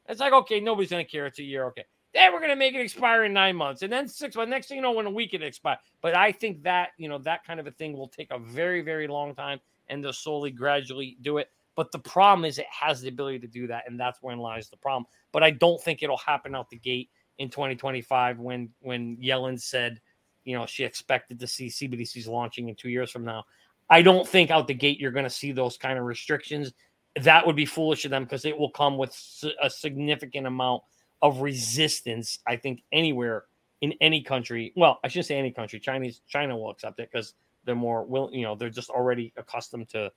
It's 0.10 0.20
like, 0.20 0.34
okay, 0.34 0.60
nobody's 0.60 0.90
to 0.90 1.04
care. 1.04 1.28
It's 1.28 1.38
a 1.38 1.44
year. 1.44 1.66
Okay. 1.66 1.86
Then 2.12 2.34
we're 2.34 2.40
to 2.48 2.56
make 2.56 2.74
it 2.74 2.82
expire 2.82 3.26
in 3.26 3.34
nine 3.34 3.56
months. 3.56 3.84
And 3.84 3.94
then 3.94 4.08
six 4.08 4.36
months. 4.36 4.50
Next 4.50 4.68
thing 4.68 4.78
you 4.78 4.82
know, 4.82 5.00
in 5.00 5.06
a 5.06 5.12
week 5.12 5.36
it 5.36 5.44
expires. 5.44 5.78
But 6.02 6.16
I 6.16 6.32
think 6.32 6.64
that, 6.64 6.90
you 6.98 7.08
know, 7.08 7.20
that 7.20 7.46
kind 7.46 7.60
of 7.60 7.68
a 7.68 7.72
thing 7.72 7.96
will 7.96 8.08
take 8.08 8.32
a 8.32 8.40
very, 8.40 8.82
very 8.82 9.08
long 9.08 9.36
time 9.36 9.60
and 9.90 10.04
they'll 10.04 10.12
slowly, 10.12 10.50
gradually 10.50 11.18
do 11.22 11.38
it. 11.38 11.52
But 11.76 11.92
the 11.92 12.00
problem 12.00 12.46
is 12.46 12.58
it 12.58 12.66
has 12.72 13.02
the 13.02 13.10
ability 13.10 13.40
to 13.40 13.48
do 13.48 13.68
that. 13.68 13.84
And 13.86 14.00
that's 14.00 14.18
wherein 14.24 14.40
lies 14.40 14.68
the 14.68 14.78
problem. 14.78 15.06
But 15.32 15.44
I 15.44 15.52
don't 15.52 15.80
think 15.80 16.02
it'll 16.02 16.18
happen 16.18 16.56
out 16.56 16.72
the 16.72 16.78
gate 16.78 17.12
in 17.38 17.50
2025 17.50 18.40
when 18.40 18.70
when 18.80 19.18
Yellen 19.18 19.62
said, 19.62 20.02
you 20.46 20.58
know, 20.58 20.66
she 20.66 20.84
expected 20.84 21.40
to 21.42 21.46
see 21.46 21.68
CBDCs 21.68 22.28
launching 22.28 22.70
in 22.70 22.76
two 22.76 22.90
years 22.90 23.12
from 23.12 23.24
now. 23.24 23.44
I 23.90 24.02
don't 24.02 24.28
think 24.28 24.52
out 24.52 24.68
the 24.68 24.74
gate 24.74 25.00
you're 25.00 25.12
going 25.12 25.24
to 25.24 25.30
see 25.30 25.52
those 25.52 25.78
kind 25.78 25.98
of 25.98 26.06
restrictions 26.06 26.74
that 27.22 27.46
would 27.46 27.56
be 27.56 27.66
foolish 27.66 28.06
of 28.06 28.12
them 28.12 28.24
because 28.24 28.46
it 28.46 28.58
will 28.58 28.70
come 28.70 28.98
with 28.98 29.16
a 29.62 29.70
significant 29.70 30.48
amount 30.48 30.84
of 31.22 31.42
resistance. 31.42 32.40
I 32.48 32.56
think 32.56 32.84
anywhere 32.92 33.46
in 33.82 33.94
any 34.02 34.22
country. 34.22 34.74
Well, 34.76 35.00
I 35.04 35.08
shouldn't 35.08 35.28
say 35.28 35.38
any 35.38 35.52
country. 35.52 35.80
Chinese 35.80 36.22
China 36.28 36.58
will 36.58 36.72
accept 36.72 37.00
it 37.00 37.10
because 37.12 37.34
they're 37.66 37.76
more 37.76 38.04
will. 38.06 38.30
You 38.32 38.44
know, 38.44 38.56
they're 38.56 38.70
just 38.70 38.90
already 38.90 39.34
accustomed 39.38 39.90
to 39.90 40.12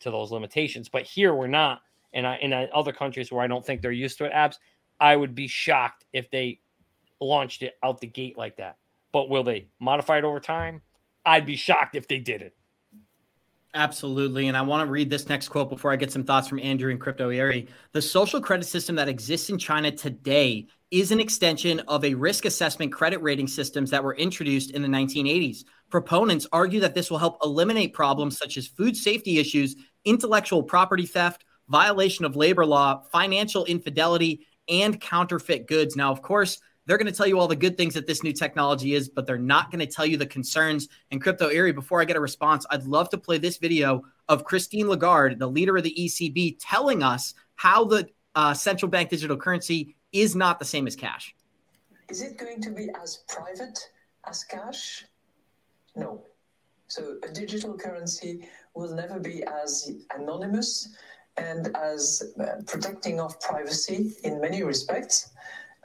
to 0.00 0.10
those 0.10 0.30
limitations. 0.30 0.88
But 0.88 1.02
here 1.02 1.34
we're 1.34 1.46
not, 1.46 1.80
and 2.12 2.26
I 2.26 2.36
in 2.36 2.52
other 2.52 2.92
countries 2.92 3.32
where 3.32 3.42
I 3.42 3.46
don't 3.46 3.64
think 3.64 3.80
they're 3.80 3.92
used 3.92 4.18
to 4.18 4.24
it, 4.26 4.32
abs, 4.32 4.58
I 5.00 5.16
would 5.16 5.34
be 5.34 5.48
shocked 5.48 6.04
if 6.12 6.30
they 6.30 6.60
launched 7.20 7.62
it 7.62 7.74
out 7.82 8.00
the 8.00 8.06
gate 8.06 8.36
like 8.36 8.56
that. 8.56 8.76
But 9.12 9.30
will 9.30 9.44
they 9.44 9.68
modify 9.80 10.18
it 10.18 10.24
over 10.24 10.40
time? 10.40 10.82
I'd 11.24 11.46
be 11.46 11.56
shocked 11.56 11.96
if 11.96 12.06
they 12.06 12.18
did 12.18 12.42
it. 12.42 12.54
Absolutely. 13.74 14.48
And 14.48 14.56
I 14.56 14.62
want 14.62 14.86
to 14.86 14.90
read 14.90 15.10
this 15.10 15.28
next 15.28 15.48
quote 15.48 15.68
before 15.68 15.92
I 15.92 15.96
get 15.96 16.10
some 16.10 16.24
thoughts 16.24 16.48
from 16.48 16.60
Andrew 16.60 16.90
and 16.90 17.00
Crypto 17.00 17.28
Eri. 17.28 17.68
The 17.92 18.00
social 18.00 18.40
credit 18.40 18.64
system 18.64 18.96
that 18.96 19.08
exists 19.08 19.50
in 19.50 19.58
China 19.58 19.90
today 19.90 20.66
is 20.90 21.10
an 21.10 21.20
extension 21.20 21.80
of 21.80 22.04
a 22.04 22.14
risk 22.14 22.46
assessment 22.46 22.92
credit 22.92 23.20
rating 23.20 23.46
systems 23.46 23.90
that 23.90 24.02
were 24.02 24.14
introduced 24.16 24.70
in 24.70 24.80
the 24.80 24.88
1980s. 24.88 25.64
Proponents 25.90 26.46
argue 26.52 26.80
that 26.80 26.94
this 26.94 27.10
will 27.10 27.18
help 27.18 27.38
eliminate 27.44 27.92
problems 27.92 28.38
such 28.38 28.56
as 28.56 28.66
food 28.66 28.96
safety 28.96 29.38
issues, 29.38 29.76
intellectual 30.04 30.62
property 30.62 31.04
theft, 31.04 31.44
violation 31.68 32.24
of 32.24 32.36
labor 32.36 32.64
law, 32.64 33.02
financial 33.12 33.66
infidelity, 33.66 34.46
and 34.68 35.00
counterfeit 35.00 35.66
goods. 35.66 35.96
Now, 35.96 36.12
of 36.12 36.22
course, 36.22 36.60
they're 36.86 36.98
going 36.98 37.10
to 37.10 37.16
tell 37.16 37.26
you 37.26 37.38
all 37.38 37.48
the 37.48 37.56
good 37.56 37.76
things 37.76 37.94
that 37.94 38.06
this 38.06 38.22
new 38.22 38.32
technology 38.32 38.94
is, 38.94 39.08
but 39.08 39.26
they're 39.26 39.38
not 39.38 39.70
going 39.70 39.80
to 39.80 39.92
tell 39.92 40.06
you 40.06 40.16
the 40.16 40.26
concerns. 40.26 40.88
And 41.10 41.20
Crypto 41.20 41.48
Eri, 41.48 41.72
before 41.72 42.00
I 42.00 42.04
get 42.04 42.16
a 42.16 42.20
response, 42.20 42.64
I'd 42.70 42.84
love 42.84 43.10
to 43.10 43.18
play 43.18 43.38
this 43.38 43.58
video 43.58 44.02
of 44.28 44.44
Christine 44.44 44.88
Lagarde, 44.88 45.38
the 45.38 45.48
leader 45.48 45.76
of 45.76 45.82
the 45.82 45.94
ECB, 45.98 46.56
telling 46.60 47.02
us 47.02 47.34
how 47.56 47.84
the 47.84 48.08
uh, 48.34 48.54
central 48.54 48.88
bank 48.88 49.10
digital 49.10 49.36
currency 49.36 49.96
is 50.12 50.36
not 50.36 50.58
the 50.58 50.64
same 50.64 50.86
as 50.86 50.94
cash. 50.94 51.34
Is 52.08 52.22
it 52.22 52.38
going 52.38 52.60
to 52.62 52.70
be 52.70 52.88
as 53.02 53.24
private 53.28 53.78
as 54.24 54.44
cash? 54.44 55.04
No. 55.96 56.22
So 56.86 57.16
a 57.28 57.32
digital 57.32 57.76
currency 57.76 58.48
will 58.74 58.94
never 58.94 59.18
be 59.18 59.42
as 59.42 59.90
anonymous 60.16 60.94
and 61.36 61.76
as 61.76 62.32
uh, 62.40 62.62
protecting 62.66 63.20
of 63.20 63.40
privacy 63.40 64.12
in 64.22 64.40
many 64.40 64.62
respects 64.62 65.30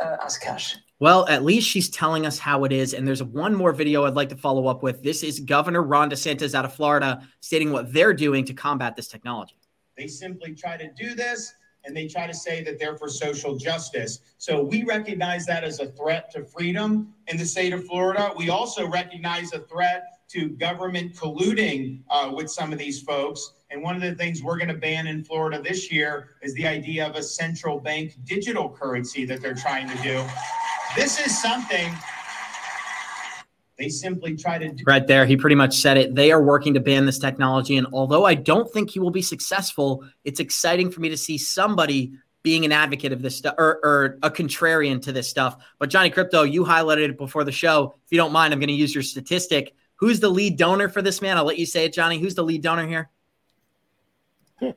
uh, 0.01 0.17
as 0.25 0.37
cash. 0.37 0.77
Well, 0.99 1.27
at 1.27 1.43
least 1.43 1.67
she's 1.67 1.89
telling 1.89 2.25
us 2.25 2.37
how 2.37 2.63
it 2.63 2.71
is. 2.71 2.93
And 2.93 3.07
there's 3.07 3.23
one 3.23 3.55
more 3.55 3.71
video 3.71 4.05
I'd 4.05 4.13
like 4.13 4.29
to 4.29 4.35
follow 4.35 4.67
up 4.67 4.83
with. 4.83 5.01
This 5.01 5.23
is 5.23 5.39
Governor 5.39 5.81
Ron 5.81 6.11
DeSantis 6.11 6.53
out 6.53 6.65
of 6.65 6.75
Florida 6.75 7.27
stating 7.39 7.71
what 7.71 7.91
they're 7.91 8.13
doing 8.13 8.45
to 8.45 8.53
combat 8.53 8.95
this 8.95 9.07
technology. 9.07 9.55
They 9.97 10.07
simply 10.07 10.53
try 10.53 10.77
to 10.77 10.91
do 10.93 11.15
this 11.15 11.53
and 11.83 11.97
they 11.97 12.07
try 12.07 12.27
to 12.27 12.33
say 12.33 12.63
that 12.63 12.79
they're 12.79 12.97
for 12.97 13.09
social 13.09 13.57
justice. 13.57 14.19
So 14.37 14.63
we 14.63 14.83
recognize 14.83 15.45
that 15.47 15.63
as 15.63 15.79
a 15.79 15.87
threat 15.87 16.31
to 16.33 16.43
freedom 16.45 17.13
in 17.27 17.37
the 17.37 17.45
state 17.45 17.73
of 17.73 17.85
Florida. 17.85 18.31
We 18.37 18.49
also 18.49 18.87
recognize 18.87 19.53
a 19.53 19.59
threat 19.61 20.03
to 20.29 20.49
government 20.49 21.15
colluding 21.15 22.03
uh, 22.09 22.31
with 22.33 22.49
some 22.49 22.71
of 22.71 22.77
these 22.77 23.01
folks. 23.01 23.53
And 23.71 23.81
one 23.81 23.95
of 23.95 24.01
the 24.01 24.13
things 24.15 24.43
we're 24.43 24.57
going 24.57 24.67
to 24.67 24.73
ban 24.73 25.07
in 25.07 25.23
Florida 25.23 25.61
this 25.61 25.89
year 25.89 26.31
is 26.41 26.53
the 26.55 26.67
idea 26.67 27.07
of 27.07 27.15
a 27.15 27.23
central 27.23 27.79
bank 27.79 28.17
digital 28.25 28.69
currency 28.69 29.23
that 29.25 29.41
they're 29.41 29.55
trying 29.55 29.87
to 29.87 29.95
do. 30.03 30.21
This 30.93 31.25
is 31.25 31.41
something 31.41 31.93
they 33.77 33.87
simply 33.87 34.35
try 34.35 34.57
to 34.57 34.73
do. 34.73 34.83
Right 34.85 35.07
there, 35.07 35.25
he 35.25 35.37
pretty 35.37 35.55
much 35.55 35.77
said 35.77 35.95
it. 35.95 36.15
They 36.15 36.33
are 36.33 36.43
working 36.43 36.73
to 36.73 36.81
ban 36.81 37.05
this 37.05 37.17
technology. 37.17 37.77
And 37.77 37.87
although 37.93 38.25
I 38.25 38.35
don't 38.35 38.69
think 38.73 38.89
he 38.89 38.99
will 38.99 39.09
be 39.09 39.21
successful, 39.21 40.03
it's 40.25 40.41
exciting 40.41 40.91
for 40.91 40.99
me 40.99 41.07
to 41.07 41.17
see 41.17 41.37
somebody 41.37 42.11
being 42.43 42.65
an 42.65 42.73
advocate 42.73 43.13
of 43.13 43.21
this 43.21 43.37
stuff 43.37 43.55
or, 43.57 43.79
or, 43.83 44.17
a 44.23 44.29
contrarian 44.29 45.01
to 45.03 45.11
this 45.11 45.29
stuff. 45.29 45.63
But 45.79 45.89
Johnny 45.89 46.09
Krypto, 46.09 46.51
you 46.51 46.65
highlighted 46.65 47.09
it 47.09 47.17
before 47.17 47.43
the 47.43 47.51
show. 47.51 47.95
If 48.03 48.11
you 48.11 48.17
don't 48.17 48.33
mind, 48.33 48.51
I'm 48.51 48.59
going 48.59 48.67
to 48.67 48.73
use 48.73 48.93
your 48.93 49.03
statistic. 49.03 49.75
Who's 49.95 50.19
the 50.19 50.29
lead 50.29 50.57
donor 50.57 50.89
for 50.89 51.01
this 51.01 51.21
man? 51.21 51.37
I'll 51.37 51.45
let 51.45 51.59
you 51.59 51.67
say 51.67 51.85
it, 51.85 51.93
Johnny. 51.93 52.19
Who's 52.19 52.35
the 52.35 52.43
lead 52.43 52.63
donor 52.63 52.87
here? 52.87 53.09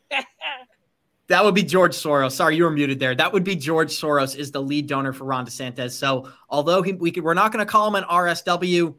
That 1.28 1.42
would 1.42 1.54
be 1.54 1.62
George 1.62 1.94
Soros. 1.94 2.32
Sorry, 2.32 2.56
you 2.56 2.64
were 2.64 2.70
muted 2.70 2.98
there. 2.98 3.14
That 3.14 3.32
would 3.32 3.44
be 3.44 3.56
George 3.56 3.90
Soros 3.90 4.36
is 4.36 4.50
the 4.50 4.60
lead 4.60 4.86
donor 4.86 5.12
for 5.12 5.24
Ron 5.24 5.46
DeSantis. 5.46 5.92
So 5.92 6.30
although 6.50 6.82
he, 6.82 6.92
we 6.92 7.10
could, 7.10 7.24
we're 7.24 7.34
not 7.34 7.50
going 7.50 7.64
to 7.64 7.70
call 7.70 7.88
him 7.88 7.94
an 7.94 8.04
RSW, 8.04 8.94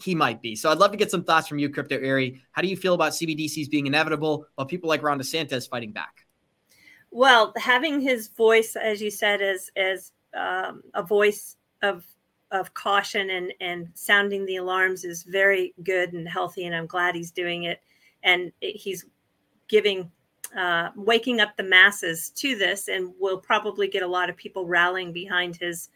he 0.00 0.14
might 0.14 0.40
be. 0.40 0.56
So 0.56 0.70
I'd 0.70 0.78
love 0.78 0.92
to 0.92 0.96
get 0.96 1.10
some 1.10 1.24
thoughts 1.24 1.46
from 1.46 1.58
you, 1.58 1.68
Crypto 1.68 1.98
Eri. 1.98 2.42
How 2.52 2.62
do 2.62 2.68
you 2.68 2.76
feel 2.76 2.94
about 2.94 3.12
CBDCs 3.12 3.68
being 3.68 3.86
inevitable 3.86 4.46
while 4.54 4.66
people 4.66 4.88
like 4.88 5.02
Ron 5.02 5.18
DeSantis 5.18 5.68
fighting 5.68 5.92
back? 5.92 6.24
Well, 7.10 7.52
having 7.56 8.00
his 8.00 8.28
voice, 8.28 8.74
as 8.76 9.02
you 9.02 9.10
said, 9.10 9.42
as 9.42 9.70
as 9.76 10.12
um, 10.34 10.82
a 10.94 11.02
voice 11.02 11.56
of 11.82 12.04
of 12.50 12.72
caution 12.74 13.30
and 13.30 13.52
and 13.60 13.88
sounding 13.94 14.46
the 14.46 14.56
alarms 14.56 15.04
is 15.04 15.22
very 15.24 15.74
good 15.82 16.12
and 16.12 16.28
healthy, 16.28 16.66
and 16.66 16.74
I'm 16.74 16.86
glad 16.86 17.14
he's 17.14 17.30
doing 17.30 17.64
it. 17.64 17.80
And 18.22 18.52
he's 18.60 19.06
giving 19.68 20.10
uh, 20.56 20.90
waking 20.96 21.40
up 21.40 21.56
the 21.56 21.62
masses 21.62 22.30
to 22.30 22.56
this, 22.56 22.88
and 22.88 23.12
we'll 23.18 23.38
probably 23.38 23.88
get 23.88 24.02
a 24.02 24.06
lot 24.06 24.30
of 24.30 24.36
people 24.36 24.66
rallying 24.66 25.12
behind 25.12 25.56
his 25.56 25.90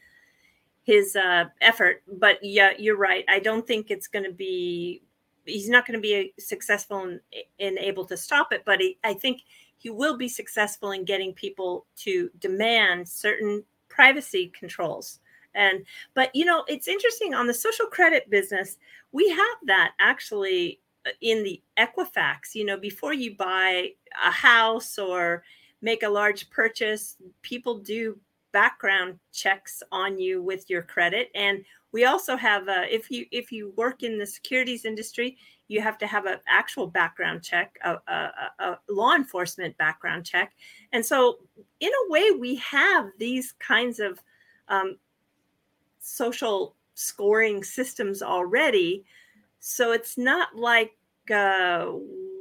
his 0.85 1.17
uh, 1.17 1.45
effort. 1.61 2.03
But 2.19 2.39
yeah, 2.43 2.73
you're 2.79 2.97
right. 2.97 3.25
I 3.29 3.39
don't 3.39 3.67
think 3.67 3.91
it's 3.91 4.09
going 4.09 4.25
to 4.25 4.33
be. 4.33 5.03
He's 5.45 5.69
not 5.69 5.87
going 5.87 5.99
to 5.99 6.03
be 6.03 6.35
successful 6.39 7.03
in, 7.03 7.21
in 7.59 7.79
able 7.79 8.05
to 8.07 8.17
stop 8.17 8.53
it, 8.53 8.63
but 8.65 8.81
he, 8.81 8.99
I 9.03 9.15
think 9.15 9.43
he 9.79 9.91
will 9.91 10.17
be 10.17 10.29
successful 10.29 10.93
in 10.93 11.05
getting 11.05 11.33
people 11.33 11.87
to 11.97 12.31
demand 12.39 13.09
certain 13.09 13.65
privacy 13.89 14.53
controls. 14.57 15.19
And 15.55 15.85
but 16.15 16.35
you 16.35 16.45
know, 16.45 16.65
it's 16.69 16.89
interesting 16.89 17.35
on 17.35 17.47
the 17.47 17.55
social 17.55 17.87
credit 17.87 18.31
business, 18.31 18.79
we 19.13 19.29
have 19.29 19.59
that 19.67 19.93
actually 19.99 20.81
in 21.21 21.43
the 21.43 21.61
Equifax, 21.79 22.55
you 22.55 22.65
know, 22.65 22.77
before 22.77 23.13
you 23.13 23.35
buy 23.35 23.91
a 24.25 24.31
house 24.31 24.99
or 24.99 25.43
make 25.81 26.03
a 26.03 26.09
large 26.09 26.49
purchase, 26.51 27.17
people 27.43 27.79
do 27.79 28.19
background 28.53 29.19
checks 29.33 29.83
on 29.91 30.19
you 30.19 30.43
with 30.43 30.69
your 30.69 30.83
credit. 30.83 31.31
And 31.35 31.65
we 31.93 32.05
also 32.05 32.37
have 32.37 32.69
a, 32.69 32.93
if 32.95 33.11
you 33.11 33.27
if 33.31 33.51
you 33.51 33.73
work 33.77 34.03
in 34.03 34.19
the 34.19 34.27
securities 34.27 34.85
industry 34.85 35.37
you 35.73 35.81
have 35.81 35.97
to 35.97 36.07
have 36.07 36.27
an 36.27 36.39
actual 36.47 36.87
background 36.87 37.43
check 37.43 37.79
a, 37.83 37.95
a, 38.07 38.31
a, 38.59 38.79
law 38.91 39.15
enforcement 39.15 39.77
background 39.79 40.27
check. 40.27 40.53
And 40.93 41.05
so 41.05 41.39
in 41.81 41.89
a 41.89 42.13
way 42.13 42.31
we 42.33 42.57
have 42.57 43.07
these 43.19 43.55
kinds 43.59 43.99
of 43.99 44.21
um, 44.69 44.99
social 45.99 46.77
scoring 46.95 47.65
systems 47.65 48.23
already 48.23 49.05
so 49.65 49.93
it's 49.93 50.19
not 50.19 50.57
like 50.57 50.91
uh, 51.33 51.87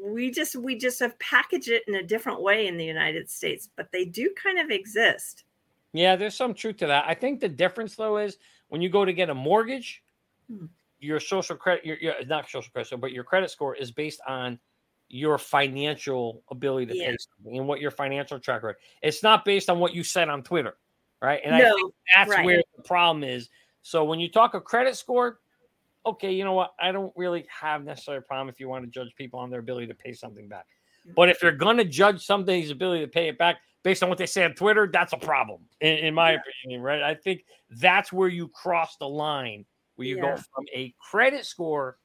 we 0.03 0.31
just 0.31 0.55
we 0.55 0.75
just 0.75 0.99
have 0.99 1.17
packaged 1.19 1.69
it 1.69 1.83
in 1.87 1.93
a 1.93 2.03
different 2.03 2.41
way 2.41 2.65
in 2.65 2.77
the 2.77 2.83
United 2.83 3.29
States, 3.29 3.69
but 3.75 3.91
they 3.91 4.05
do 4.05 4.33
kind 4.41 4.57
of 4.57 4.71
exist. 4.71 5.43
Yeah, 5.93 6.15
there's 6.15 6.33
some 6.33 6.55
truth 6.55 6.77
to 6.77 6.87
that. 6.87 7.05
I 7.07 7.13
think 7.13 7.39
the 7.39 7.47
difference 7.47 7.95
though 7.95 8.17
is 8.17 8.39
when 8.69 8.81
you 8.81 8.89
go 8.89 9.05
to 9.05 9.13
get 9.13 9.29
a 9.29 9.35
mortgage, 9.35 10.01
hmm. 10.49 10.65
your 10.99 11.19
social 11.19 11.55
credit, 11.55 11.85
your, 11.85 11.97
your 11.97 12.15
not 12.25 12.49
social 12.49 12.71
credit, 12.73 12.99
but 12.99 13.11
your 13.11 13.23
credit 13.23 13.51
score 13.51 13.75
is 13.75 13.91
based 13.91 14.21
on 14.27 14.57
your 15.07 15.37
financial 15.37 16.41
ability 16.49 16.87
to 16.87 16.97
yeah. 16.97 17.11
pay 17.11 17.17
something 17.19 17.59
and 17.59 17.67
what 17.67 17.81
your 17.81 17.91
financial 17.91 18.39
track 18.39 18.63
record. 18.63 18.81
It's 19.03 19.21
not 19.21 19.45
based 19.45 19.69
on 19.69 19.77
what 19.77 19.93
you 19.93 20.03
said 20.03 20.27
on 20.27 20.41
Twitter, 20.41 20.77
right? 21.21 21.39
And 21.45 21.55
no, 21.55 21.67
I 21.67 21.75
think 21.75 21.93
that's 22.15 22.29
right. 22.31 22.45
where 22.45 22.63
the 22.75 22.81
problem 22.81 23.23
is. 23.23 23.47
So 23.83 24.03
when 24.03 24.19
you 24.19 24.31
talk 24.31 24.55
a 24.55 24.61
credit 24.61 24.95
score, 24.95 25.37
okay, 26.05 26.31
you 26.31 26.43
know 26.43 26.53
what? 26.53 26.73
I 26.79 26.91
don't 26.91 27.13
really 27.15 27.45
have 27.49 27.83
necessarily 27.83 28.19
a 28.19 28.21
problem 28.21 28.49
if 28.49 28.59
you 28.59 28.67
want 28.67 28.85
to 28.85 28.91
judge 28.91 29.13
people 29.15 29.39
on 29.39 29.49
their 29.49 29.59
ability 29.59 29.87
to 29.87 29.93
pay 29.93 30.13
something 30.13 30.47
back. 30.47 30.65
But 31.15 31.29
if 31.29 31.41
you're 31.41 31.51
going 31.51 31.77
to 31.77 31.85
judge 31.85 32.25
somebody's 32.25 32.71
ability 32.71 33.01
to 33.01 33.07
pay 33.07 33.27
it 33.27 33.37
back 33.37 33.57
based 33.83 34.03
on 34.03 34.09
what 34.09 34.17
they 34.17 34.25
say 34.25 34.43
on 34.43 34.53
Twitter, 34.53 34.89
that's 34.91 35.13
a 35.13 35.17
problem, 35.17 35.61
in, 35.79 35.97
in 35.97 36.13
my 36.13 36.33
yeah. 36.33 36.37
opinion, 36.39 36.81
right? 36.81 37.01
I 37.01 37.15
think 37.15 37.45
that's 37.69 38.13
where 38.13 38.29
you 38.29 38.47
cross 38.49 38.97
the 38.97 39.07
line, 39.07 39.65
where 39.95 40.07
you 40.07 40.17
yeah. 40.17 40.21
go 40.21 40.35
from 40.35 40.65
a 40.75 40.93
credit 40.99 41.45
score 41.45 41.97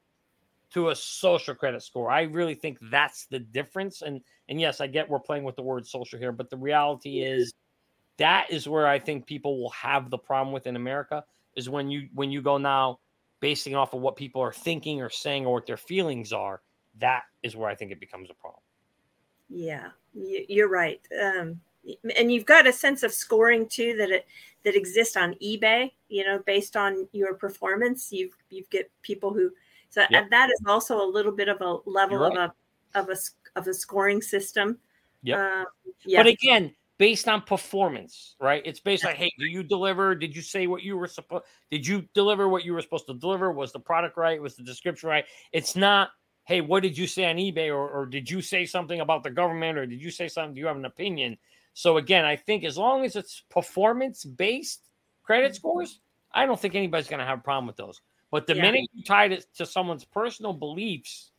to 0.73 0.91
a 0.91 0.97
social 0.97 1.55
credit 1.55 1.83
score. 1.83 2.11
I 2.11 2.23
really 2.23 2.55
think 2.55 2.79
that's 2.91 3.27
the 3.27 3.39
difference. 3.39 4.03
And 4.03 4.21
and 4.49 4.61
yes, 4.61 4.81
I 4.81 4.87
get 4.87 5.09
we're 5.09 5.21
playing 5.21 5.45
with 5.45 5.57
the 5.57 5.63
word 5.63 5.87
social 5.87 6.19
here, 6.19 6.33
but 6.33 6.51
the 6.51 6.57
reality 6.57 7.21
is 7.21 7.53
that 8.19 8.51
is 8.51 8.69
where 8.69 8.87
I 8.87 8.99
think 8.99 9.27
people 9.27 9.61
will 9.61 9.71
have 9.71 10.11
the 10.11 10.19
problem 10.19 10.53
with 10.53 10.67
in 10.67 10.77
America 10.77 11.25
is 11.55 11.69
when 11.69 11.91
you 11.91 12.09
when 12.15 12.31
you 12.31 12.43
go 12.43 12.59
now 12.59 12.99
basing 13.47 13.77
off 13.77 13.95
of 13.95 14.01
what 14.01 14.17
people 14.17 14.43
are 14.43 14.53
thinking 14.53 15.01
or 15.01 15.09
saying 15.09 15.47
or 15.47 15.55
what 15.55 15.67
their 15.67 15.77
feelings 15.77 16.33
are, 16.33 16.63
that 16.99 17.23
is 17.45 17.55
where 17.55 17.71
I 17.71 17.77
think 17.77 17.93
it 17.93 18.01
becomes 18.01 18.29
a 18.29 18.35
problem. 18.35 18.61
Yeah, 19.49 19.91
you're 20.15 20.69
right. 20.69 21.01
Um, 21.23 21.61
and 22.17 22.33
you've 22.33 22.45
got 22.45 22.67
a 22.67 22.73
sense 22.73 23.05
of 23.05 23.13
scoring 23.13 23.69
too 23.69 23.97
that 23.99 24.11
it 24.11 24.27
that 24.65 24.75
exists 24.75 25.17
on 25.17 25.37
eBay. 25.41 25.93
You 26.09 26.25
know, 26.25 26.43
based 26.45 26.77
on 26.77 27.07
your 27.13 27.35
performance, 27.35 28.11
you 28.11 28.31
you 28.51 28.65
get 28.69 28.91
people 29.03 29.33
who. 29.33 29.53
So 29.91 30.03
yep. 30.11 30.29
that 30.31 30.51
is 30.51 30.61
also 30.67 31.01
a 31.01 31.09
little 31.09 31.31
bit 31.31 31.49
of 31.49 31.61
a 31.61 31.79
level 31.89 32.19
right. 32.19 32.37
of 32.37 32.51
a 32.97 32.99
of 32.99 33.09
a 33.11 33.17
of 33.55 33.69
a 33.69 33.75
scoring 33.75 34.23
system. 34.23 34.79
Yeah. 35.23 35.61
Um, 35.61 35.67
yeah. 36.05 36.19
But 36.19 36.27
again, 36.27 36.75
based 36.99 37.29
on 37.29 37.43
performance, 37.43 38.37
right? 38.41 38.63
It's 38.65 38.81
based 38.81 39.05
on, 39.05 39.15
hey, 39.15 39.33
do 39.39 39.47
you 39.47 39.63
deliver? 39.63 40.15
Did 40.15 40.35
you 40.35 40.43
say 40.43 40.67
what 40.67 40.83
you 40.83 40.97
were 40.97 41.07
supposed? 41.07 41.45
Did 41.71 41.87
you 41.87 42.05
deliver 42.15 42.49
what 42.49 42.65
you 42.65 42.73
were 42.73 42.83
supposed 42.83 43.07
to 43.09 43.15
deliver? 43.15 43.53
Was 43.53 43.73
the 43.73 43.81
product 43.81 44.17
right? 44.17 44.41
Was 44.41 44.57
the 44.57 44.63
description 44.63 45.09
right? 45.09 45.25
It's 45.53 45.77
not 45.77 46.11
hey, 46.47 46.61
what 46.61 46.83
did 46.83 46.97
you 46.97 47.09
say 47.09 47.29
on 47.29 47.37
eBay? 47.37 47.69
Or, 47.69 47.89
or 47.89 48.07
did 48.07 48.31
you 48.31 48.41
say 48.41 48.65
something 48.65 49.01
about 49.01 49.25
the 49.25 49.31
government? 49.31 49.79
Or 49.79 49.85
did 49.85 50.01
you 50.01 50.11
say 50.11 50.29
something? 50.29 50.55
Do 50.55 50.61
you 50.61 50.69
have 50.69 50.77
an 50.77 50.85
opinion? 50.85 51.37
So 51.75 51.99
again, 51.99 52.25
I 52.25 52.37
think 52.37 52.65
as 52.65 52.79
long 52.79 53.05
as 53.05 53.17
it's 53.17 53.43
performance 53.51 54.25
based 54.25 54.89
credit 55.25 55.51
Mm-hmm. 55.51 55.57
scores, 55.57 56.01
I 56.33 56.47
don't 56.47 56.59
think 56.59 56.75
anybody's 56.75 57.09
going 57.09 57.19
to 57.19 57.27
have 57.27 57.41
a 57.41 57.43
problem 57.43 57.67
with 57.67 57.77
those. 57.77 58.01
But 58.31 58.47
the 58.47 58.55
Yeah. 58.55 58.63
minute 58.63 58.89
you 58.95 59.03
tie 59.03 59.27
it 59.27 59.45
to 59.57 59.67
someone's 59.67 60.05
personal 60.05 60.53
beliefs, 60.53 61.33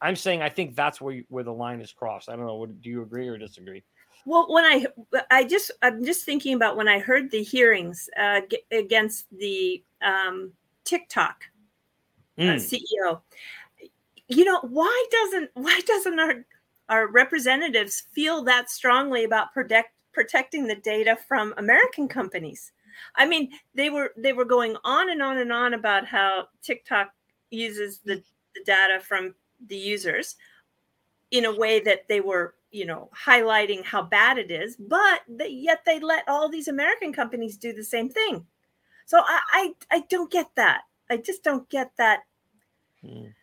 I'm 0.00 0.16
saying 0.16 0.42
I 0.42 0.48
think 0.48 0.74
that's 0.74 1.00
where 1.00 1.14
you, 1.14 1.24
where 1.28 1.44
the 1.44 1.52
line 1.52 1.80
is 1.80 1.92
crossed. 1.92 2.28
I 2.28 2.34
don't 2.36 2.46
know. 2.46 2.56
What, 2.56 2.80
do 2.80 2.90
you 2.90 3.02
agree 3.02 3.28
or 3.28 3.38
disagree? 3.38 3.84
Well, 4.26 4.46
when 4.52 4.64
I, 4.64 4.86
I 5.30 5.44
just, 5.44 5.70
I'm 5.82 6.04
just 6.04 6.24
thinking 6.24 6.54
about 6.54 6.76
when 6.76 6.88
I 6.88 6.98
heard 6.98 7.30
the 7.30 7.42
hearings 7.42 8.08
uh, 8.18 8.42
g- 8.50 8.62
against 8.70 9.26
the 9.36 9.82
um, 10.02 10.52
TikTok 10.84 11.44
uh, 12.38 12.42
Mm. 12.42 12.56
CEO. 12.56 13.20
You 14.28 14.44
know, 14.44 14.60
why 14.62 15.06
doesn't 15.10 15.50
why 15.54 15.80
doesn't 15.86 16.18
our 16.18 16.44
our 16.88 17.08
representatives 17.08 18.04
feel 18.12 18.42
that 18.44 18.70
strongly 18.70 19.24
about 19.24 19.52
protect 19.52 19.94
protecting 20.12 20.66
the 20.66 20.76
data 20.76 21.18
from 21.28 21.52
American 21.58 22.08
companies? 22.08 22.72
I 23.16 23.26
mean, 23.26 23.50
they 23.74 23.90
were 23.90 24.12
they 24.16 24.32
were 24.32 24.44
going 24.44 24.76
on 24.84 25.10
and 25.10 25.20
on 25.20 25.38
and 25.38 25.52
on 25.52 25.74
about 25.74 26.06
how 26.06 26.48
TikTok 26.62 27.12
uses 27.50 27.98
the, 28.04 28.22
the 28.54 28.64
data 28.64 29.00
from 29.00 29.34
the 29.66 29.76
users 29.76 30.36
in 31.30 31.44
a 31.44 31.54
way 31.54 31.80
that 31.80 32.08
they 32.08 32.20
were, 32.20 32.54
you 32.70 32.86
know, 32.86 33.10
highlighting 33.26 33.84
how 33.84 34.02
bad 34.02 34.38
it 34.38 34.50
is, 34.50 34.76
but 34.76 35.20
they, 35.28 35.48
yet 35.48 35.80
they 35.84 35.98
let 36.00 36.28
all 36.28 36.48
these 36.48 36.68
American 36.68 37.12
companies 37.12 37.56
do 37.56 37.72
the 37.72 37.84
same 37.84 38.08
thing. 38.08 38.46
So 39.06 39.18
I, 39.18 39.40
I 39.90 39.96
I 39.96 40.00
don't 40.08 40.30
get 40.30 40.46
that. 40.56 40.82
I 41.10 41.16
just 41.16 41.42
don't 41.42 41.68
get 41.68 41.90
that. 41.98 42.20
Mm. 43.04 43.34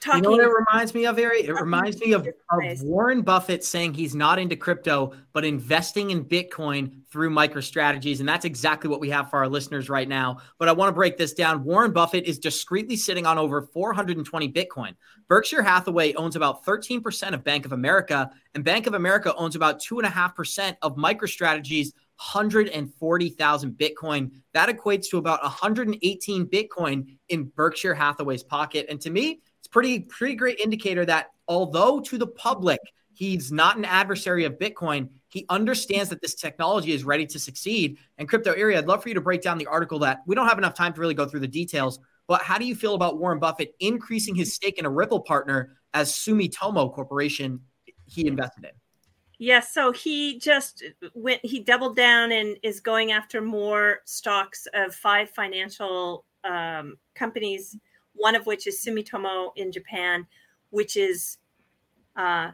Talking 0.00 0.24
You 0.24 0.30
know 0.30 0.36
what 0.36 0.40
it 0.40 0.64
reminds 0.70 0.94
me 0.94 1.04
of, 1.04 1.18
Ari? 1.18 1.42
It 1.42 1.52
reminds 1.52 2.00
me 2.00 2.12
of, 2.12 2.26
of. 2.26 2.82
Warren 2.82 3.20
Buffett 3.20 3.62
saying 3.62 3.92
he's 3.92 4.14
not 4.14 4.38
into 4.38 4.56
crypto, 4.56 5.12
but 5.34 5.44
investing 5.44 6.10
in 6.10 6.24
Bitcoin 6.24 7.02
through 7.12 7.28
MicroStrategies. 7.28 8.20
And 8.20 8.28
that's 8.28 8.46
exactly 8.46 8.88
what 8.88 9.00
we 9.00 9.10
have 9.10 9.28
for 9.28 9.40
our 9.40 9.48
listeners 9.48 9.90
right 9.90 10.08
now. 10.08 10.38
But 10.58 10.68
I 10.68 10.72
want 10.72 10.88
to 10.88 10.94
break 10.94 11.18
this 11.18 11.34
down. 11.34 11.64
Warren 11.64 11.92
Buffett 11.92 12.24
is 12.24 12.38
discreetly 12.38 12.96
sitting 12.96 13.26
on 13.26 13.36
over 13.36 13.60
420 13.60 14.50
Bitcoin. 14.50 14.94
Berkshire 15.28 15.62
Hathaway 15.62 16.14
owns 16.14 16.34
about 16.34 16.64
13% 16.64 17.34
of 17.34 17.44
Bank 17.44 17.66
of 17.66 17.72
America, 17.72 18.30
and 18.54 18.64
Bank 18.64 18.86
of 18.86 18.94
America 18.94 19.34
owns 19.36 19.54
about 19.54 19.82
2.5% 19.82 20.76
of 20.80 20.96
MicroStrategies. 20.96 21.92
140,000 22.34 23.72
Bitcoin. 23.72 24.30
That 24.52 24.68
equates 24.68 25.08
to 25.08 25.16
about 25.16 25.42
118 25.42 26.46
Bitcoin 26.46 27.16
in 27.30 27.44
Berkshire 27.44 27.94
Hathaway's 27.94 28.42
pocket. 28.42 28.84
And 28.90 29.00
to 29.00 29.08
me, 29.08 29.40
pretty 29.70 30.00
pretty 30.00 30.34
great 30.34 30.58
indicator 30.58 31.04
that 31.06 31.28
although 31.48 32.00
to 32.00 32.18
the 32.18 32.26
public 32.26 32.80
he's 33.12 33.52
not 33.52 33.76
an 33.76 33.84
adversary 33.84 34.44
of 34.44 34.58
Bitcoin, 34.58 35.08
he 35.28 35.44
understands 35.50 36.08
that 36.08 36.22
this 36.22 36.34
technology 36.34 36.92
is 36.92 37.04
ready 37.04 37.26
to 37.26 37.38
succeed. 37.38 37.98
And 38.16 38.26
crypto 38.26 38.52
Eri, 38.52 38.76
I'd 38.76 38.86
love 38.86 39.02
for 39.02 39.10
you 39.10 39.14
to 39.14 39.20
break 39.20 39.42
down 39.42 39.58
the 39.58 39.66
article 39.66 39.98
that 39.98 40.20
we 40.26 40.34
don't 40.34 40.48
have 40.48 40.56
enough 40.56 40.74
time 40.74 40.94
to 40.94 41.00
really 41.00 41.14
go 41.14 41.26
through 41.26 41.40
the 41.40 41.48
details. 41.48 41.98
But 42.26 42.42
how 42.42 42.56
do 42.56 42.64
you 42.64 42.74
feel 42.74 42.94
about 42.94 43.18
Warren 43.18 43.38
Buffett 43.38 43.74
increasing 43.80 44.34
his 44.34 44.54
stake 44.54 44.78
in 44.78 44.86
a 44.86 44.90
Ripple 44.90 45.20
partner 45.20 45.76
as 45.92 46.12
Sumitomo 46.12 46.94
Corporation 46.94 47.60
he 48.06 48.26
invested 48.26 48.64
in? 48.64 48.70
Yeah, 49.38 49.60
so 49.60 49.90
he 49.92 50.38
just 50.38 50.84
went, 51.14 51.44
he 51.44 51.60
doubled 51.60 51.96
down 51.96 52.30
and 52.32 52.56
is 52.62 52.80
going 52.80 53.12
after 53.12 53.40
more 53.40 54.00
stocks 54.04 54.66
of 54.74 54.94
five 54.94 55.30
financial 55.30 56.24
um, 56.44 56.96
companies, 57.14 57.76
one 58.14 58.34
of 58.34 58.46
which 58.46 58.66
is 58.66 58.84
Sumitomo 58.84 59.50
in 59.56 59.72
Japan, 59.72 60.26
which 60.70 60.96
is 60.96 61.38
uh, 62.16 62.50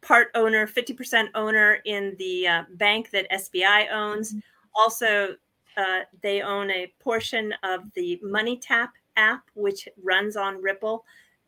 part 0.00 0.28
owner, 0.34 0.66
50% 0.66 1.28
owner 1.34 1.78
in 1.84 2.14
the 2.18 2.46
uh, 2.46 2.64
bank 2.74 3.10
that 3.10 3.30
SBI 3.30 3.90
owns. 3.92 4.34
Also, 4.74 5.36
uh, 5.76 6.00
they 6.22 6.42
own 6.42 6.70
a 6.70 6.92
portion 7.00 7.54
of 7.62 7.92
the 7.94 8.18
Money 8.22 8.58
Tap 8.58 8.92
app, 9.16 9.42
which 9.54 9.88
runs 10.02 10.36
on 10.36 10.62
Ripple, 10.62 11.04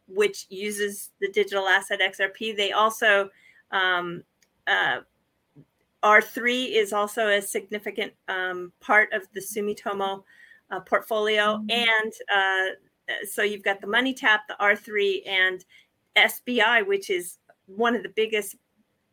which 0.07 0.47
uses 0.49 1.11
the 1.21 1.31
digital 1.31 1.69
asset 1.69 2.01
XRP. 2.01 2.57
They 2.57 2.73
also 2.73 3.31
um, 3.71 4.23
uh, 4.67 5.01
R3 6.03 6.73
is 6.73 6.93
also 6.93 7.29
a 7.29 7.41
significant 7.41 8.13
um, 8.29 8.73
part 8.81 9.13
of 9.13 9.23
the 9.35 9.41
Sumitomo 9.41 10.25
uh, 10.73 10.81
portfolio. 10.81 11.63
And 11.69 12.13
uh, 12.35 13.15
so 13.31 13.43
you've 13.43 13.63
got 13.63 13.81
the 13.81 13.87
Money 13.87 14.15
Tap, 14.15 14.41
the 14.49 14.57
R3, 14.61 15.29
and 15.29 15.65
SBI, 16.17 16.87
which 16.87 17.11
is 17.11 17.39
one 17.67 17.95
of 17.95 18.03
the 18.03 18.09
biggest 18.09 18.57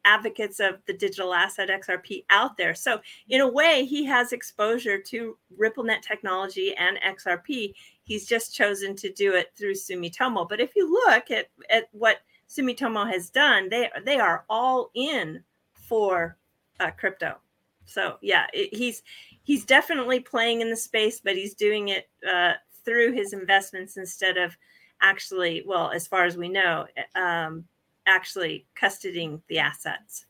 advocates 0.06 0.60
of 0.60 0.76
the 0.88 0.94
digital 0.94 1.34
asset 1.34 1.70
XRP 1.70 2.24
out 2.30 2.58
there. 2.58 2.74
So, 2.74 3.00
in 3.28 3.42
a 3.42 3.48
way, 3.48 3.86
he 3.86 4.06
has 4.06 4.32
exposure 4.32 5.00
to 5.02 5.38
RippleNet 5.60 6.02
technology 6.02 6.74
and 6.76 6.98
XRP. 7.06 7.74
He's 8.04 8.26
just 8.26 8.56
chosen 8.56 8.96
to 8.96 9.12
do 9.12 9.34
it 9.34 9.52
through 9.58 9.74
Sumitomo. 9.74 10.48
But 10.48 10.62
if 10.62 10.76
you 10.76 10.90
look 10.90 11.30
at, 11.32 11.50
at 11.70 11.90
what 11.92 12.18
Sumitomo 12.50 13.12
has 13.12 13.30
done, 13.30 13.70
they 13.70 13.90
they 14.06 14.20
are 14.20 14.46
all 14.50 14.90
in 14.96 15.44
for 15.74 16.38
uh, 16.80 16.92
crypto. 16.92 17.38
So 17.86 18.18
yeah, 18.22 18.46
it, 18.54 18.74
he's 18.74 19.04
he's 19.44 19.66
definitely 19.66 20.20
playing 20.20 20.62
in 20.62 20.70
the 20.70 20.76
space, 20.76 21.20
but 21.20 21.36
he's 21.36 21.54
doing 21.54 21.90
it 21.90 22.10
uh, 22.28 22.54
through 22.86 23.14
his 23.14 23.34
investments 23.34 23.98
instead 23.98 24.38
of 24.38 24.56
actually, 25.02 25.64
well, 25.66 25.92
as 25.92 26.08
far 26.08 26.26
as 26.26 26.38
we 26.38 26.50
know, 26.50 26.86
um, 27.16 27.66
actually 28.06 28.66
custodying 28.76 29.42
the 29.48 29.60
assets. 29.60 30.26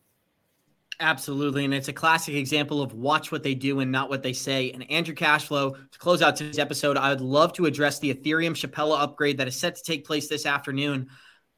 Absolutely. 1.02 1.64
And 1.64 1.74
it's 1.74 1.88
a 1.88 1.94
classic 1.94 2.36
example 2.36 2.82
of 2.82 2.94
watch 2.94 3.32
what 3.32 3.42
they 3.42 3.56
do 3.56 3.80
and 3.80 3.90
not 3.90 4.10
what 4.10 4.22
they 4.22 4.34
say. 4.34 4.72
And 4.72 4.90
Andrew 4.92 5.16
Cashflow, 5.16 5.74
to 5.92 6.00
close 6.00 6.22
out 6.22 6.36
today's 6.36 6.60
episode, 6.60 6.98
I 6.98 7.10
would 7.10 7.22
love 7.22 7.54
to 7.54 7.66
address 7.66 8.00
the 8.00 8.14
Ethereum 8.14 8.52
Shapella 8.52 9.02
upgrade 9.02 9.38
that 9.38 9.48
is 9.48 9.56
set 9.56 9.76
to 9.78 9.84
take 9.84 10.06
place 10.06 10.28
this 10.28 10.46
afternoon. 10.46 11.08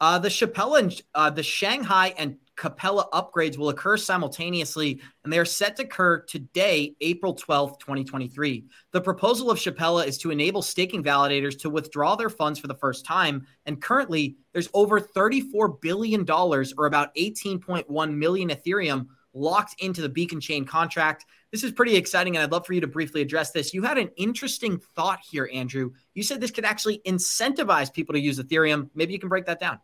Uh, 0.01 0.17
the 0.17 0.29
Shapella 0.29 0.79
and 0.79 1.01
uh, 1.13 1.29
the 1.29 1.43
Shanghai 1.43 2.15
and 2.17 2.35
Capella 2.55 3.07
upgrades 3.13 3.55
will 3.55 3.69
occur 3.69 3.97
simultaneously, 3.97 4.99
and 5.23 5.31
they 5.31 5.37
are 5.37 5.45
set 5.45 5.75
to 5.75 5.83
occur 5.83 6.21
today, 6.21 6.95
April 7.01 7.35
12th, 7.35 7.79
2023. 7.79 8.65
The 8.93 9.01
proposal 9.01 9.51
of 9.51 9.59
Shapella 9.59 10.07
is 10.07 10.17
to 10.17 10.31
enable 10.31 10.63
staking 10.63 11.03
validators 11.03 11.57
to 11.59 11.69
withdraw 11.69 12.15
their 12.15 12.31
funds 12.31 12.57
for 12.57 12.65
the 12.65 12.75
first 12.75 13.05
time. 13.05 13.45
And 13.67 13.79
currently, 13.79 14.37
there's 14.53 14.69
over 14.73 14.99
$34 14.99 15.79
billion, 15.79 16.29
or 16.29 16.85
about 16.87 17.13
18.1 17.13 18.15
million 18.15 18.49
Ethereum, 18.49 19.05
locked 19.33 19.75
into 19.81 20.01
the 20.01 20.09
Beacon 20.09 20.41
Chain 20.41 20.65
contract. 20.65 21.25
This 21.51 21.63
is 21.63 21.71
pretty 21.71 21.95
exciting, 21.95 22.35
and 22.35 22.43
I'd 22.43 22.51
love 22.51 22.65
for 22.65 22.73
you 22.73 22.81
to 22.81 22.87
briefly 22.87 23.21
address 23.21 23.51
this. 23.51 23.71
You 23.71 23.83
had 23.83 23.99
an 23.99 24.09
interesting 24.17 24.79
thought 24.95 25.19
here, 25.29 25.47
Andrew. 25.53 25.91
You 26.15 26.23
said 26.23 26.41
this 26.41 26.51
could 26.51 26.65
actually 26.65 27.01
incentivize 27.05 27.93
people 27.93 28.13
to 28.13 28.19
use 28.19 28.39
Ethereum. 28.39 28.89
Maybe 28.95 29.13
you 29.13 29.19
can 29.19 29.29
break 29.29 29.45
that 29.45 29.59
down. 29.59 29.79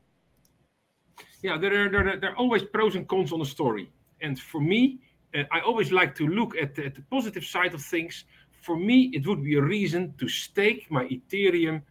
Yeah, 1.41 1.57
there 1.57 1.85
are, 1.85 1.89
there, 1.89 2.07
are, 2.07 2.17
there 2.17 2.31
are 2.31 2.35
always 2.35 2.63
pros 2.63 2.95
and 2.95 3.07
cons 3.07 3.31
on 3.31 3.41
a 3.41 3.45
story. 3.45 3.89
And 4.21 4.39
for 4.39 4.59
me, 4.59 4.99
uh, 5.35 5.43
I 5.51 5.59
always 5.59 5.91
like 5.91 6.15
to 6.15 6.27
look 6.27 6.55
at 6.57 6.75
the, 6.75 6.85
at 6.85 6.95
the 6.95 7.03
positive 7.03 7.45
side 7.45 7.73
of 7.73 7.81
things. 7.81 8.25
For 8.61 8.75
me, 8.75 9.11
it 9.13 9.27
would 9.27 9.43
be 9.43 9.55
a 9.55 9.61
reason 9.61 10.13
to 10.17 10.27
stake 10.27 10.89
my 10.89 11.05
Ethereum 11.05 11.81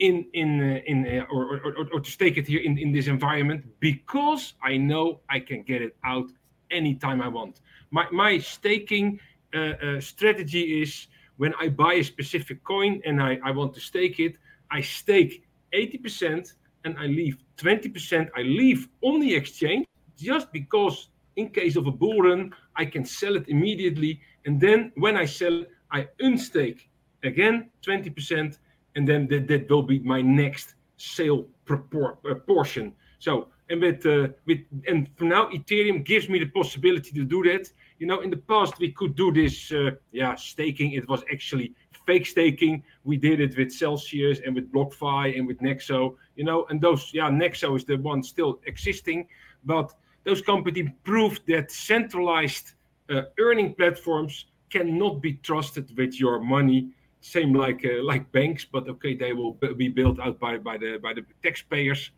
in 0.00 0.26
in 0.32 0.60
uh, 0.60 0.80
in 0.86 1.06
uh, 1.06 1.24
or, 1.30 1.56
or, 1.56 1.74
or, 1.78 1.88
or 1.92 2.00
to 2.00 2.10
stake 2.10 2.36
it 2.36 2.46
here 2.46 2.60
in, 2.60 2.78
in 2.78 2.92
this 2.92 3.06
environment 3.06 3.64
because 3.78 4.54
I 4.62 4.76
know 4.76 5.20
I 5.28 5.38
can 5.38 5.62
get 5.62 5.82
it 5.82 5.96
out 6.04 6.30
anytime 6.70 7.20
I 7.20 7.28
want. 7.28 7.60
My 7.90 8.06
my 8.10 8.38
staking 8.38 9.20
uh, 9.54 9.58
uh, 9.58 10.00
strategy 10.00 10.82
is 10.82 11.06
when 11.36 11.52
I 11.60 11.68
buy 11.68 11.94
a 11.94 12.02
specific 12.02 12.64
coin 12.64 13.00
and 13.04 13.22
I, 13.22 13.38
I 13.44 13.50
want 13.50 13.74
to 13.74 13.80
stake 13.80 14.20
it, 14.20 14.36
I 14.70 14.80
stake 14.80 15.44
80% 15.72 16.52
and 16.84 16.96
I 16.98 17.06
leave 17.06 17.38
20%. 17.58 18.28
I 18.36 18.42
leave 18.42 18.88
on 19.02 19.20
the 19.20 19.34
exchange 19.34 19.86
just 20.16 20.52
because 20.52 21.08
in 21.36 21.48
case 21.50 21.76
of 21.76 21.86
a 21.86 21.90
bull 21.90 22.20
run, 22.20 22.54
I 22.76 22.84
can 22.84 23.04
sell 23.04 23.36
it 23.36 23.48
immediately. 23.48 24.20
And 24.46 24.60
then 24.60 24.92
when 24.96 25.16
I 25.16 25.24
sell 25.24 25.64
I 25.90 26.08
unstake 26.20 26.88
again 27.22 27.70
20%, 27.86 28.58
and 28.96 29.08
then 29.08 29.28
that, 29.28 29.48
that 29.48 29.70
will 29.70 29.82
be 29.82 30.00
my 30.00 30.20
next 30.20 30.74
sale 30.96 31.46
propor- 31.66 32.18
uh, 32.28 32.34
portion. 32.34 32.92
So 33.18 33.48
and 33.70 33.80
with 33.80 34.04
uh, 34.06 34.28
with 34.46 34.60
and 34.86 35.08
for 35.16 35.24
now 35.24 35.48
Ethereum 35.48 36.04
gives 36.04 36.28
me 36.28 36.38
the 36.38 36.46
possibility 36.46 37.10
to 37.12 37.24
do 37.24 37.42
that. 37.44 37.70
You 37.98 38.06
know, 38.06 38.20
in 38.20 38.30
the 38.30 38.36
past 38.36 38.78
we 38.78 38.92
could 38.92 39.14
do 39.14 39.32
this, 39.32 39.72
uh, 39.72 39.92
yeah, 40.12 40.34
staking. 40.34 40.92
It 40.92 41.08
was 41.08 41.22
actually 41.32 41.74
fake 42.06 42.26
staking. 42.26 42.82
We 43.04 43.16
did 43.16 43.40
it 43.40 43.56
with 43.56 43.72
Celsius 43.72 44.40
and 44.44 44.54
with 44.54 44.70
BlockFi 44.72 45.38
and 45.38 45.46
with 45.46 45.58
Nexo. 45.60 46.16
You 46.36 46.44
know, 46.44 46.66
and 46.68 46.80
those, 46.80 47.12
yeah, 47.14 47.30
Nexo 47.30 47.76
is 47.76 47.84
the 47.84 47.96
one 47.96 48.22
still 48.22 48.60
existing, 48.66 49.26
but 49.64 49.92
those 50.24 50.42
companies 50.42 50.90
proved 51.04 51.42
that 51.48 51.70
centralized 51.70 52.72
uh, 53.10 53.22
earning 53.38 53.74
platforms 53.74 54.46
cannot 54.70 55.22
be 55.22 55.34
trusted 55.34 55.96
with 55.96 56.18
your 56.18 56.40
money 56.40 56.90
same 57.20 57.54
like 57.54 57.82
uh, 57.86 58.02
like 58.02 58.30
banks, 58.32 58.66
but 58.66 58.86
okay, 58.86 59.14
they 59.14 59.32
will 59.32 59.52
be 59.52 59.88
built 59.88 60.20
out 60.20 60.38
by 60.38 60.58
by 60.58 60.76
the 60.76 60.98
by 61.02 61.14
the 61.14 61.24
taxpayers. 61.42 62.10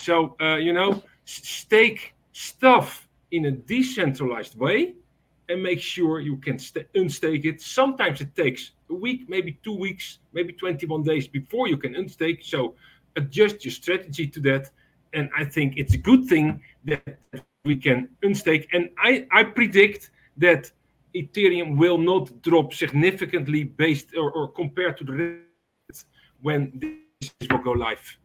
So 0.00 0.36
uh, 0.40 0.56
you 0.56 0.72
know, 0.72 1.02
stake 1.24 2.14
stuff 2.32 3.06
in 3.30 3.46
a 3.46 3.50
decentralized 3.50 4.58
way 4.58 4.94
and 5.48 5.62
make 5.62 5.80
sure 5.80 6.20
you 6.20 6.36
can 6.36 6.58
st- 6.58 6.92
unstake 6.94 7.44
it. 7.44 7.60
Sometimes 7.60 8.20
it 8.20 8.34
takes 8.34 8.72
a 8.88 8.94
week, 8.94 9.28
maybe 9.28 9.58
two 9.64 9.76
weeks, 9.76 10.18
maybe 10.32 10.52
21 10.52 11.02
days 11.02 11.26
before 11.28 11.68
you 11.68 11.76
can 11.76 11.94
unstake. 11.94 12.44
So 12.44 12.74
adjust 13.16 13.64
your 13.64 13.72
strategy 13.72 14.26
to 14.28 14.40
that. 14.40 14.70
And 15.12 15.28
I 15.36 15.44
think 15.44 15.74
it's 15.76 15.94
a 15.94 15.98
good 15.98 16.26
thing 16.26 16.62
that 16.84 17.18
we 17.64 17.76
can 17.76 18.08
unstake. 18.22 18.68
And 18.72 18.90
I, 18.98 19.26
I 19.32 19.44
predict 19.44 20.10
that 20.36 20.70
Ethereum 21.14 21.76
will 21.76 21.98
not 21.98 22.42
drop 22.42 22.72
significantly 22.72 23.64
based 23.64 24.14
or, 24.16 24.30
or 24.32 24.48
compared 24.48 24.96
to 24.98 25.04
the 25.04 25.40
when 26.40 26.72
this 26.74 27.50
will 27.50 27.58
go 27.58 27.72
live. 27.72 28.19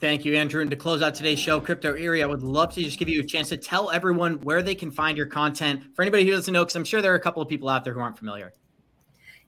Thank 0.00 0.24
you, 0.24 0.34
Andrew. 0.34 0.60
And 0.60 0.70
to 0.70 0.76
close 0.76 1.02
out 1.02 1.14
today's 1.14 1.38
show, 1.38 1.60
Crypto 1.60 1.94
Eri, 1.94 2.22
I 2.22 2.26
would 2.26 2.42
love 2.42 2.74
to 2.74 2.82
just 2.82 2.98
give 2.98 3.08
you 3.08 3.20
a 3.20 3.24
chance 3.24 3.48
to 3.50 3.56
tell 3.56 3.90
everyone 3.90 4.40
where 4.40 4.62
they 4.62 4.74
can 4.74 4.90
find 4.90 5.16
your 5.16 5.26
content. 5.26 5.82
For 5.94 6.02
anybody 6.02 6.24
who 6.24 6.32
doesn't 6.32 6.52
know, 6.52 6.64
because 6.64 6.76
I'm 6.76 6.84
sure 6.84 7.00
there 7.00 7.12
are 7.12 7.16
a 7.16 7.20
couple 7.20 7.40
of 7.40 7.48
people 7.48 7.68
out 7.68 7.84
there 7.84 7.94
who 7.94 8.00
aren't 8.00 8.18
familiar. 8.18 8.52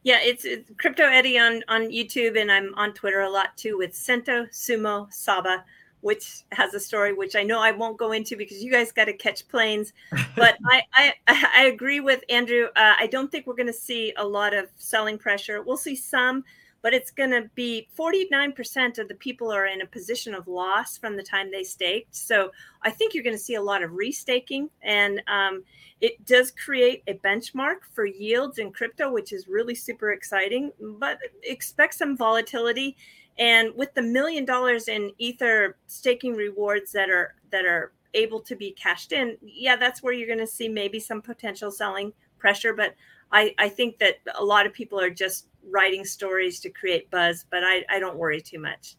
Yeah, 0.05 0.21
it's, 0.23 0.45
it's 0.45 0.71
Crypto 0.79 1.03
Eri 1.03 1.37
on, 1.37 1.65
on 1.69 1.89
YouTube, 1.91 2.41
and 2.41 2.51
I'm 2.51 2.73
on 2.77 2.95
Twitter 2.95 3.23
a 3.23 3.29
lot 3.31 3.57
too 3.57 3.77
with 3.77 3.93
Sento 3.93 4.47
Sumo 4.47 5.13
Saba, 5.13 5.65
which 6.01 6.45
has 6.53 6.73
a 6.75 6.81
story 6.81 7.13
which 7.13 7.35
I 7.35 7.43
know 7.43 7.59
I 7.61 7.73
won't 7.73 7.99
go 7.99 8.13
into 8.13 8.37
because 8.37 8.63
you 8.63 8.71
guys 8.71 8.93
got 8.93 9.07
to 9.07 9.13
catch 9.13 9.49
planes. 9.49 9.93
But 10.37 10.59
I, 10.67 10.83
I, 10.95 11.15
I 11.27 11.65
agree 11.65 12.01
with 12.01 12.23
Andrew. 12.29 12.67
Uh, 12.77 12.95
I 12.99 13.07
don't 13.07 13.33
think 13.33 13.47
we're 13.47 13.55
going 13.55 13.67
to 13.69 13.73
see 13.73 14.13
a 14.19 14.25
lot 14.25 14.53
of 14.53 14.69
selling 14.77 15.19
pressure. 15.19 15.63
We'll 15.63 15.79
see 15.79 15.97
some 15.97 16.45
but 16.87 16.95
it's 16.95 17.11
going 17.11 17.31
to 17.31 17.51
be 17.57 17.89
49% 17.99 18.99
of 19.01 19.09
the 19.09 19.17
people 19.17 19.51
are 19.53 19.67
in 19.67 19.81
a 19.81 19.87
position 19.87 20.37
of 20.37 20.47
loss 20.47 20.97
from 20.97 21.17
the 21.17 21.23
time 21.25 21.51
they 21.51 21.65
staked. 21.65 22.15
So 22.15 22.53
I 22.83 22.91
think 22.91 23.13
you're 23.13 23.25
going 23.25 23.35
to 23.35 23.43
see 23.43 23.57
a 23.57 23.61
lot 23.61 23.83
of 23.83 23.91
restaking, 23.91 24.69
and 24.83 25.21
um, 25.27 25.65
it 26.01 26.25
does 26.25 26.53
create 26.53 27.03
a 27.09 27.15
benchmark 27.15 27.79
for 27.93 28.07
yields 28.07 28.59
in 28.59 28.71
crypto, 28.71 29.11
which 29.13 29.33
is 29.33 29.49
really 29.49 29.75
super 29.75 30.13
exciting. 30.13 30.71
But 31.01 31.19
expect 31.43 31.95
some 31.95 32.17
volatility, 32.17 32.97
and 33.37 33.75
with 33.75 33.93
the 33.95 34.03
million 34.03 34.45
dollars 34.45 34.87
in 34.87 35.11
Ether 35.19 35.79
staking 35.89 36.35
rewards 36.35 36.93
that 36.93 37.11
are 37.11 37.35
that 37.51 37.65
are 37.65 37.95
able 38.15 38.39
to 38.43 38.55
be 38.55 38.71
cashed 38.71 39.11
in, 39.11 39.37
yeah, 39.43 39.75
that's 39.75 40.05
where 40.05 40.13
you're 40.13 40.29
going 40.29 40.39
to 40.39 40.47
see 40.47 40.69
maybe 40.69 41.01
some 41.01 41.21
potential 41.21 41.73
selling 41.73 42.13
pressure. 42.39 42.75
But 42.75 42.95
I, 43.33 43.55
I 43.59 43.69
think 43.69 43.99
that 43.99 44.19
a 44.39 44.45
lot 44.45 44.67
of 44.67 44.73
people 44.73 45.01
are 45.01 45.11
just 45.11 45.49
writing 45.71 46.05
stories 46.05 46.61
to 46.61 46.71
create 46.71 47.11
buzz, 47.11 47.45
but 47.51 47.63
I, 47.63 47.85
I 47.91 47.99
don't 47.99 48.17
worry 48.17 48.41
too 48.41 48.59
much. 48.59 48.97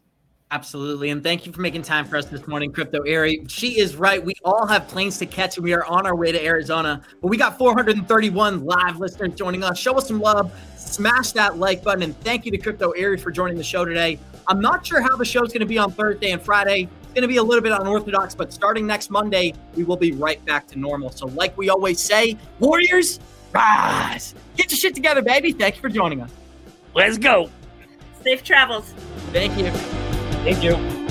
Absolutely. 0.50 1.10
And 1.10 1.22
thank 1.22 1.44
you 1.44 1.52
for 1.52 1.60
making 1.60 1.82
time 1.82 2.06
for 2.06 2.16
us 2.16 2.24
this 2.24 2.46
morning, 2.48 2.72
Crypto 2.72 3.02
Eri. 3.02 3.44
She 3.48 3.78
is 3.78 3.96
right. 3.96 4.24
We 4.24 4.32
all 4.44 4.66
have 4.66 4.88
planes 4.88 5.18
to 5.18 5.26
catch 5.26 5.58
and 5.58 5.64
we 5.64 5.74
are 5.74 5.84
on 5.84 6.06
our 6.06 6.16
way 6.16 6.32
to 6.32 6.42
Arizona. 6.42 7.02
But 7.20 7.28
we 7.28 7.36
got 7.36 7.58
431 7.58 8.64
live 8.64 8.98
listeners 8.98 9.34
joining 9.34 9.62
us. 9.62 9.78
Show 9.78 9.98
us 9.98 10.08
some 10.08 10.20
love, 10.20 10.50
smash 10.76 11.32
that 11.32 11.58
like 11.58 11.84
button, 11.84 12.02
and 12.02 12.18
thank 12.20 12.46
you 12.46 12.50
to 12.52 12.58
Crypto 12.58 12.92
Eri 12.92 13.18
for 13.18 13.30
joining 13.30 13.58
the 13.58 13.64
show 13.64 13.84
today. 13.84 14.18
I'm 14.46 14.60
not 14.60 14.86
sure 14.86 15.02
how 15.02 15.16
the 15.16 15.24
show 15.24 15.44
is 15.44 15.52
going 15.52 15.60
to 15.60 15.66
be 15.66 15.76
on 15.76 15.92
Thursday 15.92 16.30
and 16.30 16.40
Friday. 16.40 16.88
It's 17.02 17.12
going 17.12 17.22
to 17.22 17.28
be 17.28 17.36
a 17.36 17.42
little 17.42 17.62
bit 17.62 17.72
unorthodox, 17.72 18.34
but 18.34 18.50
starting 18.50 18.86
next 18.86 19.10
Monday, 19.10 19.52
we 19.76 19.84
will 19.84 19.98
be 19.98 20.12
right 20.12 20.42
back 20.46 20.66
to 20.68 20.78
normal. 20.78 21.10
So, 21.10 21.26
like 21.26 21.58
we 21.58 21.68
always 21.68 22.00
say, 22.00 22.38
Warriors, 22.58 23.20
rise. 23.52 24.34
Get 24.56 24.70
your 24.70 24.78
shit 24.78 24.94
together, 24.94 25.20
baby. 25.20 25.52
Thank 25.52 25.76
you 25.76 25.82
for 25.82 25.90
joining 25.90 26.22
us. 26.22 26.30
Let's 26.94 27.18
go. 27.18 27.50
Safe 28.22 28.42
travels. 28.42 28.92
Thank 29.32 29.56
you. 29.58 29.70
Thank 30.44 30.62
you. 30.62 31.07